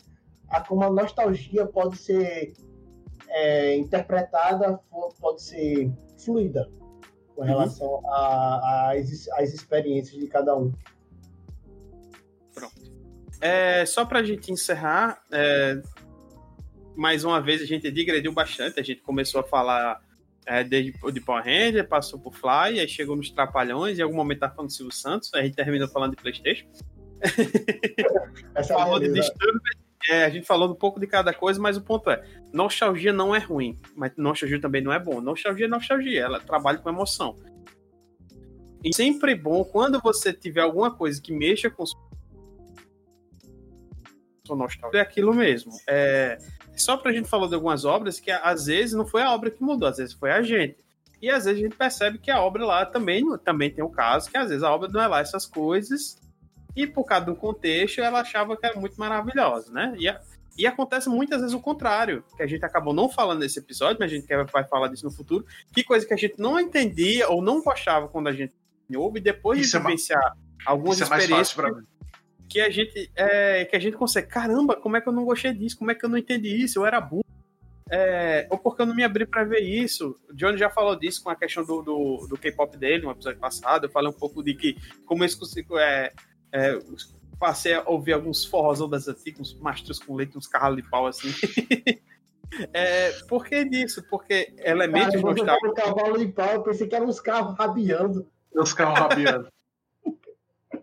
a 0.49 0.61
como 0.61 0.85
a 0.85 0.91
nostalgia 0.91 1.67
pode 1.67 1.97
ser 1.99 2.53
é, 3.29 3.77
interpretada, 3.77 4.81
pode 5.21 5.43
ser 5.43 5.93
fluida 6.25 6.71
com 7.35 7.43
uhum. 7.43 7.47
relação 7.47 7.87
uhum. 7.87 8.11
às 8.11 9.53
experiências 9.53 10.19
de 10.19 10.27
cada 10.27 10.57
um. 10.57 10.73
Pronto. 12.55 12.75
É, 13.41 13.85
só 13.85 14.05
para 14.05 14.21
a 14.21 14.25
gente 14.25 14.51
encerrar, 14.51 15.23
é, 15.31 15.81
mais 16.97 17.25
uma 17.25 17.41
vez 17.41 17.61
a 17.61 17.67
gente 17.67 17.91
digrediu 17.91 18.33
bastante, 18.33 18.81
a 18.81 18.83
gente 18.83 19.03
começou 19.03 19.41
a 19.41 19.45
falar 19.45 20.01
é, 20.47 20.63
desde 20.63 20.93
de 21.13 21.21
Power 21.21 21.45
Ranger, 21.45 21.87
passou 21.89 22.19
por 22.19 22.35
Fly, 22.35 22.81
aí 22.81 22.89
chegou 22.89 23.17
nos 23.17 23.31
Trapalhões, 23.31 23.99
em 23.99 24.03
algum 24.03 24.17
momento 24.17 24.41
tá 24.41 24.49
falando 24.49 24.69
do 24.69 24.73
Silvio 24.73 24.95
Santos, 24.95 25.33
aí 25.35 25.41
a 25.41 25.45
gente 25.45 25.57
terminou 25.57 25.89
falando 25.89 26.15
de 26.15 26.23
Playstation. 26.23 26.67
Essa 28.55 28.75
falou 28.75 29.01
de 29.01 29.13
Disturbed, 29.13 29.61
é, 30.09 30.25
a 30.25 30.31
gente 30.31 30.47
falou 30.47 30.71
um 30.71 30.75
pouco 30.75 31.01
de 31.01 31.07
cada 31.07 31.35
coisa, 31.35 31.61
mas 31.61 31.77
o 31.77 31.83
ponto 31.83 32.11
é, 32.11 32.23
nostalgia 32.53 33.13
não 33.13 33.35
é 33.35 33.39
ruim, 33.39 33.79
mas 33.97 34.13
nostalgia 34.17 34.61
também 34.61 34.83
não 34.83 34.93
é 34.93 34.99
bom. 34.99 35.21
Nostalgia 35.21 35.67
é 35.67 35.69
nostalgia, 35.69 36.23
ela 36.23 36.39
trabalha 36.39 36.79
com 36.79 36.89
emoção. 36.89 37.37
E 38.85 38.95
sempre 38.95 39.33
é 39.33 39.37
bom 39.37 39.65
quando 39.65 40.01
você 40.01 40.33
tiver 40.33 40.61
alguma 40.61 40.95
coisa 40.95 41.21
que 41.21 41.33
mexa 41.33 41.69
com 41.69 41.85
sua 41.85 42.06
nostalgia, 44.55 45.01
é 45.01 45.03
aquilo 45.03 45.35
mesmo. 45.35 45.73
É, 45.89 46.39
só 46.77 46.97
pra 46.97 47.13
gente 47.13 47.29
falar 47.29 47.49
de 47.49 47.55
algumas 47.55 47.85
obras 47.85 48.21
que 48.21 48.31
às 48.31 48.67
vezes 48.67 48.93
não 48.93 49.07
foi 49.07 49.23
a 49.23 49.33
obra 49.33 49.51
que 49.51 49.63
mudou, 49.63 49.89
às 49.89 49.97
vezes 49.97 50.15
foi 50.15 50.31
a 50.31 50.43
gente. 50.43 50.77
E 51.21 51.31
às 51.31 51.45
vezes 51.47 51.61
a 51.61 51.63
gente 51.65 51.77
percebe 51.77 52.19
que 52.19 52.31
a 52.31 52.41
obra 52.41 52.65
lá 52.65 52.85
também, 52.85 53.25
também 53.39 53.71
tem 53.71 53.83
o 53.83 53.89
um 53.89 53.91
caso, 53.91 54.31
que 54.31 54.37
às 54.37 54.49
vezes 54.49 54.63
a 54.63 54.71
obra 54.71 54.89
não 54.89 55.01
é 55.01 55.07
lá 55.07 55.21
essas 55.21 55.47
coisas, 55.47 56.21
e 56.77 56.87
por 56.87 57.05
causa 57.05 57.27
do 57.27 57.35
contexto 57.35 58.01
ela 58.01 58.21
achava 58.21 58.57
que 58.57 58.67
era 58.67 58.79
muito 58.79 58.97
maravilhosa, 58.97 59.73
né? 59.73 59.95
E, 59.99 60.07
a, 60.07 60.21
e 60.59 60.67
acontece 60.67 61.09
muitas 61.09 61.41
vezes 61.41 61.55
o 61.55 61.61
contrário, 61.61 62.23
que 62.37 62.43
a 62.43 62.47
gente 62.47 62.65
acabou 62.65 62.93
não 62.93 63.09
falando 63.09 63.41
nesse 63.41 63.59
episódio, 63.59 63.97
mas 63.99 64.13
a 64.13 64.15
gente 64.15 64.27
vai 64.53 64.65
falar 64.65 64.89
disso 64.89 65.07
no 65.07 65.11
futuro, 65.11 65.47
que 65.73 65.83
coisa 65.83 66.07
que 66.07 66.13
a 66.13 66.17
gente 66.17 66.39
não 66.39 66.61
entendia 66.61 67.29
ou 67.31 67.41
não 67.41 67.63
gostava 67.63 68.09
quando 68.09 68.29
a 68.29 68.33
gente 68.33 68.53
ouve, 68.95 69.19
e 69.19 69.23
depois 69.23 69.59
Isso 69.59 69.71
de 69.71 69.77
é 69.77 69.81
vivenciar 69.81 70.37
é 70.37 70.71
algumas 70.71 71.01
Isso 71.01 71.05
experiências. 71.05 71.59
É 71.59 71.96
que 72.49 72.61
a 72.61 72.71
gente 72.71 73.11
é, 73.15 73.65
que 73.65 73.77
a 73.77 73.79
gente 73.79 73.97
consegue, 73.97 74.29
caramba, 74.29 74.77
como 74.77 74.97
é 74.97 75.01
que 75.01 75.09
eu 75.09 75.13
não 75.13 75.25
gostei 75.25 75.53
disso? 75.53 75.79
Como 75.79 75.91
é 75.91 75.95
que 75.95 76.05
eu 76.05 76.09
não 76.09 76.19
entendi 76.19 76.49
isso? 76.49 76.79
Eu 76.79 76.87
era 76.87 77.01
burro. 77.01 77.25
É, 77.89 78.49
ou 78.51 78.59
porque 78.59 78.83
eu 78.83 78.87
não 78.87 78.95
me 78.95 79.05
abri 79.05 79.25
para 79.25 79.45
ver 79.45 79.61
isso. 79.61 80.19
O 80.29 80.35
Johnny 80.35 80.59
já 80.59 80.69
falou 80.69 80.97
disso 80.97 81.23
com 81.23 81.31
a 81.31 81.37
questão 81.37 81.65
do, 81.65 81.83
do, 81.83 82.27
do 82.29 82.37
K-pop 82.37 82.77
dele 82.77 83.05
no 83.05 83.11
episódio 83.13 83.39
passado. 83.39 83.87
Eu 83.87 83.91
falei 83.91 84.11
um 84.11 84.19
pouco 84.19 84.43
de 84.43 84.55
que 84.55 84.77
como 85.05 85.25
isso 85.25 85.39
é, 85.79 86.13
É, 86.53 86.79
passei 87.39 87.75
a 87.75 87.83
ouvir 87.87 88.15
alguns 88.15 88.45
forrozão 88.45 88.89
das 88.89 89.07
antigas, 89.09 89.53
uns 89.53 89.61
mastros 89.61 89.99
com 89.99 90.15
leite, 90.15 90.37
uns 90.37 90.49
carros 90.49 90.77
de 90.77 90.89
pau 90.89 91.07
assim. 91.07 91.29
é, 92.73 93.13
por 93.29 93.45
que 93.45 93.65
disso? 93.65 94.03
Porque 94.09 94.55
elementos 94.59 95.21
Cara, 95.21 95.35
nostálgicos. 95.35 95.75
cavalo 95.75 96.19
de 96.19 96.29
pau, 96.33 96.55
eu 96.55 96.63
pensei 96.63 96.89
que 96.89 96.95
eram 96.95 97.07
uns 97.07 97.21
carros 97.21 97.57
rabiando. 97.57 98.29
Os 98.55 98.73
carros 98.73 98.99
rabiando. 98.99 99.49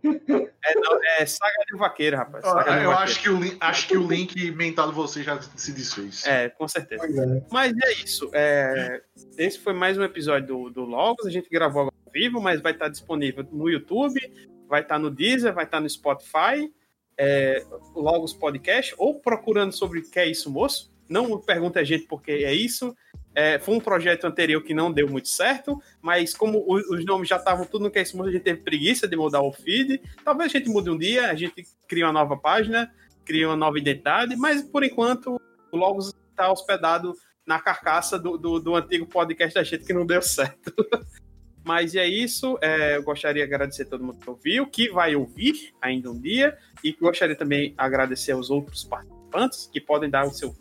É, 0.05 0.75
não, 0.75 0.99
é 1.17 1.25
saga 1.25 1.53
de 1.65 1.77
vaqueiro, 1.77 2.17
rapaz. 2.17 2.43
eu 2.43 2.53
vaqueiro. 2.53 2.91
Acho, 2.91 3.21
que 3.21 3.29
o, 3.29 3.39
acho 3.59 3.87
que 3.87 3.97
o 3.97 4.07
link 4.07 4.51
mental 4.51 4.89
de 4.89 4.95
você 4.95 5.23
já 5.23 5.41
se 5.41 5.71
desfez. 5.71 6.25
É, 6.25 6.49
com 6.49 6.67
certeza. 6.67 7.05
É. 7.05 7.41
Mas 7.51 7.73
é 7.77 7.93
isso. 7.93 8.29
É, 8.33 9.01
esse 9.37 9.59
foi 9.59 9.73
mais 9.73 9.97
um 9.97 10.03
episódio 10.03 10.47
do, 10.47 10.69
do 10.69 10.81
Logos. 10.81 11.25
A 11.25 11.29
gente 11.29 11.49
gravou 11.49 11.83
ao 11.83 11.93
vivo, 12.13 12.41
mas 12.41 12.61
vai 12.61 12.73
estar 12.73 12.89
disponível 12.89 13.45
no 13.51 13.69
YouTube, 13.69 14.19
vai 14.67 14.81
estar 14.81 14.99
no 14.99 15.09
Deezer, 15.09 15.53
vai 15.53 15.65
estar 15.65 15.79
no 15.79 15.89
Spotify, 15.89 16.71
é, 17.17 17.63
Logos 17.95 18.33
Podcast, 18.33 18.93
ou 18.97 19.19
procurando 19.19 19.71
sobre 19.71 19.99
o 19.99 20.09
que 20.09 20.19
é 20.19 20.27
isso, 20.27 20.51
moço. 20.51 20.91
Não 21.09 21.39
pergunte 21.39 21.79
a 21.79 21.83
gente 21.83 22.05
porque 22.07 22.31
é 22.31 22.53
isso. 22.53 22.95
É, 23.35 23.57
foi 23.57 23.75
um 23.75 23.79
projeto 23.79 24.25
anterior 24.25 24.61
que 24.61 24.73
não 24.73 24.91
deu 24.91 25.09
muito 25.09 25.27
certo, 25.27 25.81
mas 26.01 26.35
como 26.35 26.63
os, 26.67 26.87
os 26.89 27.05
nomes 27.05 27.27
já 27.27 27.37
estavam 27.37 27.65
tudo 27.65 27.83
no 27.83 27.91
que 27.91 27.99
é 27.99 28.01
a 28.01 28.05
gente 28.05 28.39
teve 28.39 28.61
preguiça 28.61 29.07
de 29.07 29.15
mudar 29.15 29.41
o 29.41 29.51
feed. 29.51 30.01
Talvez 30.23 30.53
a 30.53 30.57
gente 30.57 30.69
mude 30.69 30.89
um 30.89 30.97
dia, 30.97 31.29
a 31.29 31.35
gente 31.35 31.65
cria 31.87 32.05
uma 32.05 32.13
nova 32.13 32.37
página, 32.37 32.93
cria 33.25 33.47
uma 33.47 33.55
nova 33.55 33.77
identidade, 33.77 34.35
mas 34.35 34.61
por 34.61 34.83
enquanto 34.83 35.41
o 35.71 35.77
Logos 35.77 36.13
está 36.29 36.51
hospedado 36.51 37.13
na 37.45 37.59
carcaça 37.59 38.17
do, 38.19 38.37
do, 38.37 38.59
do, 38.59 38.75
antigo 38.75 39.05
podcast 39.05 39.55
da 39.55 39.63
gente 39.63 39.83
que 39.83 39.93
não 39.93 40.05
deu 40.05 40.21
certo. 40.21 40.73
mas 41.63 41.95
é 41.95 42.07
isso. 42.07 42.57
É, 42.61 42.97
eu 42.97 43.03
gostaria 43.03 43.45
de 43.45 43.53
agradecer 43.53 43.83
a 43.83 43.85
todo 43.85 44.03
mundo 44.03 44.19
que 44.19 44.29
ouviu, 44.29 44.67
que 44.67 44.89
vai 44.89 45.15
ouvir 45.15 45.73
ainda 45.81 46.11
um 46.11 46.19
dia, 46.19 46.57
e 46.83 46.91
gostaria 46.93 47.35
também 47.35 47.69
de 47.69 47.75
agradecer 47.77 48.33
aos 48.33 48.49
outros 48.49 48.83
participantes 48.83 49.69
que 49.71 49.81
podem 49.81 50.09
dar 50.09 50.25
o 50.25 50.31
seu 50.31 50.55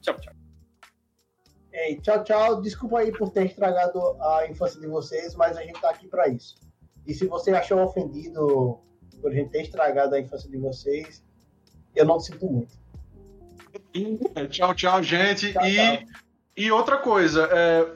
tchau, 0.00 0.18
tchau. 0.20 0.37
Ei, 1.78 1.96
tchau, 2.00 2.24
tchau. 2.24 2.60
Desculpa 2.60 2.98
aí 2.98 3.12
por 3.12 3.30
ter 3.30 3.46
estragado 3.46 4.00
a 4.20 4.48
infância 4.48 4.80
de 4.80 4.86
vocês, 4.88 5.34
mas 5.36 5.56
a 5.56 5.62
gente 5.62 5.80
tá 5.80 5.90
aqui 5.90 6.08
para 6.08 6.26
isso. 6.28 6.56
E 7.06 7.14
se 7.14 7.26
você 7.26 7.52
achou 7.52 7.80
ofendido 7.80 8.80
por 9.22 9.30
a 9.30 9.34
gente 9.34 9.50
ter 9.50 9.62
estragado 9.62 10.14
a 10.14 10.20
infância 10.20 10.50
de 10.50 10.56
vocês, 10.58 11.22
eu 11.94 12.04
não 12.04 12.18
sinto 12.18 12.46
muito. 12.46 12.76
Tchau, 14.50 14.74
tchau, 14.74 15.02
gente. 15.02 15.52
Tchau, 15.52 15.66
e, 15.66 15.76
tchau. 15.76 16.08
e 16.56 16.70
outra 16.72 16.98
coisa, 16.98 17.48
é, 17.52 17.86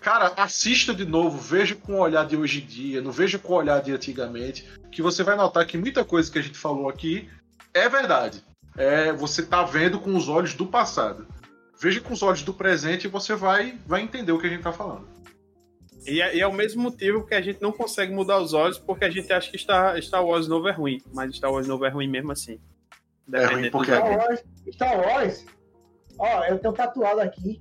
cara, 0.00 0.32
assista 0.36 0.94
de 0.94 1.04
novo, 1.04 1.38
veja 1.38 1.74
com 1.74 1.94
o 1.94 2.00
olhar 2.00 2.24
de 2.24 2.36
hoje 2.36 2.62
em 2.62 2.66
dia, 2.66 3.02
não 3.02 3.10
veja 3.10 3.38
com 3.38 3.52
o 3.52 3.56
olhar 3.56 3.82
de 3.82 3.92
antigamente, 3.92 4.64
que 4.92 5.02
você 5.02 5.24
vai 5.24 5.34
notar 5.34 5.66
que 5.66 5.76
muita 5.76 6.04
coisa 6.04 6.30
que 6.30 6.38
a 6.38 6.42
gente 6.42 6.56
falou 6.56 6.88
aqui 6.88 7.28
é 7.74 7.88
verdade. 7.88 8.44
É, 8.76 9.12
você 9.12 9.44
tá 9.44 9.64
vendo 9.64 9.98
com 9.98 10.14
os 10.16 10.28
olhos 10.28 10.54
do 10.54 10.66
passado 10.66 11.26
veja 11.82 12.00
com 12.00 12.12
os 12.12 12.22
olhos 12.22 12.42
do 12.42 12.54
presente 12.54 13.06
e 13.06 13.10
você 13.10 13.34
vai, 13.34 13.76
vai 13.84 14.02
entender 14.02 14.30
o 14.30 14.38
que 14.38 14.46
a 14.46 14.48
gente 14.48 14.60
está 14.60 14.72
falando. 14.72 15.08
E 16.06 16.22
é, 16.22 16.36
e 16.36 16.40
é, 16.40 16.46
o 16.46 16.52
mesmo 16.52 16.80
motivo 16.80 17.26
que 17.26 17.34
a 17.34 17.40
gente 17.40 17.60
não 17.60 17.72
consegue 17.72 18.12
mudar 18.14 18.40
os 18.40 18.52
olhos, 18.52 18.78
porque 18.78 19.04
a 19.04 19.10
gente 19.10 19.32
acha 19.32 19.50
que 19.50 19.58
Star, 19.58 20.00
Star 20.00 20.24
Wars 20.24 20.46
novo 20.46 20.68
é 20.68 20.72
ruim, 20.72 21.02
mas 21.12 21.34
Star 21.34 21.52
Wars 21.52 21.66
novo 21.66 21.84
é 21.84 21.88
ruim 21.88 22.06
mesmo 22.06 22.30
assim. 22.30 22.60
É 23.32 23.46
ruim 23.46 23.70
porque 23.70 23.92
Star 23.92 24.16
Wars, 24.16 24.44
Star 24.72 25.00
Wars, 25.00 25.46
ó, 26.18 26.44
eu 26.44 26.58
tenho 26.58 26.74
tatuado 26.74 27.20
aqui, 27.20 27.60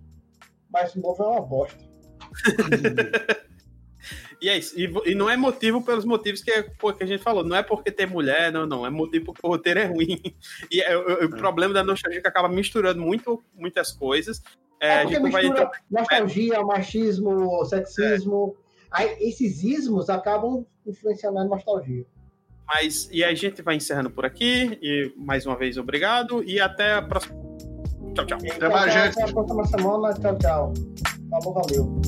mas 0.72 0.93
o 0.95 1.02
novo 1.02 1.23
é 1.23 1.27
uma 1.27 1.41
bosta. 1.41 1.84
E 4.41 4.49
é 4.49 4.57
isso. 4.57 4.77
E, 4.77 4.91
e, 5.05 5.13
não 5.13 5.30
é 5.30 5.38
motivo 5.38 5.84
pelos 5.84 6.03
motivos 6.03 6.41
que, 6.41 6.51
que 6.63 7.03
a 7.03 7.05
gente 7.05 7.22
falou. 7.22 7.43
Não 7.43 7.55
é 7.55 7.61
porque 7.61 7.91
tem 7.91 8.07
mulher, 8.07 8.51
não, 8.51 8.65
não. 8.65 8.85
É 8.85 8.89
motivo 8.89 9.26
porque 9.26 9.41
o 9.43 9.49
roteiro 9.49 9.80
é 9.80 9.85
ruim. 9.85 10.19
E 10.72 10.81
é, 10.81 10.97
o, 10.97 11.05
o 11.05 11.35
é. 11.35 11.38
problema 11.38 11.73
da 11.73 11.84
nostalgia 11.84 12.19
é 12.19 12.22
que 12.22 12.27
acaba 12.27 12.49
misturando 12.49 13.01
muito, 13.01 13.43
muitas 13.53 13.91
coisas. 13.91 14.41
É, 14.80 14.88
é 14.88 15.01
a 15.01 15.05
gente 15.05 15.30
vai 15.30 15.45
entrar... 15.45 15.69
nostalgia, 15.89 16.61
machismo, 16.63 17.63
sexismo. 17.65 18.55
É. 18.57 19.03
Aí, 19.03 19.18
esses 19.19 19.63
ismos 19.63 20.09
acabam 20.09 20.65
influenciando 20.85 21.38
a 21.39 21.45
nostalgia. 21.45 22.05
Mas, 22.73 23.07
e 23.11 23.23
a 23.23 23.34
gente 23.35 23.61
vai 23.61 23.76
encerrando 23.76 24.09
por 24.09 24.26
aqui. 24.26 24.80
E 24.81 25.13
mais 25.18 25.45
uma 25.45 25.55
vez, 25.55 25.77
obrigado. 25.77 26.43
E 26.43 26.59
até 26.59 26.93
a 26.93 27.01
próxima. 27.01 27.39
Tchau, 28.15 28.26
tchau. 28.26 28.38
Até 28.38 28.69
mais, 28.69 28.93
gente. 28.93 29.19
Até 29.19 29.30
a 29.30 29.34
próxima 29.34 29.65
semana. 29.65 30.13
Tchau, 30.13 30.38
tchau. 30.39 30.73
Falou, 31.30 31.53
valeu. 31.53 32.01